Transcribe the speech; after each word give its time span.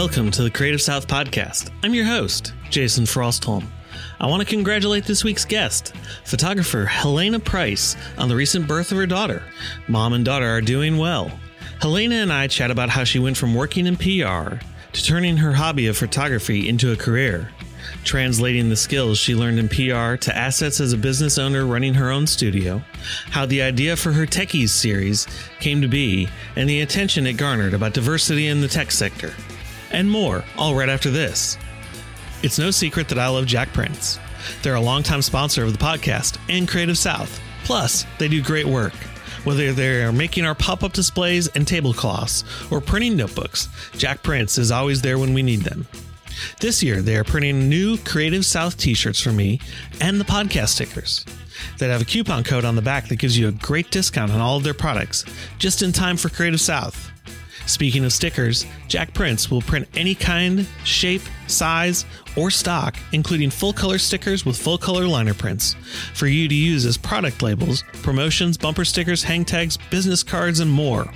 Welcome 0.00 0.30
to 0.30 0.42
the 0.42 0.50
Creative 0.50 0.80
South 0.80 1.06
Podcast. 1.06 1.70
I'm 1.84 1.92
your 1.92 2.06
host, 2.06 2.54
Jason 2.70 3.04
Frostholm. 3.04 3.66
I 4.18 4.26
want 4.28 4.40
to 4.40 4.48
congratulate 4.48 5.04
this 5.04 5.24
week's 5.24 5.44
guest, 5.44 5.94
photographer 6.24 6.86
Helena 6.86 7.38
Price, 7.38 7.98
on 8.16 8.30
the 8.30 8.34
recent 8.34 8.66
birth 8.66 8.92
of 8.92 8.96
her 8.96 9.04
daughter. 9.04 9.42
Mom 9.88 10.14
and 10.14 10.24
daughter 10.24 10.46
are 10.46 10.62
doing 10.62 10.96
well. 10.96 11.30
Helena 11.82 12.14
and 12.14 12.32
I 12.32 12.46
chat 12.46 12.70
about 12.70 12.88
how 12.88 13.04
she 13.04 13.18
went 13.18 13.36
from 13.36 13.54
working 13.54 13.86
in 13.86 13.98
PR 13.98 14.56
to 14.92 15.04
turning 15.04 15.36
her 15.36 15.52
hobby 15.52 15.86
of 15.86 15.98
photography 15.98 16.66
into 16.66 16.92
a 16.92 16.96
career, 16.96 17.50
translating 18.02 18.70
the 18.70 18.76
skills 18.76 19.18
she 19.18 19.34
learned 19.34 19.58
in 19.58 19.68
PR 19.68 20.16
to 20.16 20.34
assets 20.34 20.80
as 20.80 20.94
a 20.94 20.96
business 20.96 21.36
owner 21.36 21.66
running 21.66 21.92
her 21.92 22.10
own 22.10 22.26
studio, 22.26 22.82
how 23.28 23.44
the 23.44 23.60
idea 23.60 23.94
for 23.96 24.12
her 24.12 24.24
Techies 24.24 24.70
series 24.70 25.26
came 25.60 25.82
to 25.82 25.88
be, 25.88 26.26
and 26.56 26.70
the 26.70 26.80
attention 26.80 27.26
it 27.26 27.34
garnered 27.34 27.74
about 27.74 27.92
diversity 27.92 28.46
in 28.46 28.62
the 28.62 28.68
tech 28.68 28.90
sector, 28.90 29.34
and 29.90 30.10
more, 30.10 30.44
all 30.56 30.74
right 30.74 30.88
after 30.88 31.10
this. 31.10 31.58
It's 32.42 32.58
no 32.58 32.70
secret 32.70 33.08
that 33.08 33.18
I 33.18 33.28
love 33.28 33.46
Jakprints. 33.46 34.18
They're 34.62 34.74
a 34.74 34.80
longtime 34.80 35.22
sponsor 35.22 35.64
of 35.64 35.72
the 35.72 35.84
podcast 35.84 36.38
and 36.48 36.68
Creative 36.68 36.96
South. 36.96 37.40
Plus, 37.64 38.06
they 38.18 38.28
do 38.28 38.42
great 38.42 38.66
work. 38.66 38.94
Whether 39.44 39.72
they're 39.72 40.12
making 40.12 40.44
our 40.44 40.54
pop 40.54 40.82
up 40.82 40.92
displays 40.92 41.48
and 41.48 41.66
tablecloths 41.66 42.44
or 42.70 42.80
printing 42.80 43.16
notebooks, 43.16 43.68
Jakprints 43.92 44.58
is 44.58 44.70
always 44.70 45.02
there 45.02 45.18
when 45.18 45.34
we 45.34 45.42
need 45.42 45.60
them. 45.60 45.86
This 46.60 46.82
year, 46.82 47.02
they 47.02 47.16
are 47.16 47.24
printing 47.24 47.68
new 47.68 47.98
Creative 47.98 48.44
South 48.44 48.76
t 48.76 48.94
shirts 48.94 49.20
for 49.20 49.32
me 49.32 49.60
and 50.00 50.20
the 50.20 50.24
podcast 50.24 50.68
stickers 50.68 51.24
that 51.78 51.90
have 51.90 52.02
a 52.02 52.06
coupon 52.06 52.44
code 52.44 52.64
on 52.64 52.76
the 52.76 52.82
back 52.82 53.08
that 53.08 53.16
gives 53.16 53.36
you 53.36 53.48
a 53.48 53.52
great 53.52 53.90
discount 53.90 54.32
on 54.32 54.40
all 54.40 54.56
of 54.56 54.64
their 54.64 54.74
products 54.74 55.24
just 55.58 55.82
in 55.82 55.92
time 55.92 56.16
for 56.16 56.28
Creative 56.28 56.60
South. 56.60 57.09
Speaking 57.70 58.04
of 58.04 58.12
stickers, 58.12 58.66
Jakprints 58.88 59.48
will 59.48 59.62
print 59.62 59.86
any 59.94 60.16
kind, 60.16 60.66
shape, 60.82 61.22
size, 61.46 62.04
or 62.36 62.50
stock, 62.50 62.96
including 63.12 63.48
full 63.48 63.72
color 63.72 63.96
stickers 63.96 64.44
with 64.44 64.56
full 64.56 64.76
color 64.76 65.06
liner 65.06 65.34
prints, 65.34 65.76
for 66.12 66.26
you 66.26 66.48
to 66.48 66.54
use 66.54 66.84
as 66.84 66.98
product 66.98 67.42
labels, 67.42 67.84
promotions, 68.02 68.58
bumper 68.58 68.84
stickers, 68.84 69.22
hang 69.22 69.44
tags, 69.44 69.78
business 69.88 70.24
cards, 70.24 70.58
and 70.58 70.68
more. 70.68 71.12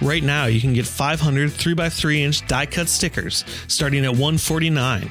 Right 0.00 0.22
now, 0.22 0.46
you 0.46 0.60
can 0.60 0.74
get 0.74 0.86
500 0.86 1.50
3x3 1.50 2.18
inch 2.18 2.46
die 2.46 2.66
cut 2.66 2.88
stickers 2.88 3.44
starting 3.66 4.04
at 4.04 4.12
149 4.12 5.10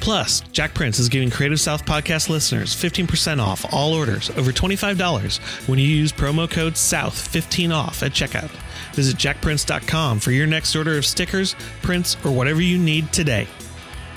Plus, 0.00 0.40
Jakprints 0.52 0.98
is 0.98 1.08
giving 1.08 1.30
Creative 1.30 1.60
South 1.60 1.84
podcast 1.84 2.28
listeners 2.28 2.74
15% 2.74 3.40
off 3.40 3.66
all 3.72 3.92
orders 3.92 4.30
over 4.30 4.50
$25 4.50 5.68
when 5.68 5.78
you 5.78 5.86
use 5.86 6.12
promo 6.12 6.50
code 6.50 6.74
SOUTH15OFF 6.74 8.02
at 8.02 8.12
checkout. 8.12 8.50
Visit 8.96 9.16
jakprints.com 9.18 10.20
for 10.20 10.30
your 10.30 10.46
next 10.46 10.74
order 10.74 10.96
of 10.96 11.04
stickers, 11.04 11.54
prints, 11.82 12.16
or 12.24 12.32
whatever 12.32 12.62
you 12.62 12.78
need 12.78 13.12
today. 13.12 13.46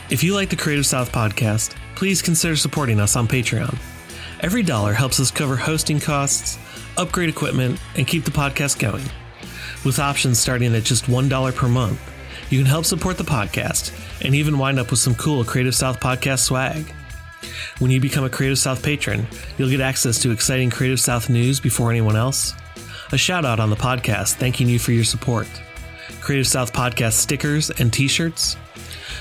If 0.09 0.23
you 0.23 0.33
like 0.33 0.49
the 0.49 0.55
Creative 0.55 0.85
South 0.85 1.11
podcast, 1.11 1.75
please 1.95 2.21
consider 2.21 2.55
supporting 2.55 2.99
us 3.01 3.17
on 3.17 3.27
Patreon. 3.27 3.77
Every 4.39 4.63
dollar 4.63 4.93
helps 4.93 5.19
us 5.19 5.31
cover 5.31 5.57
hosting 5.57 5.99
costs, 5.99 6.57
upgrade 6.97 7.27
equipment, 7.27 7.77
and 7.97 8.07
keep 8.07 8.23
the 8.23 8.31
podcast 8.31 8.79
going. 8.79 9.03
With 9.83 9.99
options 9.99 10.39
starting 10.39 10.73
at 10.73 10.85
just 10.85 11.05
$1 11.05 11.55
per 11.55 11.67
month, 11.67 11.99
you 12.49 12.57
can 12.59 12.65
help 12.65 12.85
support 12.85 13.17
the 13.17 13.23
podcast 13.25 13.93
and 14.23 14.33
even 14.33 14.57
wind 14.57 14.79
up 14.79 14.91
with 14.91 14.99
some 14.99 15.15
cool 15.15 15.43
Creative 15.43 15.75
South 15.75 15.99
podcast 15.99 16.39
swag. 16.39 16.93
When 17.79 17.91
you 17.91 17.99
become 17.99 18.23
a 18.23 18.29
Creative 18.29 18.57
South 18.57 18.81
patron, 18.81 19.27
you'll 19.57 19.69
get 19.69 19.81
access 19.81 20.19
to 20.19 20.31
exciting 20.31 20.69
Creative 20.69 20.99
South 20.99 21.29
news 21.29 21.59
before 21.59 21.91
anyone 21.91 22.15
else, 22.15 22.53
a 23.11 23.17
shout 23.17 23.45
out 23.45 23.59
on 23.59 23.69
the 23.69 23.75
podcast 23.75 24.35
thanking 24.35 24.67
you 24.69 24.79
for 24.79 24.91
your 24.91 25.03
support, 25.03 25.47
Creative 26.21 26.47
South 26.47 26.73
podcast 26.73 27.13
stickers 27.13 27.69
and 27.71 27.91
t-shirts. 27.91 28.57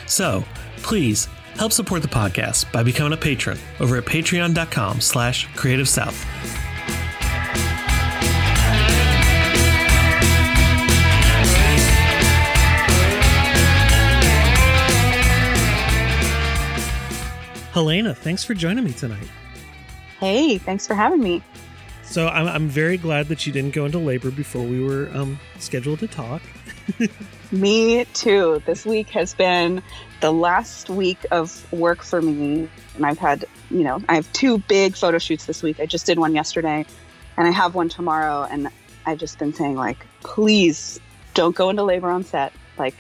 So, 0.07 0.45
please 0.79 1.27
help 1.57 1.73
support 1.73 2.03
the 2.03 2.09
podcast 2.09 2.71
by 2.73 2.83
becoming 2.83 3.13
a 3.13 3.17
patron 3.17 3.59
over 3.81 3.97
at 3.97 4.05
patreon.com 4.05 5.01
slash 5.01 5.47
creative 5.57 5.89
south. 5.89 6.25
Helena, 17.73 18.13
thanks 18.15 18.43
for 18.43 18.55
joining 18.55 18.83
me 18.83 18.93
tonight. 18.93 19.29
Hey, 20.19 20.59
thanks 20.59 20.85
for 20.85 20.95
having 20.95 21.23
me. 21.23 21.43
So 22.09 22.27
I'm, 22.27 22.49
I'm 22.49 22.69
very 22.69 22.97
glad 22.97 23.29
that 23.29 23.47
you 23.47 23.53
didn't 23.53 23.75
go 23.75 23.85
into 23.85 23.99
labor 23.99 24.31
before 24.31 24.63
we 24.63 24.83
were 24.83 25.11
um, 25.13 25.39
scheduled 25.59 25.99
to 25.99 26.09
talk. 26.09 26.41
me 27.53 28.07
too. 28.15 28.63
This 28.65 28.87
week 28.87 29.11
has 29.11 29.35
been 29.35 29.83
the 30.23 30.33
last 30.33 30.89
week 30.89 31.19
of 31.31 31.71
work 31.71 32.03
for 32.03 32.23
me, 32.23 32.67
and 32.97 33.05
I've 33.05 33.19
had, 33.19 33.45
you 33.71 33.85
know, 33.85 34.03
I 34.09 34.15
have 34.15 34.33
two 34.33 34.57
big 34.59 34.97
photo 34.97 35.19
shoots 35.19 35.45
this 35.45 35.63
week. 35.63 35.81
I 35.81 35.87
just 35.87 36.07
did 36.07 36.19
one 36.19 36.35
yesterday, 36.35 36.87
and 37.37 37.47
I 37.47 37.51
have 37.51 37.75
one 37.75 37.91
tomorrow, 37.91 38.49
and 38.51 38.71
I've 39.05 39.19
just 39.19 39.39
been 39.39 39.53
saying 39.53 39.77
like, 39.77 40.07
please 40.21 40.99
don't 41.35 41.55
go 41.55 41.69
into 41.69 41.83
labor 41.83 42.09
on 42.09 42.25
set. 42.25 42.55
Like, 42.79 42.95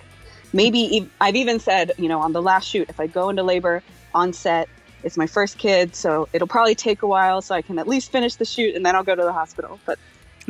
maybe 0.52 1.10
I've 1.18 1.36
even 1.36 1.60
said, 1.60 1.92
you 1.96 2.10
know, 2.10 2.20
on 2.20 2.34
the 2.34 2.42
last 2.42 2.68
shoot, 2.68 2.90
if 2.90 3.00
I 3.00 3.06
go 3.06 3.30
into 3.30 3.42
labor 3.42 3.82
on 4.14 4.34
set. 4.34 4.68
It's 5.02 5.16
my 5.16 5.26
first 5.26 5.58
kid, 5.58 5.94
so 5.94 6.28
it'll 6.32 6.48
probably 6.48 6.74
take 6.74 7.02
a 7.02 7.06
while, 7.06 7.40
so 7.40 7.54
I 7.54 7.62
can 7.62 7.78
at 7.78 7.86
least 7.86 8.10
finish 8.10 8.34
the 8.36 8.44
shoot, 8.44 8.74
and 8.74 8.84
then 8.84 8.96
I'll 8.96 9.04
go 9.04 9.14
to 9.14 9.22
the 9.22 9.32
hospital. 9.32 9.78
But 9.86 9.98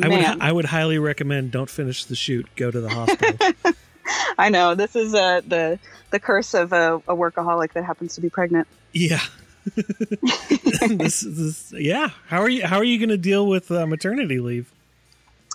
I 0.03 0.09
would 0.09 0.25
I 0.41 0.53
would 0.53 0.65
highly 0.65 0.99
recommend 0.99 1.51
don't 1.51 1.71
finish 1.71 2.05
the 2.05 2.17
shoot, 2.17 2.47
go 2.57 2.71
to 2.71 2.81
the 2.81 2.89
hospital. 2.89 3.53
I 4.39 4.49
know 4.49 4.75
this 4.75 4.97
is 4.97 5.15
uh, 5.15 5.43
the 5.47 5.79
the 6.11 6.21
curse 6.21 6.55
of 6.55 6.73
a, 6.73 6.97
a 7.09 7.15
workaholic 7.15 7.73
that 7.75 7.85
happens 7.85 8.15
to 8.15 8.21
be 8.21 8.31
pregnant. 8.31 8.67
Yeah. 8.93 9.21
this, 9.75 11.21
this, 11.21 11.75
yeah. 11.77 12.09
How 12.29 12.41
are 12.41 12.49
you? 12.49 12.67
How 12.67 12.79
are 12.79 12.85
you 12.85 12.99
going 12.99 13.11
to 13.11 13.19
deal 13.19 13.47
with 13.47 13.71
uh, 13.71 13.87
maternity 13.87 14.41
leave? 14.41 14.73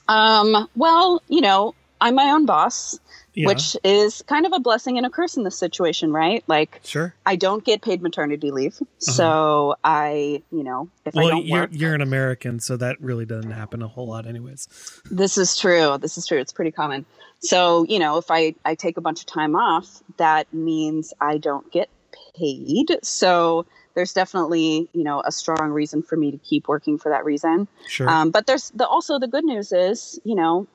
Um. 0.08 0.70
Well, 0.76 1.24
you 1.30 1.42
know, 1.42 1.74
I'm 2.00 2.16
my 2.16 2.30
own 2.30 2.46
boss, 2.46 3.00
yeah. 3.34 3.48
which 3.48 3.76
is 3.84 4.22
kind 4.24 4.46
of 4.46 4.54
a 4.54 4.60
blessing 4.60 4.98
and 4.98 5.06
a 5.06 5.10
curse 5.10 5.38
in 5.38 5.44
this 5.44 5.58
situation, 5.58 6.12
right? 6.12 6.44
Like, 6.48 6.80
sure, 6.84 7.14
I 7.26 7.36
don't 7.36 7.64
get 7.64 7.82
paid 7.82 8.02
maternity 8.02 8.52
leave, 8.52 8.76
uh-huh. 8.82 9.12
so 9.12 9.76
I, 9.84 10.44
you 10.52 10.64
know, 10.64 10.90
if 11.06 11.14
well, 11.14 11.28
I 11.28 11.32
don't 11.32 11.46
you're, 11.46 11.62
work, 11.62 11.70
you're 11.74 11.94
an 11.94 12.02
American, 12.02 12.60
so 12.60 12.78
that 12.78 13.02
really 13.02 13.26
doesn't 13.26 13.52
happen 13.52 13.82
a 13.82 13.88
whole 13.88 14.08
lot, 14.08 14.28
anyways. 14.28 14.68
This 15.10 15.38
is 15.38 15.58
true. 15.58 15.98
This 15.98 16.18
is 16.18 16.26
true. 16.28 16.40
It's 16.40 16.54
pretty 16.54 16.72
common. 16.72 17.06
So, 17.40 17.86
you 17.90 18.00
know, 18.00 18.18
if 18.18 18.32
I 18.32 18.56
I 18.64 18.76
take 18.76 18.98
a 18.98 19.02
bunch 19.02 19.20
of 19.22 19.26
time 19.26 19.56
off, 19.56 20.02
that 20.18 20.54
means 20.54 21.14
I 21.20 21.38
don't 21.38 21.70
get 21.72 21.90
paid. 22.36 22.98
So 23.04 23.66
there's 23.96 24.14
definitely 24.14 24.90
you 24.94 25.04
know 25.04 25.22
a 25.24 25.32
strong 25.32 25.72
reason 25.72 26.02
for 26.02 26.16
me 26.16 26.32
to 26.32 26.38
keep 26.38 26.68
working 26.68 26.98
for 26.98 27.10
that 27.10 27.26
reason. 27.26 27.68
Sure. 27.88 28.10
Um, 28.10 28.32
but 28.32 28.46
there's 28.46 28.70
the 28.72 28.88
also 28.88 29.20
the 29.20 29.28
good 29.28 29.44
news 29.44 29.72
is 29.72 30.20
you 30.24 30.36
know 30.36 30.68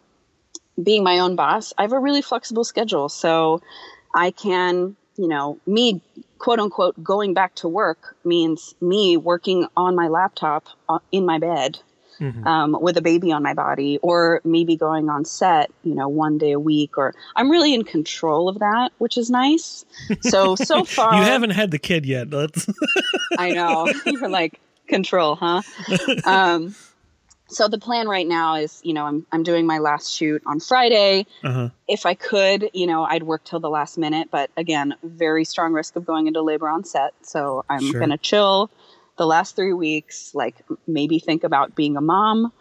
being 0.82 1.02
my 1.02 1.18
own 1.18 1.36
boss, 1.36 1.72
I 1.78 1.82
have 1.82 1.92
a 1.92 1.98
really 1.98 2.22
flexible 2.22 2.64
schedule. 2.64 3.08
So 3.08 3.60
I 4.14 4.30
can, 4.30 4.96
you 5.16 5.28
know, 5.28 5.58
me 5.66 6.00
quote 6.38 6.60
unquote 6.60 7.02
going 7.02 7.34
back 7.34 7.54
to 7.56 7.68
work 7.68 8.16
means 8.24 8.74
me 8.80 9.16
working 9.16 9.66
on 9.76 9.94
my 9.94 10.08
laptop 10.08 10.66
uh, 10.88 10.98
in 11.10 11.26
my 11.26 11.38
bed 11.38 11.78
mm-hmm. 12.20 12.46
um, 12.46 12.76
with 12.80 12.96
a 12.96 13.02
baby 13.02 13.32
on 13.32 13.42
my 13.42 13.54
body, 13.54 13.98
or 14.02 14.40
maybe 14.44 14.76
going 14.76 15.08
on 15.08 15.24
set, 15.24 15.70
you 15.82 15.94
know, 15.94 16.08
one 16.08 16.38
day 16.38 16.52
a 16.52 16.60
week, 16.60 16.96
or 16.98 17.14
I'm 17.36 17.50
really 17.50 17.74
in 17.74 17.84
control 17.84 18.48
of 18.48 18.58
that, 18.58 18.90
which 18.98 19.16
is 19.16 19.30
nice. 19.30 19.84
So, 20.22 20.56
so 20.56 20.84
far. 20.84 21.14
you 21.14 21.22
haven't 21.22 21.50
had 21.50 21.70
the 21.70 21.78
kid 21.78 22.06
yet. 22.06 22.28
I 23.38 23.50
know. 23.50 23.90
You're 24.06 24.28
like, 24.28 24.60
control, 24.86 25.36
huh? 25.36 25.62
Um, 26.24 26.74
so 27.48 27.66
the 27.66 27.78
plan 27.78 28.06
right 28.06 28.26
now 28.26 28.54
is 28.56 28.80
you 28.84 28.92
know 28.92 29.04
i'm, 29.04 29.26
I'm 29.32 29.42
doing 29.42 29.66
my 29.66 29.78
last 29.78 30.12
shoot 30.12 30.42
on 30.46 30.60
friday 30.60 31.26
uh-huh. 31.42 31.70
if 31.88 32.06
i 32.06 32.14
could 32.14 32.70
you 32.72 32.86
know 32.86 33.04
i'd 33.04 33.22
work 33.22 33.44
till 33.44 33.60
the 33.60 33.70
last 33.70 33.98
minute 33.98 34.28
but 34.30 34.50
again 34.56 34.94
very 35.02 35.44
strong 35.44 35.72
risk 35.72 35.96
of 35.96 36.04
going 36.04 36.26
into 36.26 36.42
labor 36.42 36.68
on 36.68 36.84
set 36.84 37.14
so 37.22 37.64
i'm 37.68 37.90
sure. 37.90 38.00
gonna 38.00 38.18
chill 38.18 38.70
the 39.16 39.26
last 39.26 39.56
three 39.56 39.72
weeks 39.72 40.34
like 40.34 40.56
maybe 40.86 41.18
think 41.18 41.42
about 41.42 41.74
being 41.74 41.96
a 41.96 42.00
mom 42.00 42.52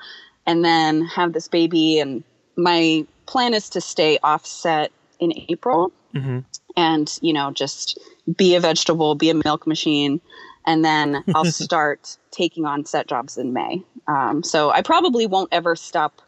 and 0.45 0.63
then 0.63 1.03
have 1.05 1.33
this 1.33 1.47
baby 1.47 1.99
and 1.99 2.23
my 2.55 3.05
plan 3.25 3.53
is 3.53 3.69
to 3.69 3.81
stay 3.81 4.17
offset 4.23 4.91
in 5.19 5.33
april 5.49 5.91
mm-hmm. 6.15 6.39
and 6.75 7.19
you 7.21 7.33
know 7.33 7.51
just 7.51 7.99
be 8.35 8.55
a 8.55 8.59
vegetable 8.59 9.15
be 9.15 9.29
a 9.29 9.33
milk 9.33 9.67
machine 9.67 10.19
and 10.67 10.85
then 10.85 11.23
I'll 11.33 11.45
start 11.45 12.17
taking 12.29 12.65
on 12.65 12.85
set 12.85 13.07
jobs 13.07 13.37
in 13.37 13.53
May. 13.53 13.81
Um, 14.07 14.43
so 14.43 14.69
I 14.69 14.83
probably 14.83 15.25
won't 15.25 15.49
ever 15.51 15.75
stop 15.75 16.21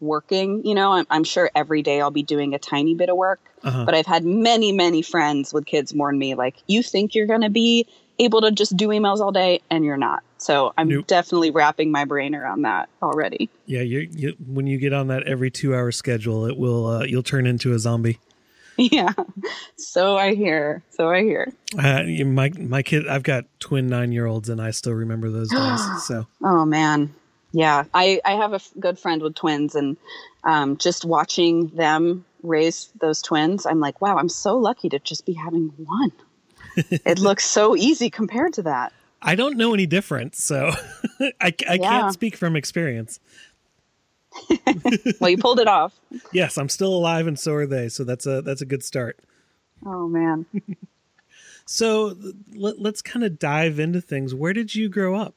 working. 0.00 0.66
You 0.66 0.74
know, 0.74 0.92
I'm, 0.92 1.06
I'm, 1.10 1.24
sure 1.24 1.48
every 1.54 1.82
day 1.82 2.00
I'll 2.00 2.10
be 2.10 2.24
doing 2.24 2.54
a 2.54 2.58
tiny 2.58 2.96
bit 2.96 3.08
of 3.08 3.16
work. 3.16 3.40
Uh-huh. 3.62 3.84
But 3.84 3.94
I've 3.94 4.06
had 4.06 4.24
many, 4.24 4.72
many 4.72 5.02
friends 5.02 5.54
with 5.54 5.64
kids 5.64 5.94
warn 5.94 6.18
me, 6.18 6.34
like, 6.34 6.56
you 6.66 6.82
think 6.82 7.14
you're 7.14 7.28
going 7.28 7.42
to 7.42 7.50
be 7.50 7.86
able 8.18 8.40
to 8.40 8.50
just 8.50 8.76
do 8.76 8.88
emails 8.88 9.20
all 9.20 9.30
day, 9.30 9.60
and 9.70 9.84
you're 9.84 9.96
not. 9.96 10.22
So 10.38 10.74
I'm 10.76 10.88
nope. 10.88 11.06
definitely 11.06 11.50
wrapping 11.50 11.92
my 11.92 12.04
brain 12.04 12.34
around 12.34 12.62
that 12.62 12.88
already. 13.00 13.48
Yeah, 13.66 13.82
you, 13.82 14.08
you 14.10 14.36
when 14.44 14.66
you 14.66 14.78
get 14.78 14.92
on 14.92 15.06
that 15.08 15.22
every 15.22 15.50
two 15.50 15.74
hour 15.74 15.92
schedule, 15.92 16.46
it 16.46 16.56
will 16.56 16.86
uh, 16.86 17.04
you'll 17.04 17.22
turn 17.22 17.46
into 17.46 17.72
a 17.72 17.78
zombie. 17.78 18.18
yeah. 18.76 19.12
So 19.76 20.16
I 20.16 20.34
hear. 20.34 20.82
So 20.90 21.10
I 21.10 21.22
hear. 21.22 21.52
Uh, 21.78 22.02
my 22.24 22.50
my 22.58 22.82
kid, 22.82 23.08
I've 23.08 23.22
got 23.22 23.44
twin 23.58 23.88
nine 23.88 24.12
year 24.12 24.26
olds, 24.26 24.48
and 24.48 24.60
I 24.60 24.70
still 24.70 24.94
remember 24.94 25.30
those 25.30 25.50
days. 25.52 26.06
So. 26.06 26.26
Oh 26.42 26.64
man, 26.64 27.14
yeah. 27.52 27.84
I 27.92 28.20
I 28.24 28.32
have 28.32 28.52
a 28.52 28.56
f- 28.56 28.72
good 28.78 28.98
friend 28.98 29.22
with 29.22 29.34
twins, 29.34 29.74
and 29.74 29.96
um, 30.44 30.76
just 30.76 31.04
watching 31.04 31.68
them 31.68 32.24
raise 32.42 32.90
those 33.00 33.22
twins, 33.22 33.66
I'm 33.66 33.80
like, 33.80 34.00
wow, 34.00 34.16
I'm 34.16 34.28
so 34.28 34.56
lucky 34.56 34.88
to 34.90 34.98
just 34.98 35.24
be 35.26 35.32
having 35.32 35.72
one. 35.76 36.12
it 36.76 37.18
looks 37.18 37.44
so 37.44 37.76
easy 37.76 38.10
compared 38.10 38.54
to 38.54 38.62
that. 38.62 38.92
I 39.24 39.36
don't 39.36 39.56
know 39.56 39.72
any 39.72 39.86
difference, 39.86 40.42
so 40.42 40.72
I, 41.20 41.54
I 41.68 41.74
yeah. 41.74 41.76
can't 41.78 42.12
speak 42.12 42.36
from 42.36 42.56
experience. 42.56 43.20
well, 45.20 45.30
you 45.30 45.38
pulled 45.38 45.60
it 45.60 45.68
off. 45.68 45.92
yes, 46.32 46.56
I'm 46.56 46.68
still 46.68 46.94
alive, 46.94 47.26
and 47.26 47.38
so 47.38 47.52
are 47.54 47.66
they. 47.66 47.88
So 47.88 48.04
that's 48.04 48.26
a 48.26 48.42
that's 48.42 48.60
a 48.60 48.66
good 48.66 48.82
start. 48.82 49.18
Oh 49.84 50.08
man. 50.08 50.46
so 51.66 52.16
let, 52.54 52.94
us 52.94 53.02
kind 53.02 53.24
of 53.24 53.38
dive 53.38 53.78
into 53.78 54.00
things. 54.00 54.34
Where 54.34 54.52
did 54.52 54.74
you 54.74 54.88
grow 54.88 55.14
up? 55.14 55.34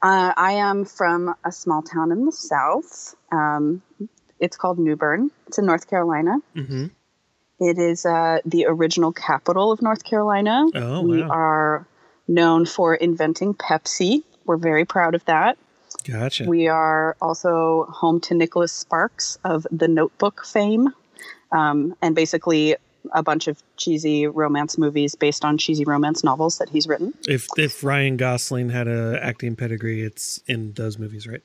Uh, 0.00 0.32
I 0.36 0.52
am 0.52 0.84
from 0.84 1.34
a 1.44 1.50
small 1.50 1.82
town 1.82 2.12
in 2.12 2.24
the 2.24 2.32
south. 2.32 3.16
Um, 3.32 3.82
it's 4.38 4.56
called 4.56 4.78
New 4.78 4.94
Bern. 4.94 5.30
It's 5.48 5.58
in 5.58 5.66
North 5.66 5.88
Carolina. 5.88 6.38
Mm-hmm. 6.54 6.86
It 7.60 7.78
is 7.78 8.06
uh, 8.06 8.38
the 8.44 8.66
original 8.66 9.12
capital 9.12 9.72
of 9.72 9.82
North 9.82 10.04
Carolina. 10.04 10.66
Oh, 10.74 11.02
we 11.02 11.22
wow. 11.22 11.28
are 11.28 11.88
known 12.28 12.66
for 12.66 12.94
inventing 12.94 13.54
Pepsi. 13.54 14.22
We're 14.44 14.56
very 14.56 14.84
proud 14.84 15.16
of 15.16 15.24
that. 15.24 15.58
Gotcha. 16.10 16.44
We 16.44 16.68
are 16.68 17.16
also 17.20 17.86
home 17.90 18.20
to 18.22 18.34
Nicholas 18.34 18.72
Sparks 18.72 19.38
of 19.44 19.66
the 19.70 19.88
Notebook 19.88 20.44
fame, 20.44 20.94
um, 21.52 21.94
and 22.00 22.14
basically 22.14 22.76
a 23.12 23.22
bunch 23.22 23.46
of 23.46 23.62
cheesy 23.76 24.26
romance 24.26 24.78
movies 24.78 25.14
based 25.14 25.44
on 25.44 25.58
cheesy 25.58 25.84
romance 25.84 26.24
novels 26.24 26.58
that 26.58 26.68
he's 26.68 26.86
written. 26.86 27.14
If 27.28 27.46
if 27.56 27.84
Ryan 27.84 28.16
Gosling 28.16 28.70
had 28.70 28.88
a 28.88 29.18
acting 29.22 29.56
pedigree, 29.56 30.02
it's 30.02 30.42
in 30.46 30.72
those 30.72 30.98
movies, 30.98 31.26
right? 31.26 31.42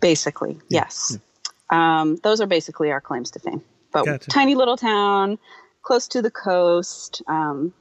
Basically, 0.00 0.58
yeah. 0.68 0.82
yes. 0.82 1.18
Yeah. 1.70 2.00
Um, 2.00 2.16
those 2.22 2.40
are 2.40 2.46
basically 2.46 2.90
our 2.90 3.00
claims 3.00 3.30
to 3.32 3.38
fame. 3.38 3.62
But 3.92 4.06
gotcha. 4.06 4.28
tiny 4.28 4.54
little 4.54 4.76
town, 4.76 5.38
close 5.82 6.08
to 6.08 6.22
the 6.22 6.30
coast. 6.30 7.22
Um, 7.28 7.72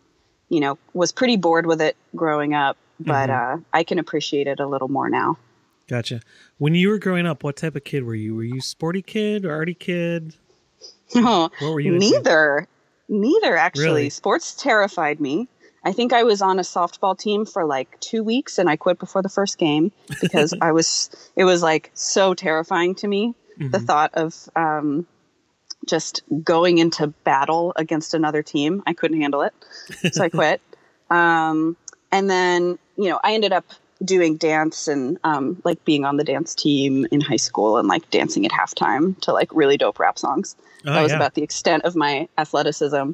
you 0.50 0.60
know, 0.60 0.78
was 0.94 1.12
pretty 1.12 1.38
bored 1.38 1.66
with 1.66 1.82
it 1.82 1.98
growing 2.16 2.54
up, 2.54 2.78
but 3.00 3.30
mm-hmm. 3.30 3.60
uh, 3.60 3.64
I 3.74 3.84
can 3.84 3.98
appreciate 3.98 4.46
it 4.46 4.60
a 4.60 4.68
little 4.68 4.88
more 4.88 5.10
now. 5.10 5.38
Gotcha. 5.88 6.22
When 6.58 6.76
you 6.76 6.90
were 6.90 7.00
growing 7.00 7.26
up, 7.26 7.44
what 7.44 7.58
type 7.58 7.76
of 7.76 7.84
kid 7.84 8.04
were 8.04 8.16
you? 8.16 8.36
Were 8.36 8.44
you 8.44 8.62
sporty 8.62 9.02
kid 9.02 9.46
or 9.46 9.54
arty 9.54 9.74
kid? 9.74 10.36
No, 11.16 11.52
what 11.60 11.74
were 11.74 11.80
you? 11.80 12.00
Neither. 12.00 12.68
Neither 13.08 13.56
actually. 13.56 13.86
Really? 13.86 14.10
Sports 14.10 14.56
terrified 14.56 15.20
me. 15.20 15.48
I 15.84 15.92
think 15.92 16.12
I 16.12 16.24
was 16.24 16.42
on 16.42 16.58
a 16.58 16.64
softball 16.64 17.16
team 17.16 17.46
for 17.46 17.66
like 17.66 18.00
two 18.00 18.24
weeks 18.24 18.58
and 18.58 18.68
I 18.68 18.78
quit 18.78 18.98
before 18.98 19.22
the 19.22 19.30
first 19.30 19.60
game 19.60 19.92
because 20.22 20.56
I 20.62 20.72
was, 20.72 21.12
it 21.36 21.44
was 21.44 21.62
like 21.62 21.92
so 21.94 22.34
terrifying 22.34 22.96
to 22.96 23.08
me. 23.08 23.36
Mm-hmm. 23.60 23.70
The 23.70 23.80
thought 23.80 24.12
of 24.16 24.50
um, 24.56 25.06
just 25.86 26.24
going 26.44 26.80
into 26.80 27.08
battle 27.08 27.74
against 27.76 28.16
another 28.16 28.42
team. 28.42 28.82
I 28.88 28.94
couldn't 28.94 29.22
handle 29.22 29.44
it. 29.44 29.54
So 30.14 30.24
I 30.24 30.30
quit. 30.30 30.62
um, 31.12 31.78
and 32.12 32.30
then, 32.30 32.80
you 32.96 33.10
know, 33.10 33.20
I 33.24 33.34
ended 33.34 33.54
up 33.54 33.66
doing 34.04 34.38
dance 34.38 34.88
and 34.88 35.18
um, 35.24 35.62
like 35.64 35.84
being 35.86 36.06
on 36.06 36.18
the 36.18 36.24
dance 36.24 36.56
team 36.56 37.08
in 37.12 37.22
high 37.22 37.38
school 37.38 37.78
and 37.78 37.88
like 37.88 38.10
dancing 38.10 38.46
at 38.46 38.52
halftime 38.52 39.20
to 39.22 39.32
like 39.32 39.50
really 39.54 39.78
dope 39.78 40.00
rap 40.00 40.20
songs. 40.20 40.56
Oh, 40.86 40.94
that 40.94 41.02
was 41.02 41.12
yeah. 41.12 41.18
about 41.18 41.34
the 41.36 41.44
extent 41.44 41.86
of 41.86 41.96
my 41.96 42.28
athleticism. 42.38 43.12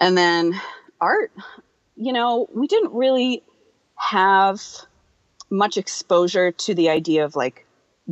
And 0.00 0.18
then 0.18 0.60
art, 1.00 1.32
you 1.96 2.12
know, 2.12 2.48
we 2.52 2.66
didn't 2.66 2.92
really 2.92 3.42
have 3.94 4.60
much 5.48 5.76
exposure 5.76 6.52
to 6.52 6.74
the 6.74 6.90
idea 6.90 7.24
of 7.24 7.36
like 7.36 7.66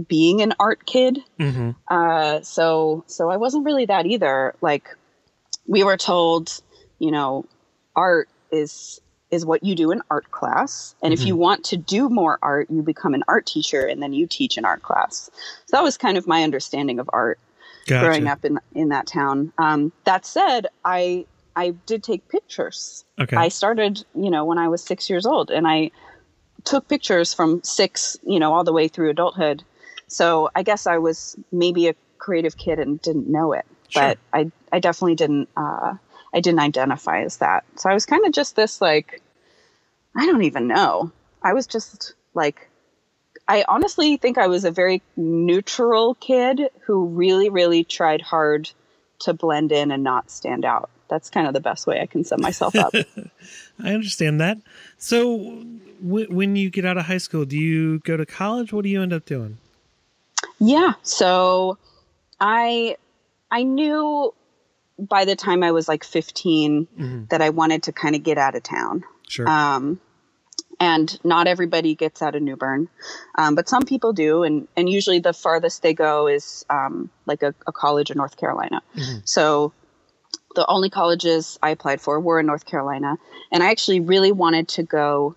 being 0.08 0.40
an 0.42 0.54
art 0.58 0.86
kid. 0.86 1.18
Mm-hmm. 1.38 1.70
Uh, 1.88 2.42
so 2.42 3.04
so 3.06 3.30
I 3.30 3.36
wasn't 3.36 3.64
really 3.64 3.86
that 3.86 4.06
either. 4.06 4.54
Like 4.60 4.88
we 5.66 5.84
were 5.84 5.96
told, 5.96 6.60
you 6.98 7.10
know, 7.10 7.46
art 7.94 8.28
is 8.50 9.00
is 9.34 9.44
what 9.44 9.62
you 9.62 9.74
do 9.74 9.90
in 9.90 10.00
art 10.10 10.30
class. 10.30 10.94
And 11.02 11.12
mm-hmm. 11.12 11.20
if 11.20 11.26
you 11.26 11.34
mm-hmm. 11.34 11.42
want 11.42 11.64
to 11.64 11.76
do 11.76 12.08
more 12.08 12.38
art, 12.40 12.70
you 12.70 12.82
become 12.82 13.14
an 13.14 13.24
art 13.28 13.46
teacher 13.46 13.84
and 13.84 14.02
then 14.02 14.12
you 14.12 14.26
teach 14.26 14.56
an 14.56 14.64
art 14.64 14.82
class. 14.82 15.30
So 15.66 15.76
that 15.76 15.82
was 15.82 15.98
kind 15.98 16.16
of 16.16 16.26
my 16.26 16.42
understanding 16.42 16.98
of 16.98 17.10
art 17.12 17.38
gotcha. 17.86 18.06
growing 18.06 18.26
up 18.28 18.44
in 18.44 18.58
in 18.74 18.88
that 18.90 19.06
town. 19.06 19.52
Um, 19.58 19.92
that 20.04 20.24
said, 20.24 20.68
I 20.84 21.26
I 21.56 21.70
did 21.86 22.02
take 22.02 22.28
pictures. 22.28 23.04
Okay. 23.20 23.36
I 23.36 23.48
started, 23.48 24.04
you 24.14 24.30
know, 24.30 24.44
when 24.44 24.58
I 24.58 24.68
was 24.68 24.82
six 24.82 25.10
years 25.10 25.26
old, 25.26 25.50
and 25.50 25.66
I 25.66 25.90
took 26.64 26.88
pictures 26.88 27.34
from 27.34 27.62
six, 27.62 28.16
you 28.26 28.40
know, 28.40 28.54
all 28.54 28.64
the 28.64 28.72
way 28.72 28.88
through 28.88 29.10
adulthood. 29.10 29.62
So 30.06 30.50
I 30.54 30.62
guess 30.62 30.86
I 30.86 30.98
was 30.98 31.36
maybe 31.52 31.88
a 31.88 31.94
creative 32.18 32.56
kid 32.56 32.78
and 32.78 33.00
didn't 33.02 33.28
know 33.28 33.52
it, 33.52 33.66
sure. 33.88 34.02
but 34.02 34.18
I 34.32 34.50
I 34.72 34.80
definitely 34.80 35.16
didn't. 35.16 35.48
Uh, 35.56 35.94
I 36.34 36.40
didn't 36.40 36.60
identify 36.60 37.22
as 37.22 37.38
that. 37.38 37.64
So 37.76 37.88
I 37.88 37.94
was 37.94 38.04
kind 38.04 38.26
of 38.26 38.32
just 38.32 38.56
this 38.56 38.80
like 38.80 39.22
I 40.16 40.26
don't 40.26 40.42
even 40.42 40.66
know. 40.68 41.12
I 41.42 41.52
was 41.52 41.66
just 41.66 42.14
like, 42.34 42.68
I 43.46 43.64
honestly 43.68 44.16
think 44.16 44.38
I 44.38 44.46
was 44.46 44.64
a 44.64 44.70
very 44.70 45.02
neutral 45.16 46.14
kid 46.14 46.60
who 46.86 47.06
really, 47.06 47.50
really 47.50 47.84
tried 47.84 48.22
hard 48.22 48.70
to 49.20 49.34
blend 49.34 49.72
in 49.72 49.90
and 49.90 50.02
not 50.02 50.30
stand 50.30 50.64
out. 50.64 50.90
That's 51.08 51.30
kind 51.30 51.46
of 51.46 51.52
the 51.52 51.60
best 51.60 51.86
way 51.86 52.00
I 52.00 52.06
can 52.06 52.24
sum 52.24 52.40
myself 52.40 52.74
up. 52.74 52.94
I 53.82 53.92
understand 53.92 54.40
that. 54.40 54.58
So, 54.96 55.62
w- 56.02 56.32
when 56.32 56.56
you 56.56 56.70
get 56.70 56.84
out 56.84 56.96
of 56.96 57.04
high 57.04 57.18
school, 57.18 57.44
do 57.44 57.58
you 57.58 57.98
go 58.00 58.16
to 58.16 58.24
college? 58.24 58.72
What 58.72 58.84
do 58.84 58.88
you 58.88 59.02
end 59.02 59.12
up 59.12 59.26
doing? 59.26 59.58
Yeah. 60.58 60.94
So, 61.02 61.76
I 62.40 62.96
I 63.50 63.64
knew 63.64 64.32
by 64.98 65.24
the 65.24 65.36
time 65.36 65.62
I 65.62 65.72
was 65.72 65.88
like 65.88 66.04
15 66.04 66.86
mm-hmm. 66.86 67.24
that 67.30 67.42
I 67.42 67.50
wanted 67.50 67.84
to 67.84 67.92
kind 67.92 68.14
of 68.14 68.22
get 68.22 68.38
out 68.38 68.54
of 68.54 68.62
town. 68.62 69.04
Sure. 69.28 69.48
Um, 69.48 70.00
and 70.80 71.18
not 71.24 71.46
everybody 71.46 71.94
gets 71.94 72.22
out 72.22 72.34
of 72.34 72.42
New 72.42 72.56
Bern, 72.56 72.88
um, 73.36 73.54
but 73.54 73.68
some 73.68 73.84
people 73.84 74.12
do, 74.12 74.42
and 74.42 74.66
and 74.76 74.88
usually 74.88 75.20
the 75.20 75.32
farthest 75.32 75.82
they 75.82 75.94
go 75.94 76.26
is 76.26 76.64
um, 76.68 77.10
like 77.26 77.42
a, 77.42 77.54
a, 77.66 77.72
college 77.72 78.10
in 78.10 78.16
North 78.16 78.36
Carolina. 78.36 78.82
Mm-hmm. 78.96 79.18
So 79.24 79.72
the 80.54 80.66
only 80.66 80.90
colleges 80.90 81.58
I 81.62 81.70
applied 81.70 82.00
for 82.00 82.18
were 82.20 82.40
in 82.40 82.46
North 82.46 82.64
Carolina, 82.64 83.16
and 83.52 83.62
I 83.62 83.70
actually 83.70 84.00
really 84.00 84.32
wanted 84.32 84.68
to 84.68 84.82
go 84.82 85.36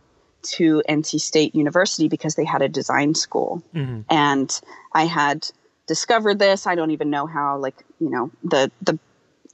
to 0.55 0.81
NC 0.89 1.19
State 1.19 1.55
University 1.55 2.07
because 2.07 2.35
they 2.35 2.45
had 2.45 2.61
a 2.61 2.69
design 2.69 3.15
school, 3.15 3.61
mm-hmm. 3.73 4.01
and 4.09 4.59
I 4.91 5.05
had 5.05 5.47
discovered 5.87 6.39
this. 6.39 6.67
I 6.67 6.75
don't 6.75 6.91
even 6.91 7.09
know 7.09 7.27
how, 7.27 7.57
like 7.57 7.85
you 7.99 8.09
know, 8.09 8.31
the 8.43 8.71
the 8.81 8.97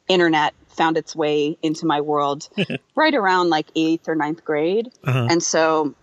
internet 0.07 0.53
found 0.67 0.97
its 0.97 1.15
way 1.15 1.57
into 1.61 1.85
my 1.85 2.01
world 2.01 2.49
right 2.95 3.13
around 3.13 3.49
like 3.49 3.67
eighth 3.75 4.07
or 4.07 4.15
ninth 4.15 4.43
grade. 4.43 4.91
Uh-huh. 5.03 5.27
And 5.29 5.41
so 5.41 5.95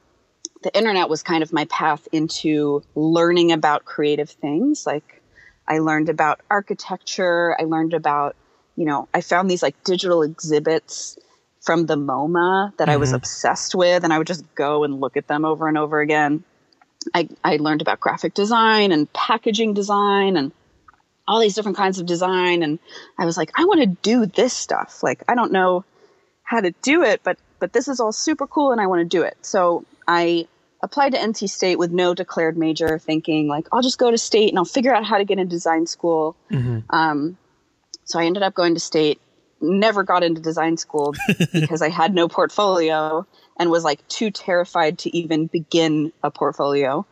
the 0.63 0.77
internet 0.77 1.09
was 1.09 1.23
kind 1.23 1.43
of 1.43 1.53
my 1.53 1.65
path 1.67 2.07
into 2.13 2.83
learning 2.95 3.53
about 3.53 3.85
creative 3.85 4.31
things. 4.31 4.87
Like 4.87 5.23
I 5.67 5.79
learned 5.79 6.09
about 6.09 6.41
architecture. 6.51 7.57
I 7.59 7.65
learned 7.65 7.95
about, 7.95 8.37
you 8.77 8.85
know, 8.85 9.09
I 9.15 9.21
found 9.21 9.51
these 9.51 9.63
like 9.63 9.83
digital 9.85 10.23
exhibits 10.23 11.19
from 11.61 11.87
the 11.87 11.97
MoMA 11.97 12.77
that 12.77 12.85
mm-hmm. 12.85 12.91
I 12.91 12.97
was 12.97 13.11
mm-hmm. 13.11 13.17
obsessed 13.17 13.75
with. 13.75 14.05
And 14.05 14.13
I 14.13 14.19
would 14.19 14.27
just 14.27 14.45
go 14.55 14.85
and 14.85 15.01
look 15.01 15.17
at 15.17 15.29
them 15.29 15.45
over 15.45 15.69
and 15.69 15.79
over 15.79 16.01
again. 16.01 16.45
I, 17.15 17.29
I 17.43 17.57
learned 17.57 17.81
about 17.81 18.01
graphic 18.01 18.35
design 18.35 18.93
and 18.93 19.11
packaging 19.13 19.73
design 19.73 20.37
and 20.37 20.53
all 21.31 21.39
these 21.39 21.55
different 21.55 21.77
kinds 21.77 22.01
of 22.01 22.07
design 22.07 22.65
and 22.65 22.81
i 23.17 23.25
was 23.25 23.37
like 23.37 23.53
i 23.55 23.65
want 23.65 23.81
to 23.81 23.87
do 23.87 24.27
this 24.27 24.53
stuff. 24.53 25.03
Like 25.03 25.23
i 25.29 25.35
don't 25.37 25.53
know 25.53 25.85
how 26.43 26.61
to 26.61 26.73
do 26.83 27.05
it 27.05 27.23
but 27.23 27.39
but 27.61 27.73
this 27.73 27.87
is 27.87 28.01
all 28.01 28.13
super 28.13 28.49
cool 28.49 28.73
and 28.73 28.81
i 28.81 28.87
want 28.89 29.01
to 29.01 29.17
do 29.17 29.23
it. 29.23 29.37
So 29.41 29.85
i 30.09 30.49
applied 30.83 31.13
to 31.13 31.19
nc 31.19 31.49
state 31.49 31.79
with 31.79 31.93
no 31.93 32.15
declared 32.15 32.57
major 32.57 32.99
thinking 32.99 33.47
like 33.47 33.69
i'll 33.71 33.83
just 33.83 33.99
go 33.99 34.11
to 34.11 34.19
state 34.19 34.49
and 34.49 34.59
i'll 34.59 34.65
figure 34.65 34.95
out 34.95 35.05
how 35.05 35.19
to 35.19 35.25
get 35.25 35.39
into 35.39 35.55
design 35.55 35.87
school. 35.87 36.37
Mm-hmm. 36.51 36.79
um, 36.91 37.39
so 38.05 38.19
i 38.19 38.25
ended 38.25 38.43
up 38.43 38.55
going 38.55 38.75
to 38.75 38.81
state 38.81 39.21
never 39.61 40.03
got 40.03 40.25
into 40.25 40.41
design 40.41 40.77
school 40.79 41.15
because 41.53 41.81
i 41.81 41.91
had 41.91 42.13
no 42.13 42.29
portfolio 42.29 43.25
and 43.57 43.71
was 43.71 43.85
like 43.85 44.07
too 44.09 44.31
terrified 44.33 44.99
to 45.01 45.15
even 45.15 45.47
begin 45.47 46.13
a 46.23 46.31
portfolio. 46.31 47.07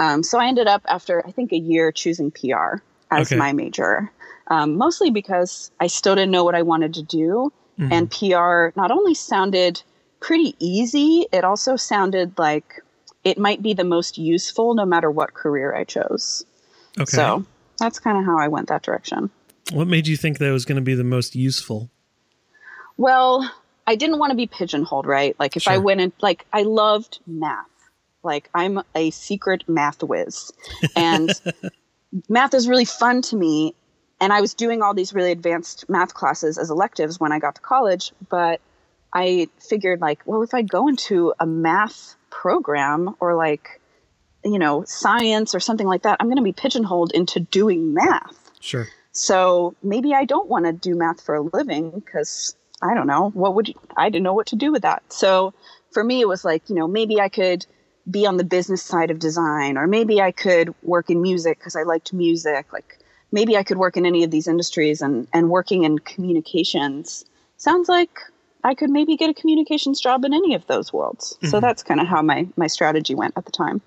Um, 0.00 0.22
so 0.24 0.40
i 0.40 0.48
ended 0.48 0.66
up 0.66 0.82
after 0.88 1.24
i 1.24 1.30
think 1.30 1.52
a 1.52 1.58
year 1.58 1.92
choosing 1.92 2.32
pr 2.32 2.82
as 3.12 3.28
okay. 3.28 3.36
my 3.36 3.52
major, 3.52 4.10
um, 4.48 4.76
mostly 4.76 5.10
because 5.10 5.70
I 5.80 5.86
still 5.86 6.14
didn't 6.14 6.30
know 6.30 6.44
what 6.44 6.54
I 6.54 6.62
wanted 6.62 6.94
to 6.94 7.02
do. 7.02 7.52
Mm-hmm. 7.78 7.92
And 7.92 8.10
PR 8.10 8.78
not 8.78 8.90
only 8.90 9.14
sounded 9.14 9.82
pretty 10.20 10.54
easy, 10.58 11.26
it 11.32 11.44
also 11.44 11.76
sounded 11.76 12.38
like 12.38 12.82
it 13.24 13.38
might 13.38 13.62
be 13.62 13.72
the 13.74 13.84
most 13.84 14.18
useful 14.18 14.74
no 14.74 14.84
matter 14.84 15.10
what 15.10 15.34
career 15.34 15.74
I 15.74 15.84
chose. 15.84 16.44
Okay. 16.98 17.10
So 17.10 17.44
that's 17.78 17.98
kind 17.98 18.18
of 18.18 18.24
how 18.24 18.38
I 18.38 18.48
went 18.48 18.68
that 18.68 18.82
direction. 18.82 19.30
What 19.72 19.88
made 19.88 20.06
you 20.06 20.16
think 20.16 20.38
that 20.38 20.50
was 20.50 20.64
going 20.64 20.76
to 20.76 20.82
be 20.82 20.94
the 20.94 21.04
most 21.04 21.34
useful? 21.34 21.90
Well, 22.96 23.50
I 23.86 23.96
didn't 23.96 24.18
want 24.18 24.30
to 24.30 24.36
be 24.36 24.46
pigeonholed, 24.46 25.06
right? 25.06 25.34
Like 25.38 25.56
if 25.56 25.62
sure. 25.62 25.72
I 25.72 25.78
went 25.78 26.00
in, 26.00 26.12
like 26.20 26.46
I 26.52 26.62
loved 26.62 27.20
math. 27.26 27.66
Like 28.22 28.48
I'm 28.54 28.82
a 28.94 29.10
secret 29.10 29.64
math 29.66 30.02
whiz, 30.02 30.52
and 30.94 31.30
math 32.28 32.54
is 32.54 32.68
really 32.68 32.84
fun 32.84 33.22
to 33.22 33.36
me. 33.36 33.74
And 34.20 34.32
I 34.32 34.40
was 34.40 34.54
doing 34.54 34.82
all 34.82 34.94
these 34.94 35.12
really 35.12 35.32
advanced 35.32 35.88
math 35.88 36.14
classes 36.14 36.56
as 36.56 36.70
electives 36.70 37.18
when 37.18 37.32
I 37.32 37.40
got 37.40 37.56
to 37.56 37.60
college, 37.60 38.12
but 38.28 38.60
I 39.12 39.48
figured 39.58 40.00
like, 40.00 40.22
well, 40.24 40.42
if 40.42 40.54
I 40.54 40.62
go 40.62 40.88
into 40.88 41.34
a 41.40 41.46
math 41.46 42.14
program 42.30 43.16
or 43.18 43.34
like, 43.34 43.80
you 44.44 44.58
know, 44.58 44.84
science 44.84 45.54
or 45.54 45.60
something 45.60 45.86
like 45.86 46.02
that, 46.02 46.18
I'm 46.20 46.28
going 46.28 46.36
to 46.36 46.42
be 46.42 46.52
pigeonholed 46.52 47.12
into 47.12 47.40
doing 47.40 47.94
math. 47.94 48.50
Sure. 48.60 48.86
So 49.10 49.74
maybe 49.82 50.14
I 50.14 50.24
don't 50.24 50.48
want 50.48 50.64
to 50.66 50.72
do 50.72 50.94
math 50.94 51.20
for 51.20 51.34
a 51.34 51.42
living 51.42 51.90
because 51.90 52.56
I 52.80 52.94
don't 52.94 53.06
know 53.06 53.30
what 53.30 53.54
would 53.54 53.68
you, 53.68 53.74
I 53.96 54.08
didn't 54.08 54.24
know 54.24 54.34
what 54.34 54.48
to 54.48 54.56
do 54.56 54.72
with 54.72 54.82
that. 54.82 55.02
So 55.12 55.52
for 55.90 56.02
me, 56.02 56.20
it 56.20 56.28
was 56.28 56.44
like, 56.44 56.68
you 56.68 56.74
know, 56.74 56.88
maybe 56.88 57.20
I 57.20 57.28
could 57.28 57.66
be 58.10 58.26
on 58.26 58.36
the 58.36 58.44
business 58.44 58.82
side 58.82 59.10
of 59.10 59.18
design, 59.18 59.76
or 59.76 59.86
maybe 59.86 60.20
I 60.20 60.32
could 60.32 60.74
work 60.82 61.10
in 61.10 61.22
music 61.22 61.58
because 61.58 61.76
I 61.76 61.82
liked 61.82 62.12
music. 62.12 62.72
Like 62.72 62.98
maybe 63.30 63.56
I 63.56 63.62
could 63.62 63.78
work 63.78 63.96
in 63.96 64.06
any 64.06 64.24
of 64.24 64.30
these 64.30 64.48
industries 64.48 65.00
and, 65.00 65.28
and 65.32 65.50
working 65.50 65.84
in 65.84 65.98
communications 65.98 67.24
sounds 67.56 67.88
like 67.88 68.10
I 68.64 68.74
could 68.74 68.90
maybe 68.90 69.16
get 69.16 69.30
a 69.30 69.34
communications 69.34 70.00
job 70.00 70.24
in 70.24 70.32
any 70.32 70.54
of 70.54 70.66
those 70.66 70.92
worlds. 70.92 71.34
Mm-hmm. 71.34 71.48
So 71.48 71.60
that's 71.60 71.82
kind 71.82 72.00
of 72.00 72.06
how 72.06 72.22
my, 72.22 72.46
my 72.56 72.66
strategy 72.66 73.14
went 73.14 73.34
at 73.36 73.44
the 73.44 73.52
time. 73.52 73.80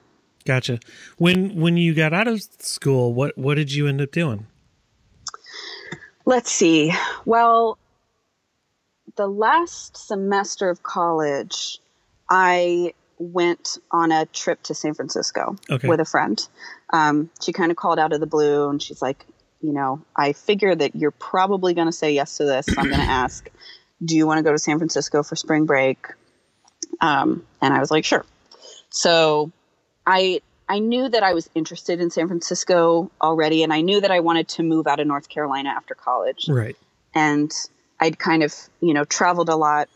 Gotcha. 0.46 0.80
When 1.18 1.60
when 1.60 1.76
you 1.76 1.96
got 1.96 2.14
out 2.14 2.28
of 2.28 2.40
school, 2.60 3.16
what 3.16 3.36
what 3.36 3.56
did 3.56 3.74
you 3.74 3.88
end 3.88 4.00
up 4.00 4.12
doing? 4.12 4.46
Let's 6.26 6.52
see. 6.52 6.94
Well, 7.26 7.80
the 9.16 9.28
last 9.28 9.98
semester 9.98 10.70
of 10.70 10.84
college, 10.84 11.80
I 12.30 12.94
went 13.18 13.78
on 13.92 14.12
a 14.12 14.26
trip 14.26 14.62
to 14.64 14.74
San 14.74 14.94
Francisco 14.94 15.56
okay. 15.70 15.88
with 15.88 16.00
a 16.00 16.06
friend. 16.06 16.46
Um, 16.92 17.30
she 17.42 17.54
kind 17.54 17.72
of 17.72 17.78
called 17.78 18.00
out 18.00 18.14
of 18.14 18.20
the 18.20 18.28
blue 18.28 18.70
and 18.70 18.82
she's 18.82 19.02
like, 19.02 19.26
you 19.62 19.74
know, 19.74 20.02
I 20.16 20.34
figure 20.34 20.76
that 20.76 20.96
you're 20.96 21.12
probably 21.12 21.74
going 21.74 21.88
to 21.88 21.94
say 21.94 22.14
yes 22.14 22.38
to 22.38 22.46
this. 22.46 22.66
So 22.68 22.76
I'm 22.78 22.90
going 22.90 23.00
to 23.00 23.06
ask, 23.10 23.50
do 24.04 24.16
you 24.16 24.28
want 24.28 24.40
to 24.40 24.44
go 24.44 24.52
to 24.52 24.60
San 24.60 24.78
Francisco 24.78 25.24
for 25.24 25.36
spring 25.36 25.66
break? 25.66 26.08
Um, 27.02 27.46
and 27.62 27.74
I 27.74 27.80
was 27.80 27.92
like, 27.92 28.06
sure. 28.06 28.26
So 28.90 29.52
I 30.06 30.42
I 30.68 30.80
knew 30.80 31.08
that 31.10 31.22
I 31.22 31.34
was 31.34 31.50
interested 31.54 32.00
in 32.00 32.10
San 32.10 32.28
Francisco 32.28 33.12
already, 33.22 33.64
and 33.64 33.72
I 33.72 33.82
knew 33.82 34.02
that 34.02 34.12
I 34.12 34.22
wanted 34.22 34.48
to 34.50 34.64
move 34.64 34.88
out 34.88 35.00
of 35.00 35.08
North 35.08 35.30
Carolina 35.30 35.70
after 35.70 35.94
college. 35.94 36.48
Right. 36.50 36.76
And 37.14 37.52
I'd 38.00 38.18
kind 38.18 38.44
of, 38.44 38.54
you 38.82 38.94
know, 38.94 39.04
traveled 39.04 39.50
a 39.50 39.56
lot 39.56 39.90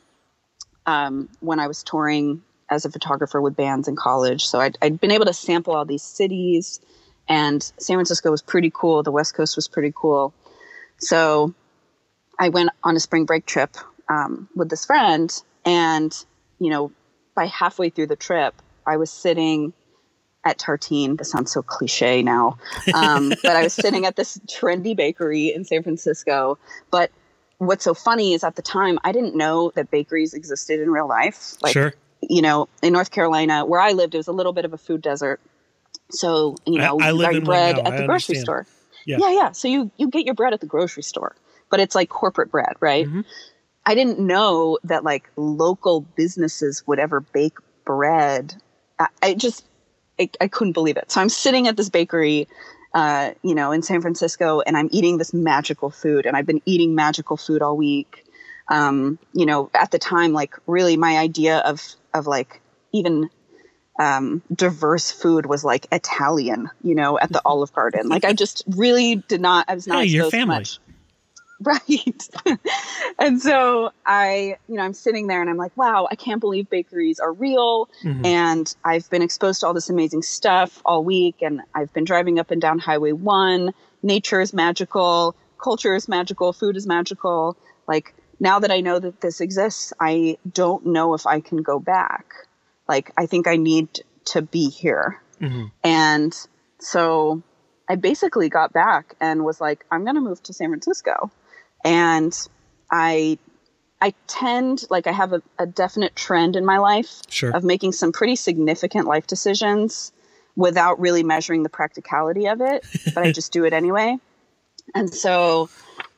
um, 0.85 1.29
when 1.39 1.59
I 1.59 1.67
was 1.67 1.83
touring 1.83 2.43
as 2.69 2.85
a 2.85 2.91
photographer 2.91 3.41
with 3.41 3.55
bands 3.55 3.87
in 3.87 3.95
college. 3.95 4.45
So 4.45 4.59
I'd, 4.59 4.77
I'd 4.81 4.99
been 4.99 5.11
able 5.11 5.25
to 5.25 5.33
sample 5.33 5.75
all 5.75 5.85
these 5.85 6.03
cities, 6.03 6.79
and 7.27 7.61
San 7.77 7.95
Francisco 7.95 8.31
was 8.31 8.41
pretty 8.41 8.71
cool. 8.73 9.03
The 9.03 9.11
West 9.11 9.33
Coast 9.33 9.55
was 9.55 9.67
pretty 9.67 9.93
cool. 9.95 10.33
So 10.97 11.53
I 12.37 12.49
went 12.49 12.69
on 12.83 12.95
a 12.95 12.99
spring 12.99 13.25
break 13.25 13.45
trip 13.45 13.75
um, 14.07 14.49
with 14.55 14.69
this 14.69 14.85
friend, 14.85 15.31
and 15.65 16.15
you 16.59 16.69
know, 16.69 16.91
by 17.35 17.45
halfway 17.45 17.89
through 17.89 18.07
the 18.07 18.15
trip, 18.15 18.53
I 18.85 18.97
was 18.97 19.09
sitting 19.11 19.73
at 20.45 20.57
Tartine. 20.57 21.17
This 21.17 21.31
sounds 21.31 21.51
so 21.51 21.61
cliche 21.61 22.23
now, 22.23 22.57
um, 22.93 23.29
but 23.43 23.55
I 23.55 23.63
was 23.63 23.73
sitting 23.73 24.05
at 24.05 24.15
this 24.15 24.37
trendy 24.47 24.95
bakery 24.95 25.53
in 25.53 25.65
San 25.65 25.83
Francisco. 25.83 26.57
But 26.91 27.11
what's 27.59 27.83
so 27.83 27.93
funny 27.93 28.33
is 28.33 28.43
at 28.43 28.55
the 28.55 28.61
time 28.61 28.99
I 29.03 29.11
didn't 29.11 29.35
know 29.35 29.71
that 29.75 29.91
bakeries 29.91 30.33
existed 30.33 30.79
in 30.79 30.89
real 30.89 31.07
life. 31.07 31.55
Like, 31.61 31.73
sure. 31.73 31.93
You 32.29 32.41
know, 32.41 32.69
in 32.83 32.93
North 32.93 33.11
Carolina, 33.11 33.65
where 33.65 33.81
I 33.81 33.91
lived, 33.91 34.13
it 34.13 34.17
was 34.17 34.27
a 34.27 34.31
little 34.31 34.53
bit 34.53 34.63
of 34.65 34.73
a 34.73 34.77
food 34.77 35.01
desert. 35.01 35.41
So 36.11 36.55
you 36.65 36.77
know, 36.77 36.99
I, 36.99 37.07
I 37.07 37.11
you 37.11 37.21
got 37.21 37.33
your 37.33 37.41
bread 37.43 37.79
at 37.79 37.97
the 37.97 38.05
grocery 38.05 38.35
store. 38.35 38.65
Yeah. 39.05 39.17
yeah, 39.19 39.31
yeah. 39.31 39.51
So 39.51 39.67
you 39.67 39.91
you 39.97 40.09
get 40.09 40.25
your 40.25 40.35
bread 40.35 40.53
at 40.53 40.59
the 40.59 40.67
grocery 40.67 41.03
store, 41.03 41.35
but 41.69 41.79
it's 41.79 41.95
like 41.95 42.09
corporate 42.09 42.51
bread, 42.51 42.73
right? 42.79 43.05
Mm-hmm. 43.05 43.21
I 43.85 43.95
didn't 43.95 44.19
know 44.19 44.77
that 44.83 45.03
like 45.03 45.29
local 45.35 46.01
businesses 46.01 46.85
would 46.85 46.99
ever 46.99 47.21
bake 47.21 47.57
bread. 47.85 48.55
I, 48.99 49.07
I 49.21 49.33
just 49.33 49.65
I, 50.19 50.29
I, 50.41 50.47
couldn't 50.47 50.73
believe 50.73 50.97
it. 50.97 51.11
So 51.11 51.21
I'm 51.21 51.29
sitting 51.29 51.67
at 51.67 51.77
this 51.77 51.89
bakery, 51.89 52.47
uh, 52.93 53.31
you 53.41 53.55
know, 53.55 53.71
in 53.71 53.81
San 53.81 54.01
Francisco, 54.01 54.61
and 54.61 54.77
I'm 54.77 54.89
eating 54.91 55.17
this 55.17 55.33
magical 55.33 55.89
food, 55.89 56.25
and 56.25 56.35
I've 56.35 56.45
been 56.45 56.61
eating 56.65 56.93
magical 56.93 57.37
food 57.37 57.61
all 57.61 57.77
week. 57.77 58.25
Um, 58.67 59.17
you 59.33 59.47
know, 59.47 59.71
at 59.73 59.89
the 59.89 59.97
time, 59.97 60.33
like 60.33 60.55
really, 60.67 60.97
my 60.97 61.17
idea 61.17 61.57
of 61.59 61.81
of 62.13 62.27
like 62.27 62.61
even 62.91 63.29
um, 63.99 64.41
diverse 64.53 65.11
food 65.11 65.45
was 65.45 65.63
like 65.63 65.87
Italian, 65.91 66.69
you 66.81 66.95
know, 66.95 67.19
at 67.19 67.31
the 67.31 67.41
Olive 67.45 67.73
Garden. 67.73 68.07
Like 68.07 68.23
I 68.23 68.33
just 68.33 68.63
really 68.67 69.15
did 69.15 69.41
not. 69.41 69.65
I 69.67 69.75
was 69.75 69.87
not 69.87 69.99
hey, 69.99 70.05
your 70.05 70.31
family. 70.31 70.59
much. 70.59 70.79
Right. 71.61 72.29
and 73.19 73.41
so 73.41 73.91
I, 74.05 74.55
you 74.69 74.75
know, 74.75 74.81
I'm 74.81 74.93
sitting 74.93 75.27
there 75.27 75.41
and 75.41 75.49
I'm 75.49 75.57
like, 75.57 75.75
wow, 75.75 76.07
I 76.09 76.15
can't 76.15 76.39
believe 76.39 76.69
bakeries 76.69 77.19
are 77.19 77.33
real. 77.33 77.89
Mm-hmm. 78.01 78.25
And 78.25 78.75
I've 78.85 79.09
been 79.09 79.21
exposed 79.21 79.59
to 79.59 79.67
all 79.67 79.73
this 79.73 79.89
amazing 79.89 80.21
stuff 80.21 80.81
all 80.85 81.03
week. 81.03 81.41
And 81.41 81.59
I've 81.75 81.91
been 81.91 82.05
driving 82.05 82.39
up 82.39 82.51
and 82.51 82.61
down 82.61 82.79
Highway 82.79 83.11
1. 83.11 83.73
Nature 84.03 84.39
is 84.39 84.53
magical. 84.53 85.35
Culture 85.61 85.95
is 85.95 86.07
magical. 86.07 86.53
Food 86.53 86.77
is 86.77 86.87
magical. 86.87 87.57
Like, 87.87 88.13
now 88.39 88.59
that 88.59 88.71
I 88.71 88.81
know 88.81 88.99
that 88.99 89.21
this 89.21 89.41
exists, 89.41 89.93
I 89.99 90.37
don't 90.51 90.87
know 90.87 91.13
if 91.13 91.27
I 91.27 91.39
can 91.39 91.61
go 91.61 91.79
back. 91.79 92.33
Like, 92.87 93.11
I 93.17 93.25
think 93.25 93.47
I 93.47 93.57
need 93.57 94.01
to 94.25 94.41
be 94.41 94.69
here. 94.69 95.21
Mm-hmm. 95.41 95.65
And 95.83 96.35
so 96.79 97.43
I 97.87 97.95
basically 97.95 98.49
got 98.49 98.73
back 98.73 99.15
and 99.19 99.43
was 99.43 99.59
like, 99.59 99.85
I'm 99.91 100.03
going 100.03 100.15
to 100.15 100.21
move 100.21 100.41
to 100.43 100.53
San 100.53 100.69
Francisco 100.69 101.31
and 101.83 102.35
I 102.91 103.37
I 104.01 104.13
tend 104.27 104.85
like 104.89 105.07
I 105.07 105.11
have 105.11 105.33
a, 105.33 105.41
a 105.57 105.65
definite 105.65 106.15
trend 106.15 106.55
in 106.55 106.65
my 106.65 106.77
life 106.77 107.21
sure. 107.29 107.55
of 107.55 107.63
making 107.63 107.91
some 107.91 108.11
pretty 108.11 108.35
significant 108.35 109.07
life 109.07 109.27
decisions 109.27 110.11
without 110.55 110.99
really 110.99 111.23
measuring 111.23 111.63
the 111.63 111.69
practicality 111.69 112.47
of 112.47 112.61
it, 112.61 112.85
but 113.13 113.17
I 113.17 113.31
just 113.33 113.51
do 113.51 113.65
it 113.65 113.73
anyway. 113.73 114.17
And 114.95 115.13
so 115.13 115.69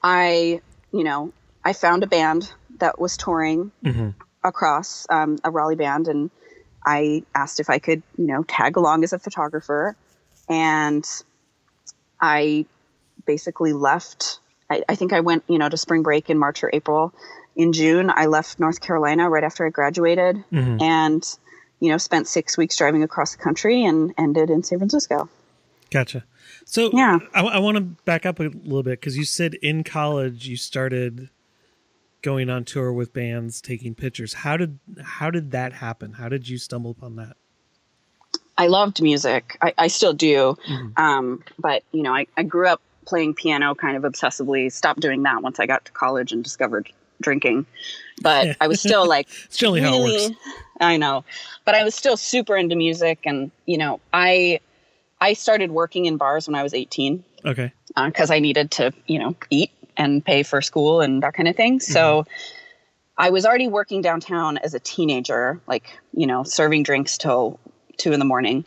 I, 0.03 0.61
you 0.91 1.03
know, 1.03 1.33
I 1.63 1.73
found 1.73 2.03
a 2.03 2.07
band 2.07 2.51
that 2.79 2.99
was 2.99 3.17
touring 3.17 3.71
mm-hmm. 3.83 4.09
across 4.43 5.05
um, 5.09 5.37
a 5.43 5.51
Raleigh 5.51 5.75
band, 5.75 6.07
and 6.07 6.31
I 6.85 7.23
asked 7.35 7.59
if 7.59 7.69
I 7.69 7.79
could, 7.79 8.01
you 8.17 8.27
know, 8.27 8.43
tag 8.43 8.77
along 8.77 9.03
as 9.03 9.13
a 9.13 9.19
photographer. 9.19 9.95
And 10.49 11.05
I 12.19 12.65
basically 13.25 13.73
left 13.73 14.39
I, 14.71 14.83
I 14.87 14.95
think 14.95 15.11
I 15.11 15.19
went, 15.19 15.43
you 15.47 15.57
know, 15.57 15.67
to 15.67 15.77
spring 15.77 16.01
break 16.01 16.29
in 16.29 16.39
March 16.39 16.63
or 16.63 16.69
April. 16.73 17.13
In 17.55 17.73
June, 17.73 18.09
I 18.09 18.27
left 18.27 18.59
North 18.59 18.79
Carolina 18.79 19.29
right 19.29 19.43
after 19.43 19.65
I 19.65 19.69
graduated 19.69 20.43
mm-hmm. 20.51 20.81
and, 20.81 21.37
you 21.81 21.91
know, 21.91 21.97
spent 21.97 22.27
six 22.27 22.57
weeks 22.57 22.77
driving 22.77 23.03
across 23.03 23.35
the 23.35 23.43
country 23.43 23.83
and 23.83 24.13
ended 24.17 24.49
in 24.49 24.63
San 24.63 24.79
Francisco. 24.79 25.29
Gotcha. 25.89 26.23
So 26.63 26.89
yeah, 26.93 27.19
I, 27.33 27.41
I 27.41 27.59
want 27.59 27.75
to 27.75 27.81
back 27.81 28.25
up 28.25 28.39
a 28.39 28.43
little 28.43 28.83
bit 28.83 29.01
because 29.01 29.17
you 29.17 29.25
said 29.25 29.55
in 29.55 29.83
college 29.83 30.47
you 30.47 30.55
started 30.55 31.29
going 32.21 32.49
on 32.49 32.65
tour 32.65 32.91
with 32.93 33.13
bands, 33.13 33.61
taking 33.61 33.95
pictures. 33.95 34.33
How 34.33 34.57
did 34.57 34.79
how 35.03 35.31
did 35.31 35.51
that 35.51 35.73
happen? 35.73 36.13
How 36.13 36.29
did 36.29 36.47
you 36.47 36.57
stumble 36.57 36.91
upon 36.91 37.15
that? 37.17 37.37
I 38.57 38.67
loved 38.67 39.01
music. 39.01 39.57
I, 39.61 39.73
I 39.77 39.87
still 39.87 40.13
do, 40.13 40.57
mm-hmm. 40.67 41.01
um, 41.01 41.43
but 41.57 41.83
you 41.91 42.03
know, 42.03 42.13
I, 42.13 42.27
I 42.37 42.43
grew 42.43 42.67
up 42.67 42.81
playing 43.05 43.33
piano 43.33 43.73
kind 43.75 43.97
of 43.97 44.03
obsessively. 44.03 44.71
Stopped 44.71 44.99
doing 44.99 45.23
that 45.23 45.41
once 45.41 45.59
I 45.59 45.65
got 45.65 45.85
to 45.85 45.91
college 45.91 46.31
and 46.31 46.43
discovered 46.43 46.91
drinking. 47.21 47.65
But 48.21 48.57
I 48.61 48.67
was 48.67 48.79
still 48.79 49.07
like, 49.07 49.27
it's 49.45 49.61
really, 49.61 49.81
how 49.81 49.95
it 49.95 50.03
works. 50.03 50.39
I 50.79 50.97
know, 50.97 51.23
but 51.65 51.75
I 51.75 51.83
was 51.83 51.95
still 51.95 52.17
super 52.17 52.55
into 52.55 52.75
music, 52.75 53.19
and 53.25 53.51
you 53.65 53.77
know, 53.77 53.99
I 54.13 54.59
I 55.21 55.33
started 55.33 55.71
working 55.71 56.05
in 56.05 56.17
bars 56.17 56.47
when 56.47 56.55
I 56.55 56.63
was 56.63 56.73
18. 56.73 57.23
Okay. 57.45 57.71
Because 57.95 58.31
uh, 58.31 58.35
I 58.35 58.39
needed 58.39 58.71
to, 58.71 58.91
you 59.05 59.19
know, 59.19 59.35
eat 59.49 59.71
and 60.01 60.25
pay 60.25 60.41
for 60.41 60.61
school 60.61 60.99
and 60.99 61.21
that 61.21 61.35
kind 61.35 61.47
of 61.47 61.55
thing. 61.55 61.77
Mm-hmm. 61.77 61.91
So 61.91 62.25
I 63.17 63.29
was 63.29 63.45
already 63.45 63.67
working 63.67 64.01
downtown 64.01 64.57
as 64.57 64.73
a 64.73 64.79
teenager, 64.79 65.61
like, 65.67 65.99
you 66.13 66.25
know, 66.25 66.43
serving 66.43 66.81
drinks 66.83 67.19
till 67.19 67.59
two 67.97 68.11
in 68.11 68.19
the 68.19 68.25
morning. 68.25 68.65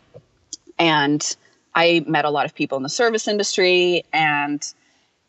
And 0.79 1.35
I 1.73 2.05
met 2.07 2.23
a 2.23 2.29
lot 2.29 2.45
of 2.45 2.55
people 2.55 2.77
in 2.77 2.83
the 2.83 2.89
service 2.89 3.27
industry 3.27 4.05
and 4.13 4.65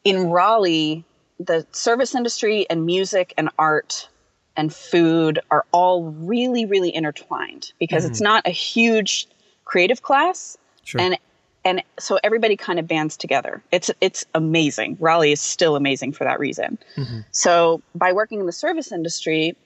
in 0.04 0.30
Raleigh, 0.30 1.04
the 1.40 1.66
service 1.72 2.14
industry 2.14 2.66
and 2.70 2.86
music 2.86 3.34
and 3.36 3.50
art 3.58 4.08
and 4.56 4.72
food 4.72 5.40
are 5.50 5.64
all 5.72 6.04
really, 6.04 6.66
really 6.66 6.94
intertwined 6.94 7.72
because 7.80 8.04
mm-hmm. 8.04 8.12
it's 8.12 8.20
not 8.20 8.46
a 8.46 8.50
huge 8.50 9.26
creative 9.64 10.02
class. 10.02 10.56
Sure. 10.84 11.00
And 11.00 11.18
and 11.66 11.82
so 11.98 12.16
everybody 12.22 12.56
kind 12.56 12.78
of 12.78 12.86
bands 12.86 13.16
together. 13.16 13.60
It's 13.72 13.90
it's 14.00 14.24
amazing. 14.34 14.98
Raleigh 15.00 15.32
is 15.32 15.40
still 15.40 15.74
amazing 15.74 16.12
for 16.12 16.22
that 16.22 16.38
reason. 16.38 16.78
Mm-hmm. 16.96 17.20
So 17.32 17.82
by 17.92 18.12
working 18.12 18.38
in 18.38 18.46
the 18.46 18.52
service 18.52 18.92
industry, 18.92 19.56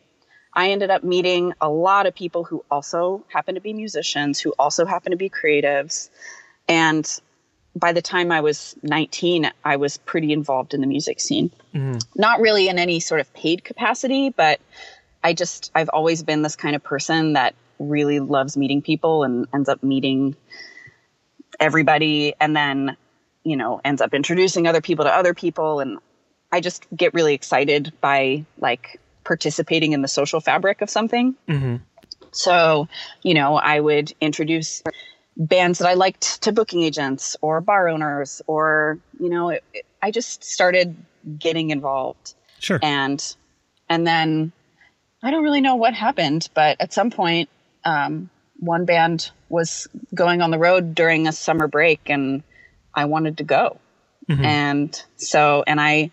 I 0.55 0.71
ended 0.71 0.91
up 0.91 1.05
meeting 1.05 1.53
a 1.61 1.69
lot 1.69 2.07
of 2.07 2.15
people 2.15 2.43
who 2.43 2.65
also 2.71 3.23
happen 3.29 3.55
to 3.55 3.61
be 3.61 3.75
musicians, 3.75 4.41
who 4.41 4.55
also 4.59 4.87
happen 4.87 5.11
to 5.11 5.19
be 5.19 5.29
creatives. 5.29 6.09
And 6.67 7.07
by 7.77 7.93
the 7.93 8.03
time 8.03 8.33
I 8.33 8.41
was 8.41 8.75
19, 8.83 9.51
I 9.63 9.77
was 9.77 9.99
pretty 9.99 10.33
involved 10.33 10.73
in 10.73 10.81
the 10.81 10.87
music 10.87 11.21
scene. 11.21 11.51
Mm-hmm. 11.75 11.99
Not 12.17 12.41
really 12.41 12.69
in 12.69 12.79
any 12.79 13.01
sort 13.01 13.21
of 13.21 13.33
paid 13.35 13.63
capacity, 13.63 14.31
but 14.31 14.59
I 15.23 15.35
just, 15.35 15.71
I've 15.75 15.91
always 15.91 16.23
been 16.23 16.41
this 16.41 16.57
kind 16.57 16.75
of 16.75 16.83
person 16.83 17.35
that 17.35 17.55
really 17.79 18.21
loves 18.21 18.57
meeting 18.57 18.81
people 18.81 19.23
and 19.23 19.47
ends 19.53 19.69
up 19.69 19.83
meeting 19.83 20.35
everybody 21.61 22.35
and 22.41 22.57
then, 22.57 22.97
you 23.45 23.57
know, 23.57 23.81
ends 23.85 24.01
up 24.01 24.15
introducing 24.15 24.67
other 24.67 24.81
people 24.81 25.05
to 25.05 25.15
other 25.15 25.35
people. 25.35 25.81
And 25.81 25.99
I 26.51 26.61
just 26.61 26.87
get 26.97 27.15
really 27.15 27.35
excited 27.35 27.93
by 28.01 28.45
like 28.59 28.99
participating 29.23 29.93
in 29.93 30.03
the 30.03 30.09
social 30.09 30.41
fabric 30.41 30.81
of 30.81 30.91
something. 30.91 31.37
Mm-hmm. 31.47 31.77
So, 32.33 32.89
you 33.23 33.35
know, 33.35 33.57
I 33.57 33.79
would 33.81 34.13
introduce 34.21 34.83
bands 35.37 35.79
that 35.79 35.89
I 35.89 35.95
liked 35.95 36.43
to 36.43 36.53
booking 36.53 36.83
agents 36.83 37.37
or 37.41 37.61
bar 37.61 37.89
owners, 37.89 38.43
or, 38.47 38.99
you 39.19 39.29
know, 39.29 39.51
it, 39.51 39.65
it, 39.73 39.87
I 40.03 40.11
just 40.11 40.45
started 40.45 40.97
getting 41.39 41.71
involved. 41.71 42.35
Sure. 42.59 42.79
And, 42.83 43.23
and 43.89 44.07
then 44.07 44.53
I 45.23 45.31
don't 45.31 45.45
really 45.45 45.61
know 45.61 45.77
what 45.77 45.95
happened, 45.95 46.49
but 46.55 46.77
at 46.81 46.93
some 46.93 47.11
point, 47.11 47.49
um, 47.85 48.31
one 48.61 48.85
band 48.85 49.31
was 49.49 49.89
going 50.15 50.43
on 50.43 50.51
the 50.51 50.59
road 50.59 50.95
during 50.95 51.27
a 51.27 51.33
summer 51.33 51.67
break 51.67 52.01
and 52.07 52.43
I 52.95 53.07
wanted 53.07 53.39
to 53.39 53.45
go. 53.45 53.81
Mm-hmm. 54.29 54.45
And 54.45 55.03
so, 55.17 55.65
and 55.67 55.81
I 55.81 56.11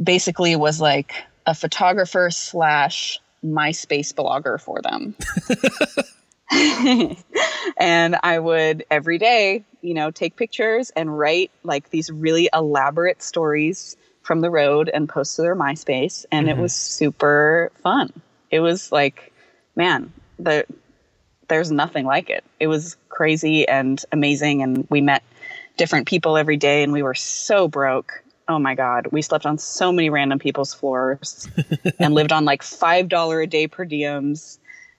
basically 0.00 0.54
was 0.56 0.80
like 0.80 1.14
a 1.46 1.54
photographer 1.54 2.30
slash 2.30 3.20
MySpace 3.44 4.12
blogger 4.12 4.60
for 4.60 4.82
them. 4.82 5.14
and 7.76 8.16
I 8.22 8.38
would 8.38 8.84
every 8.90 9.18
day, 9.18 9.64
you 9.80 9.94
know, 9.94 10.10
take 10.10 10.36
pictures 10.36 10.90
and 10.90 11.16
write 11.16 11.50
like 11.62 11.90
these 11.90 12.10
really 12.10 12.48
elaborate 12.52 13.22
stories 13.22 13.96
from 14.22 14.40
the 14.40 14.50
road 14.50 14.90
and 14.92 15.08
post 15.08 15.36
to 15.36 15.42
their 15.42 15.56
MySpace. 15.56 16.26
And 16.32 16.48
mm-hmm. 16.48 16.58
it 16.58 16.62
was 16.62 16.74
super 16.74 17.70
fun. 17.82 18.12
It 18.50 18.60
was 18.60 18.90
like, 18.90 19.32
man, 19.76 20.12
the 20.38 20.64
there's 21.48 21.70
nothing 21.70 22.04
like 22.06 22.30
it. 22.30 22.44
It 22.60 22.68
was 22.68 22.96
crazy 23.08 23.66
and 23.66 24.02
amazing. 24.12 24.62
And 24.62 24.86
we 24.90 25.00
met 25.00 25.22
different 25.76 26.06
people 26.06 26.36
every 26.36 26.56
day 26.56 26.82
and 26.82 26.92
we 26.92 27.02
were 27.02 27.14
so 27.14 27.68
broke. 27.68 28.22
Oh 28.46 28.58
my 28.58 28.74
God. 28.74 29.08
We 29.10 29.22
slept 29.22 29.46
on 29.46 29.58
so 29.58 29.92
many 29.92 30.10
random 30.10 30.38
people's 30.38 30.72
floors 30.74 31.48
and 31.98 32.14
lived 32.14 32.32
on 32.32 32.44
like 32.44 32.62
$5 32.62 33.42
a 33.42 33.46
day 33.46 33.66
per 33.66 33.84
diems. 33.84 34.58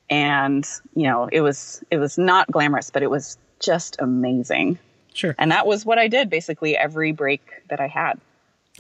And, 0.10 0.68
you 0.96 1.04
know, 1.04 1.30
it 1.32 1.42
was, 1.42 1.84
it 1.92 1.98
was 1.98 2.18
not 2.18 2.52
glamorous, 2.52 2.90
but 2.90 3.04
it 3.04 3.10
was 3.10 3.38
just 3.60 3.98
amazing. 4.00 4.80
Sure. 5.14 5.36
And 5.38 5.52
that 5.52 5.68
was 5.68 5.86
what 5.86 6.00
I 6.00 6.08
did 6.08 6.30
basically 6.30 6.76
every 6.76 7.12
break 7.12 7.42
that 7.70 7.80
I 7.80 7.88
had. 7.88 8.20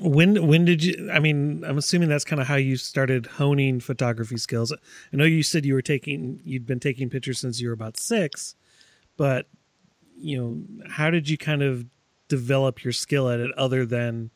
When 0.01 0.47
when 0.47 0.65
did 0.65 0.83
you? 0.83 1.09
I 1.11 1.19
mean, 1.19 1.63
I'm 1.65 1.77
assuming 1.77 2.09
that's 2.09 2.23
kind 2.23 2.41
of 2.41 2.47
how 2.47 2.55
you 2.55 2.77
started 2.77 3.25
honing 3.25 3.79
photography 3.79 4.37
skills. 4.37 4.71
I 4.71 4.77
know 5.17 5.25
you 5.25 5.43
said 5.43 5.65
you 5.65 5.73
were 5.73 5.81
taking 5.81 6.39
you'd 6.43 6.65
been 6.65 6.79
taking 6.79 7.09
pictures 7.09 7.39
since 7.39 7.59
you 7.59 7.67
were 7.67 7.73
about 7.73 7.97
six, 7.97 8.55
but 9.17 9.47
you 10.17 10.37
know, 10.37 10.89
how 10.89 11.09
did 11.09 11.29
you 11.29 11.37
kind 11.37 11.61
of 11.61 11.85
develop 12.27 12.83
your 12.83 12.93
skill 12.93 13.29
at 13.29 13.39
it 13.39 13.51
other 13.57 13.85
than 13.85 14.31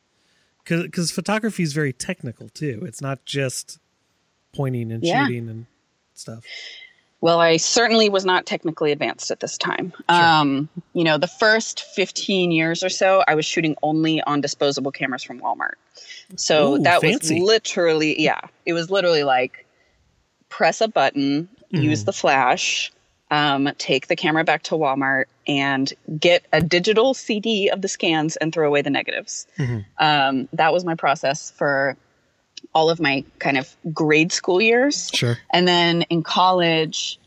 because 0.63 0.83
because 0.83 1.11
photography 1.11 1.63
is 1.63 1.73
very 1.73 1.93
technical 1.93 2.49
too. 2.49 2.83
It's 2.85 3.01
not 3.01 3.25
just 3.25 3.79
pointing 4.53 4.91
and 4.91 5.03
yeah. 5.03 5.25
shooting 5.25 5.49
and 5.49 5.65
stuff. 6.13 6.43
Well, 7.23 7.39
I 7.39 7.55
certainly 7.55 8.09
was 8.09 8.25
not 8.25 8.45
technically 8.45 8.91
advanced 8.91 9.31
at 9.31 9.39
this 9.39 9.57
time. 9.57 9.93
Sure. 10.09 10.21
Um, 10.21 10.67
you 10.91 11.05
know, 11.05 11.17
the 11.17 11.29
first 11.29 11.79
15 11.95 12.51
years 12.51 12.83
or 12.83 12.89
so, 12.89 13.23
I 13.25 13.36
was 13.36 13.45
shooting 13.45 13.77
only 13.81 14.21
on 14.23 14.41
disposable 14.41 14.91
cameras 14.91 15.23
from 15.23 15.39
Walmart. 15.39 15.75
So 16.36 16.73
Ooh, 16.73 16.79
that 16.79 16.99
fancy. 16.99 17.36
was 17.36 17.47
literally, 17.47 18.21
yeah, 18.21 18.41
it 18.65 18.73
was 18.73 18.91
literally 18.91 19.23
like 19.23 19.65
press 20.49 20.81
a 20.81 20.89
button, 20.89 21.47
mm. 21.73 21.81
use 21.81 22.03
the 22.03 22.12
flash, 22.12 22.91
um, 23.31 23.69
take 23.77 24.07
the 24.07 24.17
camera 24.17 24.43
back 24.43 24.63
to 24.63 24.75
Walmart 24.75 25.27
and 25.47 25.93
get 26.19 26.45
a 26.51 26.59
digital 26.59 27.13
CD 27.13 27.69
of 27.69 27.81
the 27.81 27.88
scans 27.88 28.36
and 28.36 28.53
throw 28.53 28.67
away 28.67 28.81
the 28.81 28.89
negatives. 28.89 29.47
Mm-hmm. 29.57 29.79
Um, 29.97 30.49
that 30.51 30.73
was 30.73 30.83
my 30.83 30.95
process 30.95 31.51
for 31.51 31.95
all 32.73 32.89
of 32.89 32.99
my 32.99 33.23
kind 33.39 33.57
of 33.57 33.75
grade 33.93 34.31
school 34.31 34.62
years. 34.62 35.09
Sure. 35.13 35.38
And 35.51 35.67
then 35.67 36.03
in 36.03 36.23
college, 36.23 37.19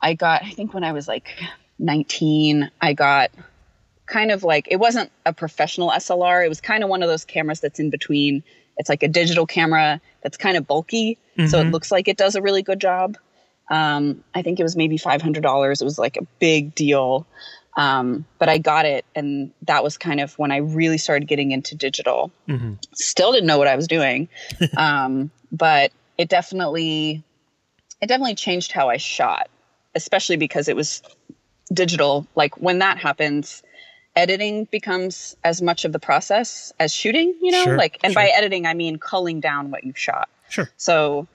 I 0.00 0.14
got, 0.14 0.42
I 0.42 0.50
think 0.50 0.74
when 0.74 0.84
I 0.84 0.92
was 0.92 1.08
like 1.08 1.28
19, 1.78 2.70
I 2.80 2.92
got 2.92 3.30
kind 4.06 4.30
of 4.30 4.44
like, 4.44 4.68
it 4.70 4.76
wasn't 4.76 5.10
a 5.24 5.32
professional 5.32 5.90
SLR. 5.90 6.44
It 6.44 6.48
was 6.48 6.60
kind 6.60 6.82
of 6.82 6.90
one 6.90 7.02
of 7.02 7.08
those 7.08 7.24
cameras 7.24 7.60
that's 7.60 7.80
in 7.80 7.90
between. 7.90 8.42
It's 8.76 8.88
like 8.88 9.02
a 9.02 9.08
digital 9.08 9.46
camera 9.46 10.00
that's 10.22 10.36
kind 10.36 10.56
of 10.56 10.66
bulky. 10.66 11.18
Mm-hmm. 11.38 11.48
So 11.48 11.58
it 11.58 11.62
mm-hmm. 11.62 11.72
looks 11.72 11.90
like 11.90 12.08
it 12.08 12.16
does 12.16 12.34
a 12.34 12.42
really 12.42 12.62
good 12.62 12.80
job. 12.80 13.16
Um, 13.70 14.22
I 14.34 14.42
think 14.42 14.60
it 14.60 14.62
was 14.62 14.76
maybe 14.76 14.98
$500. 14.98 15.80
It 15.80 15.84
was 15.84 15.98
like 15.98 16.16
a 16.16 16.26
big 16.38 16.74
deal. 16.74 17.26
Um, 17.76 18.24
but 18.38 18.48
I 18.48 18.56
got 18.58 18.86
it, 18.86 19.04
and 19.14 19.52
that 19.62 19.84
was 19.84 19.98
kind 19.98 20.20
of 20.20 20.38
when 20.38 20.50
I 20.50 20.58
really 20.58 20.96
started 20.96 21.28
getting 21.28 21.52
into 21.52 21.74
digital. 21.74 22.30
Mm-hmm. 22.48 22.74
Still 22.94 23.32
didn't 23.32 23.46
know 23.46 23.58
what 23.58 23.68
I 23.68 23.76
was 23.76 23.86
doing, 23.86 24.28
um, 24.76 25.30
but 25.52 25.92
it 26.16 26.28
definitely 26.28 27.22
it 28.00 28.06
definitely 28.06 28.34
changed 28.34 28.72
how 28.72 28.88
I 28.88 28.96
shot, 28.96 29.48
especially 29.94 30.36
because 30.36 30.68
it 30.68 30.76
was 30.76 31.02
digital. 31.72 32.26
Like 32.34 32.56
when 32.56 32.78
that 32.78 32.98
happens, 32.98 33.62
editing 34.14 34.64
becomes 34.64 35.36
as 35.44 35.60
much 35.60 35.84
of 35.84 35.92
the 35.92 35.98
process 35.98 36.72
as 36.80 36.94
shooting. 36.94 37.34
You 37.42 37.52
know, 37.52 37.64
sure, 37.64 37.76
like 37.76 38.00
and 38.02 38.14
sure. 38.14 38.22
by 38.22 38.28
editing 38.28 38.66
I 38.66 38.72
mean 38.72 38.98
culling 38.98 39.40
down 39.40 39.70
what 39.70 39.84
you've 39.84 39.98
shot. 39.98 40.30
Sure. 40.48 40.70
So 40.78 41.26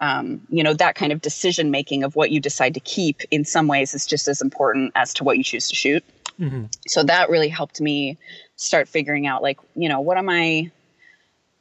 um, 0.00 0.40
you 0.48 0.62
know 0.62 0.74
that 0.74 0.94
kind 0.94 1.12
of 1.12 1.20
decision 1.20 1.70
making 1.70 2.04
of 2.04 2.16
what 2.16 2.30
you 2.30 2.40
decide 2.40 2.74
to 2.74 2.80
keep 2.80 3.22
in 3.30 3.44
some 3.44 3.66
ways 3.66 3.94
is 3.94 4.06
just 4.06 4.28
as 4.28 4.40
important 4.40 4.92
as 4.94 5.14
to 5.14 5.24
what 5.24 5.36
you 5.36 5.44
choose 5.44 5.68
to 5.68 5.74
shoot. 5.74 6.04
Mm-hmm. 6.38 6.66
so 6.86 7.02
that 7.02 7.30
really 7.30 7.48
helped 7.48 7.80
me 7.80 8.16
start 8.54 8.86
figuring 8.86 9.26
out 9.26 9.42
like 9.42 9.58
you 9.74 9.88
know 9.88 9.98
what 9.98 10.16
am 10.16 10.28
i 10.28 10.70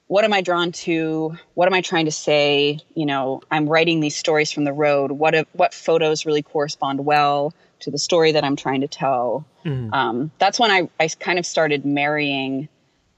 what 0.05 0.23
am 0.23 0.33
i 0.33 0.41
drawn 0.41 0.71
to? 0.71 1.35
What 1.55 1.67
am 1.67 1.73
i 1.73 1.81
trying 1.81 2.05
to 2.05 2.11
say? 2.11 2.79
You 2.93 3.07
know 3.07 3.41
i'm 3.49 3.67
writing 3.67 4.01
these 4.01 4.15
stories 4.15 4.51
from 4.51 4.65
the 4.65 4.73
road. 4.73 5.11
What 5.11 5.33
if, 5.33 5.47
what 5.53 5.73
photos 5.73 6.27
really 6.27 6.43
correspond 6.43 7.05
well 7.05 7.53
to 7.79 7.91
the 7.91 7.97
story 7.97 8.33
that 8.33 8.43
i'm 8.43 8.55
trying 8.55 8.81
to 8.81 8.87
tell? 8.87 9.45
Mm-hmm. 9.65 9.93
um, 9.93 10.31
that's 10.37 10.59
when 10.59 10.71
I, 10.71 10.87
I 10.99 11.07
kind 11.07 11.39
of 11.39 11.45
started 11.45 11.83
marrying 11.83 12.69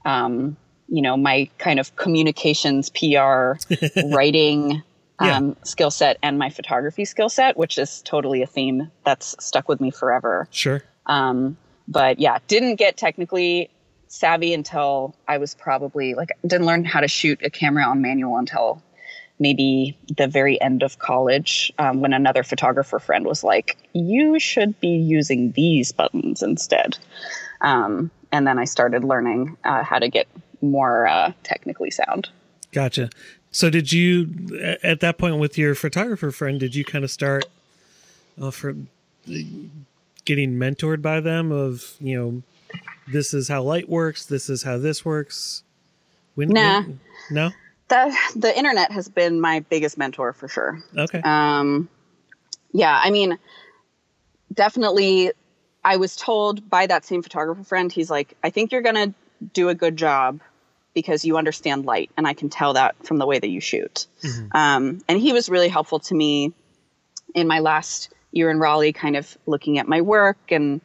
um, 0.04 0.56
you 0.88 1.02
know 1.02 1.16
my 1.16 1.48
kind 1.58 1.78
of 1.78 1.94
communications 1.96 2.90
pr 2.90 3.58
writing 4.14 4.82
yeah. 5.20 5.36
um, 5.36 5.56
skill 5.64 5.90
set 5.90 6.18
and 6.22 6.38
my 6.38 6.50
photography 6.50 7.04
skill 7.04 7.28
set, 7.28 7.56
which 7.56 7.78
is 7.78 8.02
totally 8.02 8.42
a 8.42 8.46
theme 8.46 8.90
that's 9.04 9.36
stuck 9.44 9.68
with 9.68 9.80
me 9.80 9.90
forever. 9.90 10.48
Sure. 10.50 10.82
Um, 11.06 11.56
but 11.88 12.18
yeah, 12.18 12.38
didn't 12.46 12.76
get 12.76 12.96
technically 12.96 13.70
savvy 14.08 14.52
until 14.54 15.14
I 15.28 15.38
was 15.38 15.54
probably 15.54 16.14
like 16.14 16.30
didn't 16.42 16.66
learn 16.66 16.84
how 16.84 17.00
to 17.00 17.08
shoot 17.08 17.40
a 17.42 17.50
camera 17.50 17.84
on 17.84 18.02
manual 18.02 18.36
until 18.36 18.82
maybe 19.38 19.96
the 20.16 20.26
very 20.26 20.60
end 20.60 20.82
of 20.82 20.98
college 20.98 21.72
um, 21.78 22.00
when 22.00 22.12
another 22.12 22.42
photographer 22.42 22.98
friend 22.98 23.24
was 23.24 23.42
like, 23.42 23.76
"You 23.92 24.38
should 24.38 24.78
be 24.80 24.88
using 24.88 25.52
these 25.52 25.92
buttons 25.92 26.42
instead." 26.42 26.98
Um, 27.60 28.10
and 28.32 28.46
then 28.46 28.58
I 28.58 28.64
started 28.64 29.04
learning 29.04 29.56
uh, 29.64 29.82
how 29.82 29.98
to 29.98 30.08
get 30.08 30.28
more 30.60 31.06
uh, 31.06 31.32
technically 31.42 31.90
sound. 31.90 32.28
Gotcha. 32.72 33.10
So 33.52 33.68
did 33.68 33.92
you 33.92 34.78
at 34.82 35.00
that 35.00 35.18
point 35.18 35.38
with 35.38 35.58
your 35.58 35.74
photographer 35.74 36.30
friend? 36.30 36.60
Did 36.60 36.74
you 36.74 36.84
kind 36.84 37.04
of 37.04 37.10
start 37.10 37.46
uh, 38.40 38.50
for 38.50 38.76
getting 40.24 40.52
mentored 40.54 41.02
by 41.02 41.20
them? 41.20 41.50
Of 41.50 41.94
you 42.00 42.18
know, 42.18 42.42
this 43.08 43.34
is 43.34 43.48
how 43.48 43.62
light 43.62 43.88
works. 43.88 44.24
This 44.26 44.48
is 44.48 44.62
how 44.62 44.78
this 44.78 45.04
works. 45.04 45.64
When, 46.36 46.50
nah, 46.50 46.82
when, 46.82 47.00
no. 47.30 47.50
The 47.88 48.16
the 48.36 48.56
internet 48.56 48.92
has 48.92 49.08
been 49.08 49.40
my 49.40 49.60
biggest 49.60 49.98
mentor 49.98 50.32
for 50.32 50.46
sure. 50.46 50.80
Okay. 50.96 51.20
Um, 51.24 51.88
yeah, 52.72 53.00
I 53.02 53.10
mean, 53.10 53.36
definitely. 54.54 55.32
I 55.82 55.96
was 55.96 56.14
told 56.14 56.68
by 56.68 56.86
that 56.86 57.06
same 57.06 57.22
photographer 57.22 57.64
friend, 57.64 57.90
he's 57.90 58.10
like, 58.10 58.36
I 58.44 58.50
think 58.50 58.70
you're 58.70 58.82
gonna 58.82 59.14
do 59.54 59.70
a 59.70 59.74
good 59.74 59.96
job 59.96 60.40
because 60.94 61.24
you 61.24 61.36
understand 61.36 61.84
light 61.84 62.10
and 62.16 62.26
i 62.26 62.34
can 62.34 62.48
tell 62.48 62.74
that 62.74 62.94
from 63.06 63.18
the 63.18 63.26
way 63.26 63.38
that 63.38 63.48
you 63.48 63.60
shoot 63.60 64.06
mm-hmm. 64.22 64.56
um, 64.56 65.00
and 65.08 65.20
he 65.20 65.32
was 65.32 65.48
really 65.48 65.68
helpful 65.68 65.98
to 65.98 66.14
me 66.14 66.52
in 67.34 67.46
my 67.46 67.60
last 67.60 68.12
year 68.32 68.50
in 68.50 68.58
raleigh 68.58 68.92
kind 68.92 69.16
of 69.16 69.36
looking 69.46 69.78
at 69.78 69.88
my 69.88 70.00
work 70.00 70.38
and 70.50 70.80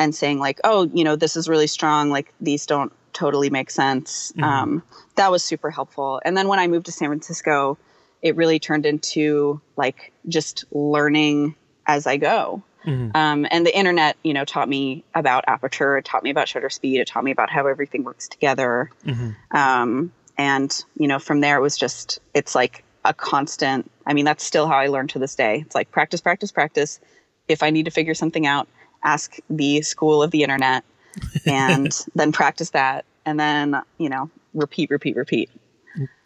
and 0.00 0.14
saying 0.14 0.38
like, 0.38 0.58
oh, 0.64 0.90
you 0.94 1.04
know, 1.04 1.14
this 1.14 1.36
is 1.36 1.48
really 1.48 1.66
strong. 1.66 2.10
Like 2.10 2.32
these 2.40 2.64
don't 2.64 2.92
totally 3.12 3.50
make 3.50 3.70
sense. 3.70 4.32
Mm-hmm. 4.32 4.44
Um, 4.44 4.82
that 5.16 5.30
was 5.30 5.44
super 5.44 5.70
helpful. 5.70 6.22
And 6.24 6.36
then 6.36 6.48
when 6.48 6.58
I 6.58 6.66
moved 6.66 6.86
to 6.86 6.92
San 6.92 7.08
Francisco, 7.08 7.76
it 8.22 8.34
really 8.34 8.58
turned 8.58 8.86
into 8.86 9.60
like 9.76 10.12
just 10.26 10.64
learning 10.72 11.54
as 11.86 12.06
I 12.06 12.16
go. 12.16 12.62
Mm-hmm. 12.84 13.16
Um, 13.16 13.46
and 13.50 13.66
the 13.66 13.76
internet, 13.76 14.16
you 14.22 14.32
know, 14.32 14.44
taught 14.44 14.68
me 14.68 15.04
about 15.14 15.44
aperture, 15.46 15.98
it 15.98 16.04
taught 16.04 16.22
me 16.22 16.30
about 16.30 16.48
shutter 16.48 16.70
speed, 16.70 17.00
it 17.00 17.06
taught 17.06 17.24
me 17.24 17.30
about 17.30 17.50
how 17.50 17.66
everything 17.66 18.04
works 18.04 18.28
together. 18.28 18.90
Mm-hmm. 19.04 19.56
Um, 19.56 20.12
and, 20.38 20.84
you 20.96 21.06
know, 21.06 21.18
from 21.18 21.40
there 21.40 21.56
it 21.58 21.60
was 21.60 21.76
just, 21.76 22.20
it's 22.32 22.54
like 22.54 22.82
a 23.04 23.12
constant, 23.12 23.90
I 24.06 24.14
mean, 24.14 24.24
that's 24.24 24.44
still 24.44 24.66
how 24.66 24.78
I 24.78 24.86
learn 24.86 25.08
to 25.08 25.18
this 25.18 25.34
day. 25.34 25.62
It's 25.66 25.74
like 25.74 25.90
practice, 25.90 26.20
practice, 26.20 26.52
practice. 26.52 27.00
If 27.48 27.62
I 27.62 27.70
need 27.70 27.84
to 27.84 27.90
figure 27.90 28.14
something 28.14 28.46
out, 28.46 28.68
ask 29.02 29.36
the 29.48 29.82
school 29.82 30.22
of 30.22 30.30
the 30.30 30.42
internet 30.42 30.84
and 31.46 31.92
then 32.14 32.32
practice 32.32 32.70
that. 32.70 33.04
And 33.26 33.38
then, 33.38 33.82
you 33.98 34.08
know, 34.08 34.30
repeat, 34.54 34.90
repeat, 34.90 35.16
repeat. 35.16 35.50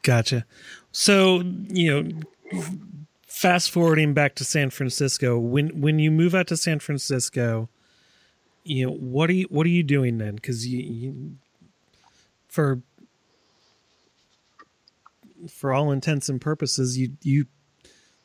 Gotcha. 0.02 0.44
So, 0.92 1.42
you 1.68 2.02
know, 2.02 2.62
fast 3.34 3.72
forwarding 3.72 4.14
back 4.14 4.36
to 4.36 4.44
San 4.44 4.70
Francisco, 4.70 5.36
when 5.38 5.80
when 5.80 5.98
you 5.98 6.10
move 6.10 6.34
out 6.34 6.46
to 6.46 6.56
San 6.56 6.78
Francisco, 6.78 7.68
you 8.62 8.86
know 8.86 8.92
what 8.92 9.28
are 9.28 9.34
you 9.34 9.46
what 9.50 9.66
are 9.66 9.70
you 9.70 9.82
doing 9.82 10.18
then? 10.18 10.36
Because 10.36 10.66
you, 10.66 10.78
you, 10.80 11.36
for 12.46 12.80
for 15.50 15.72
all 15.72 15.90
intents 15.90 16.28
and 16.28 16.40
purposes, 16.40 16.96
you 16.96 17.10
you 17.22 17.46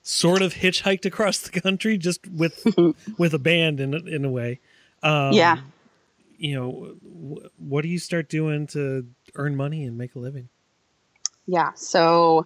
sort 0.04 0.43
of 0.43 0.54
hitchhiked 0.54 1.06
across 1.06 1.39
the 1.39 1.60
country 1.60 1.98
just 1.98 2.28
with 2.28 2.63
with 3.17 3.34
a 3.34 3.39
band 3.39 3.80
in 3.80 3.95
in 4.08 4.24
a 4.24 4.30
way. 4.30 4.60
Um, 5.02 5.34
yeah. 5.34 5.58
You 6.38 6.56
know, 6.56 6.95
what 7.58 7.82
do 7.82 7.89
you 7.89 8.00
start 8.00 8.30
doing 8.30 8.67
to 8.67 9.08
earn 9.36 9.58
money 9.58 9.84
and 9.84 9.98
make 9.98 10.15
a 10.15 10.19
living? 10.19 10.48
Yeah. 11.48 11.74
So 11.74 12.45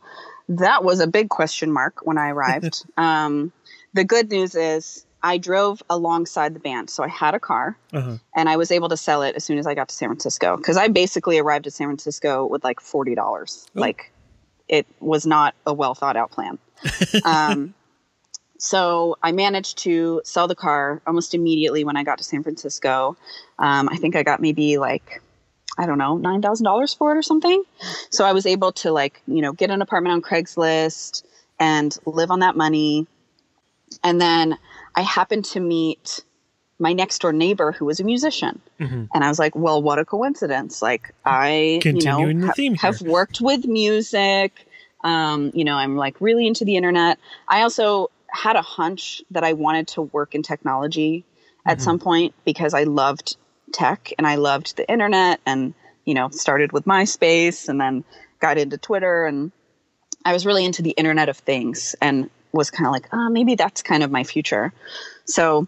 that 0.49 0.83
was 0.83 0.99
a 0.99 1.07
big 1.07 1.29
question 1.29 1.71
mark 1.71 1.99
when 2.03 2.17
I 2.17 2.29
arrived. 2.31 2.83
um, 2.97 3.51
the 3.93 4.03
good 4.03 4.31
news 4.31 4.55
is 4.55 5.05
I 5.23 5.37
drove 5.37 5.81
alongside 5.89 6.53
the 6.53 6.59
band. 6.59 6.89
So 6.89 7.03
I 7.03 7.07
had 7.07 7.33
a 7.33 7.39
car 7.39 7.77
uh-huh. 7.93 8.17
and 8.35 8.49
I 8.49 8.57
was 8.57 8.71
able 8.71 8.89
to 8.89 8.97
sell 8.97 9.21
it 9.21 9.35
as 9.35 9.43
soon 9.43 9.57
as 9.57 9.65
I 9.65 9.73
got 9.73 9.87
to 9.87 9.95
San 9.95 10.09
Francisco 10.09 10.57
because 10.57 10.75
I 10.75 10.89
basically 10.89 11.39
arrived 11.39 11.65
at 11.65 11.73
San 11.73 11.87
Francisco 11.87 12.45
with 12.45 12.63
like 12.63 12.79
$40. 12.79 13.17
Oh. 13.17 13.79
Like 13.79 14.11
it 14.67 14.85
was 14.99 15.25
not 15.25 15.55
a 15.65 15.73
well 15.73 15.95
thought 15.95 16.17
out 16.17 16.31
plan. 16.31 16.59
um, 17.23 17.73
so 18.57 19.17
I 19.23 19.31
managed 19.31 19.77
to 19.79 20.21
sell 20.25 20.47
the 20.47 20.55
car 20.55 21.01
almost 21.07 21.33
immediately 21.33 21.85
when 21.85 21.95
I 21.95 22.03
got 22.03 22.17
to 22.17 22.23
San 22.23 22.43
Francisco. 22.43 23.15
Um, 23.59 23.87
I 23.89 23.95
think 23.97 24.17
I 24.17 24.23
got 24.23 24.41
maybe 24.41 24.77
like 24.77 25.21
I 25.77 25.85
don't 25.85 25.97
know, 25.97 26.17
$9,000 26.17 26.97
for 26.97 27.13
it 27.13 27.17
or 27.17 27.23
something. 27.23 27.63
So 28.09 28.25
I 28.25 28.33
was 28.33 28.45
able 28.45 28.71
to 28.73 28.91
like, 28.91 29.21
you 29.27 29.41
know, 29.41 29.53
get 29.53 29.71
an 29.71 29.81
apartment 29.81 30.13
on 30.13 30.21
Craigslist 30.21 31.23
and 31.59 31.97
live 32.05 32.31
on 32.31 32.39
that 32.39 32.55
money. 32.55 33.07
And 34.03 34.21
then 34.21 34.57
I 34.95 35.01
happened 35.01 35.45
to 35.45 35.59
meet 35.59 36.23
my 36.79 36.93
next 36.93 37.19
door 37.21 37.33
neighbor 37.33 37.71
who 37.71 37.85
was 37.85 37.99
a 37.99 38.03
musician. 38.03 38.61
Mm-hmm. 38.79 39.05
And 39.13 39.23
I 39.23 39.29
was 39.29 39.39
like, 39.39 39.55
well, 39.55 39.81
what 39.81 39.99
a 39.99 40.05
coincidence. 40.05 40.81
Like 40.81 41.13
I, 41.25 41.79
Continuing 41.81 42.41
you 42.41 42.45
know, 42.45 42.75
ha- 42.75 42.87
have 42.87 43.01
worked 43.01 43.41
with 43.41 43.65
music. 43.65 44.67
Um, 45.03 45.51
you 45.53 45.63
know, 45.63 45.75
I'm 45.75 45.95
like 45.95 46.19
really 46.19 46.47
into 46.47 46.65
the 46.65 46.75
internet. 46.75 47.19
I 47.47 47.61
also 47.61 48.09
had 48.29 48.55
a 48.55 48.61
hunch 48.61 49.23
that 49.31 49.43
I 49.43 49.53
wanted 49.53 49.87
to 49.89 50.01
work 50.01 50.35
in 50.35 50.43
technology 50.43 51.23
at 51.65 51.77
mm-hmm. 51.77 51.83
some 51.83 51.99
point 51.99 52.33
because 52.45 52.73
I 52.73 52.83
loved 52.83 53.37
tech 53.73 54.13
and 54.17 54.25
I 54.25 54.35
loved 54.35 54.77
the 54.77 54.89
internet 54.89 55.41
and, 55.45 55.73
you 56.05 56.13
know, 56.13 56.29
started 56.29 56.71
with 56.71 56.85
MySpace 56.85 57.67
and 57.67 57.81
then 57.81 58.03
got 58.39 58.57
into 58.57 58.77
Twitter 58.77 59.25
and 59.25 59.51
I 60.25 60.33
was 60.33 60.45
really 60.45 60.65
into 60.65 60.81
the 60.81 60.91
internet 60.91 61.29
of 61.29 61.37
things 61.37 61.95
and 62.01 62.29
was 62.51 62.71
kind 62.71 62.87
of 62.87 62.93
like, 62.93 63.07
oh, 63.11 63.29
maybe 63.29 63.55
that's 63.55 63.81
kind 63.81 64.03
of 64.03 64.11
my 64.11 64.23
future. 64.23 64.71
So, 65.25 65.67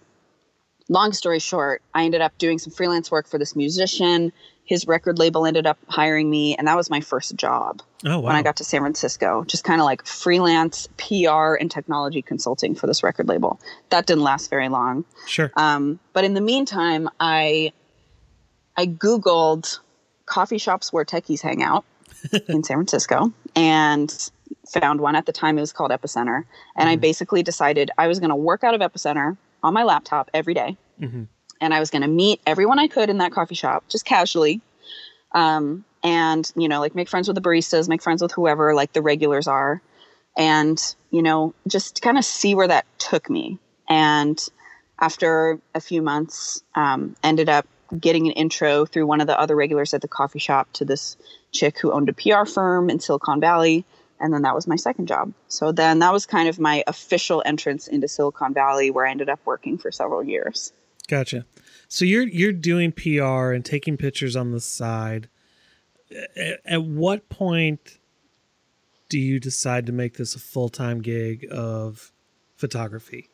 long 0.87 1.13
story 1.13 1.39
short, 1.39 1.81
I 1.93 2.05
ended 2.05 2.21
up 2.21 2.37
doing 2.37 2.59
some 2.59 2.71
freelance 2.71 3.11
work 3.11 3.27
for 3.27 3.37
this 3.37 3.55
musician. 3.55 4.31
His 4.65 4.87
record 4.87 5.19
label 5.19 5.45
ended 5.45 5.67
up 5.67 5.77
hiring 5.87 6.29
me, 6.29 6.55
and 6.55 6.67
that 6.67 6.75
was 6.75 6.89
my 6.89 7.01
first 7.01 7.35
job 7.35 7.81
oh, 8.05 8.19
wow. 8.19 8.27
when 8.27 8.35
I 8.35 8.41
got 8.41 8.57
to 8.57 8.63
San 8.63 8.81
Francisco. 8.81 9.43
Just 9.45 9.63
kind 9.63 9.79
of 9.79 9.85
like 9.85 10.05
freelance 10.05 10.87
PR 10.97 11.55
and 11.55 11.69
technology 11.69 12.21
consulting 12.21 12.73
for 12.75 12.87
this 12.87 13.03
record 13.03 13.27
label. 13.27 13.59
That 13.89 14.07
didn't 14.07 14.23
last 14.23 14.49
very 14.49 14.69
long. 14.69 15.05
Sure. 15.27 15.51
Um, 15.55 15.99
but 16.13 16.23
in 16.23 16.33
the 16.33 16.41
meantime, 16.41 17.09
I 17.19 17.73
I 18.77 18.87
Googled 18.87 19.79
coffee 20.25 20.57
shops 20.57 20.91
where 20.91 21.05
techies 21.05 21.41
hang 21.41 21.63
out 21.63 21.85
in 22.47 22.63
San 22.63 22.77
Francisco 22.77 23.31
and 23.55 24.31
found 24.67 24.99
one 24.99 25.15
at 25.15 25.25
the 25.25 25.31
time. 25.31 25.57
It 25.57 25.61
was 25.61 25.73
called 25.73 25.91
Epicenter. 25.91 26.43
And 26.75 26.87
mm-hmm. 26.87 26.87
I 26.87 26.95
basically 26.95 27.43
decided 27.43 27.91
I 27.97 28.07
was 28.07 28.19
going 28.19 28.29
to 28.29 28.35
work 28.35 28.63
out 28.63 28.73
of 28.73 28.81
Epicenter 28.81 29.37
on 29.63 29.73
my 29.73 29.83
laptop 29.83 30.29
every 30.33 30.53
day. 30.53 30.77
Mm-hmm. 30.99 31.23
And 31.61 31.73
I 31.73 31.79
was 31.79 31.89
going 31.89 32.01
to 32.01 32.07
meet 32.07 32.41
everyone 32.45 32.79
I 32.79 32.87
could 32.87 33.09
in 33.09 33.19
that 33.19 33.31
coffee 33.31 33.55
shop, 33.55 33.85
just 33.87 34.05
casually. 34.05 34.61
Um, 35.31 35.85
and, 36.03 36.49
you 36.55 36.67
know, 36.67 36.79
like 36.79 36.95
make 36.95 37.09
friends 37.09 37.27
with 37.27 37.35
the 37.35 37.41
baristas, 37.41 37.87
make 37.87 38.01
friends 38.01 38.21
with 38.21 38.31
whoever, 38.31 38.75
like 38.75 38.93
the 38.93 39.01
regulars 39.01 39.47
are. 39.47 39.81
And, 40.37 40.77
you 41.11 41.21
know, 41.21 41.53
just 41.67 42.01
kind 42.01 42.17
of 42.17 42.25
see 42.25 42.55
where 42.55 42.67
that 42.67 42.85
took 42.99 43.29
me. 43.29 43.57
And 43.87 44.39
after 44.99 45.59
a 45.73 45.79
few 45.79 46.01
months, 46.01 46.61
um, 46.75 47.15
ended 47.23 47.49
up 47.49 47.65
getting 47.99 48.27
an 48.27 48.33
intro 48.33 48.85
through 48.85 49.07
one 49.07 49.21
of 49.21 49.27
the 49.27 49.39
other 49.39 49.55
regulars 49.55 49.93
at 49.93 50.01
the 50.01 50.07
coffee 50.07 50.39
shop 50.39 50.71
to 50.73 50.85
this 50.85 51.17
chick 51.51 51.79
who 51.79 51.91
owned 51.91 52.09
a 52.09 52.13
PR 52.13 52.45
firm 52.45 52.89
in 52.89 52.99
Silicon 52.99 53.39
Valley. 53.39 53.85
And 54.19 54.33
then 54.33 54.43
that 54.43 54.55
was 54.55 54.65
my 54.65 54.77
second 54.77 55.07
job. 55.07 55.33
So 55.49 55.71
then 55.71 55.99
that 55.99 56.13
was 56.13 56.25
kind 56.25 56.47
of 56.47 56.59
my 56.59 56.83
official 56.87 57.43
entrance 57.45 57.87
into 57.87 58.07
Silicon 58.07 58.53
Valley 58.53 58.89
where 58.89 59.05
I 59.05 59.11
ended 59.11 59.29
up 59.29 59.39
working 59.45 59.77
for 59.77 59.91
several 59.91 60.23
years. 60.23 60.71
Gotcha. 61.07 61.45
So 61.87 62.05
you're 62.05 62.27
you're 62.27 62.51
doing 62.51 62.91
PR 62.91 63.51
and 63.51 63.63
taking 63.63 63.97
pictures 63.97 64.35
on 64.35 64.51
the 64.51 64.59
side. 64.59 65.29
At 66.65 66.83
what 66.83 67.29
point 67.29 67.99
do 69.09 69.19
you 69.19 69.39
decide 69.39 69.85
to 69.85 69.91
make 69.91 70.17
this 70.17 70.35
a 70.35 70.39
full-time 70.39 71.01
gig 71.01 71.45
of 71.51 72.11
photography? 72.55 73.29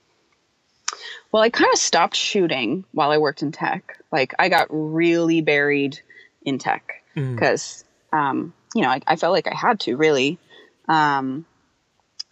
Well, 1.31 1.41
I 1.41 1.49
kind 1.49 1.71
of 1.73 1.79
stopped 1.79 2.15
shooting 2.15 2.85
while 2.91 3.11
I 3.11 3.17
worked 3.17 3.41
in 3.41 3.51
tech. 3.51 3.97
Like 4.11 4.33
I 4.37 4.49
got 4.49 4.67
really 4.69 5.41
buried 5.41 5.99
in 6.43 6.57
tech 6.57 7.03
because, 7.15 7.85
mm. 8.13 8.17
um, 8.17 8.53
you 8.75 8.81
know, 8.81 8.89
I, 8.89 9.01
I, 9.07 9.15
felt 9.15 9.33
like 9.33 9.47
I 9.47 9.55
had 9.55 9.79
to 9.81 9.95
really. 9.95 10.37
Um, 10.87 11.45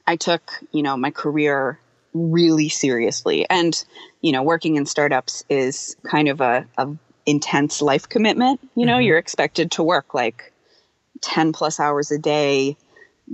I 0.06 0.15
took, 0.15 0.52
you 0.72 0.84
know, 0.84 0.98
my 0.98 1.12
career 1.12 1.80
really 2.13 2.69
seriously, 2.69 3.48
and 3.50 3.86
you 4.22 4.32
know, 4.32 4.43
working 4.43 4.76
in 4.76 4.86
startups 4.86 5.43
is 5.50 5.95
kind 6.04 6.28
of 6.28 6.41
a, 6.41 6.65
a 6.78 6.89
intense 7.26 7.82
life 7.82 8.10
commitment. 8.10 8.60
You 8.76 8.86
know, 8.86 8.93
mm-hmm. 8.93 9.04
you're 9.04 9.17
expected 9.17 9.72
to 9.72 9.84
work 9.84 10.13
like 10.13 10.52
ten 11.22 11.54
plus 11.54 11.80
hours 11.80 12.12
a 12.12 12.17
day, 12.17 12.76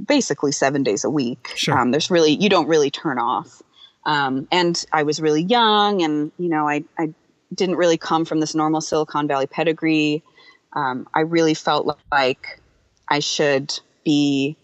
basically 0.05 0.51
seven 0.51 0.83
days 0.83 1.03
a 1.03 1.09
week. 1.09 1.53
Sure. 1.55 1.77
Um, 1.77 1.91
there's 1.91 2.11
really 2.11 2.31
you 2.31 2.49
don't 2.49 2.67
really 2.67 2.91
turn 2.91 3.19
off. 3.19 3.61
Um, 4.05 4.47
and 4.51 4.85
I 4.91 5.03
was 5.03 5.21
really 5.21 5.43
young, 5.43 6.03
and 6.03 6.31
you 6.37 6.49
know, 6.49 6.67
I, 6.67 6.83
I 6.97 7.13
didn't 7.53 7.75
really 7.75 7.97
come 7.97 8.25
from 8.25 8.39
this 8.39 8.55
normal 8.55 8.81
Silicon 8.81 9.27
Valley 9.27 9.45
pedigree. 9.47 10.23
Um, 10.73 11.07
I 11.13 11.21
really 11.21 11.53
felt 11.53 11.97
like 12.11 12.59
I 13.07 13.19
should 13.19 13.79
be, 14.03 14.57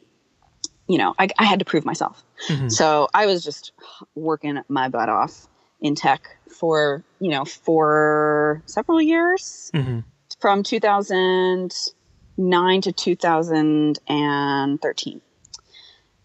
you 0.88 0.97
know, 0.97 1.13
I, 1.17 1.30
I 1.38 1.45
had 1.45 1.60
to 1.60 1.65
prove 1.65 1.86
myself. 1.86 2.21
Mm-hmm. 2.47 2.67
So 2.69 3.08
I 3.13 3.27
was 3.27 3.43
just 3.43 3.71
working 4.15 4.60
my 4.67 4.89
butt 4.89 5.10
off 5.10 5.47
in 5.80 5.93
tech 5.95 6.38
for, 6.49 7.04
you 7.19 7.30
know, 7.30 7.45
for 7.45 8.63
several 8.65 8.99
years 9.01 9.71
mm-hmm. 9.73 9.99
from 10.39 10.63
2009 10.63 12.82
to 12.82 12.91
2013. 12.91 15.21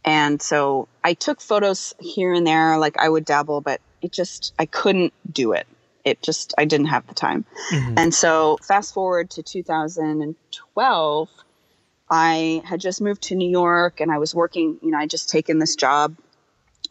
And 0.06 0.40
so 0.40 0.86
I 1.02 1.14
took 1.14 1.40
photos 1.40 1.92
here 1.98 2.32
and 2.32 2.46
there, 2.46 2.78
like 2.78 2.96
I 2.96 3.08
would 3.08 3.24
dabble, 3.24 3.60
but 3.60 3.80
it 4.00 4.12
just, 4.12 4.54
I 4.58 4.66
couldn't 4.66 5.12
do 5.30 5.52
it. 5.52 5.66
It 6.04 6.22
just, 6.22 6.54
I 6.56 6.64
didn't 6.64 6.86
have 6.86 7.06
the 7.08 7.14
time. 7.14 7.44
Mm-hmm. 7.72 7.94
And 7.98 8.14
so 8.14 8.58
fast 8.62 8.94
forward 8.94 9.30
to 9.30 9.42
2012, 9.42 11.28
I 12.08 12.62
had 12.64 12.80
just 12.80 13.00
moved 13.00 13.22
to 13.24 13.34
New 13.34 13.50
York 13.50 14.00
and 14.00 14.12
I 14.12 14.18
was 14.18 14.32
working, 14.32 14.78
you 14.80 14.92
know, 14.92 14.98
I 14.98 15.06
just 15.08 15.28
taken 15.28 15.58
this 15.58 15.74
job 15.74 16.16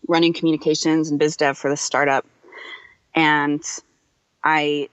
running 0.07 0.33
communications 0.33 1.09
and 1.09 1.17
biz 1.17 1.37
dev 1.37 1.57
for 1.57 1.69
the 1.69 1.77
startup. 1.77 2.25
And 3.15 3.63
I 4.43 4.89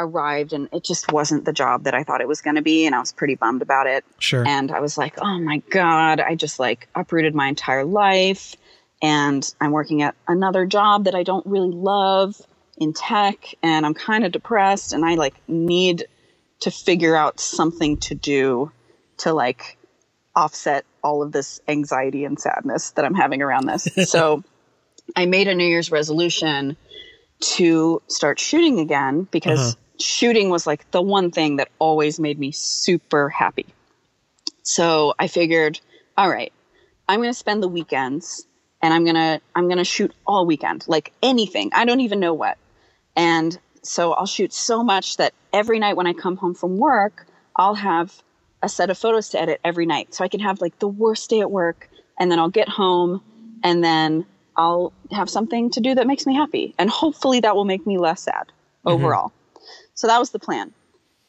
arrived 0.00 0.52
and 0.52 0.68
it 0.72 0.84
just 0.84 1.12
wasn't 1.12 1.44
the 1.44 1.52
job 1.52 1.84
that 1.84 1.94
I 1.94 2.02
thought 2.02 2.20
it 2.20 2.28
was 2.28 2.40
going 2.40 2.56
to 2.56 2.62
be. 2.62 2.86
And 2.86 2.94
I 2.94 3.00
was 3.00 3.12
pretty 3.12 3.34
bummed 3.34 3.62
about 3.62 3.86
it. 3.86 4.04
Sure. 4.18 4.46
And 4.46 4.72
I 4.72 4.80
was 4.80 4.98
like, 4.98 5.20
oh 5.20 5.38
my 5.38 5.58
God, 5.70 6.20
I 6.20 6.34
just 6.34 6.58
like 6.58 6.88
uprooted 6.94 7.34
my 7.34 7.48
entire 7.48 7.84
life. 7.84 8.56
And 9.02 9.52
I'm 9.60 9.70
working 9.70 10.02
at 10.02 10.14
another 10.28 10.66
job 10.66 11.04
that 11.04 11.14
I 11.14 11.22
don't 11.22 11.46
really 11.46 11.72
love 11.72 12.40
in 12.76 12.92
tech 12.92 13.54
and 13.62 13.84
I'm 13.84 13.94
kind 13.94 14.24
of 14.24 14.32
depressed 14.32 14.92
and 14.92 15.04
I 15.04 15.14
like 15.14 15.34
need 15.46 16.06
to 16.60 16.70
figure 16.70 17.14
out 17.14 17.40
something 17.40 17.98
to 17.98 18.14
do 18.14 18.72
to 19.18 19.32
like 19.32 19.76
offset 20.34 20.84
all 21.02 21.22
of 21.22 21.32
this 21.32 21.60
anxiety 21.68 22.24
and 22.24 22.38
sadness 22.40 22.90
that 22.92 23.04
I'm 23.04 23.14
having 23.14 23.42
around 23.42 23.66
this. 23.66 23.88
so 24.10 24.42
I 25.16 25.26
made 25.26 25.48
a 25.48 25.54
New 25.54 25.66
Year's 25.66 25.90
resolution 25.90 26.76
to 27.40 28.02
start 28.06 28.38
shooting 28.38 28.80
again 28.80 29.26
because 29.30 29.74
uh-huh. 29.74 29.80
Shooting 30.00 30.50
was 30.50 30.66
like 30.66 30.90
the 30.90 31.02
one 31.02 31.30
thing 31.30 31.56
that 31.56 31.68
always 31.78 32.18
made 32.18 32.38
me 32.38 32.52
super 32.52 33.28
happy. 33.28 33.66
So 34.62 35.14
I 35.18 35.26
figured, 35.26 35.80
all 36.16 36.28
right, 36.28 36.52
I'm 37.08 37.20
going 37.20 37.30
to 37.30 37.38
spend 37.38 37.62
the 37.62 37.68
weekends 37.68 38.46
and 38.82 38.94
I'm 38.94 39.04
going 39.04 39.16
to 39.16 39.40
I'm 39.54 39.66
going 39.66 39.78
to 39.78 39.84
shoot 39.84 40.12
all 40.26 40.46
weekend, 40.46 40.84
like 40.86 41.12
anything. 41.22 41.70
I 41.74 41.84
don't 41.84 42.00
even 42.00 42.20
know 42.20 42.34
what. 42.34 42.56
And 43.16 43.58
so 43.82 44.12
I'll 44.12 44.26
shoot 44.26 44.52
so 44.52 44.82
much 44.82 45.16
that 45.16 45.34
every 45.52 45.78
night 45.78 45.96
when 45.96 46.06
I 46.06 46.12
come 46.12 46.36
home 46.36 46.54
from 46.54 46.76
work, 46.76 47.26
I'll 47.56 47.74
have 47.74 48.22
a 48.62 48.68
set 48.68 48.90
of 48.90 48.98
photos 48.98 49.30
to 49.30 49.40
edit 49.40 49.60
every 49.64 49.86
night. 49.86 50.14
So 50.14 50.24
I 50.24 50.28
can 50.28 50.40
have 50.40 50.60
like 50.60 50.78
the 50.78 50.88
worst 50.88 51.30
day 51.30 51.40
at 51.40 51.50
work 51.50 51.88
and 52.18 52.30
then 52.30 52.38
I'll 52.38 52.50
get 52.50 52.68
home 52.68 53.22
and 53.62 53.82
then 53.82 54.26
I'll 54.56 54.92
have 55.10 55.30
something 55.30 55.70
to 55.70 55.80
do 55.80 55.94
that 55.94 56.06
makes 56.06 56.26
me 56.26 56.34
happy. 56.34 56.74
And 56.78 56.90
hopefully 56.90 57.40
that 57.40 57.56
will 57.56 57.64
make 57.64 57.86
me 57.86 57.98
less 57.98 58.22
sad 58.22 58.46
mm-hmm. 58.84 58.88
overall. 58.88 59.32
So 60.00 60.06
that 60.06 60.18
was 60.18 60.30
the 60.30 60.38
plan. 60.38 60.72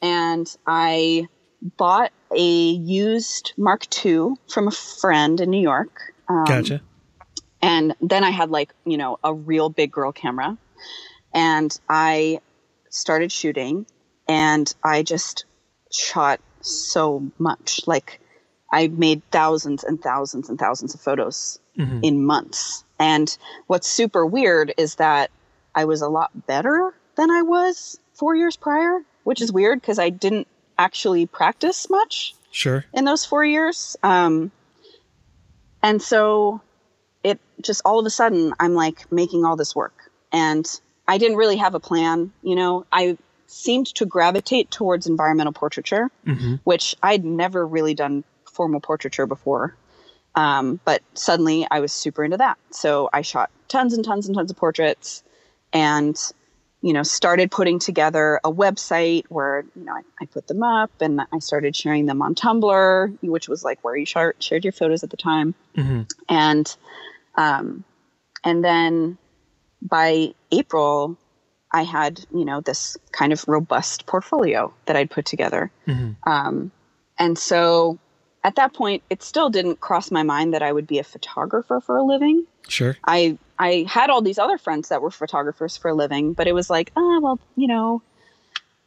And 0.01 0.47
I 0.65 1.27
bought 1.75 2.13
a 2.33 2.41
used 2.41 3.51
Mark 3.57 3.85
II 4.05 4.35
from 4.47 4.69
a 4.69 4.71
friend 4.71 5.41
in 5.41 5.49
New 5.49 5.59
York. 5.59 6.13
Um, 6.29 6.45
gotcha. 6.45 6.81
And 7.61 7.93
then 7.99 8.23
I 8.23 8.29
had 8.29 8.49
like, 8.49 8.73
you 8.85 8.95
know, 8.95 9.19
a 9.25 9.33
real 9.33 9.67
big 9.67 9.91
girl 9.91 10.13
camera. 10.13 10.57
And 11.33 11.77
I 11.89 12.39
started 12.89 13.29
shooting 13.29 13.87
and 14.29 14.73
I 14.81 15.03
just 15.03 15.43
shot 15.91 16.39
so 16.61 17.29
much. 17.39 17.81
Like 17.87 18.21
I 18.71 18.87
made 18.87 19.21
thousands 19.31 19.83
and 19.83 20.01
thousands 20.01 20.47
and 20.47 20.57
thousands 20.57 20.93
of 20.95 21.01
photos 21.01 21.59
mm-hmm. 21.77 21.99
in 22.03 22.23
months. 22.23 22.85
And 22.97 23.37
what's 23.67 23.89
super 23.89 24.25
weird 24.25 24.73
is 24.77 24.95
that 24.95 25.29
I 25.75 25.83
was 25.83 26.01
a 26.01 26.07
lot 26.07 26.47
better 26.47 26.93
than 27.17 27.29
I 27.29 27.41
was 27.41 27.99
four 28.21 28.35
years 28.35 28.55
prior, 28.55 28.99
which 29.23 29.41
is 29.41 29.51
weird 29.51 29.81
because 29.81 29.97
I 29.97 30.11
didn't 30.11 30.47
actually 30.77 31.25
practice 31.25 31.89
much. 31.89 32.35
Sure. 32.51 32.85
In 32.93 33.03
those 33.03 33.25
four 33.25 33.43
years. 33.43 33.97
Um, 34.03 34.51
and 35.81 35.99
so 35.99 36.61
it 37.23 37.39
just 37.63 37.81
all 37.83 37.97
of 37.97 38.05
a 38.05 38.11
sudden 38.11 38.53
I'm 38.59 38.75
like 38.75 39.11
making 39.11 39.43
all 39.43 39.55
this 39.55 39.75
work. 39.75 40.11
And 40.31 40.69
I 41.07 41.17
didn't 41.17 41.37
really 41.37 41.57
have 41.57 41.73
a 41.73 41.79
plan. 41.79 42.31
You 42.43 42.55
know, 42.55 42.85
I 42.93 43.17
seemed 43.47 43.87
to 43.95 44.05
gravitate 44.05 44.69
towards 44.69 45.07
environmental 45.07 45.53
portraiture, 45.53 46.11
mm-hmm. 46.27 46.55
which 46.63 46.95
I'd 47.01 47.25
never 47.25 47.65
really 47.65 47.95
done 47.95 48.23
formal 48.45 48.81
portraiture 48.81 49.25
before. 49.25 49.75
Um, 50.35 50.79
but 50.85 51.01
suddenly 51.15 51.65
I 51.71 51.79
was 51.79 51.91
super 51.91 52.23
into 52.23 52.37
that. 52.37 52.59
So 52.69 53.09
I 53.11 53.23
shot 53.23 53.49
tons 53.67 53.95
and 53.95 54.05
tons 54.05 54.27
and 54.27 54.35
tons 54.35 54.51
of 54.51 54.57
portraits 54.57 55.23
and, 55.73 56.15
you 56.81 56.93
know, 56.93 57.03
started 57.03 57.51
putting 57.51 57.77
together 57.79 58.39
a 58.43 58.51
website 58.51 59.25
where, 59.29 59.63
you 59.75 59.85
know, 59.85 59.93
I, 59.93 60.01
I 60.21 60.25
put 60.25 60.47
them 60.47 60.63
up 60.63 60.91
and 60.99 61.21
I 61.31 61.39
started 61.39 61.75
sharing 61.75 62.07
them 62.07 62.21
on 62.21 62.33
Tumblr, 62.33 63.17
which 63.21 63.47
was 63.47 63.63
like 63.63 63.83
where 63.83 63.95
you 63.95 64.05
shared, 64.05 64.41
shared 64.43 64.65
your 64.65 64.71
photos 64.71 65.03
at 65.03 65.11
the 65.11 65.17
time. 65.17 65.53
Mm-hmm. 65.77 66.01
And, 66.27 66.75
um, 67.35 67.83
and 68.43 68.63
then 68.63 69.17
by 69.81 70.33
April, 70.51 71.17
I 71.71 71.83
had, 71.83 72.25
you 72.33 72.45
know, 72.45 72.61
this 72.61 72.97
kind 73.11 73.31
of 73.31 73.47
robust 73.47 74.07
portfolio 74.07 74.73
that 74.85 74.95
I'd 74.95 75.11
put 75.11 75.25
together. 75.25 75.71
Mm-hmm. 75.87 76.29
Um, 76.29 76.71
and 77.19 77.37
so 77.37 77.99
at 78.43 78.55
that 78.55 78.73
point, 78.73 79.03
it 79.09 79.23
still 79.23 79.49
didn't 79.49 79.79
cross 79.79 80.11
my 80.11 80.23
mind 80.23 80.53
that 80.53 80.63
I 80.63 80.71
would 80.71 80.87
be 80.87 80.99
a 80.99 81.03
photographer 81.03 81.79
for 81.79 81.97
a 81.97 82.03
living. 82.03 82.45
Sure. 82.67 82.97
I, 83.05 83.37
I 83.59 83.85
had 83.87 84.09
all 84.09 84.21
these 84.21 84.39
other 84.39 84.57
friends 84.57 84.89
that 84.89 85.01
were 85.01 85.11
photographers 85.11 85.77
for 85.77 85.89
a 85.89 85.93
living, 85.93 86.33
but 86.33 86.47
it 86.47 86.53
was 86.53 86.69
like, 86.69 86.91
oh, 86.95 87.19
well, 87.21 87.39
you 87.55 87.67
know, 87.67 88.01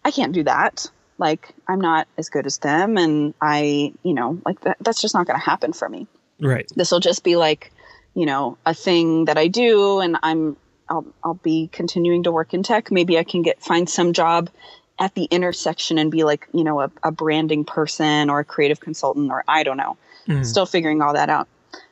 I 0.05 0.11
can't 0.11 0.33
do 0.33 0.43
that. 0.45 0.91
Like, 1.19 1.55
I'm 1.69 1.81
not 1.81 2.09
as 2.19 2.29
good 2.29 2.47
as 2.47 2.59
them. 2.59 2.99
And 2.99 3.35
I, 3.41 3.93
you 4.03 4.15
know, 4.15 4.41
like 4.45 4.61
that, 4.63 4.79
that's 4.81 5.01
just 5.01 5.15
not 5.15 5.27
going 5.27 5.39
to 5.39 5.45
happen 5.45 5.73
for 5.73 5.89
me. 5.89 6.09
Right. 6.41 6.71
This 6.75 6.91
will 6.91 7.01
just 7.01 7.23
be 7.23 7.37
like, 7.37 7.73
you 8.15 8.27
know, 8.27 8.59
a 8.67 8.75
thing 8.75 9.27
that 9.27 9.39
I 9.39 9.49
do 9.49 10.01
and 10.01 10.17
I'm 10.23 10.57
I'll 10.89 11.07
I'll 11.23 11.35
be 11.35 11.69
continuing 11.73 12.25
to 12.25 12.33
work 12.33 12.55
in 12.55 12.63
tech. 12.63 12.91
Maybe 12.91 13.19
I 13.19 13.25
can 13.25 13.43
get 13.43 13.63
find 13.63 13.89
some 13.89 14.13
job 14.13 14.51
at 14.99 15.15
the 15.15 15.25
intersection 15.25 15.99
and 15.99 16.11
be 16.11 16.25
like, 16.25 16.49
you 16.53 16.65
know, 16.65 16.81
a, 16.81 16.91
a 17.03 17.11
branding 17.11 17.65
person 17.65 18.31
or 18.31 18.41
a 18.41 18.45
creative 18.45 18.81
consultant 18.81 19.31
or 19.31 19.45
I 19.49 19.63
don't 19.63 19.77
know. 19.77 19.97
Mm. 20.29 20.47
Still 20.47 20.67
figuring 20.67 21.03
all 21.03 21.15
that 21.15 21.29
out. 21.29 21.49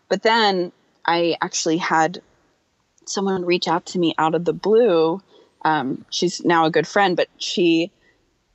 But 0.09 0.23
then 0.23 0.73
I 1.05 1.37
actually 1.41 1.79
had 1.79 2.23
someone 3.07 3.45
reach 3.45 3.67
out 3.67 3.87
to 3.87 3.99
me 3.99 4.15
out 4.19 4.35
of 4.35 4.45
the 4.45 4.53
blue. 4.53 5.21
Um, 5.65 6.05
she's 6.11 6.45
now 6.45 6.65
a 6.67 6.71
good 6.71 6.87
friend, 6.87 7.17
but 7.17 7.29
she, 7.39 7.91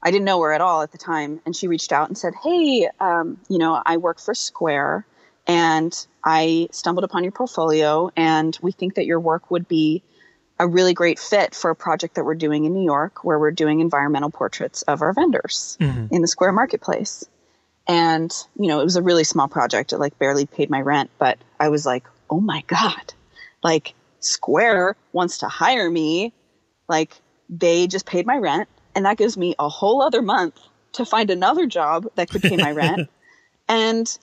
I 0.01 0.11
didn't 0.11 0.25
know 0.25 0.41
her 0.41 0.53
at 0.53 0.61
all 0.61 0.81
at 0.81 0.91
the 0.91 0.97
time. 0.97 1.41
And 1.45 1.55
she 1.55 1.67
reached 1.67 1.91
out 1.91 2.07
and 2.07 2.17
said, 2.17 2.33
Hey, 2.41 2.89
um, 2.99 3.39
you 3.49 3.57
know, 3.57 3.81
I 3.85 3.97
work 3.97 4.19
for 4.19 4.33
Square 4.33 5.05
and 5.45 6.07
I 6.23 6.69
stumbled 6.71 7.03
upon 7.03 7.23
your 7.23 7.31
portfolio 7.31 8.11
and 8.15 8.57
we 8.61 8.71
think 8.71 8.95
that 8.95 9.05
your 9.05 9.19
work 9.19 9.51
would 9.51 9.67
be 9.67 10.03
a 10.59 10.67
really 10.67 10.93
great 10.93 11.19
fit 11.19 11.53
for 11.53 11.69
a 11.69 11.75
project 11.75 12.15
that 12.15 12.25
we're 12.25 12.35
doing 12.35 12.65
in 12.65 12.73
New 12.73 12.83
York 12.83 13.23
where 13.23 13.37
we're 13.37 13.51
doing 13.51 13.79
environmental 13.79 14.31
portraits 14.31 14.81
of 14.83 15.01
our 15.01 15.13
vendors 15.13 15.77
mm-hmm. 15.79 16.13
in 16.13 16.21
the 16.21 16.27
Square 16.27 16.53
Marketplace. 16.53 17.25
And, 17.87 18.31
you 18.59 18.67
know, 18.67 18.81
it 18.81 18.83
was 18.83 18.95
a 18.95 19.01
really 19.01 19.23
small 19.23 19.47
project. 19.47 19.93
It 19.93 19.97
like 19.97 20.17
barely 20.19 20.45
paid 20.45 20.69
my 20.69 20.81
rent, 20.81 21.09
but 21.19 21.37
I 21.59 21.69
was 21.69 21.85
like, 21.85 22.05
oh 22.29 22.39
my 22.39 22.63
God, 22.67 23.13
like 23.63 23.93
Square 24.19 24.95
wants 25.13 25.39
to 25.39 25.47
hire 25.47 25.89
me. 25.89 26.33
Like 26.89 27.15
they 27.49 27.87
just 27.87 28.05
paid 28.05 28.25
my 28.25 28.37
rent. 28.37 28.67
And 28.95 29.05
that 29.05 29.17
gives 29.17 29.37
me 29.37 29.55
a 29.59 29.69
whole 29.69 30.01
other 30.01 30.23
month 30.23 30.59
to 30.93 31.05
find 31.05 31.29
another 31.29 31.67
job 31.67 32.07
that 32.15 32.29
could 32.29 32.41
pay 32.41 32.57
my 32.57 32.71
rent. 32.71 33.09
and 33.69 34.17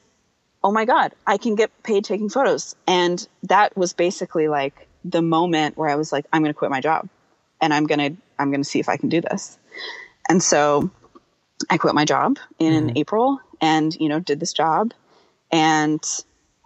oh 0.65 0.73
my 0.73 0.85
God, 0.85 1.15
I 1.27 1.37
can 1.39 1.55
get 1.55 1.71
paid 1.85 2.05
taking 2.05 2.29
photos. 2.29 2.75
And 2.87 3.27
that 3.45 3.77
was 3.77 3.93
basically 3.93 4.49
like 4.49 4.89
the 5.05 5.23
moment 5.23 5.77
where 5.77 5.89
I 5.89 5.97
was 5.97 6.13
like, 6.13 6.27
I'm 6.33 6.43
going 6.43 6.53
to 6.53 6.59
quit 6.59 6.71
my 6.71 6.81
job 6.81 7.09
and 7.61 7.73
I'm 7.73 7.87
going 7.87 7.99
to, 7.99 8.23
I'm 8.39 8.51
going 8.51 8.63
to 8.63 8.69
see 8.69 8.81
if 8.81 8.89
I 8.89 8.97
can 8.97 9.09
do 9.09 9.21
this. 9.21 9.59
And 10.29 10.43
so 10.43 10.91
I 11.71 11.79
quit 11.79 11.95
my 11.95 12.05
job 12.05 12.39
in 12.59 12.89
mm-hmm. 12.89 12.97
April 12.97 13.41
and, 13.61 13.95
you 13.95 14.09
know, 14.09 14.21
did 14.21 14.41
this 14.41 14.53
job. 14.53 14.93
And 15.53 16.03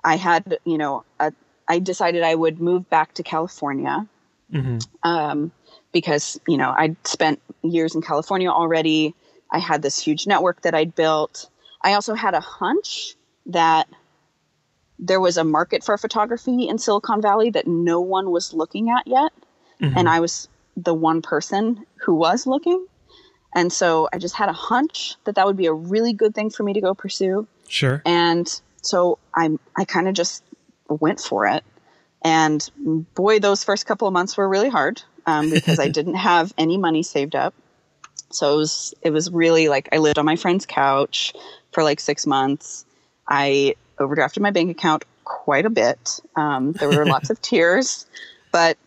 I 0.05 0.17
had, 0.17 0.59
you 0.65 0.79
know, 0.79 1.05
a, 1.21 1.33
I 1.67 1.81
decided 1.81 2.23
I 2.23 2.35
would 2.35 2.61
move 2.61 2.89
back 2.89 3.15
to 3.15 3.23
California 3.23 4.07
mm-hmm. 4.53 4.79
um, 5.09 5.53
because, 5.93 6.41
you 6.47 6.57
know, 6.57 6.73
I'd 6.77 6.97
spent 7.07 7.43
years 7.63 7.95
in 7.95 8.03
California 8.03 8.49
already. 8.49 9.15
I 9.51 9.59
had 9.59 9.83
this 9.83 9.99
huge 9.99 10.27
network 10.27 10.63
that 10.63 10.75
I'd 10.75 10.95
built. 10.95 11.51
I 11.83 11.95
also 11.95 12.15
had 12.15 12.35
a 12.35 12.41
hunch 12.41 13.15
that 13.47 13.89
there 14.99 15.21
was 15.21 15.37
a 15.37 15.45
market 15.45 15.85
for 15.85 15.97
photography 15.97 16.69
in 16.69 16.79
Silicon 16.79 17.23
Valley 17.23 17.51
that 17.51 17.67
no 17.67 18.01
one 18.01 18.31
was 18.31 18.53
looking 18.53 18.91
at 18.91 19.07
yet. 19.07 19.33
Mm-hmm. 19.81 19.97
And 19.97 20.09
I 20.09 20.21
was 20.21 20.49
the 20.77 20.95
one 20.95 21.23
person 21.23 21.85
who 21.97 22.15
was 22.15 22.47
looking. 22.47 22.85
And 23.55 23.73
so 23.73 24.09
I 24.13 24.19
just 24.19 24.35
had 24.35 24.49
a 24.49 24.53
hunch 24.53 25.15
that 25.25 25.37
that 25.37 25.47
would 25.47 25.57
be 25.57 25.67
a 25.67 25.73
really 25.73 26.13
good 26.13 26.35
thing 26.35 26.51
for 26.51 26.63
me 26.63 26.73
to 26.75 26.81
go 26.81 26.95
pursue. 26.95 27.47
Sure. 27.69 28.03
And 28.05 28.49
so 28.83 29.19
I 29.35 29.51
I 29.77 29.85
kind 29.85 30.09
of 30.09 30.15
just 30.15 30.43
went 30.89 31.21
for 31.21 31.47
it. 31.47 31.65
And 32.23 32.69
boy, 33.15 33.39
those 33.39 33.65
first 33.65 33.87
couple 33.87 34.09
of 34.09 34.13
months 34.13 34.37
were 34.37 34.49
really 34.49 34.69
hard 34.69 35.03
um, 35.27 35.51
because 35.55 35.79
I 35.79 35.89
didn't 35.89 36.15
have 36.15 36.53
any 36.59 36.77
money 36.77 37.03
saved 37.03 37.35
up. 37.35 37.55
So 38.31 38.55
it 38.55 38.57
was 38.57 38.95
it 39.03 39.11
was 39.11 39.31
really 39.31 39.69
like 39.69 39.89
I 39.93 39.99
lived 39.99 40.19
on 40.19 40.25
my 40.25 40.37
friend's 40.37 40.67
couch 40.67 41.33
for 41.73 41.83
like 41.83 42.01
six 42.01 42.27
months. 42.27 42.85
I 43.27 43.77
overdrafted 43.99 44.41
my 44.41 44.51
bank 44.51 44.71
account 44.71 45.05
quite 45.25 45.67
a 45.67 45.71
bit. 45.71 46.21
Um, 46.37 46.73
there 46.73 46.89
were 46.89 47.07
lots 47.07 47.31
of 47.31 47.41
tears, 47.41 48.07
but 48.53 48.79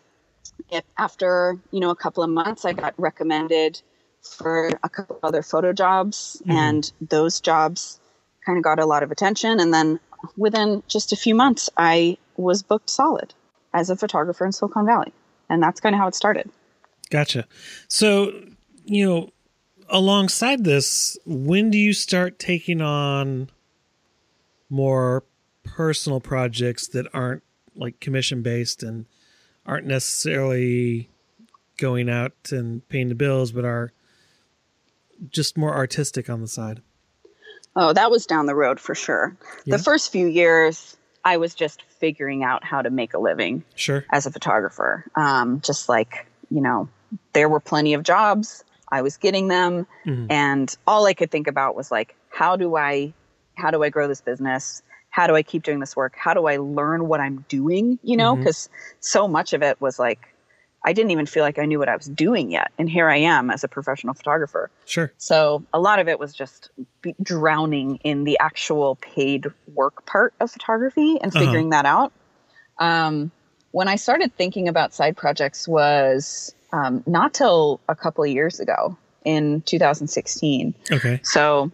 if 0.70 0.84
after 0.98 1.58
you 1.72 1.80
know 1.80 1.90
a 1.90 1.96
couple 1.96 2.24
of 2.24 2.30
months, 2.30 2.66
I 2.66 2.74
got 2.74 2.94
recommended 2.98 3.82
for 4.22 4.70
a 4.84 4.90
couple 4.90 5.20
other 5.24 5.42
photo 5.42 5.74
jobs, 5.74 6.42
mm-hmm. 6.42 6.52
and 6.52 6.92
those 7.02 7.42
jobs 7.42 8.00
kind 8.46 8.58
of 8.58 8.64
got 8.64 8.80
a 8.80 8.86
lot 8.86 9.04
of 9.04 9.12
attention. 9.12 9.60
And 9.60 9.74
then 9.74 10.00
within 10.38 10.84
just 10.88 11.12
a 11.12 11.16
few 11.16 11.36
months, 11.36 11.70
I 11.78 12.18
was 12.38 12.64
booked 12.64 12.90
solid 12.90 13.34
as 13.74 13.90
a 13.90 13.96
photographer 13.96 14.46
in 14.46 14.52
Silicon 14.52 14.86
Valley, 14.86 15.14
and 15.50 15.62
that's 15.62 15.80
kind 15.80 15.96
of 15.96 16.00
how 16.00 16.08
it 16.08 16.16
started. 16.16 16.50
Gotcha. 17.10 17.48
So 17.88 18.32
you 18.86 19.06
know, 19.06 19.30
alongside 19.90 20.64
this, 20.64 21.18
when 21.26 21.70
do 21.70 21.78
you 21.78 21.94
start 21.94 22.40
taking 22.40 22.82
on 22.82 23.50
more 24.72 25.24
personal 25.64 26.20
projects 26.20 26.88
that 26.88 27.06
aren't 27.14 27.44
like 27.76 28.00
commission 28.00 28.42
based 28.42 28.82
and 28.82 29.06
aren't 29.66 29.86
necessarily 29.86 31.10
going 31.78 32.10
out 32.10 32.34
and 32.52 32.88
paying 32.90 33.10
the 33.10 33.16
bills, 33.16 33.52
but 33.52 33.66
are 33.66 33.92
just 35.30 35.58
more 35.58 35.76
artistic 35.76 36.30
on 36.30 36.42
the 36.42 36.48
side? 36.48 36.82
Oh, 37.76 37.94
that 37.94 38.10
was 38.12 38.26
down 38.26 38.48
the 38.48 38.56
road 38.56 38.80
for 38.80 38.96
sure. 38.96 39.36
Yeah. 39.66 39.78
The 39.78 39.84
first 39.84 40.12
few 40.12 40.26
years, 40.28 40.98
I 41.24 41.38
was 41.38 41.54
just 41.54 41.84
figuring 42.00 42.44
out 42.44 42.64
how 42.64 42.82
to 42.82 42.90
make 42.90 43.14
a 43.14 43.20
living 43.20 43.64
Sure. 43.76 44.04
as 44.12 44.26
a 44.26 44.32
photographer. 44.32 45.06
Um, 45.16 45.62
just 45.62 45.88
like, 45.88 46.26
you 46.50 46.62
know, 46.62 46.90
there 47.34 47.48
were 47.48 47.60
plenty 47.60 47.94
of 47.94 48.04
jobs. 48.04 48.64
I 48.92 49.02
was 49.04 49.16
getting 49.18 49.48
them. 49.48 49.88
Mhm. 50.06 50.28
And 50.30 50.76
all 50.88 51.06
I 51.06 51.14
could 51.14 51.32
think 51.32 51.48
about 51.48 51.76
was 51.76 51.92
like, 51.92 52.16
how 52.30 52.56
do 52.58 52.76
I, 52.76 53.14
how 53.56 53.72
do 53.72 53.84
I 53.84 53.90
grow 53.90 54.08
this 54.08 54.22
business? 54.22 54.82
How 55.10 55.28
do 55.28 55.36
I 55.36 55.44
keep 55.44 55.64
doing 55.64 55.80
this 55.80 55.96
work? 55.96 56.14
How 56.16 56.34
do 56.34 56.46
I 56.48 56.58
learn 56.58 57.08
what 57.08 57.20
I'm 57.20 57.46
doing? 57.50 58.00
You 58.04 58.16
know, 58.18 58.36
because 58.36 58.70
so 59.00 59.28
much 59.28 59.54
of 59.54 59.62
it 59.62 59.80
was 59.82 60.00
like, 60.00 60.20
I 60.84 60.94
didn't 60.94 61.12
even 61.12 61.26
feel 61.26 61.44
like 61.44 61.60
I 61.60 61.66
knew 61.66 61.78
what 61.78 61.90
I 61.90 61.96
was 61.96 62.08
doing 62.08 62.50
yet. 62.52 62.72
And 62.80 62.90
here 62.90 63.08
I 63.10 63.18
am 63.18 63.52
as 63.52 63.64
a 63.64 63.68
professional 63.68 64.14
photographer. 64.14 64.72
Sure. 64.86 65.12
So 65.18 65.64
a 65.74 65.80
lot 65.80 66.00
of 66.00 66.08
it 66.08 66.18
was 66.18 66.34
just 66.34 66.72
drowning 67.22 67.98
in 68.04 68.24
the 68.24 68.40
actual 68.40 68.96
paid 68.96 69.46
work 69.68 70.06
part 70.06 70.34
of 70.40 70.50
photography 70.50 71.20
and 71.22 71.32
Uh-huh. 71.32 71.46
figuring 71.46 71.70
that 71.70 71.86
out. 71.86 72.14
Um, 72.80 73.32
when 73.72 73.88
I 73.88 73.96
started 73.96 74.34
thinking 74.36 74.68
about 74.68 74.94
side 74.94 75.16
projects 75.16 75.68
was 75.68 76.56
um, 76.74 77.04
not 77.06 77.34
till 77.34 77.80
a 77.88 77.96
couple 77.96 78.24
of 78.24 78.30
years 78.30 78.60
ago 78.60 78.98
in 79.24 79.62
2016. 79.62 80.74
Okay. 80.92 81.20
So 81.24 81.72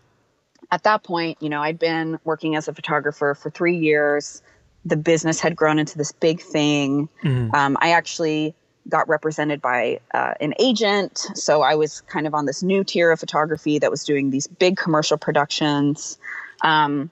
at 0.72 0.84
that 0.84 1.04
point, 1.04 1.38
you 1.42 1.50
know, 1.50 1.62
I'd 1.62 1.80
been 1.80 2.20
working 2.24 2.56
as 2.56 2.68
a 2.68 2.74
photographer 2.74 3.36
for 3.36 3.50
three 3.50 3.78
years. 3.78 4.42
The 4.86 4.98
business 4.98 5.40
had 5.40 5.56
grown 5.56 5.80
into 5.80 5.98
this 5.98 6.12
big 6.12 6.42
thing. 6.42 7.10
Mhm. 7.24 7.54
Um, 7.54 7.78
I 7.80 7.92
actually 7.92 8.54
got 8.90 9.08
represented 9.10 9.62
by 9.62 10.00
uh, 10.14 10.34
an 10.40 10.54
agent. 10.60 11.18
So 11.36 11.62
I 11.62 11.76
was 11.76 12.02
kind 12.02 12.26
of 12.26 12.34
on 12.34 12.46
this 12.46 12.64
new 12.64 12.84
tier 12.84 13.12
of 13.12 13.20
photography 13.20 13.80
that 13.80 13.92
was 13.92 14.04
doing 14.04 14.30
these 14.30 14.48
big 14.48 14.78
commercial 14.78 15.18
productions. 15.18 16.18
Um, 16.62 17.10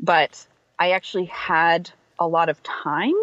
but 0.00 0.46
I 0.78 0.92
actually 0.92 1.24
had 1.26 1.90
a 2.18 2.28
lot 2.28 2.48
of 2.48 2.62
time 2.62 3.14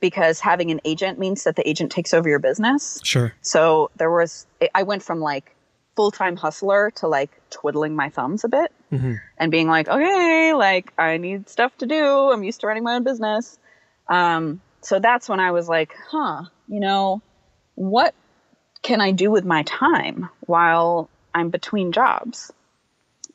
because 0.00 0.40
having 0.40 0.70
an 0.70 0.80
agent 0.84 1.18
means 1.18 1.44
that 1.44 1.56
the 1.56 1.68
agent 1.68 1.92
takes 1.92 2.12
over 2.12 2.28
your 2.28 2.38
business. 2.38 3.00
Sure. 3.04 3.32
So 3.42 3.90
there 3.96 4.10
was, 4.10 4.46
I 4.74 4.82
went 4.82 5.02
from 5.02 5.20
like 5.20 5.54
full 5.96 6.10
time 6.10 6.36
hustler 6.36 6.90
to 6.96 7.06
like 7.06 7.30
twiddling 7.50 7.96
my 7.96 8.08
thumbs 8.08 8.44
a 8.44 8.48
bit 8.48 8.72
hmm 8.90 9.14
and 9.38 9.50
being 9.50 9.68
like, 9.68 9.88
okay, 9.88 10.52
like 10.52 10.92
I 10.98 11.16
need 11.16 11.48
stuff 11.48 11.76
to 11.78 11.86
do. 11.86 12.30
I'm 12.30 12.44
used 12.44 12.60
to 12.60 12.66
running 12.66 12.84
my 12.84 12.96
own 12.96 13.04
business. 13.04 13.58
Um, 14.06 14.60
so 14.82 14.98
that's 14.98 15.28
when 15.30 15.40
I 15.40 15.52
was 15.52 15.66
like, 15.66 15.94
huh, 16.10 16.42
you 16.68 16.78
know, 16.78 17.22
what 17.74 18.14
can 18.82 19.00
I 19.00 19.12
do 19.12 19.30
with 19.30 19.44
my 19.46 19.62
time 19.62 20.28
while 20.40 21.08
I'm 21.34 21.48
between 21.48 21.92
jobs? 21.92 22.52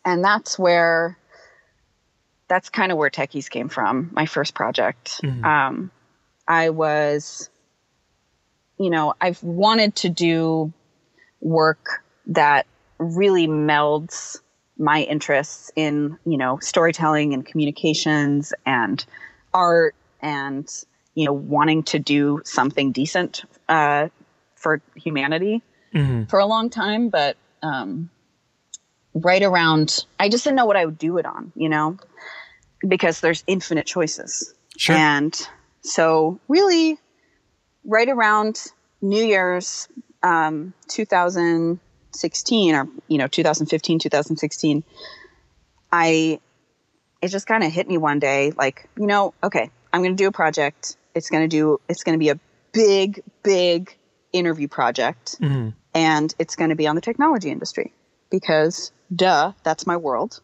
And 0.05 0.23
that's 0.23 0.59
where, 0.59 1.17
that's 2.47 2.69
kind 2.69 2.91
of 2.91 2.99
where 2.99 3.09
Techies 3.09 3.49
came 3.49 3.69
from, 3.69 4.11
my 4.13 4.27
first 4.27 4.53
project. 4.53 5.21
Mhm. 5.23 5.43
Um, 5.43 5.91
I 6.47 6.69
was, 6.69 7.49
you 8.77 8.91
know, 8.91 9.15
I've 9.19 9.41
wanted 9.41 9.95
to 9.97 10.09
do 10.09 10.71
work 11.41 12.03
that 12.27 12.67
really 12.99 13.47
melds 13.47 14.39
my 14.77 15.01
interests 15.03 15.71
in 15.75 16.17
you 16.25 16.37
know 16.37 16.59
storytelling 16.59 17.33
and 17.33 17.45
communications 17.45 18.53
and 18.65 19.05
art 19.53 19.95
and 20.21 20.69
you 21.13 21.25
know 21.25 21.33
wanting 21.33 21.83
to 21.83 21.99
do 21.99 22.41
something 22.45 22.91
decent 22.91 23.43
uh, 23.69 24.09
for 24.55 24.81
humanity 24.95 25.61
hmm 25.91 26.23
for 26.25 26.39
a 26.39 26.45
long 26.45 26.69
time 26.69 27.09
but 27.09 27.37
um, 27.61 28.09
right 29.13 29.43
around 29.43 30.05
i 30.19 30.27
just 30.27 30.43
didn't 30.43 30.57
know 30.57 30.65
what 30.65 30.75
i 30.75 30.85
would 30.85 30.97
do 30.97 31.17
it 31.17 31.25
on 31.25 31.51
you 31.55 31.69
know 31.69 31.97
because 32.87 33.21
there's 33.21 33.43
infinite 33.47 33.85
choices 33.85 34.53
Sure. 34.77 34.97
and 34.97 35.47
so, 35.85 36.39
really, 36.47 36.97
right 37.85 38.09
around 38.09 38.59
New 39.01 39.23
Year's 39.23 39.87
um, 40.23 40.73
2016, 42.21 42.75
or 42.75 42.87
you 43.07 43.17
know, 43.17 43.27
2015, 43.27 43.99
2016, 43.99 44.83
I 45.91 46.39
it 47.21 47.29
just 47.29 47.47
kind 47.47 47.63
of 47.63 47.71
hit 47.71 47.87
me 47.87 47.97
one 47.97 48.19
day, 48.19 48.51
like 48.51 48.89
you 48.97 49.07
know, 49.07 49.33
okay, 49.43 49.69
I'm 49.93 50.01
going 50.01 50.15
to 50.15 50.21
do 50.21 50.27
a 50.27 50.31
project. 50.31 50.97
It's 51.13 51.29
going 51.29 51.43
to 51.43 51.47
do. 51.47 51.79
It's 51.87 52.03
going 52.03 52.17
to 52.17 52.19
be 52.19 52.29
a 52.29 52.39
big, 52.73 53.23
big 53.43 53.95
interview 54.33 54.67
project, 54.67 55.37
hmm 55.39 55.69
and 55.93 56.35
it's 56.37 56.57
going 56.57 56.71
to 56.71 56.75
be 56.75 56.87
on 56.87 56.95
the 56.95 57.01
technology 57.01 57.49
industry 57.49 57.93
because, 58.29 58.91
duh, 59.15 59.53
that's 59.63 59.87
my 59.87 59.95
world. 59.95 60.41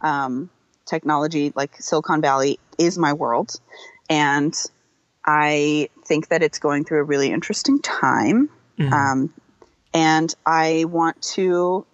Um, 0.00 0.48
technology, 0.86 1.52
like 1.54 1.76
Silicon 1.78 2.22
Valley, 2.22 2.58
is 2.78 2.96
my 2.96 3.12
world. 3.12 3.60
And 4.08 4.54
I 5.26 5.90
think 6.06 6.28
that 6.28 6.42
it's 6.42 6.58
going 6.58 6.86
through 6.86 7.00
a 7.00 7.02
really 7.02 7.30
interesting 7.30 7.80
time. 7.82 8.48
Mhm. 8.78 8.92
Um, 8.92 9.34
and 9.94 10.32
I 10.46 10.84
want 10.86 11.20
to 11.34 11.86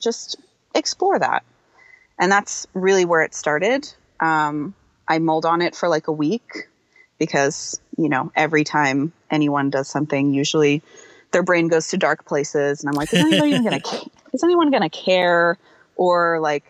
just 0.00 0.36
explore 0.74 1.18
that. 1.18 1.44
And 2.18 2.30
that's 2.30 2.66
really 2.74 3.04
where 3.04 3.22
it 3.22 3.34
started. 3.34 3.92
Um, 4.20 4.74
I 5.08 5.18
mulled 5.18 5.44
on 5.44 5.62
it 5.62 5.74
for 5.74 5.88
like 5.88 6.08
a 6.08 6.12
week 6.12 6.68
because, 7.18 7.80
you 7.96 8.08
know, 8.08 8.32
every 8.34 8.64
time 8.64 9.12
anyone 9.30 9.70
does 9.70 9.88
something, 9.88 10.32
usually 10.32 10.82
their 11.32 11.42
brain 11.42 11.68
goes 11.68 11.88
to 11.88 11.96
dark 11.96 12.24
places. 12.24 12.80
And 12.80 12.88
I'm 12.88 12.94
like, 12.94 13.12
is 13.12 13.20
anyone 13.20 13.48
even 13.48 13.64
going 13.64 13.80
to, 13.82 14.10
is 14.32 14.42
anyone 14.42 14.70
going 14.70 14.82
to 14.82 14.88
care? 14.88 15.58
Or 15.96 16.40
like, 16.40 16.64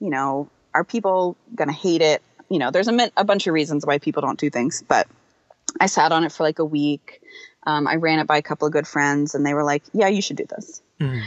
you 0.00 0.10
know, 0.10 0.48
are 0.74 0.84
people 0.84 1.36
going 1.54 1.68
to 1.68 1.74
hate 1.74 2.02
it? 2.02 2.22
You 2.48 2.58
know, 2.58 2.70
there's 2.70 2.88
a, 2.88 3.10
a 3.16 3.24
bunch 3.24 3.46
of 3.46 3.54
reasons 3.54 3.86
why 3.86 3.98
people 3.98 4.22
don't 4.22 4.38
do 4.38 4.50
things, 4.50 4.82
but 4.86 5.06
I 5.80 5.86
sat 5.86 6.12
on 6.12 6.24
it 6.24 6.32
for 6.32 6.42
like 6.42 6.58
a 6.58 6.64
week. 6.64 7.20
Um, 7.66 7.86
I 7.88 7.96
ran 7.96 8.18
it 8.20 8.26
by 8.26 8.36
a 8.38 8.42
couple 8.42 8.66
of 8.66 8.72
good 8.72 8.86
friends 8.86 9.34
and 9.34 9.44
they 9.44 9.52
were 9.54 9.64
like, 9.64 9.82
yeah, 9.92 10.08
you 10.08 10.22
should 10.22 10.36
do 10.36 10.46
this. 10.46 10.82
Mhm. 11.00 11.22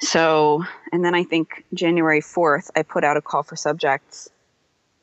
So, 0.00 0.64
and 0.92 1.04
then 1.04 1.14
I 1.14 1.22
think 1.24 1.64
January 1.72 2.20
4th, 2.20 2.70
I 2.76 2.82
put 2.82 3.04
out 3.04 3.16
a 3.16 3.22
call 3.22 3.42
for 3.44 3.56
subjects 3.56 4.28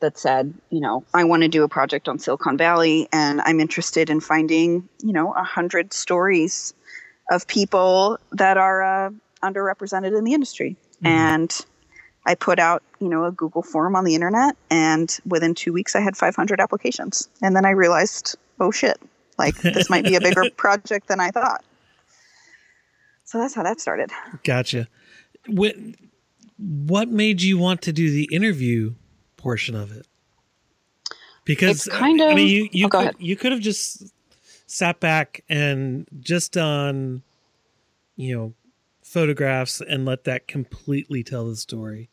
that 0.00 0.18
said, 0.18 0.52
you 0.70 0.80
know, 0.80 1.04
I 1.14 1.24
want 1.24 1.42
to 1.42 1.48
do 1.48 1.62
a 1.64 1.68
project 1.68 2.08
on 2.08 2.18
Silicon 2.18 2.56
Valley 2.58 3.08
and 3.12 3.40
I'm 3.40 3.58
interested 3.60 4.10
in 4.10 4.20
finding, 4.20 4.88
you 5.02 5.12
know, 5.12 5.32
a 5.32 5.42
hundred 5.44 5.92
stories 5.92 6.74
of 7.30 7.46
people 7.46 8.18
that 8.32 8.56
are 8.58 8.82
uh, 8.82 9.10
underrepresented 9.42 10.16
in 10.16 10.24
the 10.24 10.34
industry. 10.34 10.76
Mhm. 11.02 11.08
And 11.08 11.66
I 12.26 12.34
put 12.34 12.58
out, 12.58 12.82
you 13.00 13.08
know, 13.08 13.24
a 13.24 13.32
Google 13.32 13.62
form 13.62 13.96
on 13.96 14.04
the 14.04 14.14
internet 14.14 14.56
and 14.70 15.18
within 15.24 15.54
two 15.54 15.72
weeks 15.72 15.96
I 15.96 16.00
had 16.00 16.16
500 16.16 16.60
applications. 16.60 17.28
And 17.40 17.56
then 17.56 17.64
I 17.64 17.70
realized, 17.70 18.36
oh 18.60 18.70
shit, 18.70 19.00
like 19.42 19.56
this 19.62 19.90
might 19.90 20.04
be 20.04 20.14
a 20.14 20.20
bigger 20.20 20.44
project 20.56 21.08
than 21.08 21.20
I 21.20 21.30
thought. 21.30 21.64
So 23.24 23.38
that's 23.38 23.54
how 23.54 23.62
that 23.62 23.80
started. 23.80 24.10
Gotcha. 24.44 24.88
What, 25.46 25.74
what 26.58 27.08
made 27.08 27.42
you 27.42 27.58
want 27.58 27.82
to 27.82 27.92
do 27.92 28.10
the 28.10 28.28
interview 28.32 28.94
portion 29.36 29.74
of 29.74 29.90
it? 29.96 30.06
Because 31.44 31.86
It's 31.86 31.96
kind 31.96 32.20
I 32.22 32.30
of- 32.30 32.36
mean, 32.36 32.48
you 32.48 32.68
you 32.72 32.86
oh, 32.86 32.88
go 32.88 32.98
could, 32.98 33.02
ahead. 33.08 33.16
you 33.18 33.36
could 33.36 33.52
have 33.52 33.60
just 33.60 34.12
sat 34.66 35.00
back 35.00 35.42
and 35.48 36.06
just 36.20 36.52
done, 36.52 37.22
you 38.16 38.36
know, 38.36 38.54
photographs 39.02 39.80
and 39.80 40.04
let 40.04 40.24
that 40.24 40.46
completely 40.46 41.24
tell 41.24 41.46
the 41.48 41.56
story. 41.56 42.10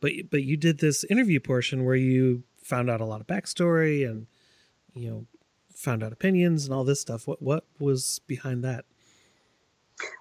But 0.00 0.12
but 0.30 0.42
you 0.44 0.56
did 0.56 0.78
this 0.78 1.04
interview 1.04 1.38
portion 1.38 1.84
where 1.84 1.94
you 1.96 2.44
found 2.64 2.88
out 2.88 3.00
a 3.00 3.04
lot 3.04 3.20
of 3.20 3.26
backstory 3.26 4.08
and 4.08 4.26
you 4.94 5.10
know 5.10 5.26
found 5.82 6.02
out 6.02 6.12
opinions 6.12 6.64
and 6.64 6.74
all 6.74 6.84
this 6.84 7.00
stuff. 7.00 7.26
What 7.26 7.42
what 7.42 7.64
was 7.78 8.20
behind 8.26 8.62
that? 8.64 8.84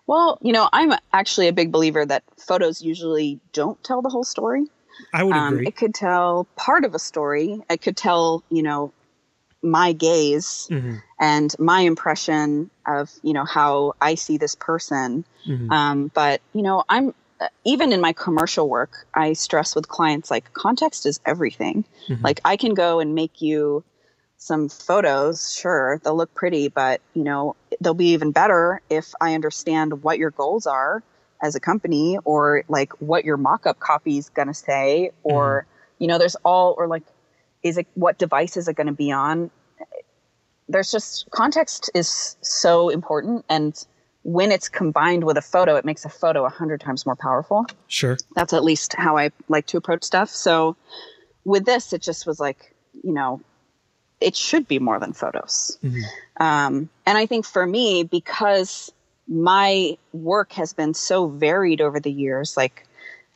Well, 0.08 0.40
you 0.42 0.52
know, 0.52 0.68
I'm 0.74 0.92
actually 1.14 1.48
a 1.48 1.54
big 1.54 1.72
believer 1.72 2.06
that 2.06 2.24
photos 2.38 2.82
usually 2.82 3.40
don't 3.54 3.82
tell 3.84 4.02
the 4.02 4.10
whole 4.10 4.24
story. 4.24 4.66
I 5.14 5.24
would 5.24 5.36
Um, 5.36 5.54
agree. 5.54 5.68
it 5.68 5.76
could 5.76 5.94
tell 5.94 6.48
part 6.56 6.84
of 6.84 6.94
a 6.94 7.00
story. 7.00 7.62
It 7.70 7.82
could 7.82 7.96
tell, 7.98 8.44
you 8.50 8.64
know, 8.64 8.92
my 9.64 9.94
gaze 9.94 10.68
Mhm, 10.72 11.02
and 11.20 11.56
my 11.60 11.82
impression 11.82 12.70
of, 12.88 13.12
you 13.22 13.34
know, 13.34 13.46
how 13.46 13.94
I 14.02 14.16
see 14.16 14.38
this 14.38 14.56
person. 14.56 15.24
mhm. 15.48 15.72
Um, 15.72 16.12
but, 16.14 16.42
you 16.54 16.64
know, 16.64 16.84
I'm 16.90 17.14
uh, 17.40 17.48
even 17.64 17.92
in 17.92 18.02
my 18.02 18.14
commercial 18.14 18.68
work, 18.70 19.08
I 19.16 19.34
stress 19.34 19.76
with 19.76 19.88
clients 19.88 20.30
like 20.30 20.52
context 20.54 21.06
is 21.06 21.20
everything. 21.26 21.86
Mhm. 22.10 22.24
Like 22.24 22.42
I 22.44 22.58
can 22.58 22.74
go 22.74 23.00
and 23.00 23.16
make 23.16 23.42
you 23.42 23.84
some 24.42 24.70
photos, 24.70 25.54
sure, 25.54 26.02
they'll 26.04 26.18
look 26.18 26.34
pretty, 26.34 26.68
but 26.68 27.00
you 27.14 27.24
know, 27.24 27.56
they'll 27.80 27.94
be 27.94 28.14
even 28.14 28.32
better 28.32 28.82
if 28.90 29.14
I 29.22 29.36
understand 29.36 30.02
what 30.02 30.18
your 30.18 30.32
goals 30.32 30.66
are 30.66 31.04
as 31.44 31.54
a 31.54 31.60
company 31.60 32.18
or 32.26 32.64
like 32.68 32.92
what 33.00 33.24
your 33.24 33.38
mock-up 33.38 33.80
copy 33.80 34.18
is 34.18 34.30
going 34.30 34.48
to 34.48 34.54
say 34.56 35.12
or 35.22 35.62
mm-hmm. 35.62 36.04
you 36.04 36.08
know, 36.08 36.18
there's 36.18 36.36
all 36.44 36.74
or 36.76 36.88
like 36.88 37.04
is 37.62 37.78
it 37.78 37.86
what 37.94 38.18
device 38.18 38.58
is 38.58 38.68
it 38.68 38.74
going 38.74 38.88
to 38.88 38.94
be 38.94 39.12
on? 39.12 39.52
There's 40.68 40.90
just 40.90 41.30
context 41.30 41.92
is 41.94 42.36
so 42.42 42.90
important 42.90 43.46
and 43.48 43.86
when 44.24 44.52
it's 44.52 44.70
combined 44.70 45.24
with 45.24 45.38
a 45.38 45.42
photo, 45.42 45.76
it 45.76 45.86
makes 45.86 46.04
a 46.04 46.10
photo 46.10 46.46
a 46.46 46.50
hundred 46.50 46.82
times 46.82 47.06
more 47.06 47.16
powerful. 47.16 47.68
Sure. 47.88 48.18
That's 48.36 48.54
at 48.54 48.64
least 48.64 48.96
how 48.98 49.18
I 49.18 49.30
like 49.50 49.68
to 49.68 49.78
approach 49.78 50.04
stuff. 50.04 50.30
So 50.30 50.76
with 51.46 51.66
this, 51.66 51.94
it 51.94 52.02
just 52.02 52.26
was 52.26 52.40
like, 52.40 52.76
you 53.04 53.14
know, 53.14 53.42
it 54.22 54.36
should 54.36 54.68
be 54.68 54.80
more 54.80 55.00
than 55.00 55.14
photos. 55.14 55.78
Mm-hmm. 55.84 56.44
Um, 56.44 56.90
and 57.06 57.18
I 57.18 57.26
think 57.26 57.46
for 57.46 57.66
me, 57.66 58.04
because 58.04 58.92
my 59.28 59.98
work 60.14 60.54
has 60.54 60.74
been 60.74 60.94
so 60.94 61.28
varied 61.28 61.82
over 61.82 62.00
the 62.00 62.12
years, 62.12 62.56
like 62.56 62.88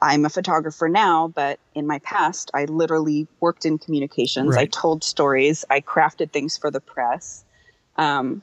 I'm 0.01 0.25
a 0.25 0.29
photographer 0.29 0.87
now, 0.87 1.29
but 1.29 1.59
in 1.73 1.87
my 1.87 1.99
past, 1.99 2.51
I 2.53 2.65
literally 2.65 3.27
worked 3.39 3.65
in 3.65 3.77
communications. 3.77 4.55
Right. 4.55 4.63
I 4.63 4.65
told 4.65 5.03
stories, 5.03 5.65
I 5.69 5.81
crafted 5.81 6.31
things 6.31 6.57
for 6.57 6.69
the 6.69 6.81
press. 6.81 7.43
Um, 7.97 8.41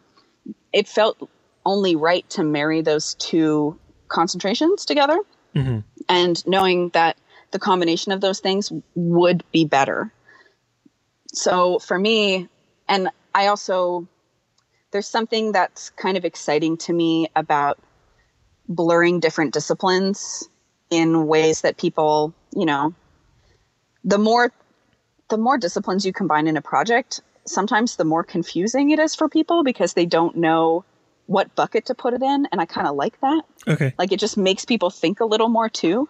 it 0.73 0.89
felt 0.89 1.29
only 1.65 1.95
right 1.95 2.29
to 2.31 2.43
marry 2.43 2.81
those 2.81 3.15
two 3.15 3.79
concentrations 4.09 4.85
together. 4.85 5.21
Mm-hmm. 5.55 5.81
And 6.09 6.47
knowing 6.47 6.89
that 6.91 7.17
the 7.53 7.59
combination 7.59 8.13
of 8.13 8.21
those 8.21 8.41
things 8.41 8.73
would 8.95 9.45
be 9.53 9.65
better. 9.65 10.13
So 11.33 11.79
for 11.79 11.99
me, 11.99 12.49
and 12.89 13.09
I 13.35 13.47
also, 13.47 14.07
there's 14.91 15.07
something 15.07 15.53
that's 15.53 15.91
kind 15.91 16.17
of 16.17 16.25
exciting 16.25 16.77
to 16.79 16.93
me 16.93 17.29
about 17.35 17.79
blurring 18.69 19.21
different 19.21 19.55
disciplines 19.55 20.49
in 20.91 21.27
ways 21.27 21.63
that 21.63 21.79
people, 21.79 22.35
you 22.55 22.67
know, 22.67 22.95
the 24.05 24.19
more 24.19 24.53
the 25.31 25.39
more 25.39 25.57
disciplines 25.57 26.05
you 26.05 26.13
combine 26.13 26.47
in 26.47 26.59
a 26.59 26.63
project, 26.63 27.23
sometimes 27.47 27.97
the 27.97 28.05
more 28.05 28.23
confusing 28.23 28.91
it 28.91 28.99
is 28.99 29.15
for 29.15 29.29
people 29.29 29.65
because 29.65 29.95
they 29.95 30.05
don't 30.05 30.37
know 30.37 30.85
what 31.27 31.55
bucket 31.55 31.87
to 31.87 31.95
put 31.95 32.13
it 32.13 32.21
in 32.21 32.47
and 32.53 32.61
I 32.61 32.67
kind 32.67 32.87
of 32.87 32.95
like 32.97 33.19
that. 33.21 33.43
Okay. 33.67 33.95
Like 33.99 34.13
it 34.13 34.21
just 34.21 34.37
makes 34.37 34.67
people 34.67 34.91
think 34.91 35.21
a 35.21 35.25
little 35.25 35.49
more 35.49 35.71
too 35.71 36.09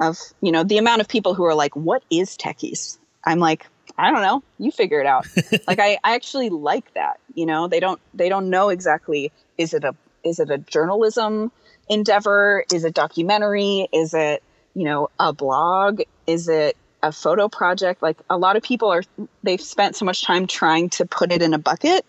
of, 0.00 0.18
you 0.40 0.52
know, 0.52 0.62
the 0.62 0.78
amount 0.78 1.00
of 1.00 1.08
people 1.08 1.34
who 1.34 1.42
are 1.44 1.54
like 1.54 1.74
what 1.74 2.04
is 2.10 2.36
techies? 2.36 2.98
I'm 3.24 3.40
like 3.40 3.66
I 3.96 4.10
don't 4.10 4.22
know. 4.22 4.42
You 4.58 4.72
figure 4.72 5.00
it 5.00 5.06
out. 5.06 5.26
like 5.66 5.78
I, 5.78 5.98
I 6.02 6.14
actually 6.14 6.50
like 6.50 6.92
that. 6.94 7.20
You 7.34 7.46
know, 7.46 7.68
they 7.68 7.80
don't 7.80 8.00
they 8.12 8.28
don't 8.28 8.50
know 8.50 8.68
exactly 8.68 9.32
is 9.58 9.74
it 9.74 9.84
a 9.84 9.94
is 10.24 10.40
it 10.40 10.50
a 10.50 10.58
journalism 10.58 11.52
endeavor? 11.88 12.64
Is 12.72 12.84
it 12.84 12.94
documentary? 12.94 13.88
Is 13.92 14.14
it, 14.14 14.42
you 14.74 14.84
know, 14.84 15.10
a 15.18 15.32
blog? 15.32 16.00
Is 16.26 16.48
it 16.48 16.76
a 17.02 17.12
photo 17.12 17.48
project? 17.48 18.02
Like 18.02 18.18
a 18.30 18.36
lot 18.36 18.56
of 18.56 18.62
people 18.62 18.88
are 18.88 19.02
they've 19.42 19.60
spent 19.60 19.96
so 19.96 20.04
much 20.04 20.24
time 20.24 20.46
trying 20.46 20.90
to 20.90 21.06
put 21.06 21.30
it 21.30 21.42
in 21.42 21.54
a 21.54 21.58
bucket 21.58 22.04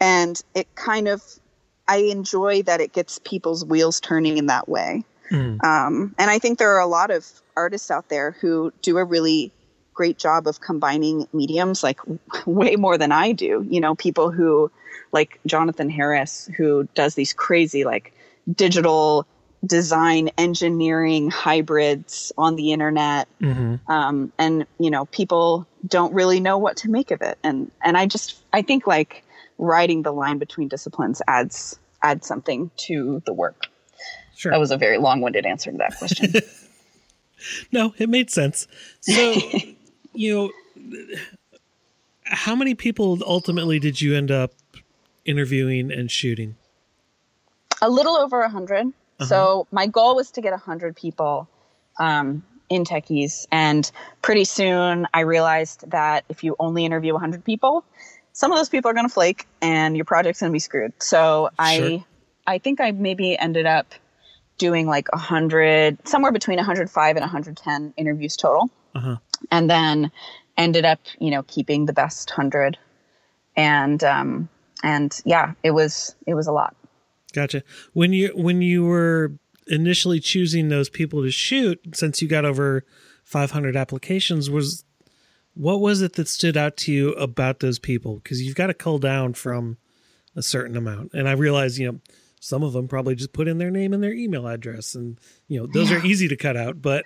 and 0.00 0.40
it 0.54 0.72
kind 0.74 1.08
of 1.08 1.22
I 1.88 1.96
enjoy 1.96 2.62
that 2.62 2.80
it 2.80 2.92
gets 2.92 3.18
people's 3.24 3.64
wheels 3.64 4.00
turning 4.00 4.38
in 4.38 4.46
that 4.46 4.68
way. 4.68 5.04
Mm. 5.30 5.62
Um, 5.62 6.14
and 6.18 6.30
I 6.30 6.38
think 6.38 6.58
there 6.58 6.72
are 6.72 6.80
a 6.80 6.86
lot 6.86 7.10
of 7.10 7.26
artists 7.56 7.90
out 7.90 8.08
there 8.08 8.32
who 8.32 8.72
do 8.82 8.98
a 8.98 9.04
really 9.04 9.52
great 9.94 10.18
job 10.18 10.46
of 10.46 10.60
combining 10.60 11.26
mediums 11.32 11.82
like 11.82 12.00
way 12.46 12.76
more 12.76 12.98
than 12.98 13.12
I 13.12 13.32
do. 13.32 13.64
You 13.68 13.80
know, 13.80 13.94
people 13.94 14.30
who 14.30 14.70
like 15.12 15.40
Jonathan 15.46 15.88
Harris 15.88 16.50
who 16.56 16.88
does 16.94 17.14
these 17.14 17.32
crazy 17.32 17.84
like 17.84 18.12
digital 18.52 19.26
design 19.66 20.28
engineering 20.36 21.30
hybrids 21.30 22.32
on 22.36 22.56
the 22.56 22.72
internet. 22.72 23.28
Mm-hmm. 23.40 23.90
um, 23.90 24.32
and 24.38 24.66
you 24.78 24.90
know 24.90 25.06
people 25.06 25.66
don't 25.86 26.12
really 26.12 26.40
know 26.40 26.58
what 26.58 26.76
to 26.78 26.90
make 26.90 27.10
of 27.10 27.22
it. 27.22 27.38
And 27.42 27.70
and 27.82 27.96
i 27.96 28.06
just 28.06 28.42
i 28.52 28.62
think 28.62 28.86
like 28.86 29.24
riding 29.58 30.02
the 30.02 30.12
line 30.12 30.38
between 30.38 30.68
disciplines 30.68 31.22
adds 31.28 31.78
adds 32.02 32.26
something 32.26 32.70
to 32.76 33.22
the 33.24 33.32
work. 33.32 33.66
Sure. 34.36 34.52
That 34.52 34.60
was 34.60 34.72
a 34.72 34.76
very 34.76 34.98
long-winded 34.98 35.46
answer 35.46 35.70
to 35.70 35.78
that 35.78 35.96
question. 35.98 36.32
No 37.70 37.92
it 37.98 38.08
made 38.08 38.30
sense. 38.30 38.66
So 39.02 39.12
you 40.14 40.52
know, 40.76 41.16
how 42.24 42.54
many 42.54 42.74
people 42.74 43.18
ultimately 43.26 43.78
did 43.78 44.00
you 44.00 44.14
end 44.14 44.30
up 44.30 44.52
interviewing 45.24 45.92
and 45.92 46.10
shooting? 46.10 46.56
A 47.82 47.90
little 47.90 48.16
over 48.16 48.40
a 48.40 48.48
100 48.48 48.92
uh-huh. 49.20 49.28
So 49.28 49.66
my 49.70 49.86
goal 49.86 50.16
was 50.16 50.32
to 50.32 50.40
get 50.40 50.52
a 50.52 50.56
hundred 50.56 50.96
people 50.96 51.48
um, 51.98 52.42
in 52.68 52.84
techies, 52.84 53.46
and 53.52 53.90
pretty 54.22 54.44
soon 54.44 55.06
I 55.14 55.20
realized 55.20 55.88
that 55.90 56.24
if 56.28 56.42
you 56.42 56.56
only 56.58 56.84
interview 56.84 57.14
a 57.14 57.18
hundred 57.18 57.44
people, 57.44 57.84
some 58.32 58.50
of 58.50 58.58
those 58.58 58.68
people 58.68 58.90
are 58.90 58.94
going 58.94 59.06
to 59.06 59.12
flake, 59.12 59.46
and 59.62 59.96
your 59.96 60.04
project's 60.04 60.40
going 60.40 60.50
to 60.50 60.52
be 60.52 60.58
screwed. 60.58 60.92
So 61.00 61.44
sure. 61.44 61.50
I, 61.58 62.04
I 62.46 62.58
think 62.58 62.80
I 62.80 62.90
maybe 62.90 63.38
ended 63.38 63.66
up 63.66 63.94
doing 64.58 64.88
like 64.88 65.08
a 65.12 65.18
hundred, 65.18 65.96
somewhere 66.08 66.32
between 66.32 66.56
105 66.56 67.16
and 67.16 67.22
110 67.22 67.94
interviews 67.96 68.36
total. 68.36 68.70
Uh-huh 68.96 69.16
and 69.50 69.68
then 69.68 70.10
ended 70.56 70.84
up, 70.84 71.00
you 71.18 71.30
know, 71.30 71.42
keeping 71.44 71.86
the 71.86 71.92
best 71.92 72.30
hundred. 72.30 72.78
And 73.56 74.02
um, 74.02 74.48
and 74.82 75.20
yeah, 75.24 75.52
it 75.62 75.72
was 75.72 76.14
it 76.26 76.34
was 76.34 76.46
a 76.46 76.52
lot. 76.52 76.76
Gotcha. 77.32 77.62
When 77.92 78.12
you 78.12 78.32
when 78.34 78.62
you 78.62 78.84
were 78.84 79.32
initially 79.66 80.20
choosing 80.20 80.68
those 80.68 80.88
people 80.88 81.22
to 81.22 81.30
shoot, 81.30 81.80
since 81.94 82.20
you 82.20 82.28
got 82.28 82.44
over 82.44 82.84
500 83.24 83.76
applications, 83.76 84.50
was 84.50 84.84
what 85.54 85.80
was 85.80 86.02
it 86.02 86.14
that 86.14 86.28
stood 86.28 86.56
out 86.56 86.76
to 86.78 86.92
you 86.92 87.12
about 87.12 87.60
those 87.60 87.78
people? 87.78 88.16
Because 88.16 88.42
you've 88.42 88.56
got 88.56 88.68
to 88.68 88.74
cull 88.74 88.98
down 88.98 89.34
from 89.34 89.78
a 90.36 90.42
certain 90.42 90.76
amount, 90.76 91.12
and 91.14 91.28
I 91.28 91.32
realize 91.32 91.78
you 91.78 91.90
know 91.90 92.00
some 92.40 92.62
of 92.62 92.72
them 92.72 92.88
probably 92.88 93.14
just 93.14 93.32
put 93.32 93.48
in 93.48 93.58
their 93.58 93.70
name 93.70 93.92
and 93.92 94.02
their 94.02 94.12
email 94.12 94.46
address, 94.46 94.94
and 94.94 95.18
you 95.48 95.60
know 95.60 95.66
those 95.66 95.90
yeah. 95.90 95.98
are 95.98 96.06
easy 96.06 96.28
to 96.28 96.36
cut 96.36 96.56
out, 96.56 96.82
but 96.82 97.04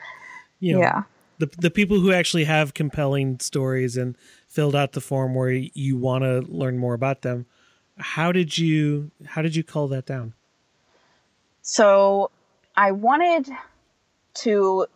you 0.61 0.75
know 0.75 0.81
yeah 0.81 1.03
the 1.39 1.51
the 1.59 1.71
people 1.71 2.01
who 2.01 2.13
actually 2.13 2.45
have 2.45 2.75
compelling 2.75 3.41
stories 3.41 3.97
and 3.97 4.17
filled 4.49 4.75
out 4.75 4.93
the 4.93 5.01
form 5.01 5.35
where 5.35 5.51
you 5.51 5.97
want 5.97 6.25
to 6.25 6.41
learn 6.41 6.79
more 6.79 6.95
about 6.95 7.23
them 7.23 7.47
how 7.99 8.33
did 8.33 8.57
you 8.57 9.11
how 9.27 9.43
did 9.43 9.55
you 9.57 9.65
call 9.65 9.89
that 9.89 10.07
down? 10.07 10.35
So 11.63 12.31
i 12.77 12.93
wanted 12.93 13.49
to 14.35 14.87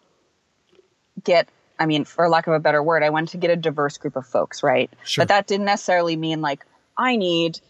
get 1.24 1.48
i 1.78 1.86
mean 1.86 2.04
for 2.04 2.28
lack 2.28 2.46
of 2.46 2.52
a 2.52 2.60
better 2.60 2.82
word 2.82 3.02
i 3.02 3.10
wanted 3.10 3.30
to 3.30 3.38
get 3.38 3.50
a 3.50 3.56
diverse 3.56 3.98
group 3.98 4.16
of 4.16 4.26
folks 4.26 4.62
right? 4.62 4.90
Sure. 5.04 5.22
but 5.22 5.28
that 5.28 5.46
didn't 5.46 5.66
necessarily 5.66 6.16
mean 6.16 6.40
like 6.40 6.64
i 6.96 7.16
need 7.16 7.60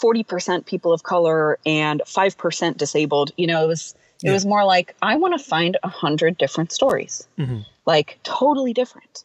40% 0.00 0.64
people 0.64 0.94
of 0.94 1.02
color 1.02 1.58
and 1.66 2.00
5% 2.06 2.76
disabled. 2.78 3.32
You 3.36 3.46
know 3.46 3.64
it 3.64 3.68
was 3.68 3.94
it 4.22 4.28
yeah. 4.28 4.32
was 4.32 4.46
more 4.46 4.64
like 4.64 4.94
I 5.02 5.16
want 5.16 5.38
to 5.38 5.44
find 5.44 5.76
a 5.82 5.88
hundred 5.88 6.38
different 6.38 6.72
stories, 6.72 7.26
mm-hmm. 7.38 7.60
like 7.86 8.18
totally 8.22 8.72
different. 8.72 9.24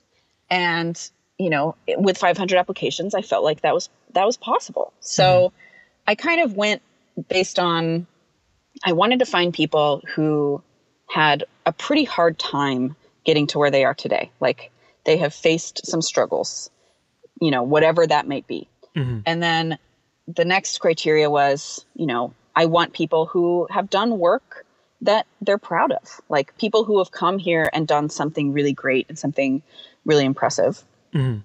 And 0.50 1.00
you 1.38 1.52
know, 1.52 1.76
with 1.88 2.18
500 2.18 2.58
applications, 2.58 3.14
I 3.14 3.22
felt 3.22 3.44
like 3.44 3.62
that 3.62 3.74
was 3.74 3.90
that 4.14 4.26
was 4.26 4.38
possible. 4.38 4.94
So 5.00 5.24
mm-hmm. 5.24 5.56
I 6.08 6.16
kind 6.16 6.42
of 6.42 6.56
went 6.56 6.82
based 7.30 7.60
on 7.60 8.08
I 8.84 8.94
wanted 8.94 9.20
to 9.20 9.26
find 9.26 9.54
people 9.54 10.02
who 10.16 10.62
had 11.10 11.46
a 11.66 11.72
pretty 11.72 12.04
hard 12.04 12.38
time 12.38 12.96
getting 13.24 13.48
to 13.48 13.60
where 13.60 13.72
they 13.72 13.86
are 13.86 13.94
today. 13.94 14.32
Like 14.40 14.72
they 15.06 15.18
have 15.18 15.34
faced 15.34 15.86
some 15.86 16.02
struggles, 16.02 16.70
you 17.40 17.52
know, 17.52 17.64
whatever 17.64 18.06
that 18.06 18.28
might 18.28 18.48
be. 18.48 18.68
Mm-hmm. 18.96 19.20
And 19.26 19.44
then 19.44 19.78
the 20.28 20.46
next 20.46 20.80
criteria 20.80 21.30
was, 21.30 21.86
you 21.96 22.08
know, 22.08 22.34
I 22.56 22.66
want 22.66 22.94
people 22.94 23.28
who 23.28 23.68
have 23.70 23.90
done 23.90 24.18
work 24.18 24.66
that 25.02 25.28
they're 25.42 25.58
proud 25.58 25.92
of. 25.92 26.22
Like 26.30 26.58
people 26.58 26.84
who 26.84 27.00
have 27.00 27.12
come 27.12 27.38
here 27.38 27.70
and 27.74 27.88
done 27.88 28.10
something 28.10 28.54
really 28.54 28.74
great 28.74 29.06
and 29.10 29.18
something 29.18 29.62
really 30.06 30.26
impressive. 30.26 30.84
Mm-hmm. 31.14 31.40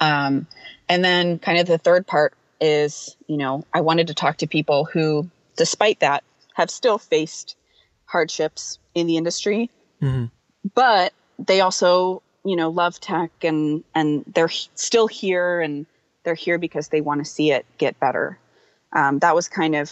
Um, 0.00 0.46
and 0.88 1.04
then, 1.04 1.38
kind 1.38 1.58
of 1.58 1.66
the 1.66 1.78
third 1.78 2.06
part 2.06 2.34
is, 2.60 3.16
you 3.26 3.36
know, 3.36 3.64
I 3.72 3.80
wanted 3.80 4.08
to 4.08 4.14
talk 4.14 4.38
to 4.38 4.46
people 4.46 4.84
who, 4.84 5.30
despite 5.56 6.00
that, 6.00 6.24
have 6.54 6.70
still 6.70 6.98
faced 6.98 7.56
hardships 8.06 8.78
in 8.94 9.06
the 9.06 9.16
industry, 9.16 9.70
mm-hmm. 10.02 10.26
but 10.74 11.12
they 11.38 11.60
also, 11.60 12.22
you 12.44 12.56
know, 12.56 12.70
love 12.70 13.00
tech 13.00 13.30
and 13.42 13.84
and 13.94 14.24
they're 14.26 14.48
still 14.48 15.06
here 15.06 15.60
and 15.60 15.86
they're 16.24 16.34
here 16.34 16.58
because 16.58 16.88
they 16.88 17.00
want 17.00 17.24
to 17.24 17.30
see 17.30 17.52
it 17.52 17.64
get 17.78 17.98
better. 18.00 18.38
Um, 18.92 19.20
that 19.20 19.34
was 19.34 19.48
kind 19.48 19.76
of 19.76 19.90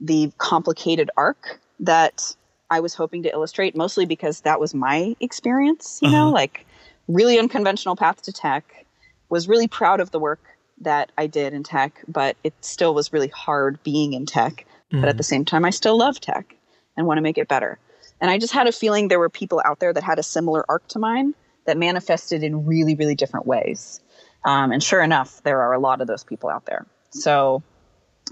the 0.00 0.32
complicated 0.38 1.10
arc 1.16 1.60
that 1.80 2.34
I 2.72 2.80
was 2.80 2.94
hoping 2.94 3.22
to 3.24 3.30
illustrate, 3.30 3.76
mostly 3.76 4.06
because 4.06 4.40
that 4.40 4.58
was 4.58 4.72
my 4.74 5.14
experience, 5.20 5.98
you 6.00 6.08
uh-huh. 6.08 6.16
know, 6.16 6.30
like 6.30 6.64
really 7.06 7.38
unconventional 7.38 7.96
path 7.96 8.22
to 8.22 8.32
tech. 8.32 8.86
Was 9.28 9.46
really 9.46 9.68
proud 9.68 10.00
of 10.00 10.10
the 10.10 10.18
work 10.18 10.40
that 10.80 11.12
I 11.18 11.26
did 11.26 11.52
in 11.52 11.64
tech, 11.64 12.02
but 12.08 12.36
it 12.44 12.54
still 12.62 12.94
was 12.94 13.12
really 13.12 13.28
hard 13.28 13.82
being 13.82 14.14
in 14.14 14.24
tech. 14.24 14.64
Mm-hmm. 14.90 15.00
But 15.00 15.10
at 15.10 15.18
the 15.18 15.22
mm-hmm. 15.22 15.28
same 15.28 15.44
time, 15.44 15.66
I 15.66 15.70
still 15.70 15.98
love 15.98 16.18
tech 16.18 16.56
and 16.96 17.06
want 17.06 17.18
to 17.18 17.22
make 17.22 17.36
it 17.36 17.46
better. 17.46 17.78
And 18.22 18.30
I 18.30 18.38
just 18.38 18.54
had 18.54 18.66
a 18.66 18.72
feeling 18.72 19.08
there 19.08 19.18
were 19.18 19.28
people 19.28 19.60
out 19.64 19.78
there 19.78 19.92
that 19.92 20.02
had 20.02 20.18
a 20.18 20.22
similar 20.22 20.64
arc 20.66 20.88
to 20.88 20.98
mine 20.98 21.34
that 21.66 21.76
manifested 21.76 22.42
in 22.42 22.64
really, 22.64 22.94
really 22.94 23.14
different 23.14 23.46
ways. 23.46 24.00
Um, 24.44 24.72
and 24.72 24.82
sure 24.82 25.02
enough, 25.02 25.42
there 25.42 25.60
are 25.60 25.74
a 25.74 25.78
lot 25.78 26.00
of 26.00 26.06
those 26.06 26.24
people 26.24 26.48
out 26.48 26.64
there. 26.64 26.86
So 27.10 27.62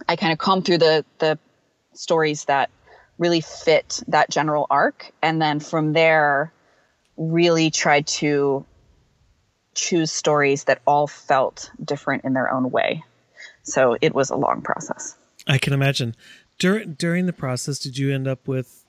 I 0.08 0.16
kind 0.16 0.32
of 0.32 0.38
combed 0.38 0.64
through 0.64 0.78
the 0.78 1.04
the 1.18 1.38
stories 1.92 2.46
that 2.46 2.70
really 3.20 3.42
fit 3.42 4.02
that 4.08 4.30
general 4.30 4.66
arc. 4.70 5.12
And 5.22 5.40
then 5.40 5.60
from 5.60 5.92
there, 5.92 6.52
really 7.16 7.70
tried 7.70 8.06
to 8.06 8.64
choose 9.74 10.10
stories 10.10 10.64
that 10.64 10.80
all 10.86 11.06
felt 11.06 11.70
different 11.84 12.24
in 12.24 12.32
their 12.32 12.50
own 12.50 12.70
way. 12.70 13.04
So 13.62 13.96
it 14.00 14.14
was 14.14 14.30
a 14.30 14.36
long 14.36 14.62
process. 14.62 15.16
I 15.46 15.58
can 15.58 15.72
imagine. 15.72 16.16
During 16.58 16.94
during 16.94 17.26
the 17.26 17.32
process, 17.32 17.78
did 17.78 17.96
you 17.96 18.12
end 18.12 18.26
up 18.26 18.48
with? 18.48 18.84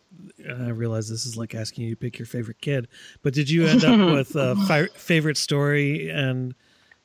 I 0.47 0.69
realize 0.69 1.09
this 1.09 1.25
is 1.25 1.38
like 1.38 1.53
asking 1.53 1.86
you 1.86 1.91
to 1.91 1.99
pick 1.99 2.17
your 2.19 2.25
favorite 2.25 2.59
kid, 2.61 2.88
but 3.21 3.34
did 3.34 3.49
you 3.49 3.65
end 3.65 3.84
up 3.84 3.99
with 4.11 4.36
a 4.36 4.55
fi- 4.67 4.89
favorite 4.95 5.38
story 5.38 6.09
and 6.09 6.53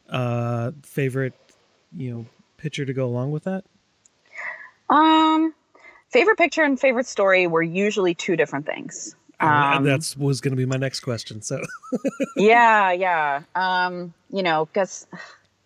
uh, 0.09 0.73
favorite, 0.83 1.35
you 1.97 2.13
know, 2.13 2.27
picture 2.57 2.85
to 2.85 2.93
go 2.93 3.07
along 3.07 3.31
with 3.31 3.45
that? 3.45 3.65
Um, 4.89 5.55
favorite 6.17 6.39
picture 6.39 6.63
and 6.63 6.81
favorite 6.81 7.07
story 7.07 7.47
were 7.47 7.63
usually 7.63 8.15
two 8.15 8.37
different 8.37 8.65
things. 8.65 9.15
Um, 9.39 9.85
that's 9.85 10.17
was 10.17 10.41
going 10.41 10.53
to 10.53 10.57
be 10.57 10.65
my 10.65 10.79
next 10.79 11.01
question. 11.01 11.43
So, 11.43 11.61
yeah, 12.37 12.91
yeah. 12.91 13.43
Um, 13.55 14.15
you 14.31 14.43
know, 14.43 14.65
because 14.65 15.07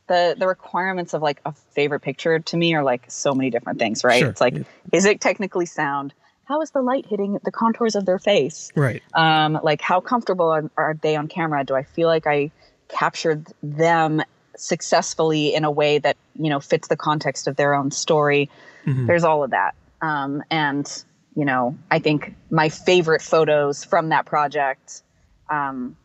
the 0.09 0.35
the 0.37 0.49
requirements 0.49 1.15
of 1.15 1.23
like 1.23 1.41
a 1.47 1.53
favorite 1.53 2.01
picture 2.01 2.41
to 2.41 2.57
me 2.57 2.75
are 2.75 2.83
like 2.83 3.05
so 3.07 3.33
many 3.33 3.49
different 3.49 3.79
things, 3.79 4.03
right? 4.03 4.19
Sure. 4.19 4.29
It's 4.29 4.41
like, 4.41 4.55
yeah. 4.55 4.65
is 4.91 5.05
it 5.05 5.21
technically 5.21 5.67
sound? 5.67 6.13
How 6.47 6.61
is 6.63 6.73
the 6.73 6.83
light 6.83 7.07
hitting 7.07 7.39
the 7.45 7.53
contours 7.53 7.95
of 7.95 8.07
their 8.07 8.19
face? 8.19 8.73
Right. 8.75 9.05
Um, 9.15 9.61
like, 9.63 9.81
how 9.81 10.01
comfortable 10.01 10.51
are, 10.51 10.69
are 10.77 10.97
they 11.01 11.15
on 11.15 11.29
camera? 11.29 11.63
Do 11.63 11.77
I 11.77 11.85
feel 11.85 12.09
like 12.09 12.27
I 12.27 12.51
captured 12.89 13.47
them 13.63 14.21
successfully 14.57 15.55
in 15.55 15.63
a 15.63 15.71
way 15.71 15.99
that 15.99 16.17
you 16.35 16.51
know 16.51 16.59
fits 16.59 16.89
the 16.89 16.97
context 16.97 17.47
of 17.47 17.55
their 17.55 17.73
own 17.73 17.93
story? 17.93 18.51
Mm-hmm. 18.85 19.07
There's 19.07 19.23
all 19.23 19.45
of 19.45 19.51
that. 19.51 19.77
Um, 20.03 20.43
and 20.51 21.05
you 21.37 21.45
know, 21.45 21.77
I 21.91 22.01
think 22.01 22.35
my 22.51 22.69
favorite 22.69 23.23
photos 23.23 23.85
from 23.85 24.09
that 24.11 24.27
project 24.27 25.03
um, 25.49 25.97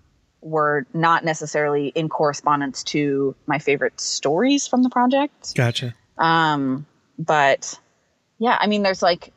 were 0.42 0.86
not 0.94 1.26
necessarily 1.26 1.88
in 1.88 2.10
correspondence 2.10 2.84
to 2.84 3.36
my 3.48 3.60
favorite 3.60 4.00
stories 4.00 4.68
from 4.68 4.84
the 4.84 4.90
project. 4.90 5.56
Gotcha. 5.56 5.96
Um, 6.18 6.86
but 7.18 7.80
yeah, 8.38 8.58
I 8.60 8.68
mean, 8.68 8.84
there's 8.84 9.02
like, 9.02 9.34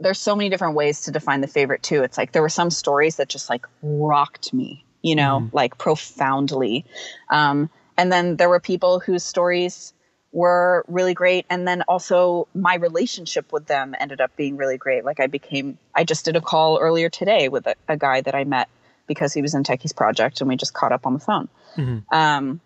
there's 0.00 0.18
so 0.18 0.34
many 0.34 0.50
different 0.50 0.74
ways 0.74 1.02
to 1.02 1.12
define 1.12 1.40
the 1.40 1.46
favorite 1.46 1.82
too. 1.82 2.02
It's 2.02 2.18
like 2.18 2.32
there 2.32 2.42
were 2.42 2.48
some 2.48 2.70
stories 2.70 3.16
that 3.16 3.28
just 3.28 3.48
like 3.48 3.64
rocked 3.82 4.52
me, 4.52 4.84
you 5.00 5.14
know, 5.14 5.42
mm. 5.42 5.54
like 5.54 5.78
profoundly. 5.78 6.84
Um, 7.30 7.70
and 7.96 8.10
then 8.10 8.36
there 8.36 8.48
were 8.48 8.60
people 8.60 8.98
whose 8.98 9.22
stories 9.22 9.92
were 10.32 10.84
really 10.88 11.14
great. 11.14 11.44
And 11.50 11.68
then 11.68 11.82
also 11.82 12.48
my 12.54 12.76
relationship 12.76 13.52
with 13.52 13.66
them 13.66 13.94
ended 13.98 14.20
up 14.20 14.34
being 14.34 14.56
really 14.56 14.78
great. 14.78 15.04
Like 15.04 15.20
I 15.20 15.26
became, 15.26 15.78
I 15.94 16.04
just 16.04 16.24
did 16.24 16.36
a 16.36 16.40
call 16.40 16.78
earlier 16.78 17.10
today 17.10 17.48
with 17.48 17.66
a, 17.66 17.74
a 17.86 17.96
guy 17.96 18.22
that 18.22 18.34
I 18.34 18.44
met 18.44 18.68
because 19.06 19.34
he 19.34 19.42
was 19.42 19.54
in 19.54 19.62
Techie's 19.62 19.92
project 19.92 20.40
and 20.40 20.48
we 20.48 20.56
just 20.56 20.72
caught 20.72 20.92
up 20.92 21.06
on 21.06 21.12
the 21.12 21.20
phone. 21.20 21.48
Mm-hmm. 21.76 22.14
Um, 22.14 22.60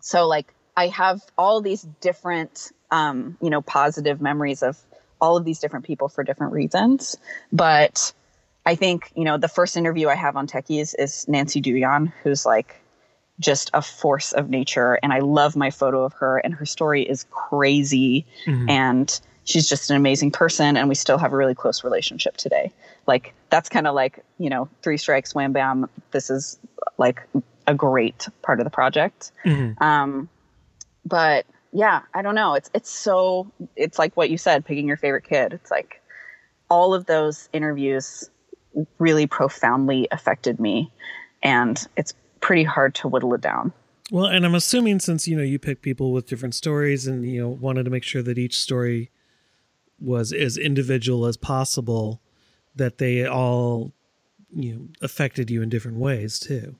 so 0.00 0.26
like 0.26 0.52
I 0.76 0.88
have 0.88 1.22
all 1.38 1.62
these 1.62 1.82
different, 2.00 2.70
um, 2.90 3.38
you 3.40 3.48
know, 3.48 3.62
positive 3.62 4.20
memories 4.20 4.62
of 4.62 4.78
all 5.18 5.38
of 5.38 5.44
these 5.44 5.58
different 5.58 5.86
people 5.86 6.08
for 6.08 6.22
different 6.22 6.52
reasons. 6.52 7.16
But 7.50 8.12
I 8.66 8.74
think, 8.74 9.10
you 9.14 9.24
know, 9.24 9.38
the 9.38 9.48
first 9.48 9.78
interview 9.78 10.08
I 10.08 10.16
have 10.16 10.36
on 10.36 10.46
Techies 10.46 10.94
is 10.98 11.26
Nancy 11.28 11.62
Douyon, 11.62 12.12
who's 12.22 12.44
like, 12.44 12.82
just 13.38 13.70
a 13.74 13.82
force 13.82 14.32
of 14.32 14.48
nature. 14.48 14.98
And 15.02 15.12
I 15.12 15.18
love 15.18 15.56
my 15.56 15.70
photo 15.70 16.04
of 16.04 16.12
her, 16.14 16.38
and 16.38 16.54
her 16.54 16.66
story 16.66 17.02
is 17.02 17.26
crazy. 17.30 18.24
Mm-hmm. 18.46 18.70
And 18.70 19.20
she's 19.44 19.68
just 19.68 19.90
an 19.90 19.96
amazing 19.96 20.30
person. 20.30 20.76
And 20.76 20.88
we 20.88 20.94
still 20.94 21.18
have 21.18 21.32
a 21.32 21.36
really 21.36 21.54
close 21.54 21.84
relationship 21.84 22.36
today. 22.36 22.72
Like, 23.06 23.34
that's 23.50 23.68
kind 23.68 23.86
of 23.86 23.94
like, 23.94 24.24
you 24.38 24.50
know, 24.50 24.68
three 24.82 24.96
strikes, 24.96 25.34
wham, 25.34 25.52
bam. 25.52 25.88
This 26.10 26.30
is 26.30 26.58
like 26.98 27.22
a 27.66 27.74
great 27.74 28.28
part 28.42 28.58
of 28.58 28.64
the 28.64 28.70
project. 28.70 29.32
Mm-hmm. 29.44 29.82
Um, 29.82 30.28
but 31.04 31.46
yeah, 31.72 32.02
I 32.14 32.22
don't 32.22 32.34
know. 32.34 32.54
It's, 32.54 32.70
it's 32.74 32.90
so, 32.90 33.50
it's 33.76 33.98
like 33.98 34.16
what 34.16 34.30
you 34.30 34.38
said, 34.38 34.64
picking 34.64 34.88
your 34.88 34.96
favorite 34.96 35.24
kid. 35.24 35.52
It's 35.52 35.70
like 35.70 36.02
all 36.68 36.94
of 36.94 37.06
those 37.06 37.48
interviews 37.52 38.30
really 38.98 39.26
profoundly 39.26 40.08
affected 40.10 40.58
me. 40.58 40.90
And 41.42 41.86
it's 41.96 42.14
pretty 42.46 42.62
hard 42.62 42.94
to 42.94 43.08
whittle 43.08 43.34
it 43.34 43.40
down. 43.40 43.72
Well, 44.12 44.26
and 44.26 44.46
I'm 44.46 44.54
assuming 44.54 45.00
since 45.00 45.26
you 45.26 45.36
know 45.36 45.42
you 45.42 45.58
pick 45.58 45.82
people 45.82 46.12
with 46.12 46.28
different 46.28 46.54
stories 46.54 47.08
and 47.08 47.28
you 47.28 47.42
know 47.42 47.48
wanted 47.48 47.82
to 47.86 47.90
make 47.90 48.04
sure 48.04 48.22
that 48.22 48.38
each 48.38 48.60
story 48.60 49.10
was 49.98 50.32
as 50.32 50.56
individual 50.56 51.26
as 51.26 51.36
possible, 51.36 52.20
that 52.76 52.98
they 52.98 53.26
all 53.26 53.92
you 54.54 54.74
know 54.74 54.88
affected 55.02 55.50
you 55.50 55.60
in 55.60 55.68
different 55.68 55.98
ways 55.98 56.38
too. 56.38 56.76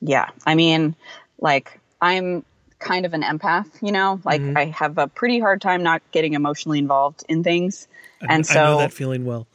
Yeah, 0.00 0.30
I 0.44 0.56
mean, 0.56 0.96
like 1.38 1.78
I'm 2.00 2.44
kind 2.80 3.06
of 3.06 3.14
an 3.14 3.22
empath, 3.22 3.70
you 3.80 3.92
know, 3.92 4.20
like 4.24 4.40
mm-hmm. 4.40 4.56
I 4.56 4.64
have 4.64 4.98
a 4.98 5.06
pretty 5.06 5.38
hard 5.38 5.60
time 5.60 5.84
not 5.84 6.02
getting 6.10 6.32
emotionally 6.32 6.80
involved 6.80 7.22
in 7.28 7.44
things, 7.44 7.86
I, 8.20 8.34
and 8.34 8.44
so 8.44 8.60
I 8.60 8.64
know 8.64 8.78
that 8.78 8.92
feeling 8.92 9.24
well. 9.24 9.46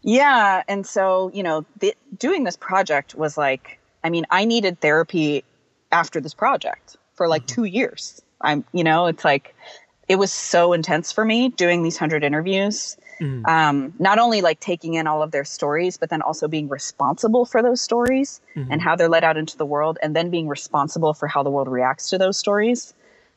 Yeah, 0.00 0.62
and 0.66 0.86
so 0.86 1.30
you 1.34 1.42
know, 1.42 1.66
the, 1.80 1.94
doing 2.16 2.44
this 2.44 2.56
project 2.56 3.14
was 3.14 3.36
like 3.36 3.78
I 4.08 4.10
mean, 4.10 4.24
I 4.30 4.46
needed 4.46 4.80
therapy 4.80 5.44
after 5.92 6.18
this 6.18 6.32
project 6.32 6.96
for 7.12 7.28
like 7.28 7.42
mm-hmm. 7.42 7.54
two 7.56 7.64
years. 7.64 8.22
I'm, 8.40 8.64
you 8.72 8.82
know, 8.82 9.04
it's 9.04 9.22
like, 9.22 9.54
it 10.08 10.16
was 10.16 10.32
so 10.32 10.72
intense 10.72 11.12
for 11.12 11.26
me 11.26 11.50
doing 11.50 11.82
these 11.82 11.98
hundred 11.98 12.24
interviews. 12.24 12.96
Mm. 13.20 13.46
Um, 13.46 13.92
not 13.98 14.18
only 14.18 14.40
like 14.40 14.60
taking 14.60 14.94
in 14.94 15.06
all 15.06 15.22
of 15.22 15.30
their 15.30 15.44
stories, 15.44 15.98
but 15.98 16.08
then 16.08 16.22
also 16.22 16.48
being 16.48 16.70
responsible 16.70 17.44
for 17.44 17.62
those 17.62 17.82
stories 17.82 18.40
mm-hmm. 18.56 18.72
and 18.72 18.80
how 18.80 18.96
they're 18.96 19.10
let 19.10 19.24
out 19.24 19.36
into 19.36 19.58
the 19.58 19.66
world, 19.66 19.98
and 20.02 20.16
then 20.16 20.30
being 20.30 20.48
responsible 20.48 21.12
for 21.12 21.28
how 21.28 21.42
the 21.42 21.50
world 21.50 21.68
reacts 21.68 22.08
to 22.08 22.16
those 22.16 22.38
stories. 22.38 22.94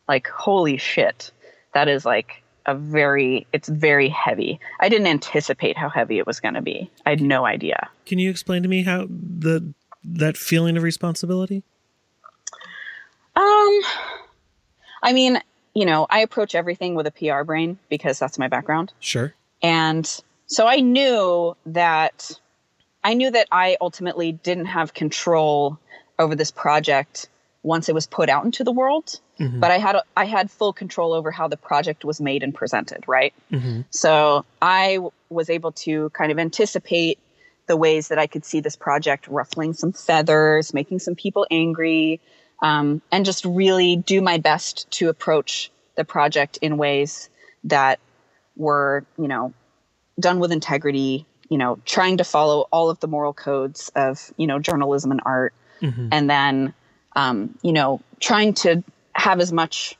Like, 0.07 0.27
holy 0.27 0.77
shit, 0.77 1.31
that 1.73 1.89
is 1.89 2.05
like 2.05 2.43
a 2.65 2.75
very, 2.75 3.45
it's 3.51 3.67
very 3.67 4.07
heavy. 4.07 4.57
I 4.79 4.87
didn't 4.87 5.07
anticipate 5.07 5.75
how 5.77 5.89
heavy 5.89 6.17
it 6.19 6.25
was 6.25 6.39
going 6.39 6.53
to 6.53 6.61
be. 6.61 6.89
I 7.05 7.09
had 7.09 7.21
no 7.21 7.45
idea. 7.45 7.89
Can 8.05 8.19
you 8.19 8.29
explain 8.29 8.63
to 8.63 8.69
me 8.69 8.83
how 8.83 9.07
the 9.09 9.73
that 10.03 10.37
feeling 10.37 10.77
of 10.77 10.83
responsibility? 10.83 11.63
Um, 13.35 13.81
I 15.03 15.13
mean, 15.13 15.41
you 15.73 15.85
know, 15.85 16.05
I 16.09 16.19
approach 16.19 16.55
everything 16.55 16.95
with 16.95 17.07
a 17.07 17.11
PR 17.11 17.43
brain 17.43 17.79
because 17.89 18.19
that's 18.19 18.37
my 18.37 18.47
background. 18.47 18.91
Sure. 18.99 19.33
And 19.61 20.09
so 20.47 20.67
I 20.67 20.77
knew 20.77 21.55
that 21.67 22.39
I 23.03 23.13
knew 23.13 23.31
that 23.31 23.47
I 23.51 23.77
ultimately 23.81 24.31
didn't 24.31 24.65
have 24.65 24.93
control 24.93 25.79
over 26.19 26.35
this 26.35 26.51
project 26.51 27.29
once 27.63 27.89
it 27.89 27.95
was 27.95 28.07
put 28.07 28.27
out 28.27 28.43
into 28.43 28.63
the 28.63 28.71
world, 28.71 29.19
mm-hmm. 29.39 29.59
but 29.59 29.71
I 29.71 29.77
had 29.77 29.97
I 30.17 30.25
had 30.25 30.51
full 30.51 30.73
control 30.73 31.13
over 31.13 31.31
how 31.31 31.47
the 31.47 31.57
project 31.57 32.03
was 32.03 32.19
made 32.19 32.43
and 32.43 32.53
presented, 32.53 33.07
right? 33.07 33.33
Mm-hmm. 33.51 33.81
So 33.91 34.45
I 34.61 34.99
was 35.29 35.49
able 35.49 35.71
to 35.71 36.09
kind 36.11 36.31
of 36.31 36.39
anticipate 36.39 37.19
the 37.67 37.77
ways 37.77 38.09
that 38.09 38.19
I 38.19 38.27
could 38.27 38.45
see 38.45 38.59
this 38.59 38.75
project 38.75 39.27
ruffling 39.27 39.73
some 39.73 39.93
feathers, 39.93 40.73
making 40.73 40.99
some 40.99 41.15
people 41.15 41.47
angry, 41.49 42.19
um, 42.61 43.01
and 43.11 43.25
just 43.25 43.45
really 43.45 43.95
do 43.95 44.21
my 44.21 44.37
best 44.37 44.89
to 44.91 45.09
approach 45.09 45.71
the 45.95 46.05
project 46.05 46.57
in 46.61 46.77
ways 46.77 47.29
that 47.65 47.99
were, 48.55 49.05
you 49.17 49.27
know, 49.27 49.53
done 50.19 50.39
with 50.39 50.51
integrity, 50.51 51.25
you 51.49 51.57
know, 51.57 51.79
trying 51.85 52.17
to 52.17 52.23
follow 52.23 52.67
all 52.71 52.89
of 52.89 52.99
the 52.99 53.07
moral 53.07 53.33
codes 53.33 53.91
of, 53.95 54.31
you 54.37 54.47
know, 54.47 54.59
journalism 54.59 55.11
and 55.11 55.21
art. 55.25 55.53
Mm-hmm. 55.81 56.09
And 56.11 56.29
then, 56.29 56.73
um, 57.15 57.57
you 57.61 57.73
know, 57.73 58.01
trying 58.19 58.53
to 58.55 58.83
have 59.13 59.39
as 59.39 59.51
much, 59.51 59.97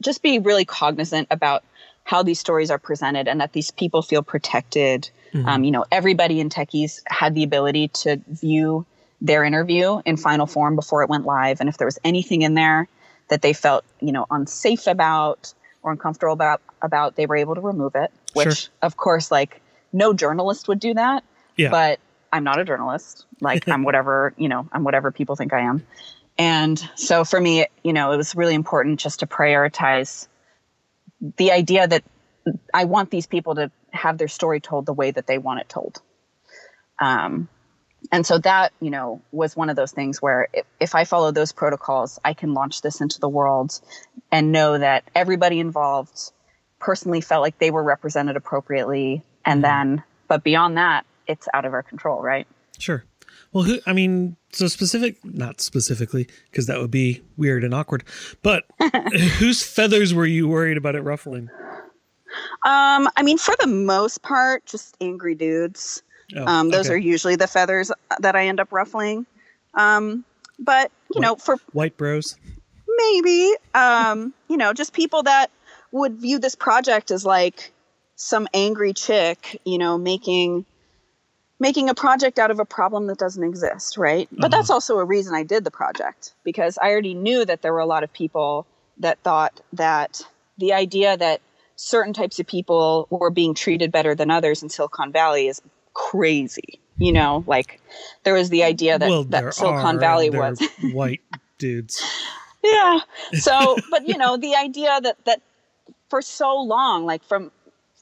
just 0.00 0.22
be 0.22 0.38
really 0.38 0.64
cognizant 0.64 1.28
about 1.30 1.64
how 2.08 2.22
these 2.22 2.40
stories 2.40 2.70
are 2.70 2.78
presented 2.78 3.28
and 3.28 3.40
that 3.40 3.52
these 3.52 3.70
people 3.70 4.00
feel 4.02 4.22
protected 4.22 5.10
Mm-hmm. 5.32 5.48
Um, 5.48 5.64
you 5.64 5.70
know, 5.70 5.84
everybody 5.90 6.40
in 6.40 6.48
Techies 6.48 7.00
had 7.06 7.34
the 7.34 7.42
ability 7.42 7.88
to 7.88 8.20
view 8.28 8.86
their 9.20 9.44
interview 9.44 10.00
in 10.04 10.16
final 10.16 10.46
form 10.46 10.76
before 10.76 11.02
it 11.02 11.10
went 11.10 11.26
live. 11.26 11.60
And 11.60 11.68
if 11.68 11.76
there 11.78 11.86
was 11.86 11.98
anything 12.04 12.42
in 12.42 12.54
there 12.54 12.88
that 13.28 13.42
they 13.42 13.52
felt, 13.52 13.84
you 14.00 14.12
know, 14.12 14.26
unsafe 14.30 14.86
about 14.86 15.52
or 15.82 15.92
uncomfortable 15.92 16.32
about, 16.32 16.62
about 16.82 17.16
they 17.16 17.26
were 17.26 17.36
able 17.36 17.54
to 17.54 17.60
remove 17.60 17.94
it, 17.94 18.10
which 18.32 18.56
sure. 18.56 18.70
of 18.82 18.96
course, 18.96 19.30
like 19.30 19.60
no 19.92 20.12
journalist 20.12 20.68
would 20.68 20.80
do 20.80 20.94
that. 20.94 21.24
Yeah. 21.56 21.70
But 21.70 22.00
I'm 22.32 22.44
not 22.44 22.60
a 22.60 22.64
journalist. 22.64 23.26
Like 23.40 23.68
I'm 23.68 23.82
whatever, 23.82 24.34
you 24.36 24.48
know, 24.48 24.68
I'm 24.72 24.84
whatever 24.84 25.10
people 25.10 25.36
think 25.36 25.52
I 25.52 25.60
am. 25.60 25.86
And 26.38 26.80
so 26.94 27.24
for 27.24 27.40
me, 27.40 27.66
you 27.82 27.92
know, 27.92 28.12
it 28.12 28.16
was 28.16 28.36
really 28.36 28.54
important 28.54 29.00
just 29.00 29.20
to 29.20 29.26
prioritize 29.26 30.28
the 31.36 31.52
idea 31.52 31.86
that 31.86 32.04
I 32.72 32.84
want 32.84 33.10
these 33.10 33.26
people 33.26 33.56
to 33.56 33.70
have 33.90 34.18
their 34.18 34.28
story 34.28 34.60
told 34.60 34.86
the 34.86 34.92
way 34.92 35.10
that 35.10 35.26
they 35.26 35.38
want 35.38 35.60
it 35.60 35.68
told. 35.68 36.00
Um, 36.98 37.48
and 38.12 38.24
so 38.24 38.38
that, 38.38 38.72
you 38.80 38.90
know, 38.90 39.22
was 39.32 39.56
one 39.56 39.70
of 39.70 39.76
those 39.76 39.92
things 39.92 40.22
where 40.22 40.48
if, 40.52 40.66
if 40.80 40.94
I 40.94 41.04
follow 41.04 41.32
those 41.32 41.52
protocols, 41.52 42.18
I 42.24 42.34
can 42.34 42.54
launch 42.54 42.80
this 42.80 43.00
into 43.00 43.20
the 43.20 43.28
world 43.28 43.78
and 44.30 44.52
know 44.52 44.78
that 44.78 45.04
everybody 45.14 45.60
involved 45.60 46.16
personally 46.78 47.20
felt 47.20 47.42
like 47.42 47.58
they 47.58 47.70
were 47.70 47.82
represented 47.82 48.36
appropriately. 48.36 49.24
And 49.44 49.62
mm-hmm. 49.62 49.96
then, 49.96 50.02
but 50.28 50.44
beyond 50.44 50.76
that, 50.76 51.06
it's 51.26 51.48
out 51.52 51.64
of 51.64 51.72
our 51.72 51.82
control, 51.82 52.22
right? 52.22 52.46
Sure. 52.78 53.04
Well, 53.52 53.64
who, 53.64 53.78
I 53.86 53.92
mean, 53.92 54.36
so 54.52 54.66
specific, 54.68 55.24
not 55.24 55.60
specifically, 55.60 56.28
because 56.50 56.66
that 56.66 56.80
would 56.80 56.90
be 56.90 57.22
weird 57.36 57.64
and 57.64 57.74
awkward, 57.74 58.04
but 58.42 58.64
whose 59.38 59.62
feathers 59.62 60.12
were 60.12 60.26
you 60.26 60.46
worried 60.48 60.76
about 60.76 60.94
it 60.94 61.02
ruffling? 61.02 61.48
Um, 62.64 63.08
I 63.16 63.22
mean, 63.22 63.38
for 63.38 63.54
the 63.58 63.66
most 63.66 64.22
part, 64.22 64.66
just 64.66 64.96
angry 65.00 65.34
dudes. 65.34 66.02
Oh, 66.36 66.46
um, 66.46 66.68
those 66.68 66.86
okay. 66.86 66.94
are 66.94 66.98
usually 66.98 67.36
the 67.36 67.46
feathers 67.46 67.90
that 68.20 68.36
I 68.36 68.48
end 68.48 68.60
up 68.60 68.70
ruffling. 68.70 69.24
Um, 69.74 70.24
but 70.58 70.90
you 71.14 71.20
white, 71.20 71.22
know, 71.22 71.36
for 71.36 71.56
white 71.72 71.96
bros, 71.96 72.36
maybe, 72.86 73.54
um, 73.74 74.34
you 74.48 74.56
know, 74.56 74.72
just 74.72 74.92
people 74.92 75.22
that 75.22 75.50
would 75.92 76.16
view 76.16 76.38
this 76.38 76.54
project 76.54 77.10
as 77.10 77.24
like 77.24 77.72
some 78.16 78.48
angry 78.52 78.92
chick, 78.92 79.60
you 79.64 79.78
know, 79.78 79.96
making 79.96 80.66
making 81.60 81.88
a 81.88 81.94
project 81.94 82.38
out 82.38 82.50
of 82.50 82.60
a 82.60 82.64
problem 82.64 83.06
that 83.06 83.18
doesn't 83.18 83.42
exist, 83.42 83.96
right? 83.96 84.28
But 84.30 84.38
mm-hmm. 84.38 84.50
that's 84.50 84.70
also 84.70 84.98
a 84.98 85.04
reason 85.04 85.34
I 85.34 85.42
did 85.42 85.64
the 85.64 85.70
project 85.70 86.34
because 86.44 86.78
I 86.78 86.90
already 86.90 87.14
knew 87.14 87.44
that 87.44 87.62
there 87.62 87.72
were 87.72 87.80
a 87.80 87.86
lot 87.86 88.04
of 88.04 88.12
people 88.12 88.66
that 88.98 89.18
thought 89.20 89.60
that 89.72 90.22
the 90.58 90.72
idea 90.72 91.16
that 91.16 91.40
certain 91.76 92.12
types 92.12 92.40
of 92.40 92.46
people 92.46 93.06
were 93.10 93.30
being 93.30 93.54
treated 93.54 93.92
better 93.92 94.14
than 94.14 94.30
others 94.30 94.62
in 94.62 94.68
Silicon 94.68 95.12
Valley 95.12 95.46
is 95.48 95.62
crazy. 95.94 96.80
You 96.96 97.12
know, 97.12 97.44
like 97.46 97.80
there 98.24 98.34
was 98.34 98.50
the 98.50 98.64
idea 98.64 98.98
that, 98.98 99.08
well, 99.08 99.24
that 99.24 99.54
Silicon 99.54 99.96
are, 99.96 100.00
Valley 100.00 100.30
was 100.30 100.60
white 100.92 101.20
dudes. 101.58 102.02
Yeah. 102.62 103.00
So, 103.34 103.76
but 103.90 104.08
you 104.08 104.16
know, 104.16 104.36
the 104.36 104.56
idea 104.56 104.98
that 105.00 105.24
that 105.26 105.42
for 106.08 106.22
so 106.22 106.56
long, 106.60 107.04
like 107.04 107.22
from 107.24 107.52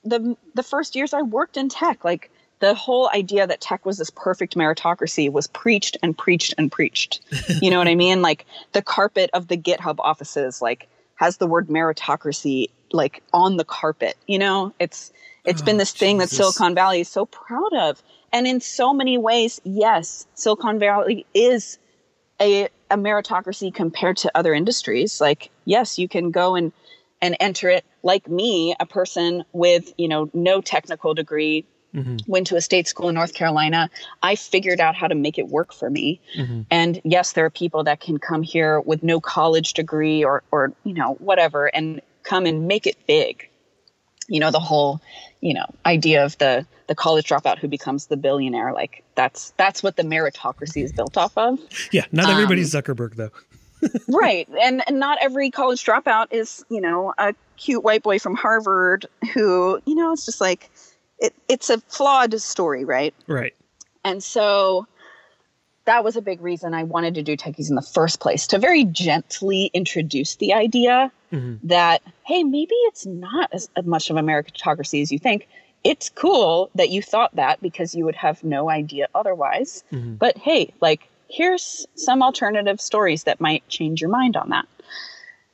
the 0.05 0.37
the 0.55 0.63
first 0.63 0.95
years 0.95 1.13
I 1.13 1.23
worked 1.23 1.57
in 1.57 1.69
tech, 1.69 2.05
like 2.05 2.31
the 2.59 2.75
whole 2.75 3.11
idea 3.15 3.47
that 3.47 3.61
tech 3.61 3.85
was 3.85 3.99
this 3.99 4.11
perfect 4.11 4.57
meritocracy 4.57 5.31
was 5.31 5.47
preached 5.47 5.97
and 6.03 6.17
preached 6.17 6.55
and 6.57 6.71
preached. 6.73 7.21
You 7.61 7.71
know 7.71 7.79
what 7.79 7.89
I 7.89 7.95
mean? 7.95 8.23
Like 8.23 8.47
the 8.73 8.83
carpet 8.83 9.31
of 9.33 9.49
the 9.49 9.57
GitHub 9.57 9.97
offices, 9.99 10.61
like 10.61 10.89
has 11.17 11.39
the 11.39 11.47
word 11.47 11.69
meritocracy 11.69 12.71
like 12.93 13.23
on 13.33 13.57
the 13.57 13.65
carpet. 13.65 14.17
You 14.27 14.39
know, 14.39 14.75
it's 14.79 15.13
it's 15.45 15.63
oh, 15.63 15.65
been 15.65 15.77
this 15.77 15.93
thing 15.93 16.19
that 16.19 16.29
Silicon 16.29 16.75
Valley 16.75 17.01
is 17.01 17.09
so 17.09 17.27
proud 17.27 17.73
of. 17.75 18.03
And 18.33 18.47
in 18.47 18.61
so 18.61 18.93
many 18.93 19.17
ways, 19.17 19.61
yes, 19.65 20.27
Silicon 20.35 20.79
Valley 20.79 21.25
is 21.33 21.79
a, 22.41 22.65
a 22.91 22.97
meritocracy 22.97 23.73
compared 23.73 24.19
to 24.19 24.37
other 24.37 24.53
industries. 24.53 25.21
Like, 25.21 25.51
yes, 25.65 25.99
you 25.99 26.09
can 26.09 26.31
go 26.31 26.57
and 26.57 26.73
and 27.23 27.37
enter 27.41 27.71
it 27.71 27.85
like 28.03 28.29
me, 28.29 28.75
a 28.79 28.85
person 28.85 29.45
with, 29.53 29.91
you 29.97 30.07
know, 30.07 30.29
no 30.35 30.61
technical 30.61 31.15
degree, 31.15 31.65
Mm-hmm. 31.97 32.31
went 32.31 32.49
to 32.49 32.57
a 32.57 32.61
state 32.61 32.87
school 32.87 33.09
in 33.09 33.15
North 33.15 33.33
Carolina. 33.33 33.89
I 34.23 34.35
figured 34.35 34.81
out 34.81 34.95
how 34.95 35.07
to 35.07 35.15
make 35.15 35.39
it 35.39 35.49
work 35.49 35.73
for 35.73 35.89
me. 35.89 36.21
Mm-hmm. 36.37 36.63
And 36.71 37.01
yes, 37.05 37.33
there 37.33 37.47
are 37.47 37.51
people 37.51 37.85
that 37.85 38.01
can 38.01 38.19
come 38.19 38.43
here 38.43 38.81
with 38.81 39.03
no 39.03 39.19
college 39.19 39.73
degree 39.73 40.23
or, 40.23 40.43
or, 40.51 40.75
you 40.85 40.93
know, 40.93 41.15
whatever 41.15 41.67
and 41.67 42.03
come 42.23 42.45
and 42.45 42.69
make 42.69 42.87
it 42.87 42.97
big. 43.07 43.49
You 44.29 44.41
know, 44.41 44.51
the 44.51 44.61
whole, 44.61 45.01
you 45.41 45.55
know, 45.55 45.65
idea 45.87 46.27
of 46.27 46.37
the, 46.37 46.67
the 46.87 46.95
college 46.95 47.29
dropout 47.29 47.59
who 47.59 47.69
becomes 47.69 48.09
the 48.09 48.19
billionaire. 48.19 48.75
Like 48.75 49.03
that's, 49.15 49.55
that's 49.57 49.83
what 49.83 49.97
the 49.97 50.03
meritocracy 50.03 50.85
is 50.85 50.93
built 50.93 51.17
off 51.17 51.39
of. 51.39 51.59
Yeah. 51.93 52.05
Not 52.13 52.29
everybody's 52.29 52.75
um, 52.75 52.83
Zuckerberg 52.83 53.15
though. 53.15 53.31
right. 54.09 54.47
And, 54.61 54.83
and 54.87 54.99
not 54.99 55.17
every 55.23 55.51
college 55.51 55.83
dropout 55.83 56.27
is, 56.31 56.63
you 56.69 56.83
know, 56.83 57.15
a 57.17 57.35
cute 57.57 57.83
white 57.83 58.03
boy 58.03 58.19
from 58.19 58.35
Harvard 58.35 59.07
who, 59.33 59.81
you 59.87 59.95
know, 59.95 60.13
it's 60.13 60.27
just 60.27 60.43
like, 60.43 60.71
it, 61.19 61.35
it's 61.49 61.71
a 61.71 61.81
flawed 61.81 62.41
story, 62.41 62.85
right? 62.85 63.15
Right. 63.27 63.55
And 64.05 64.23
so 64.23 64.87
that 65.85 66.05
was 66.05 66.17
a 66.17 66.23
big 66.23 66.41
reason 66.41 66.75
I 66.75 66.83
wanted 66.83 67.15
to 67.15 67.23
do 67.23 67.37
techies 67.37 67.69
in 67.71 67.77
the 67.77 67.83
first 67.83 68.21
place 68.21 68.49
to 68.49 68.59
very 68.59 68.85
gently 68.85 69.71
introduce 69.73 70.37
the 70.37 70.53
idea 70.53 71.11
mm-hmm. 71.33 71.67
that, 71.69 72.03
hey, 72.25 72.43
maybe 72.43 72.75
it's 72.87 73.07
not 73.07 73.51
as, 73.53 73.69
as 73.77 73.85
much 73.85 74.11
of 74.11 74.17
a 74.17 74.21
meritocracy 74.21 75.01
as 75.03 75.13
you 75.13 75.19
think. 75.19 75.49
It's 75.85 76.09
cool 76.09 76.71
that 76.75 76.91
you 76.91 77.03
thought 77.03 77.35
that 77.37 77.63
because 77.63 77.95
you 77.95 78.05
would 78.05 78.17
have 78.17 78.43
no 78.43 78.69
idea 78.69 79.07
otherwise. 79.15 79.85
Mm-hmm. 79.93 80.17
But 80.17 80.37
hey, 80.37 80.73
like, 80.81 81.09
here's 81.29 81.87
some 81.95 82.23
alternative 82.23 82.81
stories 82.81 83.25
that 83.25 83.41
might 83.41 83.67
change 83.69 84.01
your 84.01 84.11
mind 84.11 84.37
on 84.37 84.51
that. 84.51 84.67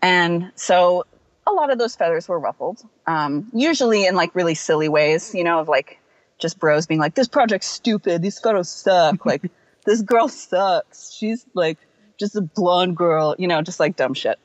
And 0.00 0.50
so 0.56 1.04
a 1.46 1.52
lot 1.52 1.72
of 1.72 1.78
those 1.78 1.96
feathers 1.96 2.28
were 2.28 2.38
ruffled, 2.38 2.82
um, 3.06 3.50
usually 3.52 4.06
in 4.06 4.14
like 4.14 4.34
really 4.34 4.54
silly 4.54 4.88
ways, 4.88 5.34
you 5.34 5.44
know, 5.44 5.60
of 5.60 5.68
like 5.68 5.98
just 6.38 6.58
bros 6.58 6.86
being 6.86 7.00
like, 7.00 7.14
this 7.14 7.28
project's 7.28 7.66
stupid. 7.66 8.22
These 8.22 8.38
photos 8.38 8.70
suck. 8.70 9.26
like, 9.26 9.50
this 9.84 10.02
girl 10.02 10.28
sucks. 10.28 11.12
She's 11.12 11.44
like 11.54 11.78
just 12.18 12.36
a 12.36 12.40
blonde 12.40 12.96
girl, 12.96 13.34
you 13.38 13.48
know, 13.48 13.62
just 13.62 13.80
like 13.80 13.96
dumb 13.96 14.14
shit. 14.14 14.38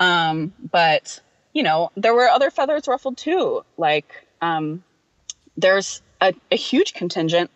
Um, 0.00 0.52
but, 0.70 1.20
you 1.52 1.62
know, 1.62 1.90
there 1.96 2.14
were 2.14 2.28
other 2.28 2.50
feathers 2.50 2.88
ruffled 2.88 3.18
too. 3.18 3.64
Like, 3.76 4.26
um, 4.40 4.82
there's 5.56 6.02
a, 6.20 6.34
a 6.50 6.56
huge 6.56 6.94
contingent 6.94 7.50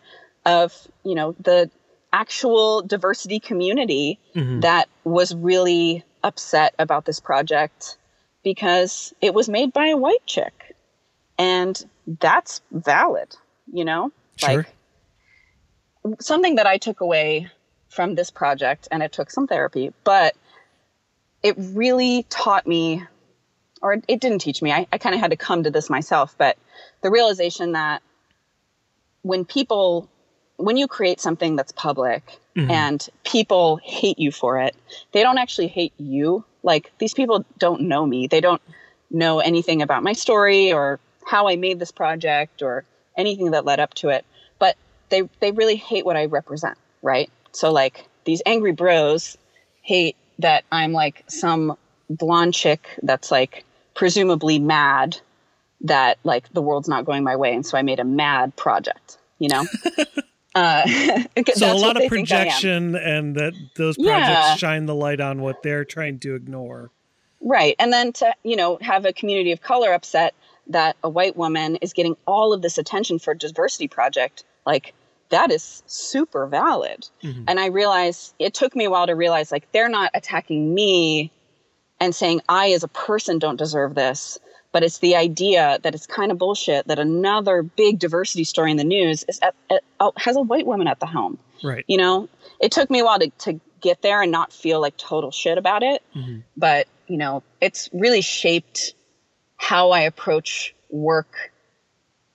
of, 0.45 0.87
you 1.03 1.15
know, 1.15 1.35
the 1.39 1.69
actual 2.13 2.81
diversity 2.83 3.39
community 3.39 4.19
mm-hmm. 4.33 4.61
that 4.61 4.87
was 5.03 5.35
really 5.35 6.05
upset 6.23 6.73
about 6.79 7.05
this 7.05 7.19
project 7.19 7.97
because 8.43 9.13
it 9.21 9.33
was 9.33 9.49
made 9.49 9.73
by 9.73 9.87
a 9.87 9.97
white 9.97 10.25
chick. 10.25 10.75
And 11.37 11.83
that's 12.19 12.61
valid, 12.71 13.35
you 13.71 13.85
know? 13.85 14.11
Sure. 14.37 14.65
Like 16.03 16.21
something 16.21 16.55
that 16.55 16.67
I 16.67 16.77
took 16.77 17.01
away 17.01 17.49
from 17.89 18.15
this 18.15 18.31
project, 18.31 18.87
and 18.91 19.01
it 19.01 19.11
took 19.11 19.31
some 19.31 19.47
therapy, 19.47 19.93
but 20.03 20.35
it 21.41 21.55
really 21.57 22.23
taught 22.29 22.67
me, 22.67 23.03
or 23.81 23.93
it 24.07 24.19
didn't 24.19 24.39
teach 24.39 24.61
me, 24.61 24.71
I, 24.71 24.87
I 24.91 24.97
kind 24.97 25.15
of 25.15 25.21
had 25.21 25.31
to 25.31 25.37
come 25.37 25.63
to 25.63 25.71
this 25.71 25.89
myself, 25.89 26.35
but 26.37 26.57
the 27.01 27.09
realization 27.09 27.71
that 27.73 28.01
when 29.21 29.45
people, 29.45 30.09
when 30.57 30.77
you 30.77 30.87
create 30.87 31.19
something 31.19 31.55
that's 31.55 31.71
public 31.71 32.39
mm-hmm. 32.57 32.71
and 32.71 33.07
people 33.23 33.79
hate 33.83 34.19
you 34.19 34.31
for 34.31 34.59
it, 34.59 34.75
they 35.11 35.21
don't 35.21 35.37
actually 35.37 35.67
hate 35.67 35.93
you 35.97 36.43
like 36.63 36.91
these 36.97 37.13
people 37.13 37.45
don't 37.57 37.81
know 37.81 38.05
me. 38.05 38.27
They 38.27 38.41
don't 38.41 38.61
know 39.09 39.39
anything 39.39 39.81
about 39.81 40.03
my 40.03 40.13
story 40.13 40.73
or 40.73 40.99
how 41.25 41.47
I 41.47 41.55
made 41.55 41.79
this 41.79 41.91
project 41.91 42.61
or 42.61 42.83
anything 43.15 43.51
that 43.51 43.63
led 43.63 43.79
up 43.79 43.93
to 43.95 44.09
it. 44.09 44.25
But 44.59 44.75
they 45.09 45.29
they 45.39 45.51
really 45.51 45.77
hate 45.77 46.05
what 46.05 46.17
I 46.17 46.25
represent, 46.25 46.77
right? 47.01 47.29
So 47.53 47.71
like 47.71 48.07
these 48.25 48.41
angry 48.45 48.73
bros 48.73 49.37
hate 49.81 50.17
that 50.39 50.65
I'm 50.71 50.91
like 50.91 51.23
some 51.27 51.77
blonde 52.09 52.53
chick 52.53 52.87
that's 53.01 53.31
like 53.31 53.63
presumably 53.93 54.59
mad 54.59 55.17
that 55.81 56.17
like 56.23 56.51
the 56.53 56.61
world's 56.61 56.89
not 56.89 57.05
going 57.05 57.23
my 57.23 57.35
way 57.35 57.53
and 57.53 57.65
so 57.65 57.77
I 57.77 57.81
made 57.81 57.99
a 57.99 58.03
mad 58.03 58.55
project, 58.55 59.17
you 59.39 59.47
know? 59.47 59.65
Uh, 60.57 61.23
so 61.53 61.71
a 61.71 61.75
lot 61.75 62.01
of 62.01 62.09
projection 62.09 62.95
and 62.95 63.35
that 63.35 63.53
those 63.75 63.95
projects 63.95 64.29
yeah. 64.29 64.55
shine 64.55 64.85
the 64.87 64.95
light 64.95 65.21
on 65.21 65.41
what 65.41 65.61
they're 65.61 65.85
trying 65.85 66.19
to 66.19 66.33
ignore. 66.35 66.89
Right. 67.41 67.75
And 67.77 67.93
then 67.93 68.13
to, 68.13 68.33
you 68.43 68.55
know, 68.55 68.79
have 68.81 69.05
a 69.05 69.13
community 69.13 69.51
of 69.51 69.61
color 69.61 69.93
upset 69.93 70.33
that 70.67 70.97
a 71.03 71.09
white 71.09 71.37
woman 71.37 71.75
is 71.77 71.93
getting 71.93 72.17
all 72.25 72.53
of 72.53 72.61
this 72.61 72.77
attention 72.77 73.19
for 73.19 73.31
a 73.31 73.37
diversity 73.37 73.87
project, 73.87 74.43
like 74.65 74.93
that 75.29 75.51
is 75.51 75.83
super 75.85 76.47
valid. 76.47 77.07
Mm-hmm. 77.21 77.43
And 77.47 77.59
I 77.59 77.67
realize 77.67 78.33
it 78.39 78.55
took 78.55 78.75
me 78.75 78.85
a 78.85 78.89
while 78.89 79.05
to 79.05 79.13
realize 79.13 79.51
like 79.51 79.71
they're 79.71 79.89
not 79.89 80.09
attacking 80.15 80.73
me 80.73 81.31
and 81.99 82.15
saying 82.15 82.41
I 82.49 82.71
as 82.71 82.83
a 82.83 82.87
person 82.87 83.37
don't 83.37 83.57
deserve 83.57 83.93
this 83.93 84.39
but 84.77 84.83
it's 84.83 84.99
the 84.99 85.15
idea 85.15 85.79
that 85.81 85.95
it's 85.95 86.05
kind 86.05 86.31
of 86.31 86.37
bullshit 86.37 86.85
that 86.85 86.99
another 86.99 87.63
big 87.63 87.97
diversity 87.97 88.43
story 88.43 88.69
in 88.69 88.77
the 88.77 88.83
news 88.83 89.25
is 89.27 89.39
at, 89.41 89.55
at, 89.71 89.83
oh, 89.99 90.13
has 90.17 90.35
a 90.35 90.39
white 90.39 90.67
woman 90.67 90.87
at 90.87 90.99
the 90.99 91.07
helm. 91.07 91.39
Right. 91.63 91.83
You 91.87 91.97
know, 91.97 92.29
it 92.61 92.71
took 92.71 92.87
me 92.91 92.99
a 92.99 93.03
while 93.03 93.17
to, 93.17 93.31
to 93.39 93.59
get 93.81 94.03
there 94.03 94.21
and 94.21 94.31
not 94.31 94.53
feel 94.53 94.79
like 94.79 94.95
total 94.95 95.31
shit 95.31 95.57
about 95.57 95.81
it. 95.81 96.03
Mm-hmm. 96.15 96.41
But, 96.55 96.87
you 97.07 97.17
know, 97.17 97.41
it's 97.59 97.89
really 97.91 98.21
shaped 98.21 98.93
how 99.55 99.89
I 99.89 100.01
approach 100.01 100.75
work 100.91 101.51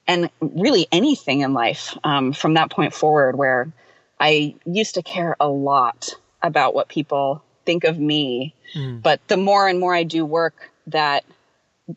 and 0.09 0.28
really 0.40 0.88
anything 0.90 1.43
in 1.43 1.53
life 1.53 1.97
um, 2.03 2.32
from 2.32 2.55
that 2.55 2.72
point 2.72 2.93
forward, 2.93 3.38
where 3.38 3.72
I 4.18 4.57
used 4.66 4.97
to 4.97 5.03
care 5.05 5.36
a 5.38 5.49
lot 5.49 6.16
about 6.43 6.74
what 6.74 6.88
people 6.88 7.45
think 7.64 7.84
of 7.84 8.01
me. 8.01 8.57
Mm. 8.74 9.01
But 9.01 9.20
the 9.28 9.36
more 9.36 9.68
and 9.68 9.78
more 9.78 9.95
I 9.95 10.03
do 10.03 10.24
work 10.24 10.72
that 10.88 11.24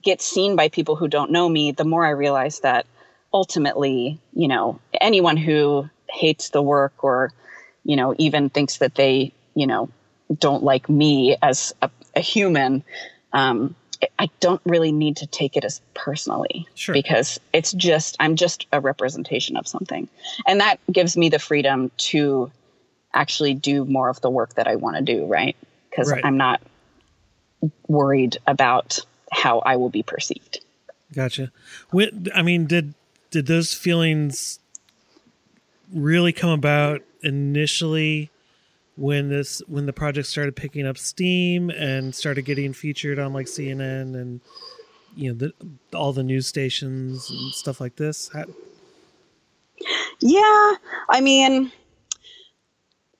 gets 0.03 0.25
seen 0.25 0.55
by 0.55 0.69
people 0.69 0.95
who 0.95 1.07
don't 1.07 1.31
know 1.31 1.47
me, 1.47 1.71
the 1.71 1.85
more 1.85 2.05
I 2.05 2.11
realize 2.11 2.59
that 2.61 2.85
ultimately, 3.33 4.19
you 4.33 4.47
know, 4.47 4.79
anyone 4.99 5.37
who 5.37 5.89
hates 6.09 6.49
the 6.49 6.61
work 6.61 7.03
or, 7.03 7.31
you 7.83 7.95
know, 7.95 8.15
even 8.17 8.49
thinks 8.49 8.77
that 8.77 8.95
they, 8.95 9.33
you 9.53 9.67
know, 9.67 9.89
don't 10.39 10.63
like 10.63 10.89
me 10.89 11.37
as 11.41 11.73
a, 11.81 11.89
a 12.15 12.19
human, 12.19 12.83
um, 13.33 13.75
I 14.19 14.29
don't 14.39 14.61
really 14.65 14.91
need 14.91 15.17
to 15.17 15.27
take 15.27 15.55
it 15.57 15.63
as 15.63 15.81
personally 15.93 16.67
Sure. 16.75 16.93
because 16.93 17.39
it's 17.53 17.71
just 17.71 18.15
I'm 18.19 18.35
just 18.35 18.67
a 18.71 18.79
representation 18.79 19.57
of 19.57 19.67
something, 19.67 20.09
and 20.45 20.59
that 20.59 20.79
gives 20.91 21.15
me 21.15 21.29
the 21.29 21.39
freedom 21.39 21.91
to 21.97 22.51
actually 23.13 23.53
do 23.53 23.85
more 23.85 24.09
of 24.09 24.19
the 24.21 24.29
work 24.29 24.55
that 24.55 24.67
I 24.67 24.75
want 24.75 24.97
to 24.97 25.01
do, 25.01 25.25
right? 25.25 25.55
Because 25.89 26.11
Right. 26.11 26.25
I'm 26.25 26.37
not 26.37 26.61
worried 27.87 28.37
about 28.45 28.99
how 29.31 29.59
I 29.59 29.75
will 29.75 29.89
be 29.89 30.03
perceived. 30.03 30.59
Gotcha. 31.13 31.51
When, 31.91 32.27
I 32.33 32.41
mean, 32.41 32.65
did 32.65 32.93
did 33.31 33.47
those 33.47 33.73
feelings 33.73 34.59
really 35.93 36.33
come 36.33 36.49
about 36.49 37.01
initially 37.21 38.29
when 38.97 39.29
this 39.29 39.61
when 39.67 39.85
the 39.85 39.93
project 39.93 40.27
started 40.27 40.55
picking 40.55 40.85
up 40.87 40.97
steam 40.97 41.69
and 41.69 42.15
started 42.15 42.43
getting 42.43 42.73
featured 42.73 43.19
on 43.19 43.33
like 43.33 43.47
CNN 43.47 44.15
and 44.15 44.41
you 45.15 45.33
know 45.33 45.37
the, 45.37 45.97
all 45.97 46.13
the 46.13 46.23
news 46.23 46.47
stations 46.47 47.29
and 47.29 47.53
stuff 47.53 47.79
like 47.81 47.95
this? 47.95 48.29
How, 48.33 48.45
Yeah, 50.21 50.73
I 51.09 51.21
mean, 51.21 51.71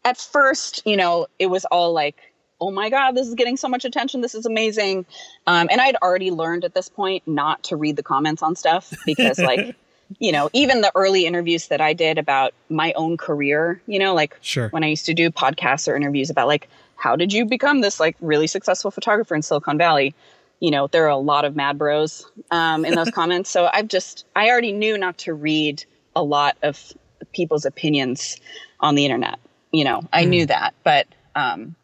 at 0.04 0.18
first, 0.18 0.84
you 0.86 0.96
know, 0.96 1.28
it 1.40 1.48
was 1.48 1.66
all 1.66 1.94
like, 1.94 2.18
"Oh 2.60 2.72
my 2.72 2.90
god, 2.90 3.12
this 3.12 3.28
is 3.28 3.36
getting 3.36 3.58
so 3.58 3.68
much 3.68 3.86
attention. 3.86 4.22
This 4.22 4.36
is 4.36 4.46
amazing," 4.46 5.06
um, 5.48 5.68
and 5.72 5.82
I'd 5.82 5.96
already 5.98 6.32
learned 6.32 6.66
at 6.66 6.74
this 6.74 6.90
point 6.90 7.24
not 7.28 7.64
to 7.66 7.76
read 7.76 7.96
the 7.96 8.04
comments 8.04 8.42
on 8.44 8.56
stuff 8.56 8.94
because, 9.06 9.40
like, 9.40 9.76
you 10.20 10.32
know, 10.32 10.50
even 10.54 10.82
the 10.82 10.92
early 10.96 11.26
interviews 11.26 11.68
that 11.68 11.82
I 11.82 11.94
did 11.94 12.18
about 12.18 12.54
my 12.70 12.94
own 12.94 13.18
career, 13.18 13.82
you 13.88 14.00
know, 14.00 14.14
like 14.14 14.38
Sure. 14.42 14.70
when 14.70 14.84
I 14.84 14.88
used 14.88 15.06
to 15.08 15.14
do 15.14 15.32
podcasts 15.32 15.88
or 15.88 15.96
interviews 15.96 16.30
about 16.30 16.48
like 16.48 16.70
how 16.96 17.16
did 17.16 17.34
you 17.34 17.46
become 17.46 17.82
this 17.82 18.00
like 18.00 18.16
really 18.22 18.48
successful 18.48 18.92
photographer 18.92 19.36
in 19.36 19.42
Silicon 19.42 19.78
Valley, 19.78 20.14
you 20.60 20.72
know, 20.72 20.88
there 20.88 21.06
are 21.06 21.10
a 21.10 21.18
lot 21.18 21.44
of 21.46 21.56
mad 21.56 21.78
bros 21.78 22.26
um, 22.52 22.86
in 22.86 22.96
those 22.96 23.10
comments. 23.14 23.50
So 23.50 23.68
I've 23.72 23.88
just 23.88 24.26
I 24.36 24.50
already 24.50 24.72
knew 24.72 24.98
not 24.98 25.18
to 25.20 25.34
read 25.34 25.84
a 26.16 26.24
lot 26.24 26.58
of 26.62 26.94
people's 27.34 27.66
opinions 27.66 28.40
on 28.80 28.96
the 28.96 29.06
internet. 29.06 29.40
You 29.72 29.84
know, 29.84 30.08
I 30.14 30.26
knew 30.26 30.46
that, 30.46 30.74
but 30.84 31.08
um, 31.36 31.76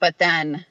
but 0.00 0.18
then, 0.18 0.64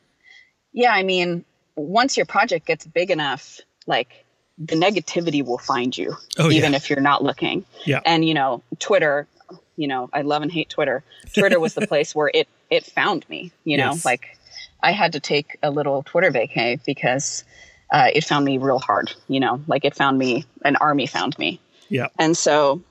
yeah, 0.74 0.92
I 0.92 1.04
mean, 1.04 1.46
once 1.76 2.18
your 2.18 2.26
project 2.26 2.66
gets 2.66 2.86
big 2.86 3.12
enough, 3.12 3.60
like 3.88 4.26
the 4.58 4.76
negativity 4.76 5.44
will 5.46 5.58
find 5.58 5.98
you, 5.98 6.16
Oh, 6.40 6.50
even 6.52 6.72
yeah. 6.72 6.78
if 6.78 6.90
you're 6.90 7.02
not 7.02 7.24
looking. 7.24 7.66
Yeah. 7.86 8.00
And 8.06 8.24
you 8.26 8.34
know, 8.34 8.64
Twitter, 8.80 9.28
you 9.76 9.88
know, 9.88 10.10
I 10.14 10.22
love 10.22 10.42
and 10.42 10.52
hate 10.52 10.70
Twitter. 10.70 11.04
Twitter 11.34 11.60
was 11.60 11.74
the 11.74 11.88
place 11.94 12.16
where 12.16 12.32
it 12.34 12.48
it 12.70 12.86
found 12.86 13.28
me. 13.30 13.52
You 13.66 13.78
know, 13.78 13.92
Yes. 13.92 14.06
like 14.06 14.38
I 14.82 14.92
had 14.92 15.14
to 15.14 15.20
take 15.20 15.58
a 15.64 15.72
little 15.72 16.04
Twitter 16.04 16.32
vacay 16.32 16.80
because 16.86 17.44
uh, 17.92 18.08
it 18.14 18.24
found 18.24 18.46
me 18.46 18.58
real 18.58 18.80
hard. 18.80 19.14
You 19.28 19.40
know, 19.42 19.62
like 19.68 19.84
it 19.86 19.96
found 19.96 20.18
me, 20.18 20.46
an 20.64 20.76
army 20.78 21.06
found 21.08 21.38
me. 21.38 21.60
Yeah. 21.90 22.08
And 22.18 22.36
so, 22.38 22.82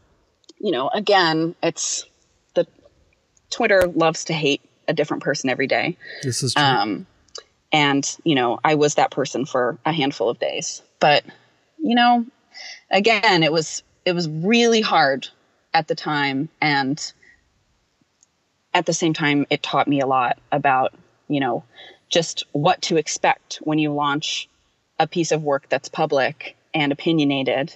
you 0.58 0.70
know, 0.70 0.88
again, 0.88 1.54
it's 1.62 2.04
the 2.54 2.66
Twitter 3.50 3.86
loves 3.88 4.24
to 4.26 4.32
hate 4.34 4.60
a 4.88 4.94
different 4.94 5.22
person 5.22 5.50
every 5.50 5.66
day. 5.66 5.96
This 6.22 6.42
is 6.42 6.54
true. 6.54 6.62
Um, 6.62 7.06
and, 7.72 8.16
you 8.24 8.34
know, 8.34 8.60
I 8.62 8.76
was 8.76 8.94
that 8.94 9.10
person 9.10 9.46
for 9.46 9.78
a 9.84 9.92
handful 9.92 10.28
of 10.28 10.38
days. 10.38 10.82
But, 11.00 11.24
you 11.78 11.94
know, 11.94 12.24
again, 12.90 13.42
it 13.42 13.52
was 13.52 13.82
it 14.04 14.12
was 14.14 14.28
really 14.28 14.80
hard 14.80 15.28
at 15.72 15.88
the 15.88 15.94
time 15.94 16.48
and 16.60 17.12
at 18.72 18.86
the 18.86 18.92
same 18.92 19.14
time 19.14 19.46
it 19.50 19.62
taught 19.62 19.88
me 19.88 20.00
a 20.00 20.06
lot 20.06 20.38
about, 20.52 20.94
you 21.28 21.40
know, 21.40 21.64
just 22.08 22.44
what 22.52 22.82
to 22.82 22.96
expect 22.96 23.56
when 23.62 23.78
you 23.78 23.92
launch 23.92 24.48
a 24.98 25.06
piece 25.06 25.32
of 25.32 25.42
work 25.42 25.68
that's 25.68 25.88
public 25.88 26.56
and 26.72 26.92
opinionated 26.92 27.74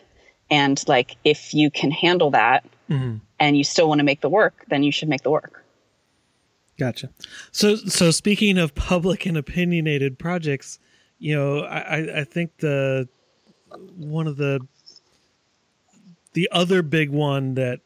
and 0.50 0.82
like 0.86 1.16
if 1.24 1.54
you 1.54 1.70
can 1.70 1.90
handle 1.90 2.30
that 2.30 2.64
Mhm. 2.88 3.20
and 3.40 3.56
you 3.56 3.64
still 3.64 3.88
want 3.88 3.98
to 3.98 4.04
make 4.04 4.20
the 4.20 4.28
work, 4.28 4.64
then 4.68 4.82
you 4.82 4.92
should 4.92 5.08
make 5.08 5.22
the 5.22 5.30
work. 5.30 5.57
Gotcha. 6.78 7.10
So, 7.52 7.74
so 7.76 8.10
speaking 8.10 8.56
of 8.58 8.74
public 8.74 9.26
and 9.26 9.36
opinionated 9.36 10.18
projects, 10.18 10.78
you 11.18 11.34
know, 11.34 11.60
I, 11.60 11.78
I- 11.78 12.20
I 12.20 12.24
think 12.24 12.58
the 12.58 13.08
one 13.96 14.26
of 14.26 14.36
the 14.36 14.60
the 16.32 16.48
other 16.52 16.82
big 16.82 17.10
one 17.10 17.54
that 17.54 17.80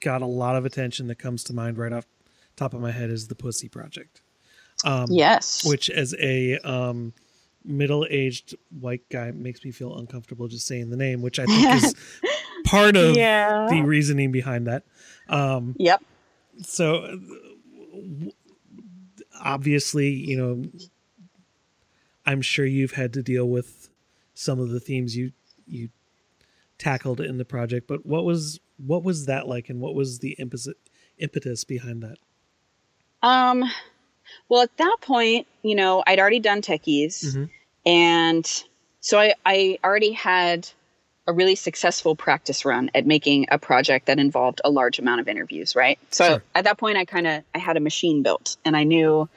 got 0.00 0.22
a 0.22 0.26
lot 0.26 0.56
of 0.56 0.64
attention 0.64 1.06
that 1.08 1.18
comes 1.18 1.42
to 1.44 1.52
mind 1.54 1.78
right 1.78 1.92
off 1.92 2.06
top 2.56 2.74
of 2.74 2.80
my 2.80 2.90
head 2.90 3.10
is 3.10 3.28
the 3.28 3.34
Pussy 3.34 3.68
Project, 3.68 4.20
um, 4.84 5.06
Yes. 5.10 5.64
which 5.64 5.88
as 5.90 6.14
a 6.20 6.58
um, 6.58 7.12
middle-aged 7.64 8.54
white 8.80 9.08
guy 9.10 9.30
makes 9.30 9.64
me 9.64 9.70
feel 9.70 9.96
uncomfortable 9.98 10.46
just 10.48 10.66
saying 10.66 10.90
the 10.90 10.96
name, 10.96 11.22
which 11.22 11.38
I 11.38 11.46
think 11.46 11.82
is 11.84 11.94
part 12.64 12.96
of 12.96 13.16
yeah. 13.16 13.66
the 13.70 13.82
reasoning 13.82 14.30
behind 14.32 14.66
that. 14.66 14.84
Um, 15.28 15.74
Yep. 15.78 16.02
so 16.62 17.00
w- 17.02 17.40
obviously 19.42 20.08
you 20.08 20.36
know 20.36 20.64
i'm 22.24 22.40
sure 22.42 22.64
you've 22.66 22.92
had 22.92 23.12
to 23.12 23.22
deal 23.22 23.48
with 23.48 23.88
some 24.34 24.58
of 24.58 24.70
the 24.70 24.80
themes 24.80 25.16
you 25.16 25.32
you 25.66 25.88
tackled 26.78 27.20
in 27.20 27.38
the 27.38 27.44
project 27.44 27.86
but 27.86 28.04
what 28.06 28.24
was 28.24 28.60
what 28.78 29.02
was 29.02 29.26
that 29.26 29.46
like 29.48 29.68
and 29.68 29.80
what 29.80 29.94
was 29.94 30.18
the 30.20 30.32
impetus 30.38 30.68
impetus 31.18 31.64
behind 31.64 32.02
that 32.02 32.18
Um, 33.22 33.64
well, 34.48 34.62
at 34.62 34.76
that 34.76 34.96
point, 35.00 35.46
you 35.62 35.74
know, 35.74 36.02
I'd 36.06 36.18
already 36.18 36.38
done 36.40 36.60
techies, 36.60 37.24
Mhm. 37.24 37.50
and 37.86 38.64
so 39.00 39.18
I, 39.18 39.34
I 39.46 39.78
already 39.82 40.12
had 40.12 40.68
a 41.26 41.32
really 41.32 41.54
successful 41.56 42.14
practice 42.14 42.64
run 42.64 42.90
at 42.94 43.06
making 43.06 43.46
a 43.50 43.58
project 43.58 44.06
that 44.06 44.18
involved 44.18 44.60
a 44.64 44.70
large 44.70 44.98
amount 44.98 45.20
of 45.20 45.28
interviews, 45.28 45.74
right? 45.74 45.98
So 46.10 46.24
Sure. 46.26 46.42
at 46.54 46.64
that 46.64 46.78
point, 46.78 46.96
I 46.98 47.04
kind 47.04 47.26
of 47.26 47.42
I 47.54 47.58
had 47.58 47.76
a 47.76 47.80
machine 47.80 48.22
built, 48.22 48.56
and 48.64 48.76
I 48.76 48.84
knew 48.84 49.28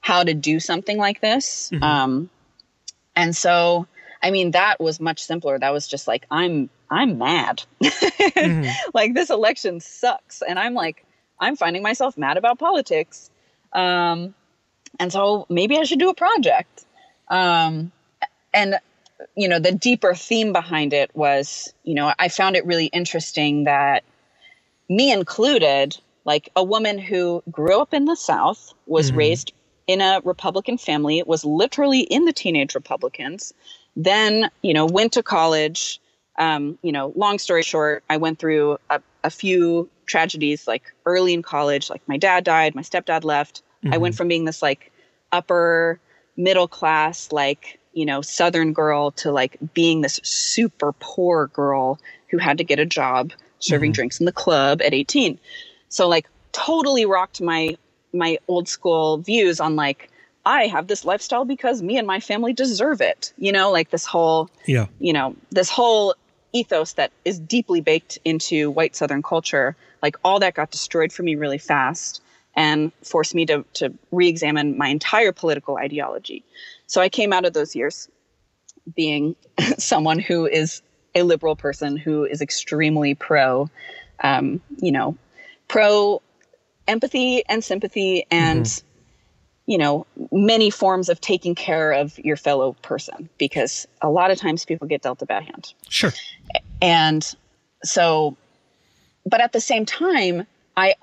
how 0.00 0.24
to 0.24 0.34
do 0.34 0.58
something 0.60 0.96
like 0.98 1.20
this. 1.20 1.70
Mhm. 1.72 1.82
Um, 1.82 2.30
and 3.14 3.36
so, 3.36 3.86
I 4.22 4.30
mean, 4.30 4.52
that 4.52 4.80
was 4.80 4.98
much 5.00 5.22
simpler. 5.22 5.58
That 5.58 5.72
was 5.72 5.86
just 5.86 6.08
like 6.08 6.26
I'm 6.30 6.68
I'm 6.90 7.18
mad. 7.18 7.62
Mhm. 7.80 8.68
like 8.94 9.14
this 9.14 9.30
election 9.30 9.78
sucks 9.80 10.42
and 10.42 10.58
i'm 10.58 10.74
like 10.74 11.04
i'm 11.38 11.54
finding 11.56 11.82
myself 11.82 12.18
mad 12.18 12.36
about 12.36 12.58
politics 12.58 13.30
um, 13.72 14.34
and 14.98 15.12
so 15.12 15.46
maybe 15.48 15.78
i 15.78 15.84
should 15.84 15.98
do 16.00 16.08
a 16.10 16.14
project 16.14 16.84
um, 17.28 17.92
and 18.52 18.78
you 19.36 19.48
know 19.48 19.58
the 19.58 19.72
deeper 19.72 20.14
theme 20.14 20.52
behind 20.52 20.92
it 20.92 21.10
was 21.14 21.72
you 21.84 21.94
know 21.94 22.12
i 22.18 22.28
found 22.28 22.56
it 22.56 22.66
really 22.66 22.86
interesting 22.86 23.64
that 23.64 24.04
me 24.88 25.12
included 25.12 25.96
like 26.24 26.50
a 26.56 26.62
woman 26.64 26.98
who 26.98 27.42
grew 27.50 27.80
up 27.80 27.94
in 27.94 28.04
the 28.04 28.16
south 28.16 28.72
was 28.86 29.10
Mhm. 29.10 29.16
raised 29.16 29.52
in 29.86 30.00
a 30.00 30.20
republican 30.24 30.78
family 30.78 31.22
was 31.26 31.44
literally 31.44 32.00
in 32.00 32.24
the 32.24 32.32
teenage 32.32 32.74
republicans 32.74 33.52
then 33.96 34.50
you 34.62 34.72
know 34.74 34.86
went 34.86 35.12
to 35.14 35.22
college. 35.22 36.00
Um, 36.38 36.78
you 36.82 36.92
know 36.92 37.12
long 37.16 37.38
story 37.38 37.62
short 37.62 38.02
i 38.08 38.16
went 38.16 38.38
through 38.38 38.78
a, 38.88 39.02
a 39.24 39.30
few 39.30 39.90
tragedies 40.06 40.66
like 40.66 40.84
early 41.04 41.34
in 41.34 41.42
college 41.42 41.90
like 41.90 42.00
my 42.08 42.16
dad 42.16 42.44
died 42.44 42.74
my 42.74 42.82
stepdad 42.82 43.24
left. 43.24 43.62
I 43.90 43.98
went 43.98 44.14
from 44.14 44.28
being 44.28 44.44
this 44.44 44.62
like 44.62 44.92
upper 45.32 45.98
middle 46.36 46.68
class 46.68 47.30
like 47.32 47.79
you 47.92 48.06
know 48.06 48.20
southern 48.22 48.72
girl 48.72 49.10
to 49.12 49.32
like 49.32 49.56
being 49.74 50.00
this 50.00 50.20
super 50.22 50.92
poor 51.00 51.48
girl 51.48 51.98
who 52.30 52.38
had 52.38 52.58
to 52.58 52.64
get 52.64 52.78
a 52.78 52.86
job 52.86 53.32
serving 53.58 53.90
Mhm. 53.92 53.94
drinks 53.94 54.20
in 54.20 54.26
the 54.26 54.32
club 54.32 54.80
at 54.82 54.94
18 54.94 55.38
so 55.88 56.08
like 56.08 56.26
totally 56.52 57.06
rocked 57.06 57.40
my 57.40 57.76
my 58.12 58.38
old 58.48 58.68
school 58.68 59.18
views 59.18 59.60
on 59.60 59.76
like 59.76 60.10
i 60.46 60.66
have 60.66 60.86
this 60.86 61.04
lifestyle 61.04 61.44
because 61.44 61.82
me 61.82 61.96
and 61.98 62.06
my 62.06 62.20
family 62.20 62.52
deserve 62.52 63.00
it 63.00 63.32
you 63.38 63.52
know 63.52 63.70
like 63.70 63.90
this 63.90 64.04
whole 64.04 64.48
yeah. 64.66 64.86
you 64.98 65.12
know 65.12 65.36
this 65.50 65.68
whole 65.68 66.14
ethos 66.52 66.94
that 66.94 67.12
is 67.24 67.38
deeply 67.38 67.80
baked 67.80 68.18
into 68.24 68.70
white 68.70 68.96
southern 68.96 69.22
culture 69.22 69.76
like 70.02 70.16
all 70.24 70.40
that 70.40 70.54
got 70.54 70.70
destroyed 70.70 71.12
for 71.12 71.22
me 71.22 71.34
really 71.36 71.58
fast 71.58 72.22
and 72.56 72.90
forced 73.04 73.34
me 73.34 73.46
to 73.46 73.64
to 73.74 73.92
re-examine 74.10 74.76
my 74.76 74.88
entire 74.88 75.30
political 75.32 75.76
ideology 75.76 76.42
so 76.90 77.00
i 77.00 77.08
came 77.08 77.32
out 77.32 77.44
of 77.44 77.52
those 77.52 77.74
years 77.74 78.08
being 78.94 79.36
someone 79.78 80.18
who 80.18 80.46
is 80.46 80.82
a 81.14 81.22
liberal 81.22 81.56
person 81.56 81.96
who 81.96 82.24
is 82.24 82.40
extremely 82.40 83.14
pro 83.14 83.68
um, 84.22 84.60
you 84.78 84.92
know 84.92 85.16
pro 85.68 86.20
empathy 86.86 87.42
and 87.48 87.64
sympathy 87.64 88.26
and 88.30 88.82
you 89.66 89.78
know 89.78 90.06
many 90.32 90.70
forms 90.70 91.08
of 91.08 91.20
taking 91.20 91.54
care 91.54 91.92
of 91.92 92.18
your 92.18 92.36
fellow 92.36 92.72
person 92.82 93.28
because 93.38 93.86
a 94.02 94.10
lot 94.10 94.30
of 94.30 94.38
times 94.38 94.64
people 94.64 94.86
get 94.86 95.02
dealt 95.02 95.22
a 95.22 95.26
bad 95.26 95.44
hand. 95.44 95.72
Sure. 95.88 96.12
And 96.82 97.24
so 97.84 98.36
but 99.24 99.40
at 99.40 99.52
the 99.52 99.60
same 99.60 99.86
time 99.86 100.46
i 100.76 100.94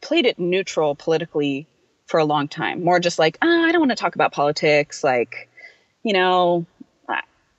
played 0.00 0.26
it 0.26 0.38
neutral 0.38 0.94
politically 0.94 1.66
for 2.06 2.18
a 2.18 2.24
long 2.24 2.48
time 2.48 2.82
more 2.82 2.98
just 2.98 3.18
like 3.18 3.38
ah, 3.42 3.64
i 3.64 3.72
don't 3.72 3.80
want 3.80 3.90
to 3.90 3.96
talk 3.96 4.14
about 4.14 4.32
politics 4.32 5.04
like 5.04 5.48
you 6.02 6.12
know 6.12 6.66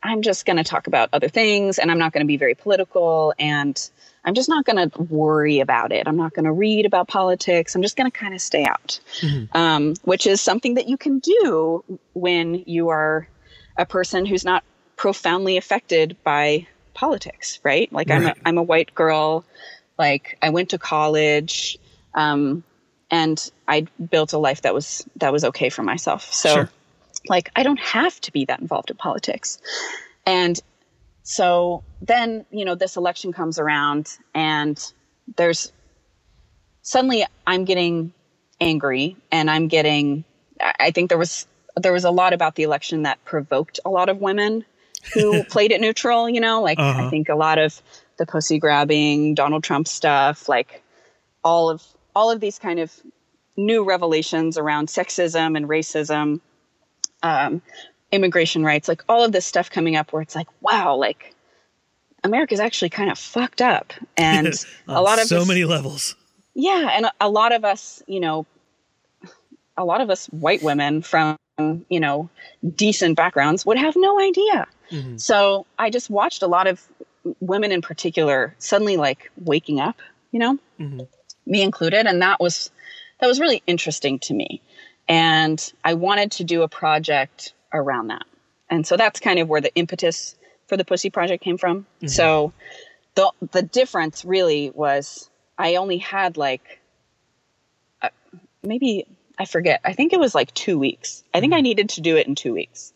I'm 0.04 0.22
just 0.22 0.46
going 0.46 0.58
to 0.58 0.64
talk 0.64 0.88
about 0.88 1.10
other 1.12 1.28
things 1.28 1.80
and 1.80 1.92
I'm 1.92 1.98
not 1.98 2.14
going 2.14 2.22
to 2.22 2.28
be 2.28 2.38
very 2.38 2.56
political 2.56 3.34
and 3.38 3.90
I'm 4.24 4.34
just 4.34 4.50
not 4.50 4.66
going 4.66 4.90
to 4.90 5.02
worry 5.04 5.60
about 5.60 5.92
it. 5.92 6.08
I'm 6.08 6.18
not 6.18 6.34
going 6.34 6.46
to 6.46 6.52
read 6.52 6.86
about 6.86 7.08
politics. 7.08 7.76
I'm 7.76 7.82
just 7.82 7.98
going 7.98 8.10
to 8.10 8.18
kind 8.18 8.34
of 8.34 8.42
stay 8.42 8.64
out, 8.66 9.00
mm-hmm. 9.22 9.58
um, 9.58 9.96
which 10.04 10.28
is 10.28 10.40
something 10.42 10.76
that 10.76 10.88
you 10.88 10.98
can 10.98 11.20
do 11.20 11.84
when 12.14 12.64
you 12.66 12.90
are 12.90 13.28
a 13.78 13.86
person 13.86 14.26
who's 14.26 14.46
not 14.46 14.64
profoundly 14.96 15.58
affected 15.58 16.18
by 16.24 16.68
politics, 16.94 17.60
right? 17.64 17.92
Like 17.92 18.10
right. 18.10 18.22
I'm, 18.22 18.28
a, 18.28 18.34
I'm 18.46 18.58
a 18.58 18.64
white 18.64 18.94
girl. 18.94 19.46
Like 19.98 20.38
I 20.42 20.50
went 20.50 20.70
to 20.70 20.78
college, 20.78 21.78
um, 22.14 22.64
and 23.10 23.52
I 23.68 23.88
built 24.12 24.34
a 24.34 24.38
life 24.38 24.62
that 24.62 24.74
was 24.74 25.06
that 25.18 25.32
was 25.32 25.44
okay 25.46 25.70
for 25.70 25.84
myself. 25.84 26.32
So, 26.34 26.54
sure. 26.54 26.70
like 27.30 27.50
I 27.56 27.64
don't 27.64 27.80
have 27.80 28.20
to 28.22 28.32
be 28.32 28.46
that 28.46 28.60
involved 28.60 28.90
in 28.90 28.98
politics, 28.98 29.60
and 30.26 30.60
so 31.28 31.84
then, 32.02 32.46
you 32.52 32.64
know, 32.64 32.76
this 32.76 32.96
election 32.96 33.34
comes 33.34 33.60
around 33.60 34.18
and 34.34 34.82
there's 35.36 35.74
suddenly 36.84 37.26
I'm 37.46 37.66
getting 37.66 38.14
angry 38.62 39.18
and 39.30 39.52
I'm 39.52 39.68
getting 39.68 40.24
I 40.58 40.92
think 40.92 41.10
there 41.10 41.18
was 41.18 41.46
there 41.76 41.92
was 41.92 42.06
a 42.06 42.12
lot 42.12 42.32
about 42.32 42.56
the 42.56 42.64
election 42.64 43.04
that 43.04 43.24
provoked 43.26 43.82
a 43.84 43.90
lot 43.90 44.08
of 44.08 44.22
women 44.22 44.64
who 45.14 45.44
played 45.50 45.74
it 45.74 45.82
neutral, 45.82 46.30
you 46.30 46.40
know, 46.40 46.62
like 46.62 46.80
uh-huh. 46.80 47.08
I 47.08 47.10
think 47.10 47.28
a 47.28 47.36
lot 47.36 47.58
of 47.58 47.82
the 48.18 48.26
pussy 48.26 48.58
grabbing, 48.58 49.36
Donald 49.36 49.66
Trump 49.66 49.90
stuff, 49.90 50.48
like 50.48 50.82
all 51.44 51.70
of 51.70 51.84
all 52.18 52.32
of 52.32 52.40
these 52.40 52.58
kind 52.58 52.80
of 52.80 52.92
new 53.58 53.84
revelations 53.84 54.58
around 54.58 54.88
sexism 54.88 55.56
and 55.56 55.70
racism 55.70 56.40
um, 57.22 57.62
immigration 58.12 58.64
rights, 58.64 58.88
like 58.88 59.04
all 59.08 59.24
of 59.24 59.32
this 59.32 59.46
stuff 59.46 59.70
coming 59.70 59.96
up 59.96 60.12
where 60.12 60.24
it's 60.24 60.36
like, 60.36 60.48
wow, 60.62 60.96
like 60.96 61.36
America's 62.24 62.60
actually 62.60 62.90
kind 62.90 63.12
of 63.12 63.20
fucked 63.20 63.62
up. 63.62 63.94
And 64.18 64.52
a 64.88 65.00
lot 65.00 65.22
of 65.22 65.28
so 65.28 65.42
us, 65.42 65.48
many 65.48 65.64
levels. 65.64 66.16
Yeah. 66.56 66.90
And 66.92 67.06
a 67.22 67.30
lot 67.30 67.52
of 67.52 67.64
us, 67.64 68.02
you 68.08 68.20
know, 68.20 68.48
a 69.78 69.86
lot 69.86 70.02
of 70.02 70.10
us 70.10 70.26
white 70.28 70.64
women 70.64 71.04
from, 71.04 71.38
you 71.88 72.00
know, 72.00 72.32
decent 72.76 73.16
backgrounds 73.16 73.64
would 73.64 73.78
have 73.78 73.94
no 73.96 74.20
idea. 74.20 74.66
Mm-hmm. 74.90 75.18
So 75.18 75.68
I 75.78 75.92
just 75.92 76.10
watched 76.10 76.42
a 76.42 76.48
lot 76.48 76.66
of 76.66 76.82
women 77.42 77.72
in 77.72 77.84
particular 77.84 78.56
suddenly 78.58 78.98
like 78.98 79.30
waking 79.38 79.80
up, 79.80 79.98
you 80.32 80.40
know, 80.40 80.58
mm-hmm. 80.80 81.02
Me 81.48 81.62
included. 81.62 82.06
And 82.06 82.22
that 82.22 82.40
was, 82.40 82.72
that 83.20 83.28
was 83.28 83.40
really 83.40 83.64
interesting 83.66 84.20
to 84.20 84.34
me. 84.34 84.62
And 85.08 85.74
I 85.84 85.94
wanted 85.94 86.32
to 86.34 86.44
do 86.44 86.64
a 86.64 86.68
project 86.68 87.54
around 87.74 88.08
that. 88.08 88.24
And 88.70 88.86
so 88.86 88.98
that's 88.98 89.20
kind 89.20 89.40
of 89.40 89.48
where 89.48 89.62
the 89.62 89.74
impetus 89.76 90.36
for 90.68 90.78
the 90.78 90.86
Pussy 90.86 91.10
Project 91.10 91.44
came 91.44 91.58
from. 91.58 91.82
Mm-hmm. 91.82 92.08
So 92.08 92.54
the 93.16 93.32
the 93.52 93.62
difference 93.62 94.24
really 94.24 94.72
was 94.74 95.30
I 95.58 95.76
only 95.76 95.98
had 95.98 96.38
like 96.38 96.80
uh, 98.02 98.10
maybe 98.64 99.08
I 99.38 99.46
forget. 99.46 99.82
I 99.84 99.94
think 99.94 100.14
it 100.14 100.20
was 100.20 100.36
like 100.36 100.54
two 100.54 100.78
weeks. 100.78 101.24
I 101.34 101.40
think 101.40 101.52
mm-hmm. 101.52 101.60
I 101.60 101.62
needed 101.62 101.90
to 101.90 102.02
do 102.02 102.18
it 102.18 102.28
in 102.28 102.36
two 102.36 102.54
weeks 102.54 102.94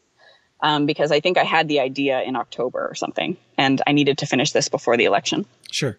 um, 0.61 0.85
because 0.85 1.11
I 1.11 1.19
think 1.19 1.37
I 1.37 1.43
had 1.43 1.67
the 1.67 1.79
idea 1.79 2.21
in 2.21 2.35
October 2.35 2.87
or 2.87 2.95
something, 2.95 3.37
and 3.57 3.81
I 3.87 3.93
needed 3.93 4.19
to 4.19 4.25
finish 4.25 4.51
this 4.51 4.69
before 4.69 4.97
the 4.97 5.05
election. 5.05 5.45
Sure. 5.71 5.97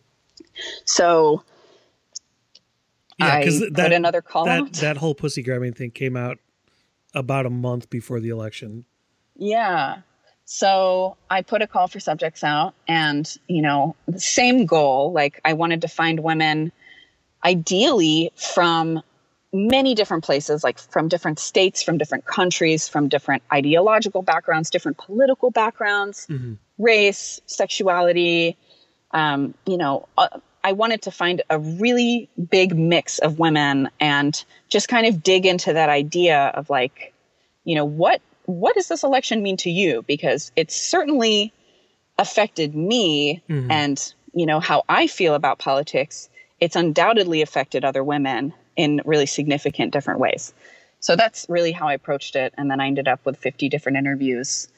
So 0.84 1.42
yeah, 3.26 3.38
because 3.38 3.70
that 3.72 3.92
another 3.92 4.22
call 4.22 4.44
that, 4.46 4.60
out. 4.60 4.72
that 4.74 4.96
whole 4.96 5.14
pussy 5.14 5.42
grabbing 5.42 5.74
thing 5.74 5.90
came 5.90 6.16
out 6.16 6.38
about 7.14 7.46
a 7.46 7.50
month 7.50 7.90
before 7.90 8.20
the 8.20 8.30
election. 8.30 8.84
Yeah. 9.36 9.98
So 10.44 11.16
I 11.30 11.42
put 11.42 11.62
a 11.62 11.66
call 11.66 11.88
for 11.88 12.00
subjects 12.00 12.44
out 12.44 12.74
and, 12.88 13.32
you 13.48 13.62
know, 13.62 13.96
the 14.06 14.20
same 14.20 14.66
goal. 14.66 15.12
Like 15.12 15.40
I 15.44 15.52
wanted 15.52 15.82
to 15.82 15.88
find 15.88 16.20
women 16.20 16.72
ideally 17.44 18.32
from 18.36 19.02
many 19.52 19.94
different 19.94 20.24
places, 20.24 20.64
like 20.64 20.78
from 20.78 21.08
different 21.08 21.38
states, 21.38 21.82
from 21.82 21.98
different 21.98 22.24
countries, 22.24 22.88
from 22.88 23.08
different 23.08 23.42
ideological 23.52 24.22
backgrounds, 24.22 24.70
different 24.70 24.98
political 24.98 25.50
backgrounds, 25.50 26.26
mm-hmm. 26.28 26.54
race, 26.78 27.40
sexuality. 27.46 28.56
Um, 29.12 29.54
you 29.66 29.76
know, 29.76 30.08
uh, 30.16 30.28
I 30.64 30.72
wanted 30.72 31.02
to 31.02 31.10
find 31.10 31.42
a 31.50 31.58
really 31.58 32.28
big 32.50 32.76
mix 32.76 33.18
of 33.18 33.38
women 33.38 33.90
and 33.98 34.44
just 34.68 34.88
kind 34.88 35.06
of 35.06 35.22
dig 35.22 35.46
into 35.46 35.72
that 35.72 35.88
idea 35.88 36.52
of 36.54 36.70
like, 36.70 37.12
you 37.64 37.74
know, 37.74 37.84
what 37.84 38.20
what 38.46 38.74
does 38.74 38.88
this 38.88 39.04
election 39.04 39.42
mean 39.42 39.56
to 39.58 39.70
you? 39.70 40.02
Because 40.06 40.52
it's 40.56 40.76
certainly 40.76 41.52
affected 42.18 42.74
me 42.74 43.42
mm-hmm. 43.48 43.70
and, 43.70 44.14
you 44.34 44.46
know, 44.46 44.60
how 44.60 44.82
I 44.88 45.06
feel 45.06 45.34
about 45.34 45.58
politics. 45.58 46.28
It's 46.60 46.76
undoubtedly 46.76 47.42
affected 47.42 47.84
other 47.84 48.04
women 48.04 48.52
in 48.76 49.00
really 49.04 49.26
significant 49.26 49.92
different 49.92 50.20
ways. 50.20 50.52
So 51.00 51.16
that's 51.16 51.46
really 51.48 51.72
how 51.72 51.88
I 51.88 51.94
approached 51.94 52.36
it. 52.36 52.54
And 52.56 52.70
then 52.70 52.80
I 52.80 52.86
ended 52.86 53.08
up 53.08 53.24
with 53.24 53.36
50 53.36 53.68
different 53.68 53.98
interviews 53.98 54.68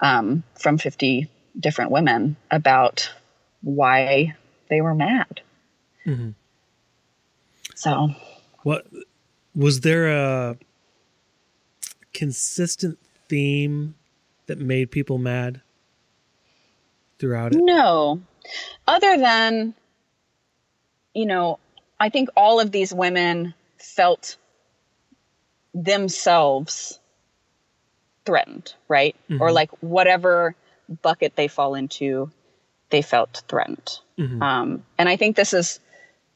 um, 0.00 0.42
from 0.58 0.78
50 0.78 1.28
different 1.58 1.90
women 1.90 2.36
about 2.50 3.10
why 3.62 4.34
they 4.68 4.80
were 4.80 4.94
mad. 4.94 5.40
Mm-hmm. 6.06 6.30
So, 7.74 8.10
what 8.62 8.86
was 9.54 9.80
there 9.80 10.08
a 10.08 10.56
consistent 12.12 12.98
theme 13.28 13.94
that 14.46 14.58
made 14.58 14.90
people 14.90 15.18
mad 15.18 15.60
throughout 17.18 17.54
it? 17.54 17.60
No. 17.62 18.20
Other 18.86 19.16
than, 19.16 19.74
you 21.14 21.26
know, 21.26 21.58
I 21.98 22.08
think 22.10 22.28
all 22.36 22.60
of 22.60 22.70
these 22.70 22.92
women 22.92 23.54
felt 23.78 24.36
themselves 25.74 27.00
threatened, 28.24 28.74
right? 28.88 29.16
Mm-hmm. 29.28 29.42
Or 29.42 29.52
like 29.52 29.70
whatever 29.82 30.54
bucket 31.02 31.36
they 31.36 31.48
fall 31.48 31.74
into, 31.74 32.30
they 32.90 33.02
felt 33.02 33.42
threatened. 33.48 33.98
Mm-hmm. 34.18 34.42
Um, 34.42 34.84
and 34.98 35.08
I 35.08 35.16
think 35.16 35.36
this 35.36 35.52
is 35.52 35.80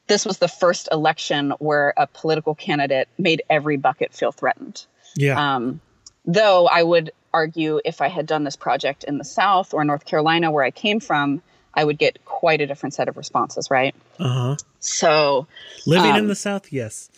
this 0.06 0.24
was 0.24 0.38
the 0.38 0.48
first 0.48 0.88
election 0.90 1.52
where 1.58 1.92
a 1.96 2.06
political 2.06 2.54
candidate 2.54 3.08
made 3.18 3.42
every 3.50 3.76
bucket 3.76 4.14
feel 4.14 4.32
threatened. 4.32 4.84
Yeah. 5.14 5.56
Um, 5.56 5.80
Though 6.24 6.66
I 6.66 6.82
would 6.82 7.12
argue 7.32 7.80
if 7.86 8.02
I 8.02 8.08
had 8.08 8.26
done 8.26 8.44
this 8.44 8.56
project 8.56 9.04
in 9.04 9.16
the 9.16 9.24
South 9.24 9.72
or 9.72 9.82
North 9.82 10.04
Carolina, 10.04 10.50
where 10.50 10.62
I 10.62 10.70
came 10.70 11.00
from, 11.00 11.40
I 11.72 11.82
would 11.82 11.96
get 11.96 12.22
quite 12.26 12.60
a 12.60 12.66
different 12.66 12.94
set 12.94 13.08
of 13.08 13.16
responses, 13.16 13.70
right? 13.70 13.94
Uh 14.18 14.28
huh. 14.28 14.56
So, 14.78 15.46
living 15.86 16.10
um, 16.10 16.18
in 16.18 16.26
the 16.28 16.34
South, 16.34 16.70
yes, 16.70 17.08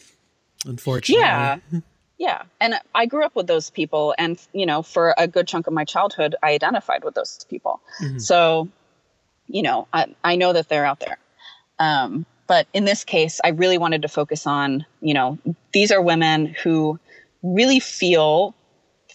unfortunately. 0.64 1.22
Yeah. 1.22 1.58
Yeah. 2.18 2.42
And 2.60 2.74
I 2.94 3.06
grew 3.06 3.24
up 3.24 3.34
with 3.34 3.46
those 3.46 3.70
people. 3.70 4.14
And, 4.16 4.38
you 4.52 4.66
know, 4.66 4.82
for 4.82 5.14
a 5.16 5.26
good 5.26 5.48
chunk 5.48 5.66
of 5.66 5.72
my 5.72 5.84
childhood, 5.84 6.36
I 6.42 6.52
identified 6.52 7.02
with 7.02 7.14
those 7.14 7.44
people. 7.48 7.80
Mm-hmm. 8.00 8.18
So, 8.18 8.68
you 9.50 9.62
know, 9.62 9.88
I, 9.92 10.14
I 10.22 10.36
know 10.36 10.52
that 10.52 10.68
they're 10.68 10.86
out 10.86 11.00
there. 11.00 11.18
Um, 11.78 12.26
but 12.46 12.66
in 12.72 12.84
this 12.84 13.04
case, 13.04 13.40
I 13.44 13.50
really 13.50 13.78
wanted 13.78 14.02
to 14.02 14.08
focus 14.08 14.46
on, 14.46 14.84
you 15.00 15.14
know, 15.14 15.38
these 15.72 15.92
are 15.92 16.02
women 16.02 16.46
who 16.46 16.98
really 17.42 17.80
feel 17.80 18.54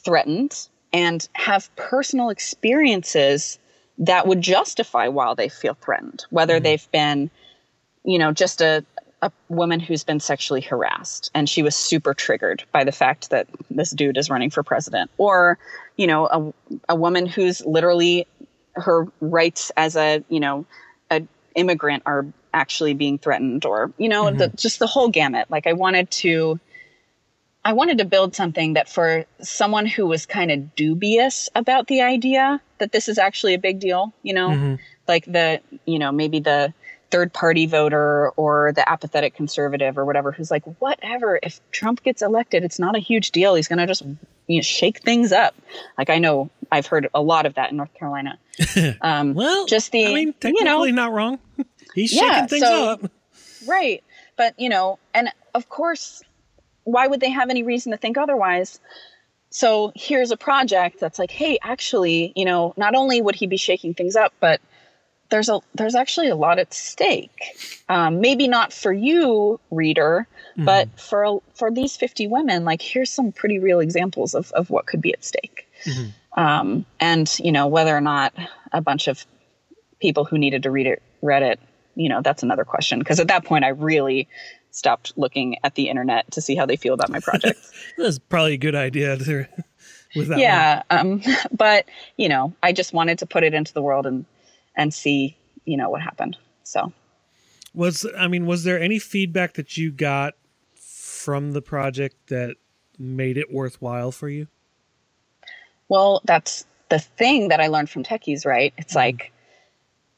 threatened 0.04 0.68
and 0.94 1.28
have 1.34 1.74
personal 1.76 2.30
experiences 2.30 3.60
that 3.98 4.28
would 4.28 4.42
justify 4.42 5.08
why 5.08 5.34
they 5.36 5.50
feel 5.50 5.74
threatened, 5.76 6.26
whether 6.30 6.56
mm-hmm. 6.56 6.64
they've 6.64 6.92
been, 6.92 7.30
you 8.04 8.18
know, 8.18 8.32
just 8.32 8.62
a, 8.62 8.86
a 9.22 9.32
woman 9.50 9.80
who's 9.80 10.04
been 10.04 10.20
sexually 10.20 10.62
harassed 10.62 11.32
and 11.34 11.50
she 11.50 11.64
was 11.64 11.76
super 11.76 12.14
triggered 12.14 12.64
by 12.72 12.84
the 12.84 12.92
fact 12.92 13.30
that 13.30 13.48
this 13.70 13.92
dude 13.92 14.18
is 14.18 14.30
running 14.30 14.50
for 14.50 14.64
president, 14.64 15.10
or, 15.18 15.58
you 15.98 16.08
know, 16.08 16.28
a, 16.28 16.94
a 16.94 16.96
woman 16.96 17.26
who's 17.26 17.66
literally 17.66 18.28
her 18.76 19.08
rights 19.22 19.72
as 19.76 19.96
a, 19.96 20.24
you 20.30 20.40
know, 20.40 20.66
a 21.10 21.24
immigrant 21.56 22.04
are 22.06 22.26
actually 22.54 22.94
being 22.94 23.18
threatened, 23.18 23.66
or, 23.66 23.92
you 23.98 24.10
know, 24.10 24.26
mm-hmm. 24.26 24.38
the, 24.38 24.48
just 24.50 24.80
the 24.80 24.88
whole 24.88 25.10
gamut. 25.10 25.50
Like 25.50 25.68
I 25.68 25.74
wanted 25.74 26.12
to 26.12 26.60
I 27.66 27.74
wanted 27.74 27.98
to 27.98 28.06
build 28.06 28.36
something 28.36 28.74
that 28.74 28.88
for 28.88 29.26
someone 29.42 29.88
who 29.88 30.06
was 30.06 30.28
kind 30.28 30.52
of 30.52 30.76
dubious 30.76 31.50
about 31.56 31.88
the 31.88 32.04
idea 32.04 32.62
that 32.78 32.92
this 32.92 33.08
is 33.08 33.18
actually 33.18 33.56
a 33.56 33.60
big 33.60 33.80
deal, 33.80 34.14
you 34.22 34.36
know, 34.36 34.50
mm-hmm. 34.50 34.76
like 35.08 35.26
the, 35.26 35.62
you 35.84 35.98
know, 35.98 36.12
maybe 36.12 36.40
the 36.40 36.76
third 37.10 37.34
party 37.34 37.66
voter 37.66 38.30
or 38.36 38.72
the 38.74 38.88
apathetic 38.88 39.34
conservative 39.34 39.98
or 39.98 40.06
whatever 40.06 40.32
who's 40.32 40.52
like, 40.52 40.64
whatever, 40.80 41.40
if 41.42 41.60
Trump 41.72 42.04
gets 42.04 42.22
elected, 42.22 42.64
it's 42.64 42.78
not 42.78 42.96
a 42.96 43.00
huge 43.00 43.32
deal. 43.32 43.56
He's 43.56 43.68
going 43.68 43.80
to 43.80 43.88
just 43.88 44.04
you 44.48 44.58
know, 44.58 44.62
shake 44.62 45.02
things 45.02 45.32
up. 45.32 45.56
Like 45.98 46.10
I 46.10 46.20
know 46.20 46.50
I've 46.72 46.88
heard 46.88 47.10
a 47.14 47.22
lot 47.22 47.46
of 47.46 47.56
that 47.56 47.72
in 47.72 47.78
North 47.78 47.94
Carolina. 47.94 48.40
Um, 49.02 49.34
well, 49.34 49.66
just 49.66 49.92
the, 49.92 50.08
I 50.08 50.14
mean, 50.14 50.34
technically 50.34 50.90
you 50.90 50.96
know, 50.96 51.04
not 51.04 51.12
wrong. 51.12 51.40
He's 51.96 52.12
shaking 52.12 52.28
yeah, 52.28 52.48
things 52.48 52.64
so, 52.64 52.90
up. 52.90 53.12
Right. 53.68 54.04
But, 54.38 54.58
you 54.60 54.70
know, 54.70 55.00
and 55.14 55.30
of 55.54 55.70
course, 55.70 56.24
why 56.84 57.08
would 57.08 57.20
they 57.20 57.30
have 57.30 57.50
any 57.50 57.64
reason 57.64 57.92
to 57.92 57.98
think 57.98 58.18
otherwise? 58.18 58.80
so 59.56 59.94
here's 59.96 60.32
a 60.32 60.38
project 60.38 61.00
that's 61.00 61.18
like, 61.18 61.32
hey, 61.32 61.58
actually, 61.64 62.34
you 62.36 62.44
know, 62.44 62.74
not 62.76 62.94
only 62.94 63.22
would 63.22 63.36
he 63.36 63.48
be 63.48 63.56
shaking 63.56 63.94
things 63.94 64.18
up, 64.18 64.34
but 64.42 64.60
there's 65.30 65.50
a 65.50 65.60
there's 65.74 65.96
actually 65.96 66.30
a 66.30 66.36
lot 66.36 66.60
at 66.60 66.74
stake. 66.74 67.84
Um, 67.90 68.22
maybe 68.22 68.48
not 68.48 68.74
for 68.74 68.94
you, 68.94 69.60
reader, 69.72 70.28
mm-hmm. 70.52 70.66
but 70.66 71.00
for 71.00 71.42
for 71.54 71.72
these 71.72 71.96
50 71.98 72.28
women, 72.28 72.66
like 72.66 72.82
here's 72.82 73.12
some 73.12 73.32
pretty 73.32 73.60
real 73.60 73.80
examples 73.80 74.34
of 74.34 74.52
of 74.52 74.70
what 74.70 74.86
could 74.86 75.02
be 75.02 75.14
at 75.14 75.24
stake. 75.24 75.68
Mm-hmm. 75.86 76.40
Um, 76.40 76.86
and 77.00 77.34
you 77.40 77.52
know 77.52 77.68
whether 77.68 77.96
or 77.96 78.02
not 78.02 78.34
a 78.72 78.82
bunch 78.82 79.08
of 79.08 79.26
people 80.00 80.26
who 80.26 80.38
needed 80.38 80.64
to 80.64 80.72
read 80.72 80.88
it 80.88 81.02
read 81.22 81.44
it, 81.44 81.60
you 81.96 82.10
know, 82.10 82.22
that's 82.22 82.44
another 82.44 82.64
question. 82.64 83.00
Because 83.00 83.20
at 83.20 83.28
that 83.28 83.46
point, 83.46 83.66
I 83.66 83.70
really 83.70 84.28
stopped 84.72 85.14
looking 85.16 85.58
at 85.64 85.76
the 85.76 85.90
internet 85.90 86.30
to 86.32 86.42
see 86.42 86.56
how 86.56 86.66
they 86.66 86.76
feel 86.76 86.94
about 86.94 87.10
my 87.10 87.20
project. 87.20 87.60
That's 87.98 88.20
probably 88.20 88.54
a 88.54 88.58
good 88.58 88.76
idea 88.76 89.18
to, 89.18 89.48
with 90.16 90.28
that. 90.28 90.40
Yeah. 90.40 90.84
Um, 90.90 91.22
but 91.52 91.86
you 92.18 92.30
know, 92.30 92.54
I 92.62 92.74
just 92.74 92.94
wanted 92.94 93.20
to 93.20 93.26
put 93.26 93.44
it 93.44 93.54
into 93.54 93.74
the 93.74 93.82
world 93.82 94.06
and, 94.06 94.26
and 94.76 94.94
see, 94.94 95.38
you 95.66 95.78
know, 95.78 95.90
what 95.90 96.02
happened. 96.02 96.38
So 96.64 96.92
was, 97.74 98.06
I 98.18 98.28
mean, 98.28 98.46
was 98.46 98.64
there 98.64 98.80
any 98.80 99.00
feedback 99.00 99.54
that 99.54 99.78
you 99.78 99.92
got 99.92 100.36
from 100.76 101.52
the 101.52 101.62
project 101.62 102.16
that 102.28 102.56
made 102.98 103.38
it 103.38 103.52
worthwhile 103.52 104.12
for 104.12 104.30
you? 104.30 104.48
Well, 105.90 106.22
that's 106.26 106.66
the 106.90 107.00
thing 107.00 107.50
that 107.50 107.60
I 107.60 107.68
learned 107.68 107.90
from 107.90 108.04
techies, 108.04 108.46
right? 108.46 108.74
It's 108.78 108.92
mm-hmm. 108.92 108.98
like 108.98 109.32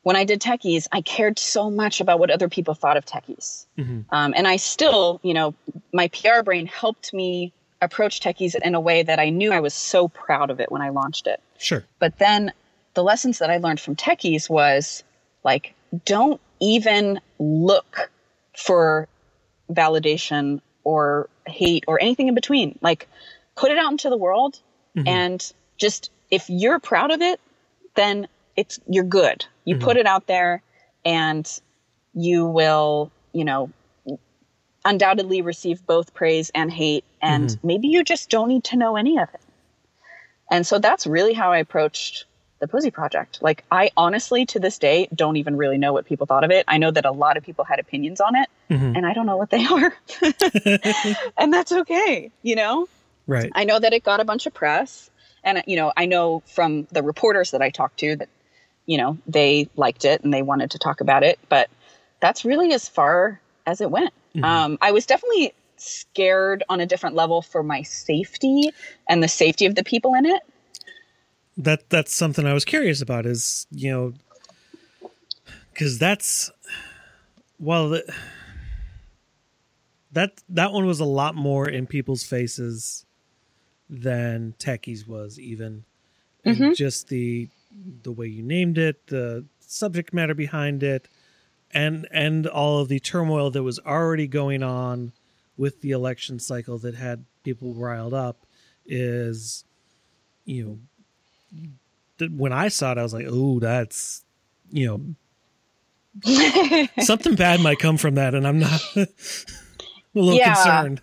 when 0.03 0.15
I 0.15 0.23
did 0.23 0.41
techies, 0.41 0.87
I 0.91 1.01
cared 1.01 1.39
so 1.39 1.69
much 1.69 1.99
about 1.99 2.19
what 2.19 2.29
other 2.29 2.47
people 2.47 2.73
thought 2.73 2.95
of 2.95 3.05
techies. 3.05 3.65
Mm-hmm. 3.77 4.01
Um, 4.09 4.33
and 4.37 4.47
I 4.47 4.55
still, 4.55 5.19
you 5.23 5.33
know, 5.33 5.53
my 5.93 6.07
PR 6.09 6.43
brain 6.43 6.65
helped 6.67 7.13
me 7.13 7.51
approach 7.81 8.21
techies 8.21 8.55
in 8.55 8.73
a 8.75 8.79
way 8.79 9.03
that 9.03 9.19
I 9.19 9.29
knew 9.29 9.51
I 9.51 9.59
was 9.59 9.73
so 9.73 10.07
proud 10.07 10.49
of 10.49 10.59
it 10.59 10.71
when 10.71 10.81
I 10.81 10.89
launched 10.89 11.27
it. 11.27 11.41
Sure. 11.57 11.83
But 11.99 12.17
then 12.19 12.53
the 12.97 13.03
lessons 13.03 13.37
that 13.37 13.51
I 13.51 13.57
learned 13.57 13.79
from 13.79 13.95
techies 13.95 14.49
was 14.49 15.03
like, 15.43 15.75
don't 16.03 16.41
even 16.59 17.21
look 17.37 18.09
for 18.57 19.07
validation 19.71 20.61
or 20.83 21.29
hate 21.45 21.83
or 21.87 22.01
anything 22.01 22.27
in 22.27 22.33
between. 22.33 22.79
Like, 22.81 23.07
put 23.55 23.69
it 23.69 23.77
out 23.77 23.91
into 23.91 24.09
the 24.09 24.17
world 24.17 24.59
mm-hmm. 24.95 25.07
and 25.07 25.53
just 25.77 26.09
if 26.31 26.49
you're 26.49 26.79
proud 26.79 27.11
of 27.11 27.21
it, 27.21 27.39
then 27.93 28.27
it's 28.55 28.79
you're 28.89 29.03
good. 29.03 29.45
You 29.63 29.75
mm-hmm. 29.75 29.83
put 29.83 29.97
it 29.97 30.07
out 30.07 30.25
there 30.25 30.63
and 31.05 31.47
you 32.15 32.47
will, 32.47 33.11
you 33.31 33.45
know, 33.45 33.69
undoubtedly 34.85 35.43
receive 35.43 35.85
both 35.85 36.15
praise 36.15 36.49
and 36.55 36.73
hate 36.73 37.05
and 37.21 37.49
mm-hmm. 37.49 37.67
maybe 37.67 37.89
you 37.89 38.03
just 38.03 38.31
don't 38.31 38.47
need 38.47 38.63
to 38.63 38.75
know 38.75 38.95
any 38.97 39.19
of 39.19 39.29
it. 39.35 39.41
And 40.49 40.65
so 40.65 40.79
that's 40.79 41.05
really 41.05 41.33
how 41.33 41.51
I 41.51 41.59
approached 41.59 42.25
the 42.59 42.67
Pussy 42.67 42.91
Project. 42.91 43.39
Like 43.41 43.63
I 43.71 43.91
honestly 43.95 44.45
to 44.47 44.59
this 44.59 44.77
day 44.77 45.07
don't 45.13 45.37
even 45.37 45.55
really 45.55 45.77
know 45.77 45.93
what 45.93 46.05
people 46.05 46.25
thought 46.25 46.43
of 46.43 46.51
it. 46.51 46.65
I 46.67 46.77
know 46.77 46.91
that 46.91 47.05
a 47.05 47.11
lot 47.11 47.37
of 47.37 47.43
people 47.43 47.65
had 47.65 47.79
opinions 47.79 48.21
on 48.21 48.35
it 48.35 48.49
mm-hmm. 48.69 48.95
and 48.95 49.05
I 49.05 49.13
don't 49.13 49.25
know 49.25 49.37
what 49.37 49.49
they 49.49 49.65
are. 49.71 49.93
and 51.37 51.53
that's 51.53 51.71
okay, 51.71 52.31
you 52.41 52.55
know? 52.55 52.87
Right. 53.27 53.51
I 53.53 53.65
know 53.65 53.79
that 53.79 53.93
it 53.93 54.03
got 54.03 54.19
a 54.19 54.25
bunch 54.25 54.45
of 54.45 54.53
press 54.53 55.09
and 55.43 55.63
you 55.67 55.75
know, 55.75 55.91
I 55.95 56.05
know 56.05 56.41
from 56.45 56.87
the 56.91 57.03
reporters 57.03 57.51
that 57.51 57.61
I 57.61 57.69
talked 57.69 57.99
to 57.99 58.15
that 58.17 58.29
you 58.87 58.97
know, 58.97 59.17
they 59.27 59.69
liked 59.75 60.05
it 60.05 60.23
and 60.23 60.33
they 60.33 60.41
wanted 60.41 60.71
to 60.71 60.79
talk 60.79 61.01
about 61.01 61.21
it. 61.21 61.37
But 61.49 61.69
that's 62.19 62.43
really 62.43 62.73
as 62.73 62.89
far 62.89 63.39
as 63.65 63.81
it 63.81 63.91
went. 63.91 64.13
Mm-hmm. 64.35 64.43
Um, 64.43 64.77
I 64.81 64.91
was 64.91 65.05
definitely 65.05 65.53
scared 65.75 66.63
on 66.69 66.79
a 66.79 66.85
different 66.87 67.15
level 67.15 67.43
for 67.43 67.61
my 67.61 67.83
safety 67.83 68.71
and 69.07 69.21
the 69.21 69.27
safety 69.27 69.67
of 69.67 69.75
the 69.75 69.83
people 69.83 70.15
in 70.15 70.25
it. 70.25 70.41
That 71.57 71.89
that's 71.89 72.13
something 72.13 72.45
I 72.45 72.53
was 72.53 72.65
curious 72.65 73.01
about. 73.01 73.25
Is 73.25 73.65
you 73.71 73.91
know, 73.91 75.09
because 75.73 75.97
that's 75.97 76.51
well, 77.59 77.99
that 80.11 80.41
that 80.49 80.71
one 80.71 80.85
was 80.85 80.99
a 80.99 81.05
lot 81.05 81.35
more 81.35 81.67
in 81.67 81.87
people's 81.87 82.23
faces 82.23 83.05
than 83.89 84.53
techies 84.59 85.07
was 85.07 85.39
even. 85.39 85.83
Mm-hmm. 86.45 86.73
just 86.73 87.09
the 87.09 87.49
the 88.03 88.11
way 88.11 88.27
you 88.27 88.41
named 88.43 88.77
it, 88.77 89.07
the 89.07 89.45
subject 89.59 90.13
matter 90.13 90.33
behind 90.33 90.83
it, 90.83 91.07
and 91.71 92.07
and 92.11 92.47
all 92.47 92.79
of 92.79 92.87
the 92.87 92.99
turmoil 92.99 93.51
that 93.51 93.63
was 93.63 93.79
already 93.79 94.27
going 94.27 94.63
on 94.63 95.11
with 95.57 95.81
the 95.81 95.91
election 95.91 96.39
cycle 96.39 96.77
that 96.79 96.95
had 96.95 97.25
people 97.43 97.73
riled 97.73 98.13
up 98.13 98.45
is 98.85 99.65
you 100.45 100.63
know 100.63 100.79
when 102.19 102.53
I 102.53 102.67
saw 102.69 102.91
it 102.91 102.97
I 102.97 103.03
was 103.03 103.13
like, 103.13 103.27
"Oh, 103.29 103.59
that's 103.59 104.23
you 104.71 105.15
know 106.23 106.87
something 106.99 107.35
bad 107.35 107.61
might 107.61 107.79
come 107.79 107.97
from 107.97 108.15
that 108.15 108.33
and 108.33 108.47
I'm 108.47 108.59
not 108.59 108.81
a 108.95 109.07
little 110.13 110.33
yeah. 110.33 110.53
concerned." 110.53 111.01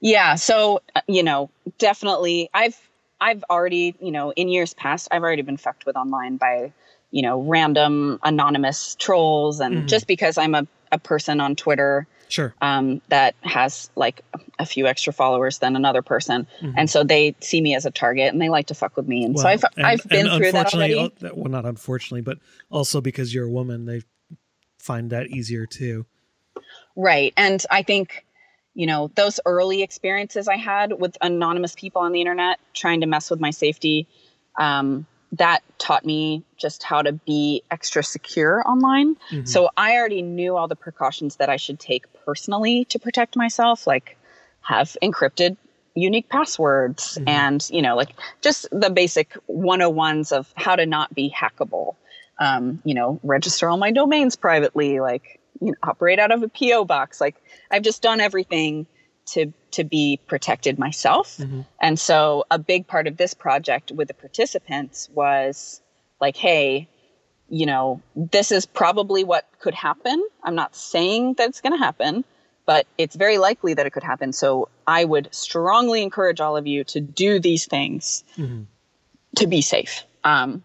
Yeah, 0.00 0.34
so 0.34 0.82
uh, 0.96 1.00
you 1.06 1.22
know, 1.22 1.48
definitely 1.78 2.50
I've 2.52 2.76
I've 3.22 3.44
already, 3.48 3.94
you 4.00 4.10
know, 4.10 4.32
in 4.32 4.48
years 4.48 4.74
past, 4.74 5.06
I've 5.12 5.22
already 5.22 5.42
been 5.42 5.56
fucked 5.56 5.86
with 5.86 5.94
online 5.94 6.38
by, 6.38 6.72
you 7.12 7.22
know, 7.22 7.40
random 7.40 8.18
anonymous 8.24 8.96
trolls. 8.96 9.60
And 9.60 9.76
mm-hmm. 9.76 9.86
just 9.86 10.08
because 10.08 10.36
I'm 10.36 10.56
a, 10.56 10.66
a 10.90 10.98
person 10.98 11.40
on 11.40 11.54
Twitter 11.54 12.08
sure. 12.32 12.54
um, 12.60 13.00
that 13.08 13.34
has 13.42 13.90
like 13.96 14.22
a 14.58 14.66
few 14.66 14.86
extra 14.86 15.12
followers 15.12 15.58
than 15.58 15.76
another 15.76 16.02
person. 16.02 16.46
Mm-hmm. 16.60 16.78
And 16.78 16.90
so 16.90 17.04
they 17.04 17.34
see 17.40 17.60
me 17.60 17.74
as 17.74 17.86
a 17.86 17.90
target 17.90 18.32
and 18.32 18.40
they 18.40 18.48
like 18.48 18.66
to 18.66 18.74
fuck 18.74 18.96
with 18.96 19.06
me. 19.06 19.24
And 19.24 19.34
well, 19.34 19.42
so 19.42 19.48
I've, 19.48 19.64
and, 19.76 19.86
I've 19.86 20.04
been 20.04 20.28
through 20.36 20.52
that 20.52 20.74
already. 20.74 21.12
Well, 21.20 21.50
not 21.50 21.64
unfortunately, 21.64 22.22
but 22.22 22.38
also 22.70 23.00
because 23.00 23.34
you're 23.34 23.46
a 23.46 23.50
woman, 23.50 23.86
they 23.86 24.02
find 24.78 25.10
that 25.10 25.28
easier 25.28 25.66
too. 25.66 26.06
Right. 26.96 27.32
And 27.36 27.64
I 27.70 27.82
think 27.82 28.24
you 28.74 28.86
know, 28.86 29.10
those 29.14 29.38
early 29.44 29.82
experiences 29.82 30.48
I 30.48 30.56
had 30.56 30.98
with 30.98 31.16
anonymous 31.20 31.74
people 31.74 32.02
on 32.02 32.12
the 32.12 32.20
internet 32.20 32.58
trying 32.72 33.02
to 33.02 33.06
mess 33.06 33.30
with 33.30 33.40
my 33.40 33.50
safety, 33.50 34.08
um, 34.58 35.06
that 35.32 35.62
taught 35.78 36.04
me 36.04 36.44
just 36.58 36.82
how 36.82 37.02
to 37.02 37.12
be 37.12 37.62
extra 37.70 38.02
secure 38.02 38.62
online. 38.68 39.16
Mm-hmm. 39.30 39.46
So 39.46 39.70
I 39.76 39.96
already 39.96 40.22
knew 40.22 40.56
all 40.56 40.68
the 40.68 40.76
precautions 40.76 41.36
that 41.36 41.48
I 41.48 41.56
should 41.56 41.80
take 41.80 42.06
personally 42.24 42.84
to 42.86 42.98
protect 42.98 43.34
myself, 43.34 43.86
like 43.86 44.18
have 44.60 44.96
encrypted 45.02 45.56
unique 45.94 46.28
passwords 46.28 47.16
mm-hmm. 47.16 47.28
and, 47.28 47.68
you 47.70 47.82
know, 47.82 47.96
like 47.96 48.10
just 48.42 48.66
the 48.70 48.90
basic 48.90 49.36
101s 49.48 50.32
of 50.32 50.52
how 50.54 50.76
to 50.76 50.86
not 50.86 51.14
be 51.14 51.34
hackable. 51.34 51.96
Um, 52.38 52.80
you 52.84 52.94
know, 52.94 53.20
register 53.22 53.68
all 53.68 53.76
my 53.76 53.92
domains 53.92 54.36
privately, 54.36 55.00
like 55.00 55.38
you 55.60 55.68
know, 55.68 55.76
operate 55.82 56.18
out 56.18 56.32
of 56.32 56.42
a 56.42 56.48
PO 56.48 56.84
box. 56.84 57.20
Like 57.20 57.36
I've 57.70 57.82
just 57.82 58.02
done 58.02 58.20
everything 58.20 58.86
to 59.26 59.52
to 59.72 59.84
be 59.84 60.20
protected 60.26 60.78
myself. 60.78 61.38
Mm-hmm. 61.38 61.62
And 61.80 61.98
so 61.98 62.44
a 62.50 62.58
big 62.58 62.86
part 62.86 63.06
of 63.06 63.16
this 63.16 63.34
project 63.34 63.90
with 63.90 64.08
the 64.08 64.14
participants 64.14 65.08
was 65.14 65.80
like, 66.20 66.36
hey, 66.36 66.88
you 67.48 67.66
know, 67.66 68.00
this 68.14 68.52
is 68.52 68.66
probably 68.66 69.24
what 69.24 69.46
could 69.60 69.74
happen. 69.74 70.22
I'm 70.42 70.54
not 70.54 70.76
saying 70.76 71.34
that 71.34 71.48
it's 71.48 71.60
going 71.60 71.72
to 71.72 71.78
happen, 71.78 72.24
but 72.66 72.86
it's 72.98 73.16
very 73.16 73.38
likely 73.38 73.74
that 73.74 73.86
it 73.86 73.90
could 73.90 74.02
happen. 74.02 74.32
So 74.32 74.68
I 74.86 75.04
would 75.04 75.28
strongly 75.32 76.02
encourage 76.02 76.40
all 76.40 76.56
of 76.56 76.66
you 76.66 76.84
to 76.84 77.00
do 77.00 77.40
these 77.40 77.66
things 77.66 78.24
mm-hmm. 78.36 78.62
to 79.36 79.46
be 79.46 79.62
safe. 79.62 80.04
Um, 80.24 80.62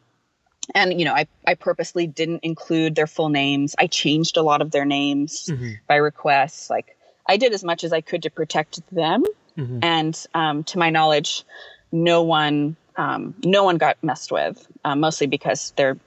and 0.75 0.99
you 0.99 1.05
know 1.05 1.13
I, 1.13 1.27
I 1.45 1.55
purposely 1.55 2.07
didn't 2.07 2.41
include 2.43 2.95
their 2.95 3.07
full 3.07 3.29
names 3.29 3.73
i 3.79 3.87
changed 3.87 4.35
a 4.35 4.41
lot 4.41 4.61
of 4.61 4.71
their 4.71 4.83
names 4.83 5.45
mm-hmm. 5.49 5.73
by 5.87 5.95
request 5.95 6.69
like 6.69 6.96
i 7.27 7.37
did 7.37 7.53
as 7.53 7.63
much 7.63 7.83
as 7.83 7.93
i 7.93 8.01
could 8.01 8.23
to 8.23 8.29
protect 8.29 8.79
them 8.93 9.23
mm-hmm. 9.57 9.79
and 9.81 10.25
um, 10.33 10.63
to 10.63 10.77
my 10.77 10.89
knowledge 10.89 11.43
no 11.91 12.23
one 12.23 12.75
um, 12.97 13.35
no 13.43 13.63
one 13.63 13.77
got 13.77 13.97
messed 14.01 14.31
with 14.31 14.67
uh, 14.83 14.95
mostly 14.95 15.27
because 15.27 15.73
they're 15.75 15.97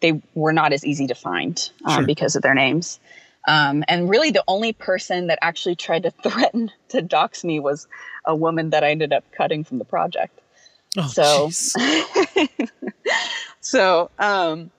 they 0.00 0.20
were 0.34 0.52
not 0.52 0.72
as 0.72 0.84
easy 0.84 1.06
to 1.06 1.14
find 1.14 1.70
um, 1.84 1.96
sure. 1.96 2.06
because 2.06 2.36
of 2.36 2.42
their 2.42 2.54
names 2.54 2.98
um, 3.48 3.84
and 3.88 4.10
really 4.10 4.30
the 4.30 4.44
only 4.48 4.72
person 4.72 5.28
that 5.28 5.38
actually 5.42 5.76
tried 5.76 6.02
to 6.02 6.10
threaten 6.22 6.70
to 6.88 7.02
dox 7.02 7.44
me 7.44 7.60
was 7.60 7.86
a 8.24 8.34
woman 8.34 8.70
that 8.70 8.84
i 8.84 8.90
ended 8.90 9.12
up 9.12 9.24
cutting 9.32 9.64
from 9.64 9.78
the 9.78 9.84
project 9.84 10.40
oh, 10.98 11.06
so 11.06 11.50
so, 13.60 14.10
um, 14.18 14.70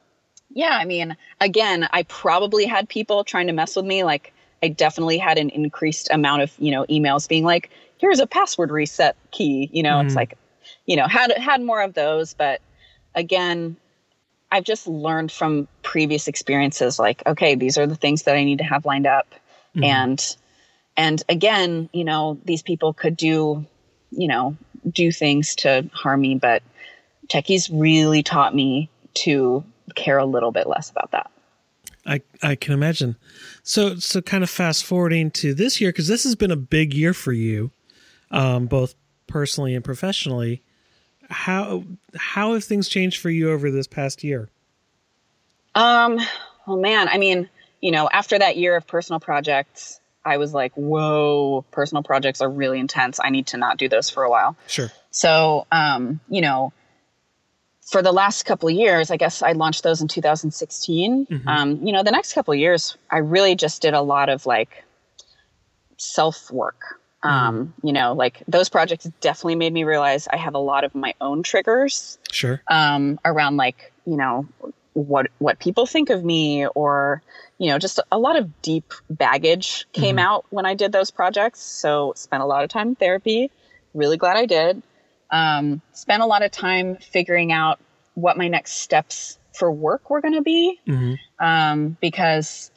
yeah, 0.54 0.72
I 0.72 0.86
mean, 0.86 1.16
again, 1.40 1.88
I 1.92 2.04
probably 2.04 2.66
had 2.66 2.90
people 2.90 3.24
trying 3.24 3.48
to 3.48 3.54
mess 3.54 3.76
with 3.76 3.86
me. 3.86 4.04
Like, 4.04 4.34
I 4.64 4.70
definitely 4.70 5.18
had 5.18 5.38
an 5.38 5.50
increased 5.50 6.10
amount 6.12 6.44
of, 6.44 6.54
you 6.58 6.72
know, 6.72 6.86
emails 6.86 7.28
being 7.28 7.44
like, 7.44 7.70
here's 7.98 8.20
a 8.20 8.28
password 8.28 8.72
reset 8.72 9.16
key. 9.32 9.70
You 9.72 9.84
know, 9.84 9.96
mm. 9.98 10.06
it's 10.06 10.16
like, 10.16 10.38
you 10.86 10.96
know, 10.96 11.08
had 11.08 11.32
had 11.38 11.62
more 11.62 11.82
of 11.82 11.94
those, 11.94 12.34
but 12.34 12.62
again, 13.16 13.78
I've 14.52 14.64
just 14.64 14.88
learned 14.88 15.32
from 15.32 15.68
previous 15.82 16.28
experiences 16.28 17.00
like, 17.00 17.24
okay, 17.26 17.56
these 17.56 17.78
are 17.78 17.88
the 17.88 17.96
things 17.96 18.24
that 18.24 18.36
I 18.36 18.44
need 18.44 18.58
to 18.58 18.66
have 18.66 18.86
lined 18.86 19.08
up. 19.08 19.28
Mm. 19.76 19.86
And 19.86 20.38
and 20.98 21.24
again, 21.30 21.90
you 21.94 22.04
know, 22.04 22.40
these 22.44 22.62
people 22.62 22.94
could 22.94 23.16
do, 23.16 23.66
you 24.12 24.28
know, 24.28 24.58
do 24.90 25.12
things 25.12 25.56
to 25.56 25.90
harm 25.94 26.22
me, 26.22 26.36
but 26.36 26.64
techies 27.28 27.70
really 27.72 28.24
taught 28.24 28.54
me 28.54 28.90
to 29.14 29.64
care 29.96 30.18
a 30.18 30.26
little 30.26 30.52
bit 30.52 30.68
less 30.68 30.90
about 30.90 31.12
that. 31.12 31.32
I 32.06 32.22
I 32.42 32.56
can 32.56 32.74
imagine. 32.74 33.16
So 33.64 33.96
so 33.96 34.22
kind 34.22 34.44
of 34.44 34.50
fast 34.50 34.86
forwarding 34.86 35.32
to 35.32 35.54
this 35.54 35.80
year 35.80 35.92
because 35.92 36.08
this 36.08 36.24
has 36.24 36.36
been 36.36 36.52
a 36.52 36.56
big 36.56 36.94
year 36.94 37.14
for 37.14 37.32
you, 37.32 37.72
um, 38.32 38.66
both 38.66 38.96
personally 39.28 39.76
and 39.76 39.84
professionally. 39.84 40.64
How 41.30 41.84
how 42.16 42.54
have 42.54 42.64
things 42.64 42.90
changed 42.90 43.20
for 43.20 43.30
you 43.30 43.52
over 43.52 43.72
this 43.72 43.88
past 43.88 44.24
year? 44.24 44.50
Um. 45.76 46.20
Well, 46.68 46.78
man. 46.78 47.08
I 47.08 47.18
mean, 47.18 47.50
you 47.82 47.92
know, 47.92 48.10
after 48.12 48.38
that 48.38 48.58
year 48.58 48.76
of 48.76 48.86
personal 48.88 49.20
projects, 49.20 50.00
I 50.24 50.38
was 50.38 50.54
like, 50.54 50.74
whoa, 50.76 51.66
personal 51.72 52.04
projects 52.04 52.42
are 52.42 52.50
really 52.50 52.80
intense. 52.80 53.20
I 53.24 53.30
need 53.30 53.48
to 53.48 53.58
not 53.58 53.78
do 53.78 53.90
those 53.90 54.10
for 54.10 54.24
a 54.24 54.30
while. 54.30 54.56
Sure. 54.68 54.92
So, 55.10 55.66
um, 55.72 56.20
you 56.30 56.42
know, 56.42 56.74
for 57.82 58.02
the 58.02 58.12
last 58.12 58.44
couple 58.44 58.70
of 58.70 58.76
years, 58.76 59.12
I 59.12 59.18
guess 59.18 59.42
I 59.42 59.54
launched 59.54 59.84
those 59.84 60.02
in 60.02 60.08
2016. 60.08 61.26
Mm-hmm. 61.26 61.48
Um, 61.48 61.86
you 61.86 61.92
know, 61.92 62.04
the 62.04 62.12
next 62.12 62.34
couple 62.34 62.54
of 62.54 62.60
years, 62.60 62.98
I 63.10 63.18
really 63.18 63.56
just 63.56 63.82
did 63.82 63.94
a 63.94 64.02
lot 64.02 64.30
of 64.30 64.46
like 64.46 64.84
self 65.98 66.52
work. 66.52 67.00
Um, 67.24 67.68
mm-hmm. 67.68 67.88
You 67.88 67.94
know, 67.94 68.14
like 68.14 68.44
those 68.48 68.70
projects 68.70 69.06
definitely 69.20 69.56
made 69.56 69.74
me 69.74 69.84
realize 69.84 70.28
I 70.28 70.38
have 70.38 70.56
a 70.56 70.60
lot 70.60 70.84
of 70.84 70.96
my 70.96 71.14
own 71.20 71.44
triggers. 71.44 72.18
Sure. 72.32 72.62
Um, 72.68 73.20
around 73.26 73.58
like, 73.58 73.92
you 74.06 74.18
know, 74.18 74.48
what 74.94 75.28
what 75.40 75.60
people 75.60 75.86
think 75.86 76.10
of 76.10 76.24
me 76.24 76.68
or 76.68 77.22
you 77.58 77.70
know 77.70 77.80
just 77.80 78.00
a 78.12 78.20
lot 78.20 78.36
of 78.36 78.62
deep 78.62 78.94
baggage 79.10 79.86
came 79.94 80.18
mm-hmm. 80.18 80.28
out 80.28 80.46
when 80.50 80.66
i 80.66 80.74
did 80.74 80.92
those 80.92 81.12
projects 81.12 81.62
so 81.62 82.12
spent 82.16 82.44
a 82.44 82.46
lot 82.46 82.64
of 82.64 82.70
time 82.70 82.90
in 82.90 82.96
therapy 82.96 83.50
really 83.94 84.18
glad 84.18 84.36
i 84.36 84.46
did 84.46 84.82
um, 85.32 85.82
spent 85.94 86.22
a 86.22 86.26
lot 86.26 86.44
of 86.44 86.52
time 86.52 86.98
figuring 86.98 87.52
out 87.52 87.80
what 88.14 88.38
my 88.38 88.48
next 88.48 88.74
steps 88.74 89.38
for 89.54 89.72
work 89.72 90.10
were 90.10 90.22
going 90.22 90.34
to 90.34 90.42
be 90.42 90.80
mm-hmm. 90.88 91.14
um, 91.46 91.98
because 92.02 92.72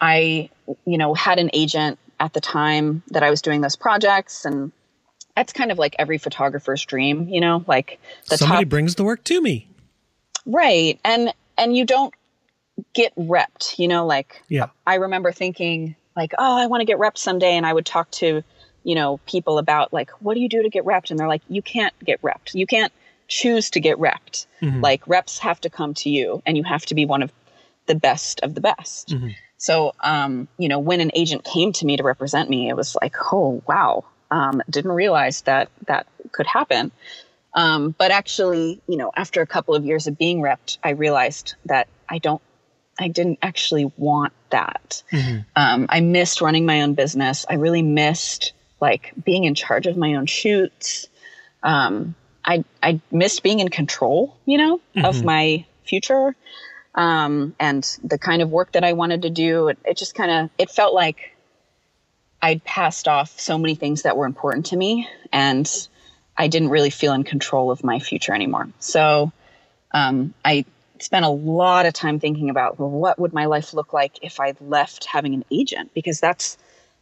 I, 0.00 0.50
you 0.86 0.98
know, 0.98 1.14
had 1.14 1.38
an 1.38 1.50
agent 1.52 1.98
at 2.20 2.32
the 2.32 2.40
time 2.40 3.02
that 3.08 3.22
I 3.22 3.30
was 3.30 3.42
doing 3.42 3.60
those 3.60 3.76
projects 3.76 4.44
and 4.44 4.72
that's 5.36 5.52
kind 5.52 5.72
of 5.72 5.78
like 5.78 5.96
every 5.98 6.18
photographer's 6.18 6.84
dream, 6.84 7.28
you 7.28 7.40
know, 7.40 7.64
like 7.66 8.00
somebody 8.24 8.64
top, 8.64 8.70
brings 8.70 8.94
the 8.94 9.04
work 9.04 9.24
to 9.24 9.40
me. 9.40 9.68
Right. 10.46 11.00
And 11.04 11.32
and 11.58 11.76
you 11.76 11.84
don't 11.84 12.14
get 12.92 13.14
repped, 13.16 13.78
you 13.78 13.88
know, 13.88 14.06
like 14.06 14.42
yeah. 14.48 14.66
I 14.86 14.96
remember 14.96 15.32
thinking 15.32 15.96
like, 16.16 16.32
oh, 16.38 16.56
I 16.58 16.66
want 16.66 16.82
to 16.82 16.84
get 16.84 16.98
repped 16.98 17.18
someday 17.18 17.56
and 17.56 17.66
I 17.66 17.72
would 17.72 17.86
talk 17.86 18.10
to 18.12 18.42
you 18.84 18.94
know, 18.94 19.18
people 19.26 19.58
about 19.58 19.92
like, 19.92 20.10
what 20.20 20.34
do 20.34 20.40
you 20.40 20.48
do 20.48 20.62
to 20.62 20.68
get 20.68 20.84
repped? 20.84 21.10
And 21.10 21.18
they're 21.18 21.28
like, 21.28 21.42
you 21.48 21.62
can't 21.62 21.94
get 22.04 22.22
repped. 22.22 22.54
You 22.54 22.66
can't 22.66 22.92
choose 23.26 23.70
to 23.70 23.80
get 23.80 23.98
repped. 23.98 24.46
Mm-hmm. 24.62 24.80
Like 24.80 25.06
reps 25.08 25.38
have 25.40 25.60
to 25.62 25.70
come 25.70 25.94
to 25.94 26.10
you 26.10 26.42
and 26.46 26.56
you 26.56 26.62
have 26.62 26.84
to 26.86 26.94
be 26.94 27.06
one 27.06 27.22
of 27.22 27.32
the 27.86 27.94
best 27.94 28.40
of 28.40 28.54
the 28.54 28.60
best. 28.60 29.08
Mm-hmm. 29.08 29.30
So, 29.56 29.94
um, 30.00 30.48
you 30.58 30.68
know, 30.68 30.78
when 30.78 31.00
an 31.00 31.10
agent 31.14 31.44
came 31.44 31.72
to 31.72 31.86
me 31.86 31.96
to 31.96 32.02
represent 32.02 32.50
me, 32.50 32.68
it 32.68 32.76
was 32.76 32.96
like, 33.00 33.16
oh, 33.32 33.62
wow. 33.66 34.04
Um, 34.30 34.62
didn't 34.68 34.92
realize 34.92 35.42
that 35.42 35.70
that 35.86 36.06
could 36.32 36.46
happen. 36.46 36.92
Um, 37.54 37.94
but 37.96 38.10
actually, 38.10 38.80
you 38.86 38.96
know, 38.96 39.12
after 39.14 39.40
a 39.40 39.46
couple 39.46 39.74
of 39.74 39.84
years 39.84 40.06
of 40.06 40.18
being 40.18 40.40
repped, 40.40 40.78
I 40.82 40.90
realized 40.90 41.54
that 41.66 41.88
I 42.08 42.18
don't, 42.18 42.42
I 42.98 43.08
didn't 43.08 43.38
actually 43.42 43.90
want 43.96 44.32
that. 44.50 45.02
Mm-hmm. 45.12 45.40
Um, 45.56 45.86
I 45.88 46.00
missed 46.00 46.40
running 46.40 46.66
my 46.66 46.82
own 46.82 46.94
business. 46.94 47.46
I 47.48 47.54
really 47.54 47.82
missed 47.82 48.52
like 48.84 49.14
being 49.24 49.44
in 49.44 49.54
charge 49.54 49.86
of 49.86 49.96
my 49.96 50.14
own 50.14 50.26
shoots. 50.26 51.08
Um, 51.62 52.14
I 52.44 52.64
I 52.82 53.00
missed 53.10 53.42
being 53.42 53.60
in 53.60 53.68
control, 53.68 54.36
you 54.44 54.58
know, 54.58 54.76
mm-hmm. 54.76 55.06
of 55.06 55.24
my 55.24 55.64
future 55.84 56.36
um, 56.94 57.54
and 57.58 57.82
the 58.04 58.18
kind 58.18 58.42
of 58.42 58.50
work 58.50 58.72
that 58.72 58.84
I 58.84 58.92
wanted 58.92 59.22
to 59.22 59.30
do. 59.30 59.68
It, 59.68 59.78
it 59.84 59.96
just 59.96 60.14
kind 60.14 60.30
of 60.30 60.50
it 60.58 60.70
felt 60.70 60.92
like 60.92 61.34
I'd 62.42 62.62
passed 62.62 63.08
off 63.08 63.40
so 63.40 63.56
many 63.56 63.74
things 63.74 64.02
that 64.02 64.18
were 64.18 64.26
important 64.26 64.66
to 64.66 64.76
me, 64.76 65.08
and 65.32 65.66
I 66.36 66.48
didn't 66.48 66.68
really 66.68 66.90
feel 66.90 67.14
in 67.14 67.24
control 67.24 67.70
of 67.70 67.82
my 67.82 68.00
future 68.00 68.34
anymore. 68.34 68.68
So 68.80 69.32
um, 69.92 70.34
I 70.44 70.66
spent 71.00 71.24
a 71.24 71.30
lot 71.30 71.86
of 71.86 71.94
time 71.94 72.20
thinking 72.20 72.50
about 72.50 72.78
well, 72.78 72.90
what 72.90 73.18
would 73.18 73.32
my 73.32 73.46
life 73.46 73.72
look 73.72 73.94
like 73.94 74.18
if 74.22 74.40
I 74.40 74.52
left 74.60 75.06
having 75.06 75.32
an 75.32 75.44
agent 75.50 75.92
because 75.94 76.20
that's 76.20 76.58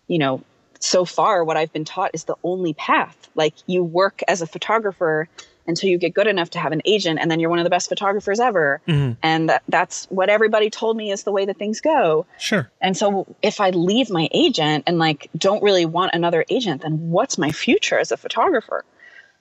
you 0.06 0.18
know 0.18 0.42
so 0.82 1.04
far 1.04 1.44
what 1.44 1.56
I've 1.56 1.72
been 1.72 1.84
taught 1.84 2.10
is 2.12 2.24
the 2.24 2.36
only 2.42 2.74
path. 2.74 3.16
Like 3.34 3.54
you 3.66 3.84
work 3.84 4.20
as 4.28 4.42
a 4.42 4.46
photographer 4.46 5.28
until 5.66 5.88
you 5.88 5.96
get 5.96 6.12
good 6.12 6.26
enough 6.26 6.50
to 6.50 6.58
have 6.58 6.72
an 6.72 6.82
agent 6.84 7.20
and 7.20 7.30
then 7.30 7.38
you're 7.38 7.50
one 7.50 7.60
of 7.60 7.64
the 7.64 7.70
best 7.70 7.88
photographers 7.88 8.40
ever. 8.40 8.80
Mm-hmm. 8.88 9.12
And 9.22 9.48
that, 9.48 9.62
that's 9.68 10.06
what 10.06 10.28
everybody 10.28 10.70
told 10.70 10.96
me 10.96 11.12
is 11.12 11.22
the 11.22 11.30
way 11.30 11.44
that 11.44 11.56
things 11.56 11.80
go. 11.80 12.26
Sure. 12.38 12.68
And 12.80 12.96
so 12.96 13.32
if 13.42 13.60
I 13.60 13.70
leave 13.70 14.10
my 14.10 14.28
agent 14.32 14.84
and 14.88 14.98
like 14.98 15.30
don't 15.36 15.62
really 15.62 15.86
want 15.86 16.14
another 16.14 16.44
agent, 16.48 16.82
then 16.82 17.10
what's 17.10 17.38
my 17.38 17.52
future 17.52 17.98
as 17.98 18.10
a 18.10 18.16
photographer? 18.16 18.84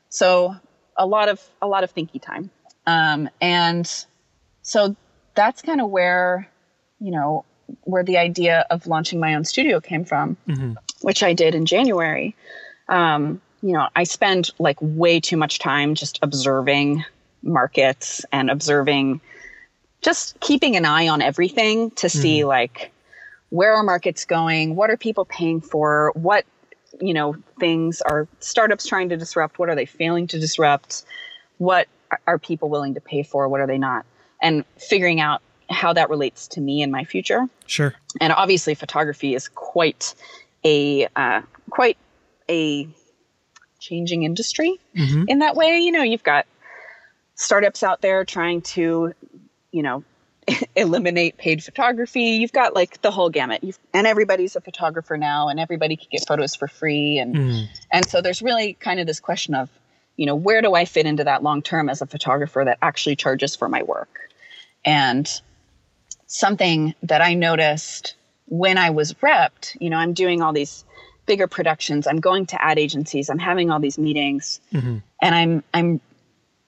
So 0.10 0.56
a 0.96 1.08
lot 1.08 1.28
of 1.28 1.42
a 1.62 1.68
lot 1.68 1.84
of 1.84 1.94
thinky 1.94 2.22
time. 2.22 2.52
Um, 2.86 3.30
and 3.40 3.90
so 4.62 4.96
that's 5.34 5.62
kind 5.62 5.82
of 5.82 5.90
where, 5.90 6.48
you 7.00 7.12
know, 7.12 7.46
where 7.84 8.04
the 8.04 8.18
idea 8.18 8.66
of 8.70 8.88
launching 8.88 9.20
my 9.20 9.36
own 9.36 9.46
studio 9.46 9.80
came 9.80 10.06
from. 10.06 10.38
Mm-hmm. 10.48 10.74
which 11.02 11.24
I 11.24 11.34
did 11.34 11.56
in 11.56 11.66
January, 11.66 12.36
um, 12.88 13.42
you 13.62 13.74
know, 13.74 13.88
I 13.96 14.04
spend 14.04 14.52
like 14.60 14.78
way 14.82 15.20
too 15.20 15.38
much 15.38 15.60
time 15.60 15.96
just 15.96 16.20
observing 16.22 17.06
markets 17.44 18.26
and 18.32 18.50
observing, 18.50 19.22
just 20.02 20.40
keeping 20.40 20.76
an 20.76 20.86
eye 20.86 21.08
on 21.08 21.22
everything 21.22 21.92
to 21.92 22.10
see 22.10 22.42
mm. 22.42 22.48
like 22.48 22.92
where 23.50 23.76
are 23.76 23.84
markets 23.84 24.26
going, 24.26 24.76
what 24.76 24.90
are 24.90 24.98
people 24.98 25.26
paying 25.26 25.62
for, 25.62 26.12
what 26.16 26.46
you 27.00 27.14
know 27.14 27.36
things 27.60 28.02
are 28.02 28.28
startups 28.40 28.86
trying 28.86 29.10
to 29.10 29.18
disrupt, 29.18 29.60
what 29.60 29.70
are 29.70 29.76
they 29.76 29.86
failing 29.86 30.28
to 30.28 30.40
disrupt, 30.40 31.06
what 31.58 31.88
are 32.28 32.40
people 32.40 32.70
willing 32.70 32.96
to 32.96 33.02
pay 33.02 33.24
for, 33.24 33.48
what 33.48 33.62
are 33.62 33.68
they 33.68 33.78
not, 33.78 34.06
and 34.42 34.66
figuring 34.78 35.20
out 35.20 35.42
how 35.72 35.94
that 35.94 36.10
relates 36.10 36.48
to 36.50 36.62
me 36.62 36.82
and 36.82 36.92
my 36.92 37.04
future. 37.04 37.48
Sure. 37.66 37.94
And 38.20 38.34
obviously, 38.34 38.76
photography 38.76 39.36
is 39.36 39.48
quite 39.48 40.14
a 40.64 41.08
uh, 41.16 41.42
quite 41.70 41.98
a 42.50 42.88
changing 43.80 44.24
industry 44.24 44.80
mm-hmm. 44.96 45.24
in 45.28 45.40
that 45.40 45.56
way. 45.56 45.80
You 45.80 45.92
know, 45.92 46.04
you've 46.04 46.24
got 46.24 46.46
startups 47.36 47.84
out 47.84 48.02
there 48.02 48.24
trying 48.24 48.62
to, 48.62 49.14
you 49.72 49.84
know, 49.84 50.04
eliminate 50.76 51.38
paid 51.38 51.64
photography. 51.64 52.22
You've 52.22 52.52
got 52.52 52.74
like 52.74 53.02
the 53.02 53.12
whole 53.12 53.30
gamut. 53.30 53.64
You've, 53.64 53.80
and 53.94 54.08
everybody's 54.08 54.56
a 54.56 54.62
photographer 54.62 55.18
now, 55.18 55.50
and 55.50 55.60
everybody 55.60 55.96
can 55.96 56.08
get 56.12 56.28
photos 56.28 56.56
for 56.56 56.68
free. 56.68 57.18
And 57.18 57.36
mm. 57.36 57.66
and 57.92 58.08
so 58.08 58.22
there's 58.22 58.42
really 58.42 58.74
kind 58.74 59.00
of 59.00 59.08
this 59.08 59.20
question 59.20 59.56
of, 59.56 59.70
you 60.16 60.26
know, 60.26 60.36
where 60.36 60.62
do 60.62 60.74
I 60.74 60.86
fit 60.86 61.06
into 61.06 61.24
that 61.24 61.44
long 61.44 61.62
term 61.62 61.90
as 61.90 62.02
a 62.02 62.06
photographer 62.06 62.64
that 62.66 62.78
actually 62.82 63.16
charges 63.16 63.56
for 63.56 63.70
my 63.70 63.84
work? 63.84 64.30
And 64.84 65.30
something 66.32 66.96
that 67.04 67.22
I 67.22 67.34
noticed 67.34 68.16
when 68.48 68.78
I 68.78 68.90
was 68.90 69.14
repped, 69.16 69.78
you 69.80 69.90
know, 69.90 69.98
I'm 69.98 70.14
doing 70.14 70.42
all 70.42 70.54
these 70.54 70.86
bigger 71.26 71.48
productions. 71.48 72.08
I'm 72.08 72.20
going 72.20 72.48
to 72.48 72.62
ad 72.62 72.80
agencies. 72.80 73.30
I'm 73.30 73.40
having 73.40 73.70
all 73.70 73.80
these 73.80 73.98
meetings, 73.98 74.60
mm-hmm. 74.74 74.98
and 75.22 75.36
I'm 75.36 75.64
I'm 75.74 76.02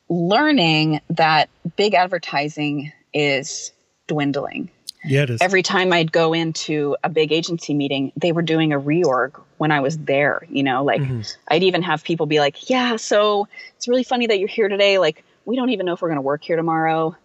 learning 0.10 1.02
that 1.12 1.50
big 1.76 1.94
advertising 1.94 2.92
is 3.14 3.72
dwindling. 4.08 4.70
Yeah, 5.06 5.24
it 5.24 5.32
is. 5.32 5.42
Every 5.42 5.64
time 5.64 5.92
I'd 5.92 6.12
go 6.12 6.34
into 6.34 6.96
a 7.04 7.10
big 7.10 7.32
agency 7.32 7.74
meeting, 7.74 8.14
they 8.16 8.32
were 8.32 8.42
doing 8.42 8.72
a 8.72 8.80
reorg 8.80 9.40
when 9.58 9.72
I 9.72 9.82
was 9.82 9.98
there. 9.98 10.46
You 10.50 10.64
know, 10.64 10.84
like 10.84 11.02
mm-hmm. 11.02 11.22
I'd 11.48 11.64
even 11.64 11.84
have 11.84 12.04
people 12.04 12.26
be 12.26 12.40
like, 12.40 12.70
"Yeah, 12.70 12.98
so 12.98 13.48
it's 13.78 13.88
really 13.88 14.04
funny 14.04 14.28
that 14.28 14.40
you're 14.40 14.48
here 14.48 14.68
today. 14.68 14.98
Like, 14.98 15.24
we 15.46 15.56
don't 15.56 15.70
even 15.70 15.86
know 15.86 15.94
if 15.94 16.02
we're 16.02 16.10
going 16.10 16.18
to 16.18 16.22
work 16.22 16.44
here 16.44 16.58
tomorrow." 16.58 17.16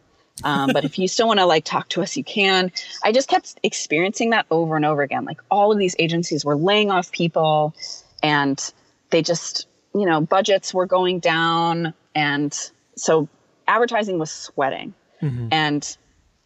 Um, 0.45 0.71
but 0.73 0.85
if 0.85 0.99
you 0.99 1.09
still 1.09 1.27
want 1.27 1.41
to 1.41 1.47
like 1.47 1.65
talk 1.65 1.89
to 1.91 2.03
us, 2.03 2.17
you 2.17 2.25
can. 2.25 2.73
I 3.05 3.13
just 3.13 3.29
kept 3.29 3.59
experiencing 3.63 4.31
that 4.31 4.47
over 4.51 4.77
and 4.77 4.85
over 4.85 5.03
again. 5.03 5.25
Like 5.25 5.41
all 5.51 5.73
of 5.73 5.79
these 5.79 5.97
agencies 5.99 6.45
were 6.45 6.57
laying 6.57 6.91
off 6.91 7.11
people 7.11 7.75
and 8.23 8.73
they 9.11 9.23
just, 9.23 9.67
you 9.95 10.07
know, 10.07 10.21
budgets 10.21 10.73
were 10.73 10.87
going 10.87 11.21
down. 11.21 11.95
And 12.15 12.57
so 12.97 13.29
advertising 13.67 14.19
was 14.19 14.31
sweating. 14.31 14.95
Mm-hmm. 15.23 15.49
And 15.51 15.97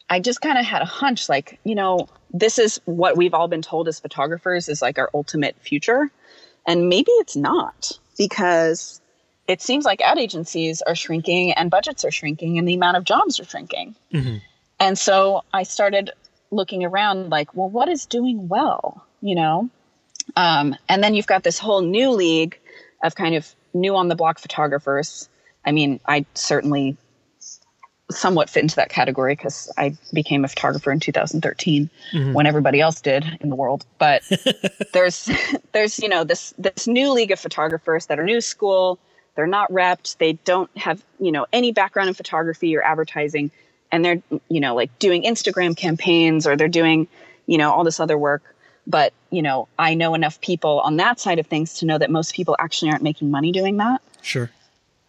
I 0.09 0.21
just 0.21 0.41
kind 0.41 0.59
of 0.59 0.65
had 0.65 0.83
a 0.83 0.87
hunch 0.87 1.29
like, 1.29 1.59
you 1.65 1.75
know, 1.75 2.09
this 2.33 2.59
is 2.59 2.81
what 2.85 3.17
we've 3.17 3.35
all 3.35 3.49
been 3.49 3.63
told 3.63 3.89
as 3.89 4.01
photographers 4.01 4.69
is 4.69 4.81
like 4.81 4.99
our 4.99 5.11
ultimate 5.13 5.57
future. 5.61 6.11
And 6.67 6.89
maybe 6.89 7.11
it's 7.13 7.37
not 7.37 7.99
because 8.17 9.01
it 9.49 9.61
seems 9.61 9.85
like 9.85 10.01
ad 10.01 10.19
agencies 10.19 10.83
are 10.83 10.95
shrinking 10.95 11.53
and 11.53 11.71
budgets 11.71 12.05
are 12.05 12.11
shrinking 12.11 12.59
and 12.59 12.67
the 12.67 12.75
amount 12.75 12.97
of 12.97 13.05
jobs 13.05 13.41
are 13.41 13.45
shrinking. 13.45 13.95
Mm-hmm. 14.13 14.37
And 14.79 14.99
so 14.99 15.43
I 15.53 15.65
started 15.65 16.11
looking 16.51 16.85
around 16.85 17.31
like, 17.31 17.55
well, 17.55 17.69
what 17.69 17.89
is 17.89 18.07
doing 18.07 18.49
well, 18.49 19.05
you 19.21 19.35
know? 19.35 19.71
Um, 20.37 20.77
and 20.89 21.03
then 21.03 21.15
you've 21.15 21.27
got 21.27 21.43
this 21.43 21.59
whole 21.59 21.83
new 21.83 22.11
league 22.11 22.59
of 23.03 23.15
kind 23.15 23.35
of 23.35 23.53
new 23.75 23.97
on 23.97 24.09
the 24.09 24.15
block 24.15 24.39
photographers. 24.39 25.29
I 25.65 25.73
mean, 25.73 26.01
I 26.07 26.27
certainly 26.35 26.97
somewhat 28.11 28.51
fit 28.51 28.63
into 28.63 28.77
that 28.77 28.91
category 28.91 29.35
because 29.35 29.73
I 29.77 29.97
became 30.13 30.45
a 30.45 30.49
photographer 30.49 30.93
in 30.93 31.01
2013 31.01 31.91
mm-hmm. 32.13 32.33
when 32.33 32.47
everybody 32.47 32.81
else 32.81 33.01
did 33.01 33.25
in 33.41 33.49
the 33.49 33.57
world. 33.57 33.85
But 33.99 34.23
there's 34.93 35.31
there's 35.73 35.99
you 35.99 36.09
know 36.09 36.25
this 36.25 36.55
this 36.59 36.87
new 36.87 37.13
league 37.13 37.31
of 37.31 37.41
photographers 37.41 38.07
that 38.07 38.19
are 38.19 38.25
new 38.25 38.41
school. 38.41 38.99
They're 39.35 39.47
not 39.47 39.71
repped. 39.71 40.19
They 40.19 40.35
don't 40.35 40.71
have 40.77 41.03
you 41.19 41.33
know 41.33 41.47
any 41.53 41.73
background 41.73 42.09
in 42.09 42.15
photography 42.15 42.77
or 42.77 42.83
advertising, 42.83 43.51
and 43.91 44.05
they're 44.05 44.23
you 44.49 44.61
know 44.61 44.75
like 44.75 44.99
doing 44.99 45.23
Instagram 45.25 45.77
campaigns 45.77 46.47
or 46.47 46.57
they're 46.57 46.69
doing 46.69 47.09
you 47.47 47.59
know 47.59 47.73
all 47.73 47.85
this 47.85 48.01
other 48.01 48.19
work. 48.19 48.43
But 48.87 49.13
you 49.31 49.43
know 49.43 49.69
I 49.79 49.95
know 49.95 50.15
enough 50.15 50.41
people 50.41 50.81
on 50.81 50.97
that 50.97 51.21
side 51.21 51.39
of 51.39 51.47
things 51.47 51.79
to 51.79 51.87
know 51.87 51.99
that 51.99 52.11
most 52.11 52.35
people 52.35 52.57
actually 52.59 52.91
aren't 52.91 53.03
making 53.03 53.31
money 53.31 53.53
doing 53.53 53.79
that. 53.79 54.03
Sure. 54.21 54.51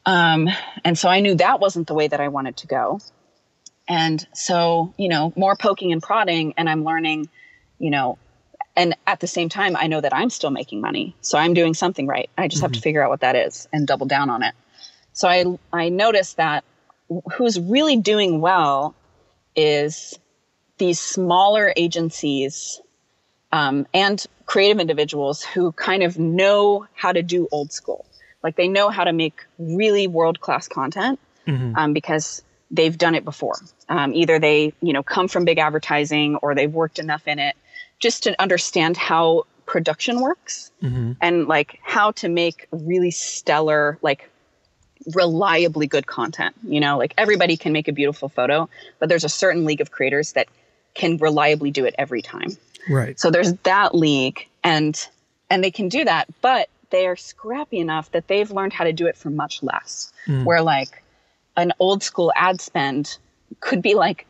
Um, 0.06 0.50
and 0.84 0.98
so 0.98 1.10
I 1.10 1.22
knew 1.22 1.36
that 1.36 1.60
wasn't 1.60 1.88
the 1.88 1.94
way 1.94 2.08
that 2.08 2.20
I 2.20 2.28
wanted 2.28 2.58
to 2.58 2.68
go. 2.68 3.00
And 3.88 4.26
so, 4.34 4.94
you 4.98 5.10
know, 5.10 5.34
more 5.36 5.56
poking 5.56 5.92
and 5.92 6.02
prodding, 6.02 6.54
and 6.58 6.70
I'm 6.70 6.84
learning, 6.84 7.30
you 7.80 7.90
know, 7.90 8.18
and 8.76 8.96
at 9.06 9.20
the 9.20 9.28
same 9.28 9.50
time, 9.50 9.76
I 9.76 9.88
know 9.88 10.02
that 10.02 10.14
I'm 10.16 10.30
still 10.30 10.50
making 10.50 10.82
money. 10.82 11.16
So 11.22 11.38
I'm 11.38 11.54
doing 11.54 11.74
something 11.74 12.08
right. 12.08 12.30
I 12.38 12.48
just 12.48 12.58
mm-hmm. 12.58 12.66
have 12.66 12.72
to 12.72 12.78
mm-hmm. 12.78 12.84
figure 12.84 13.04
out 13.04 13.10
what 13.10 13.22
that 13.22 13.36
is 13.36 13.68
and 13.72 13.86
double 13.86 14.08
down 14.08 14.30
on 14.30 14.44
it. 14.44 14.56
So 15.14 15.28
I, 15.28 15.46
I 15.72 15.90
noticed 15.90 16.38
that 16.38 16.64
who's 17.34 17.60
really 17.60 17.98
doing 17.98 18.42
well 18.42 18.96
is 19.56 20.18
these 20.80 21.00
smaller 21.00 21.72
agencies 21.76 22.82
um, 23.52 23.86
and 23.94 24.26
creative 24.48 24.80
individuals 24.80 25.44
who 25.44 25.72
kind 25.72 26.02
of 26.02 26.18
know 26.18 26.88
how 26.96 27.12
to 27.12 27.22
do 27.22 27.48
old 27.52 27.72
school. 27.72 28.06
Like 28.42 28.56
they 28.56 28.68
know 28.68 28.90
how 28.90 29.04
to 29.04 29.14
make 29.14 29.46
really 29.60 30.08
world 30.08 30.42
class 30.42 30.68
content 30.68 31.20
mm-hmm. 31.48 31.76
um, 31.76 31.94
because 31.94 32.42
they've 32.72 32.98
done 32.98 33.14
it 33.14 33.24
before. 33.24 33.56
Um, 33.88 34.16
either 34.16 34.40
they, 34.40 34.74
you 34.82 34.94
know, 34.94 35.04
come 35.04 35.28
from 35.28 35.46
big 35.46 35.60
advertising 35.60 36.38
or 36.38 36.56
they've 36.56 36.74
worked 36.74 36.98
enough 36.98 37.28
in 37.28 37.38
it 37.38 37.56
just 38.04 38.24
to 38.24 38.40
understand 38.42 38.98
how 38.98 39.46
production 39.66 40.20
works 40.20 40.72
mm-hmm. 40.84 41.14
and 41.22 41.48
like 41.48 41.80
how 41.82 42.12
to 42.12 42.28
make 42.28 42.68
really 42.72 43.12
stellar, 43.12 43.98
like 44.02 44.30
reliably 45.16 45.88
good 45.88 46.06
content. 46.06 46.54
You 46.68 46.82
know, 46.82 46.98
like 46.98 47.14
everybody 47.18 47.56
can 47.56 47.72
make 47.72 47.88
a 47.88 47.94
beautiful 47.94 48.28
photo, 48.28 48.70
but 49.00 49.08
there's 49.08 49.24
a 49.24 49.30
certain 49.30 49.64
league 49.64 49.80
of 49.80 49.90
creators 49.90 50.34
that 50.34 50.50
can 50.96 51.16
reliably 51.16 51.72
do 51.72 51.86
it 51.86 51.96
every 51.98 52.22
time. 52.22 52.58
Right. 52.90 53.18
So 53.18 53.32
there's 53.32 53.54
that 53.64 53.96
league 53.96 54.48
and 54.66 55.08
and 55.50 55.64
they 55.64 55.72
can 55.72 55.88
do 55.88 56.04
that, 56.04 56.28
but 56.42 56.68
they 56.90 57.08
are 57.08 57.16
scrappy 57.16 57.80
enough 57.80 58.12
that 58.12 58.28
they've 58.28 58.52
learned 58.52 58.74
how 58.74 58.84
to 58.84 58.92
do 58.92 59.08
it 59.08 59.16
for 59.16 59.30
much 59.30 59.64
less. 59.64 60.12
Mm. 60.28 60.44
Where 60.44 60.62
like 60.62 61.02
an 61.56 61.72
old 61.80 62.04
school 62.04 62.34
ad 62.36 62.60
spend 62.60 63.18
could 63.62 63.82
be 63.82 63.96
like 63.96 64.28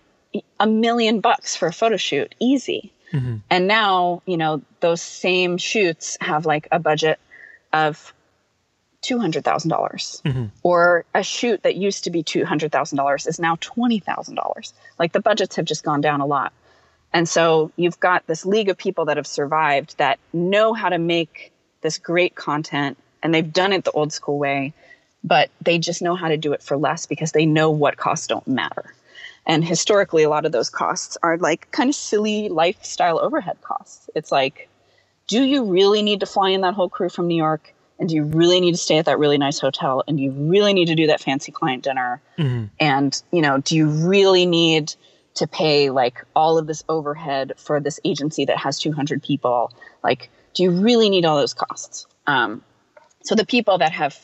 a 0.60 0.68
million 0.68 1.22
bucks 1.22 1.56
for 1.56 1.68
a 1.68 1.74
photo 1.74 1.98
shoot, 1.98 2.36
easy. 2.40 2.93
Mm-hmm. 3.14 3.38
And 3.50 3.68
now, 3.68 4.22
you 4.26 4.38
know, 4.38 4.62
those 4.80 5.02
same 5.02 5.58
shoots 5.58 6.18
have 6.20 6.46
like 6.46 6.68
a 6.72 6.80
budget 6.80 7.20
of 7.72 8.14
$200,000. 9.04 9.42
Mm-hmm. 9.74 10.46
Or 10.64 11.06
a 11.14 11.24
shoot 11.24 11.62
that 11.64 11.76
used 11.76 12.06
to 12.06 12.10
be 12.10 12.24
$200,000 12.24 13.28
is 13.28 13.40
now 13.40 13.56
$20,000. 13.58 14.74
Like 14.98 15.12
the 15.12 15.20
budgets 15.20 15.58
have 15.58 15.66
just 15.66 15.84
gone 15.84 16.02
down 16.02 16.22
a 16.22 16.26
lot. 16.26 16.54
And 17.12 17.30
so 17.30 17.72
you've 17.76 18.00
got 18.00 18.26
this 18.26 18.46
league 18.46 18.70
of 18.70 18.78
people 18.78 19.06
that 19.06 19.18
have 19.18 19.28
survived 19.28 19.98
that 19.98 20.18
know 20.32 20.74
how 20.74 20.90
to 20.90 20.98
make 20.98 21.52
this 21.82 22.00
great 22.00 22.34
content 22.34 22.98
and 23.22 23.34
they've 23.34 23.54
done 23.54 23.72
it 23.72 23.84
the 23.84 23.92
old 23.92 24.12
school 24.12 24.40
way, 24.40 24.74
but 25.24 25.50
they 25.62 25.78
just 25.78 26.02
know 26.02 26.16
how 26.16 26.28
to 26.30 26.38
do 26.38 26.54
it 26.54 26.64
for 26.64 26.76
less 26.76 27.06
because 27.06 27.32
they 27.32 27.46
know 27.46 27.70
what 27.70 27.98
costs 27.98 28.28
don't 28.28 28.48
matter. 28.48 28.94
And 29.46 29.64
historically, 29.64 30.24
a 30.24 30.30
lot 30.30 30.46
of 30.46 30.52
those 30.52 30.70
costs 30.70 31.18
are 31.22 31.38
like 31.38 31.70
kind 31.72 31.90
of 31.90 31.96
silly 31.96 32.50
lifestyle 32.50 33.20
overhead 33.20 33.58
costs. 33.62 34.10
It's 34.16 34.32
like, 34.32 34.70
do 35.28 35.44
you 35.44 35.66
really 35.66 36.02
need 36.02 36.22
to 36.22 36.26
fly 36.26 36.50
in 36.50 36.62
that 36.62 36.74
whole 36.74 36.90
crew 36.90 37.10
from 37.10 37.28
New 37.28 37.36
York? 37.36 37.74
And 38.00 38.10
do 38.10 38.16
you 38.16 38.24
really 38.24 38.60
need 38.60 38.72
to 38.72 38.78
stay 38.78 38.98
at 38.98 39.06
that 39.06 39.20
really 39.20 39.38
nice 39.38 39.60
hotel? 39.60 40.04
And 40.08 40.18
do 40.18 40.24
you 40.24 40.32
really 40.32 40.74
need 40.74 40.88
to 40.88 40.96
do 40.96 41.08
that 41.08 41.22
fancy 41.22 41.52
client 41.52 41.84
dinner? 41.84 42.22
Mm-hmm. 42.38 42.66
And, 42.80 43.22
you 43.32 43.42
know, 43.42 43.60
do 43.60 43.76
you 43.76 43.88
really 43.88 44.46
need 44.46 44.94
to 45.36 45.48
pay 45.48 45.90
like 45.90 46.24
all 46.36 46.58
of 46.58 46.68
this 46.68 46.84
overhead 46.90 47.54
for 47.58 47.80
this 47.80 48.00
agency 48.04 48.46
that 48.46 48.58
has 48.58 48.80
200 48.80 49.22
people? 49.22 49.72
Like, 50.04 50.30
do 50.54 50.64
you 50.64 50.72
really 50.72 51.10
need 51.10 51.26
all 51.26 51.38
those 51.38 51.54
costs? 51.54 52.08
Um, 52.28 52.64
so 53.24 53.36
the 53.36 53.46
people 53.46 53.78
that 53.78 53.92
have 53.92 54.18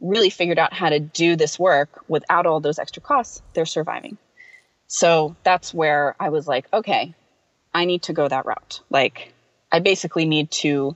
really 0.00 0.30
figured 0.30 0.58
out 0.58 0.72
how 0.72 0.88
to 0.88 0.98
do 0.98 1.36
this 1.36 1.58
work 1.58 2.04
without 2.08 2.46
all 2.46 2.60
those 2.60 2.78
extra 2.78 3.02
costs, 3.02 3.42
they're 3.54 3.66
surviving. 3.66 4.18
So 4.94 5.34
that's 5.42 5.72
where 5.72 6.14
I 6.20 6.28
was 6.28 6.46
like, 6.46 6.66
okay, 6.70 7.14
I 7.72 7.86
need 7.86 8.02
to 8.02 8.12
go 8.12 8.28
that 8.28 8.44
route. 8.44 8.80
Like, 8.90 9.32
I 9.72 9.78
basically 9.78 10.26
need 10.26 10.50
to 10.50 10.94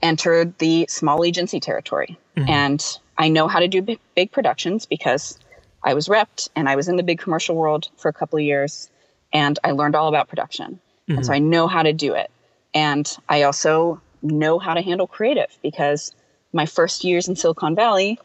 enter 0.00 0.46
the 0.46 0.86
small 0.88 1.22
agency 1.22 1.60
territory. 1.60 2.18
Mm-hmm. 2.38 2.48
And 2.48 2.98
I 3.18 3.28
know 3.28 3.48
how 3.48 3.58
to 3.58 3.68
do 3.68 3.82
big, 3.82 4.00
big, 4.14 4.32
productions 4.32 4.86
because 4.86 5.38
I 5.84 5.92
was 5.92 6.08
repped 6.08 6.48
and 6.56 6.70
I 6.70 6.76
was 6.76 6.88
in 6.88 6.96
the 6.96 7.02
big 7.02 7.18
commercial 7.18 7.54
world 7.54 7.90
for 7.98 8.08
a 8.08 8.14
couple 8.14 8.38
of 8.38 8.46
years 8.46 8.88
and 9.30 9.58
I 9.62 9.72
learned 9.72 9.94
all 9.94 10.08
about 10.08 10.28
production. 10.28 10.80
Mm-hmm. 11.06 11.16
And 11.16 11.26
so. 11.26 11.34
I 11.34 11.38
know 11.38 11.68
how 11.68 11.82
to 11.82 11.92
do 11.92 12.14
it. 12.14 12.30
And 12.72 13.14
I 13.28 13.42
also 13.42 14.00
know 14.22 14.58
how 14.58 14.72
to 14.72 14.80
handle 14.80 15.06
creative 15.06 15.54
because 15.62 16.14
my 16.54 16.64
first 16.64 17.04
years 17.04 17.28
in 17.28 17.36
Silicon 17.36 17.74
Valley, 17.74 18.18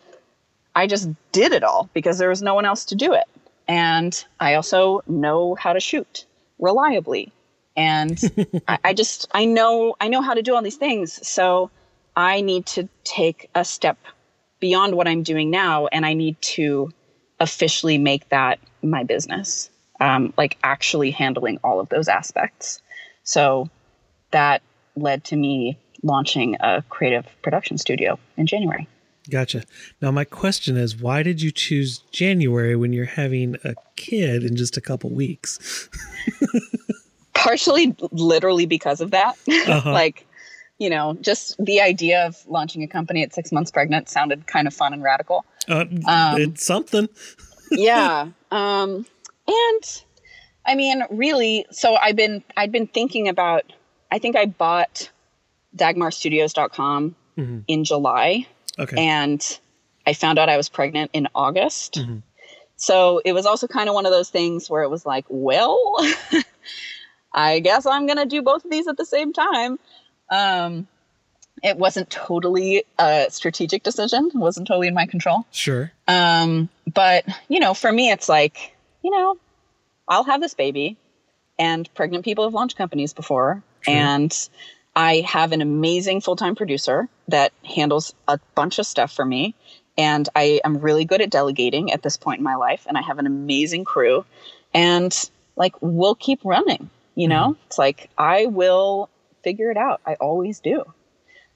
I 0.74 0.88
just 0.88 1.10
did 1.34 1.52
it 1.52 1.66
all 1.66 1.90
because 1.94 2.18
there 2.20 2.30
was 2.30 2.42
no 2.42 2.56
one 2.56 2.64
else 2.64 2.86
to 2.86 2.96
do 2.96 3.12
it. 3.12 3.26
And 3.68 4.26
I 4.40 4.56
also 4.56 5.02
know 5.08 5.56
how 5.56 5.74
to 5.74 5.80
shoot 5.80 6.26
reliably. 6.60 7.32
And 7.76 8.20
I, 8.68 8.80
I 8.84 8.94
just, 8.94 9.28
I 9.34 9.46
know, 9.46 9.96
I 10.00 10.08
know 10.08 10.22
how 10.22 10.34
to 10.34 10.42
do 10.42 10.56
all 10.56 10.62
these 10.62 10.78
things. 10.78 11.26
So 11.28 11.72
I 12.16 12.42
need 12.42 12.66
to 12.68 12.88
take 13.04 13.50
a 13.56 13.66
step 13.66 13.98
beyond 14.60 14.96
what 14.96 15.08
I'm 15.08 15.24
doing 15.24 15.50
now. 15.50 15.88
And 15.88 16.06
I 16.06 16.14
need 16.14 16.42
to 16.42 16.92
officially 17.40 17.98
make 17.98 18.30
that 18.30 18.60
my 18.82 19.04
business, 19.04 19.70
um, 20.00 20.34
like 20.38 20.58
actually 20.64 21.12
handling 21.12 21.60
all 21.64 21.80
of 21.80 21.90
those 21.90 22.08
aspects. 22.08 22.82
So 23.24 23.70
that 24.32 24.62
led 24.96 25.24
to 25.26 25.36
me 25.36 25.78
launching 26.04 26.56
a 26.60 26.84
creative 26.90 27.26
production 27.42 27.78
studio 27.78 28.20
in 28.38 28.46
January. 28.46 28.88
Gotcha. 29.30 29.64
Now, 30.02 30.12
my 30.12 30.24
question 30.24 30.78
is 30.78 30.96
why 30.96 31.24
did 31.24 31.42
you 31.42 31.52
choose 31.52 32.00
January 32.12 32.76
when 32.76 32.94
you're 32.94 33.06
having 33.06 33.56
a 33.64 33.76
kid 33.96 34.44
in 34.44 34.56
just 34.56 34.78
a 34.78 34.82
couple 34.82 35.10
weeks? 35.10 35.90
Partially, 37.34 37.96
literally 38.12 38.66
because 38.66 39.02
of 39.02 39.12
that. 39.12 39.38
Uh-huh. 39.48 39.92
like, 39.92 40.28
you 40.78 40.90
know, 40.90 41.18
just 41.22 41.56
the 41.58 41.82
idea 41.82 42.26
of 42.26 42.38
launching 42.48 42.84
a 42.84 42.88
company 42.88 43.24
at 43.24 43.34
six 43.34 43.52
months 43.52 43.72
pregnant 43.72 44.10
sounded 44.10 44.48
kind 44.48 44.68
of 44.68 44.74
fun 44.74 44.94
and 44.94 45.04
radical. 45.04 45.46
Uh, 45.68 45.86
um, 46.08 46.42
it's 46.42 46.66
something. 46.66 47.10
yeah. 47.72 48.30
Um, 48.52 49.06
and 49.48 50.04
I 50.66 50.76
mean, 50.76 51.04
really, 51.10 51.66
so 51.72 51.96
I've 51.96 52.16
been, 52.16 52.44
I'd 52.58 52.72
been 52.72 52.88
thinking 52.88 53.28
about 53.28 53.72
I 54.12 54.20
think 54.20 54.36
I 54.36 54.46
bought 54.46 55.10
dagmarstudios.com 55.76 57.16
mm-hmm. 57.38 57.60
in 57.68 57.84
July. 57.84 58.48
Okay. 58.78 58.96
And 58.98 59.60
I 60.06 60.14
found 60.14 60.40
out 60.40 60.50
I 60.50 60.58
was 60.58 60.70
pregnant 60.70 61.12
in 61.14 61.28
August. 61.34 61.96
Mm-hmm. 61.96 62.20
So 62.78 63.22
it 63.24 63.34
was 63.34 63.46
also 63.46 63.68
kind 63.68 63.88
of 63.90 63.96
one 63.96 64.06
of 64.06 64.12
those 64.12 64.30
things 64.30 64.70
where 64.70 64.84
it 64.84 64.90
was 64.90 65.06
like, 65.06 65.26
well, 65.30 65.96
I 67.34 67.60
guess 67.60 67.86
I'm 67.86 68.06
going 68.06 68.18
to 68.18 68.26
do 68.26 68.42
both 68.42 68.66
of 68.66 68.72
these 68.72 68.88
at 68.88 68.98
the 68.98 69.06
same 69.06 69.34
time. 69.34 69.80
Um, 70.30 70.88
it 71.64 71.78
wasn't 71.78 72.10
totally 72.10 72.84
a 73.00 73.28
strategic 73.30 73.84
decision. 73.84 74.28
It 74.28 74.38
wasn't 74.38 74.68
totally 74.68 74.88
in 74.88 74.94
my 74.94 75.06
control. 75.06 75.46
Sure. 75.52 75.92
Um, 76.08 76.70
but, 76.92 77.26
you 77.48 77.60
know, 77.60 77.74
for 77.74 77.92
me, 77.92 78.12
it's 78.12 78.28
like, 78.28 78.76
you 79.02 79.12
know, 79.12 79.38
I'll 80.08 80.26
have 80.26 80.42
this 80.42 80.54
baby. 80.54 80.98
And 81.58 81.92
pregnant 81.94 82.26
people 82.26 82.44
have 82.44 82.54
launched 82.54 82.78
companies 82.78 83.14
before. 83.14 83.64
And 83.88 84.50
I 84.96 85.26
have 85.28 85.52
an 85.52 85.62
amazing 85.62 86.22
full 86.22 86.36
time 86.36 86.56
producer 86.56 87.10
that 87.28 87.52
handles 87.64 88.14
a 88.28 88.40
bunch 88.56 88.80
of 88.80 88.86
stuff 88.86 89.12
for 89.12 89.26
me. 89.26 89.54
And 89.98 90.28
I 90.36 90.62
am 90.64 90.80
really 90.80 91.06
good 91.06 91.22
at 91.22 91.30
delegating 91.30 91.92
at 91.92 92.02
this 92.02 92.18
point 92.18 92.40
in 92.40 92.44
my 92.44 92.56
life. 92.56 92.86
And 92.88 92.98
I 92.98 93.02
have 93.02 93.20
an 93.20 93.28
amazing 93.28 93.86
crew. 93.86 94.26
And 94.74 95.14
like, 95.56 95.76
we'll 95.82 96.16
keep 96.16 96.42
running, 96.44 96.90
you 97.16 97.28
know? 97.28 97.52
Mm-hmm. 97.52 97.66
It's 97.68 97.78
like, 97.78 98.10
I 98.18 98.46
will 98.48 99.10
figure 99.44 99.72
it 99.72 99.78
out. 99.78 100.02
I 100.06 100.16
always 100.16 100.60
do. 100.60 100.84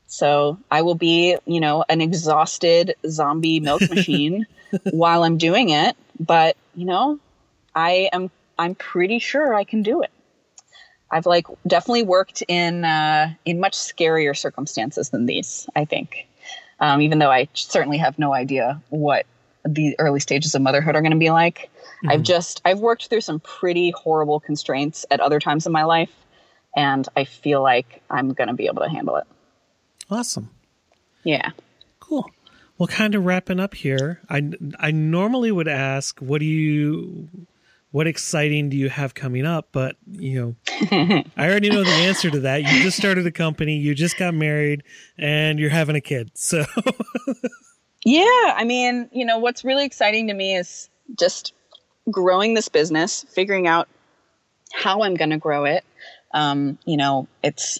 So 0.07 0.57
I 0.71 0.81
will 0.81 0.95
be, 0.95 1.37
you 1.45 1.59
know, 1.59 1.85
an 1.87 2.01
exhausted 2.01 2.95
zombie 3.07 3.59
milk 3.59 3.81
machine 3.89 4.47
while 4.91 5.23
I'm 5.23 5.37
doing 5.37 5.69
it. 5.69 5.95
But, 6.19 6.57
you 6.75 6.85
know, 6.85 7.19
I 7.75 8.09
am, 8.11 8.31
I'm 8.57 8.75
pretty 8.75 9.19
sure 9.19 9.53
I 9.53 9.63
can 9.63 9.83
do 9.83 10.01
it. 10.01 10.11
I've 11.11 11.25
like 11.25 11.47
definitely 11.65 12.03
worked 12.03 12.43
in 12.47 12.85
uh, 12.85 13.33
in 13.45 13.59
much 13.59 13.73
scarier 13.73 14.37
circumstances 14.37 15.09
than 15.09 15.25
these. 15.25 15.67
I 15.75 15.85
think, 15.85 16.27
Um, 16.79 17.01
even 17.01 17.19
though 17.19 17.31
I 17.31 17.47
certainly 17.53 17.97
have 17.97 18.19
no 18.19 18.33
idea 18.33 18.81
what 18.89 19.25
the 19.65 19.95
early 19.99 20.19
stages 20.19 20.55
of 20.55 20.61
motherhood 20.61 20.95
are 20.95 21.01
going 21.01 21.11
to 21.11 21.17
be 21.17 21.31
like. 21.31 21.69
Mm-hmm. 21.97 22.09
I've 22.09 22.23
just 22.23 22.61
I've 22.63 22.79
worked 22.79 23.07
through 23.07 23.21
some 23.21 23.39
pretty 23.39 23.91
horrible 23.91 24.39
constraints 24.39 25.05
at 25.11 25.19
other 25.19 25.39
times 25.39 25.65
in 25.65 25.73
my 25.73 25.83
life, 25.83 26.13
and 26.75 27.07
I 27.15 27.25
feel 27.25 27.61
like 27.61 28.01
I'm 28.09 28.33
going 28.33 28.47
to 28.47 28.53
be 28.53 28.67
able 28.67 28.83
to 28.83 28.89
handle 28.89 29.17
it. 29.17 29.25
Awesome. 30.09 30.49
Yeah. 31.23 31.51
Cool. 31.99 32.29
Well, 32.77 32.87
kind 32.87 33.13
of 33.15 33.25
wrapping 33.25 33.59
up 33.59 33.73
here. 33.73 34.21
I 34.29 34.51
I 34.79 34.91
normally 34.91 35.51
would 35.51 35.67
ask, 35.67 36.19
what 36.19 36.39
do 36.39 36.45
you 36.45 37.27
what 37.91 38.07
exciting 38.07 38.69
do 38.69 38.77
you 38.77 38.89
have 38.89 39.13
coming 39.13 39.45
up? 39.45 39.69
But 39.71 39.95
you 40.09 40.39
know, 40.39 41.23
I 41.37 41.49
already 41.49 41.69
know 41.69 41.83
the 41.83 41.89
answer 41.89 42.29
to 42.29 42.41
that. 42.41 42.63
You 42.63 42.83
just 42.83 42.97
started 42.97 43.25
a 43.25 43.31
company, 43.31 43.77
you 43.77 43.95
just 43.95 44.17
got 44.17 44.33
married, 44.33 44.83
and 45.17 45.59
you're 45.59 45.69
having 45.69 45.95
a 45.95 46.01
kid. 46.01 46.31
So 46.35 46.65
Yeah, 48.05 48.53
I 48.55 48.63
mean, 48.63 49.09
you 49.11 49.25
know, 49.25 49.39
what's 49.39 49.65
really 49.65 49.85
exciting 49.85 50.27
to 50.27 50.33
me 50.33 50.55
is 50.55 50.89
just 51.17 51.53
growing 52.09 52.53
this 52.53 52.69
business, 52.69 53.25
figuring 53.29 53.67
out 53.67 53.89
how 54.73 55.03
I'm 55.03 55.15
going 55.15 55.31
to 55.31 55.37
grow 55.37 55.65
it. 55.65 55.83
Um, 56.33 56.77
you 56.85 56.95
know, 56.95 57.27
it's 57.43 57.79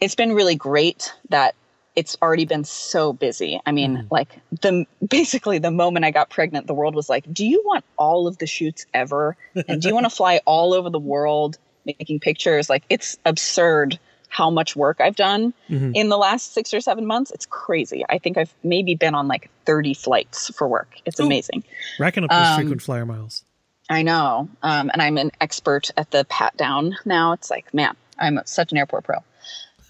it's 0.00 0.14
been 0.14 0.32
really 0.32 0.54
great 0.54 1.12
that 1.30 1.54
it's 1.96 2.16
already 2.22 2.44
been 2.44 2.64
so 2.64 3.12
busy. 3.12 3.60
I 3.66 3.72
mean, 3.72 3.96
mm. 3.96 4.10
like 4.10 4.40
the 4.62 4.86
basically 5.06 5.58
the 5.58 5.70
moment 5.70 6.04
I 6.04 6.10
got 6.10 6.30
pregnant, 6.30 6.66
the 6.66 6.74
world 6.74 6.94
was 6.94 7.08
like, 7.08 7.32
"Do 7.32 7.46
you 7.46 7.62
want 7.64 7.84
all 7.96 8.26
of 8.26 8.38
the 8.38 8.46
shoots 8.46 8.86
ever? 8.94 9.36
And 9.68 9.82
do 9.82 9.88
you 9.88 9.94
want 9.94 10.06
to 10.06 10.10
fly 10.16 10.40
all 10.44 10.74
over 10.74 10.90
the 10.90 10.98
world 10.98 11.58
making 11.84 12.20
pictures?" 12.20 12.70
Like 12.70 12.84
it's 12.88 13.18
absurd 13.24 13.98
how 14.30 14.48
much 14.48 14.76
work 14.76 15.00
I've 15.00 15.16
done 15.16 15.52
mm-hmm. 15.68 15.90
in 15.94 16.08
the 16.08 16.16
last 16.16 16.54
six 16.54 16.72
or 16.72 16.80
seven 16.80 17.04
months. 17.04 17.32
It's 17.32 17.46
crazy. 17.46 18.04
I 18.08 18.18
think 18.18 18.38
I've 18.38 18.54
maybe 18.62 18.94
been 18.94 19.14
on 19.14 19.26
like 19.26 19.50
30 19.66 19.94
flights 19.94 20.50
for 20.56 20.68
work. 20.68 20.96
It's 21.04 21.20
Ooh, 21.20 21.26
amazing. 21.26 21.64
Racking 21.98 22.24
up 22.24 22.30
those 22.30 22.46
um, 22.46 22.56
frequent 22.56 22.80
flyer 22.80 23.04
miles. 23.04 23.42
I 23.90 24.02
know. 24.02 24.48
Um, 24.62 24.90
and 24.92 25.02
I'm 25.02 25.18
an 25.18 25.32
expert 25.40 25.90
at 25.96 26.12
the 26.12 26.24
pat 26.24 26.56
down 26.56 26.96
now. 27.04 27.32
It's 27.32 27.50
like, 27.50 27.74
man, 27.74 27.96
I'm 28.18 28.38
such 28.44 28.70
an 28.70 28.78
airport 28.78 29.04
pro. 29.04 29.16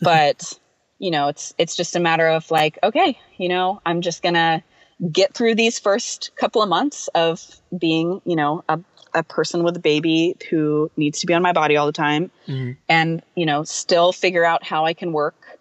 But, 0.00 0.58
you 1.00 1.10
know, 1.10 1.26
it's 1.26 1.52
it's 1.58 1.74
just 1.74 1.96
a 1.96 2.00
matter 2.00 2.28
of 2.28 2.48
like, 2.52 2.78
okay, 2.84 3.18
you 3.36 3.48
know, 3.48 3.80
I'm 3.84 4.02
just 4.02 4.22
gonna 4.22 4.62
get 5.10 5.34
through 5.34 5.56
these 5.56 5.78
first 5.78 6.30
couple 6.36 6.62
of 6.62 6.68
months 6.68 7.08
of 7.14 7.42
being, 7.76 8.20
you 8.24 8.36
know, 8.36 8.62
a 8.68 8.78
a 9.14 9.22
person 9.22 9.64
with 9.64 9.76
a 9.76 9.80
baby 9.80 10.36
who 10.50 10.90
needs 10.96 11.20
to 11.20 11.26
be 11.26 11.34
on 11.34 11.42
my 11.42 11.52
body 11.52 11.76
all 11.76 11.86
the 11.86 11.92
time 11.92 12.30
mm-hmm. 12.46 12.72
and 12.88 13.22
you 13.34 13.44
know 13.44 13.64
still 13.64 14.12
figure 14.12 14.44
out 14.44 14.62
how 14.62 14.84
i 14.84 14.94
can 14.94 15.12
work 15.12 15.58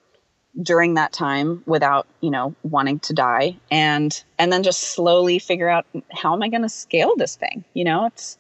during 0.62 0.96
that 0.96 1.12
time 1.12 1.64
without 1.66 2.08
you 2.22 2.30
know 2.30 2.54
wanting 2.64 3.00
to 3.00 3.14
die 3.14 3.56
and 3.72 4.24
and 4.38 4.52
then 4.52 4.64
just 4.64 4.82
slowly 4.82 5.40
figure 5.40 5.70
out 5.70 5.86
how 6.12 6.34
am 6.34 6.44
i 6.44 6.50
going 6.50 6.62
to 6.62 6.70
scale 6.70 7.16
this 7.18 7.36
thing 7.36 7.64
you 7.74 7.84
know 7.84 8.06
it's 8.06 8.38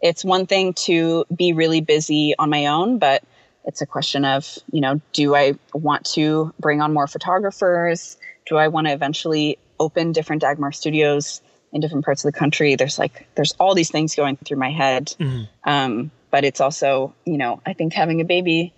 it's 0.00 0.24
one 0.24 0.46
thing 0.46 0.72
to 0.74 1.24
be 1.34 1.52
really 1.52 1.80
busy 1.80 2.34
on 2.38 2.50
my 2.50 2.66
own 2.66 2.98
but 2.98 3.22
it's 3.64 3.80
a 3.80 3.86
question 3.86 4.24
of 4.24 4.58
you 4.72 4.80
know 4.80 5.00
do 5.12 5.34
i 5.34 5.54
want 5.72 6.04
to 6.04 6.52
bring 6.58 6.80
on 6.80 6.92
more 6.92 7.06
photographers 7.06 8.16
do 8.46 8.56
i 8.56 8.68
want 8.68 8.86
to 8.86 8.92
eventually 8.92 9.58
open 9.78 10.12
different 10.12 10.42
dagmar 10.42 10.72
studios 10.72 11.40
in 11.72 11.80
different 11.80 12.04
parts 12.04 12.24
of 12.24 12.32
the 12.32 12.38
country. 12.38 12.76
There's 12.76 12.98
like 12.98 13.26
there's 13.34 13.52
all 13.58 13.74
these 13.74 13.90
things 13.90 14.14
going 14.14 14.36
through 14.36 14.58
my 14.58 14.70
head, 14.70 15.14
mm-hmm. 15.18 15.44
um, 15.68 16.10
but 16.30 16.44
it's 16.44 16.60
also 16.60 17.14
you 17.24 17.38
know 17.38 17.60
I 17.66 17.72
think 17.72 17.92
having 17.92 18.20
a 18.20 18.24
baby 18.24 18.72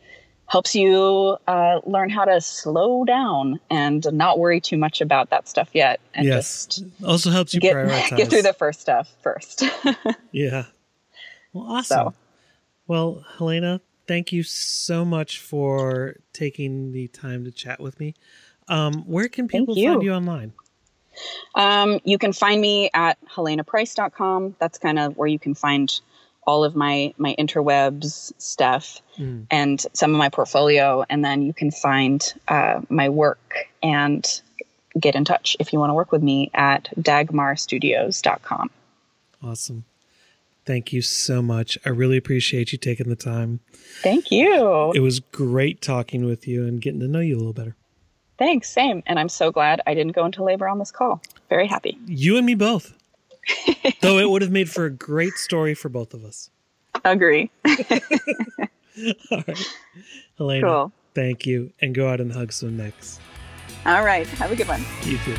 helps 0.47 0.75
you 0.75 1.37
uh, 1.49 1.81
learn 1.85 2.11
how 2.11 2.25
to 2.25 2.41
slow 2.41 3.05
down 3.05 3.59
and 3.71 4.07
not 4.13 4.39
worry 4.39 4.61
too 4.61 4.77
much 4.77 5.01
about 5.01 5.31
that 5.31 5.49
stuff 5.49 5.71
yet. 5.73 6.01
And 6.15 6.27
yes, 6.27 6.67
just 6.67 6.85
also 7.05 7.31
helps 7.31 7.55
you 7.55 7.61
get, 7.61 7.75
prioritize. 7.77 8.17
get 8.17 8.31
through 8.31 8.43
the 8.43 8.53
first 8.53 8.81
stuff 8.81 9.11
first. 9.23 9.65
yeah. 10.33 10.67
Well, 11.53 11.65
awesome. 11.65 11.97
So. 11.97 12.15
Well, 12.87 13.25
Helena, 13.39 13.81
thank 14.07 14.33
you 14.33 14.43
so 14.43 15.05
much 15.05 15.39
for 15.39 16.17
taking 16.33 16.93
the 16.93 17.09
time 17.09 17.45
to 17.45 17.51
chat 17.51 17.81
with 17.81 17.99
me. 18.01 18.15
Um, 18.69 19.05
where 19.07 19.29
can 19.29 19.49
people 19.49 19.77
you. 19.77 19.91
find 19.91 20.03
you 20.03 20.13
online? 20.13 20.53
Um, 21.55 22.01
you 22.05 22.19
can 22.19 22.33
find 22.33 22.61
me 22.61 22.91
at 22.93 23.19
helenaprice.com. 23.27 24.57
That's 24.59 24.79
kind 24.79 24.99
of 24.99 25.17
where 25.17 25.29
you 25.29 25.39
can 25.39 25.55
find 25.55 25.93
all 26.47 26.65
of 26.65 26.77
my 26.77 27.15
my 27.17 27.35
interwebs 27.39 28.33
stuff 28.39 29.01
mm. 29.19 29.47
and 29.51 29.85
some 29.93 30.13
of 30.13 30.19
my 30.19 30.29
portfolio, 30.29 31.05
and 31.09 31.25
then 31.25 31.43
you 31.43 31.53
can 31.53 31.71
find 31.71 32.35
uh, 32.49 32.81
my 32.89 33.09
work 33.09 33.69
and 33.83 34.41
get 34.99 35.15
in 35.15 35.25
touch 35.25 35.57
if 35.59 35.73
you 35.73 35.79
want 35.79 35.91
to 35.91 35.95
work 35.95 36.13
with 36.13 36.23
me 36.23 36.51
at 36.55 36.89
dagmarstudios.com. 36.99 38.71
Awesome. 39.43 39.85
Thank 40.67 40.93
you 40.93 41.03
so 41.03 41.43
much. 41.43 41.77
I 41.85 41.91
really 41.91 42.17
appreciate 42.17 42.73
you 42.73 42.79
taking 42.79 43.09
the 43.09 43.17
time. 43.17 43.61
Thank 44.03 44.31
you. 44.31 44.93
It 44.95 45.01
was 45.01 45.21
great 45.21 45.83
talking 45.83 46.25
with 46.25 46.49
you 46.49 46.67
and 46.67 46.81
getting 46.81 47.01
to 47.01 47.09
know 47.09 47.21
you 47.21 47.37
a 47.37 47.39
little 47.39 47.53
better. 47.53 47.77
Thanks, 48.39 48.69
same. 48.71 49.03
And 49.07 49.19
I'm 49.19 49.29
so 49.29 49.53
glad 49.53 49.81
I 49.87 49.95
didn't 49.95 50.13
go 50.13 50.25
into 50.25 50.43
labor 50.43 50.67
on 50.69 50.79
this 50.79 50.91
call. 50.91 51.23
Very 51.49 51.67
happy. 51.67 51.99
You 52.07 52.37
and 52.37 52.47
me 52.47 52.55
both. 52.55 52.95
Though 54.01 54.19
it 54.19 54.29
would 54.29 54.43
have 54.43 54.51
made 54.51 54.71
for 54.71 54.87
a 54.87 54.91
great 54.91 55.35
story 55.35 55.75
for 55.75 55.89
both 55.89 56.15
of 56.15 56.25
us. 56.25 56.51
Agree. 57.05 57.51
All 59.31 59.43
right. 59.47 59.69
Helena, 60.39 60.67
cool. 60.67 60.93
thank 61.15 61.47
you. 61.47 61.73
And 61.81 61.95
go 61.95 62.09
out 62.09 62.21
and 62.21 62.33
hug 62.33 62.53
some 62.53 62.77
necks. 62.77 63.21
All 63.85 64.03
right. 64.05 64.27
Have 64.27 64.51
a 64.51 64.57
good 64.57 64.69
one. 64.69 64.83
You 65.03 65.19
too. 65.19 65.37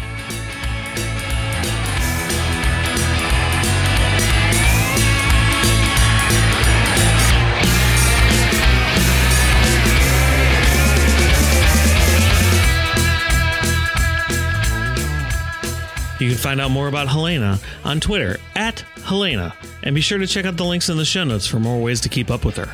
You 16.20 16.30
can 16.30 16.38
find 16.38 16.62
out 16.62 16.72
more 16.72 16.88
about 16.88 17.10
Helena 17.10 17.60
on 17.84 18.00
Twitter 18.00 18.38
at 18.56 18.80
Helena, 19.04 19.54
and 19.84 19.94
be 19.94 20.02
sure 20.02 20.18
to 20.18 20.28
check 20.28 20.46
out 20.46 20.58
the 20.58 20.64
links 20.64 20.90
in 20.90 20.98
the 20.98 21.06
show 21.06 21.24
notes 21.24 21.46
for 21.46 21.60
more 21.60 21.82
ways 21.82 22.02
to 22.02 22.10
keep 22.10 22.32
up 22.32 22.46
with 22.46 22.56
her. 22.56 22.70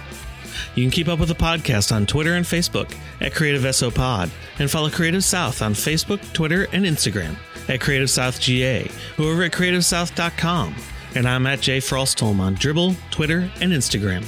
You 0.76 0.84
can 0.84 0.92
keep 0.92 1.08
up 1.08 1.20
with 1.20 1.30
the 1.30 1.36
podcast 1.36 1.92
on 1.94 2.06
Twitter 2.06 2.36
and 2.36 2.46
Facebook 2.46 2.96
at 3.20 3.34
Creative 3.34 3.76
SO 3.76 3.92
Pod, 3.92 4.30
and 4.60 4.70
follow 4.70 4.90
Creative 4.90 5.24
South 5.24 5.62
on 5.62 5.74
Facebook, 5.74 6.22
Twitter, 6.34 6.68
and 6.72 6.86
Instagram 6.86 7.36
at 7.68 7.82
Creative 7.82 8.10
South 8.10 8.40
GA, 8.40 8.90
who 9.18 9.30
over 9.30 9.44
at 9.44 9.52
CreativeSouth.com. 9.52 10.76
And 11.16 11.28
I'm 11.28 11.46
at 11.46 11.60
Jay 11.60 11.80
Frostholm 11.80 12.40
on 12.40 12.56
Dribbble, 12.56 12.96
Twitter, 13.10 13.50
and 13.60 13.74
Instagram. 13.74 14.26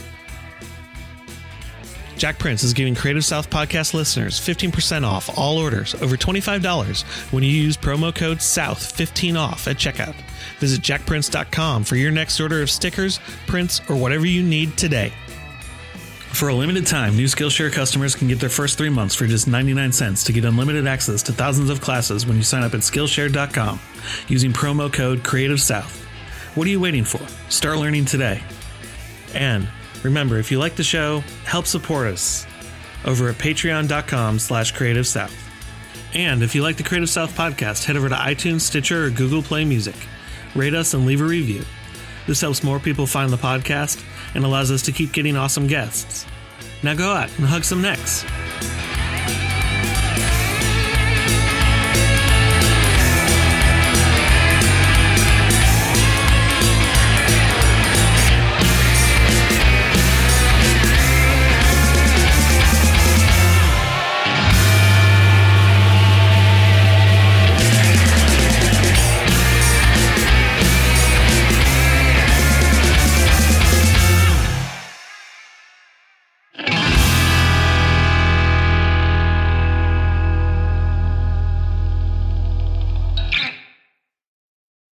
Jakprints 2.18 2.64
is 2.64 2.74
giving 2.74 2.96
Creative 2.96 3.26
South 3.26 3.50
podcast 3.50 3.94
listeners 3.94 4.40
15% 4.40 5.04
off 5.04 5.38
all 5.38 5.58
orders 5.58 5.96
over 5.96 6.16
$25 6.16 7.04
when 7.32 7.44
you 7.44 7.50
use 7.50 7.76
promo 7.76 8.14
code 8.14 8.38
SOUTH15 8.38 9.38
off 9.38 9.68
at 9.68 9.78
checkout. 9.78 10.16
Visit 10.60 10.82
jakprints.com 10.82 11.84
for 11.84 11.96
your 11.96 12.12
next 12.12 12.40
order 12.40 12.62
of 12.62 12.70
stickers, 12.70 13.20
prints, 13.48 13.82
or 13.90 13.96
whatever 13.96 14.26
you 14.26 14.44
need 14.44 14.78
today. 14.78 15.12
For 16.34 16.50
a 16.50 16.54
limited 16.54 16.88
time, 16.88 17.16
new 17.16 17.26
Skillshare 17.26 17.72
customers 17.72 18.16
can 18.16 18.28
get 18.28 18.40
their 18.40 18.50
first 18.50 18.78
three 18.78 18.90
months 18.90 19.14
for 19.14 19.28
just 19.28 19.48
99 19.48 19.92
cents 19.92 20.24
to 20.24 20.34
get 20.34 20.46
unlimited 20.46 20.88
access 20.88 21.22
to 21.24 21.32
thousands 21.32 21.70
of 21.70 21.80
classes 21.80 22.26
when 22.26 22.38
you 22.38 22.44
sign 22.44 22.64
up 22.64 22.74
at 22.74 22.80
Skillshare.com 22.80 23.80
using 24.28 24.52
promo 24.52 24.92
code 24.92 25.24
Creative 25.24 25.62
South. 25.62 26.04
What 26.56 26.66
are 26.66 26.72
you 26.72 26.80
waiting 26.80 27.04
for? 27.04 27.22
Start 27.50 27.78
learning 27.78 28.06
today. 28.06 28.42
And 29.36 29.68
Remember, 30.04 30.38
if 30.38 30.52
you 30.52 30.60
like 30.60 30.76
the 30.76 30.84
show, 30.84 31.20
help 31.46 31.66
support 31.66 32.08
us 32.08 32.46
over 33.06 33.30
at 33.30 33.36
patreon.com 33.36 34.40
slash 34.40 34.72
creative 34.72 35.08
south. 35.08 35.34
And 36.14 36.44
if 36.44 36.54
you 36.54 36.62
like 36.62 36.78
the 36.78 36.84
Creative 36.84 37.10
South 37.10 37.36
podcast, 37.36 37.86
head 37.86 37.98
over 37.98 38.08
to 38.08 38.16
iTunes, 38.16 38.62
Stitcher, 38.62 39.06
or 39.06 39.10
Google 39.10 39.42
Play 39.42 39.66
Music. 39.66 39.96
Rate 40.56 40.76
us 40.76 40.94
and 40.94 41.06
leave 41.06 41.22
a 41.22 41.26
review. 41.26 41.64
This 42.28 42.42
helps 42.42 42.64
more 42.64 42.80
people 42.80 43.08
find 43.08 43.32
the 43.32 43.38
podcast 43.38 44.04
and 44.36 44.46
allows 44.46 44.72
us 44.72 44.84
to 44.84 44.92
keep 44.92 45.12
getting 45.12 45.36
awesome 45.36 45.68
guests. 45.68 46.26
Now 46.84 46.94
go 46.94 47.12
out 47.12 47.36
and 47.38 47.48
hug 47.48 47.64
some 47.64 47.82
necks. 47.82 48.24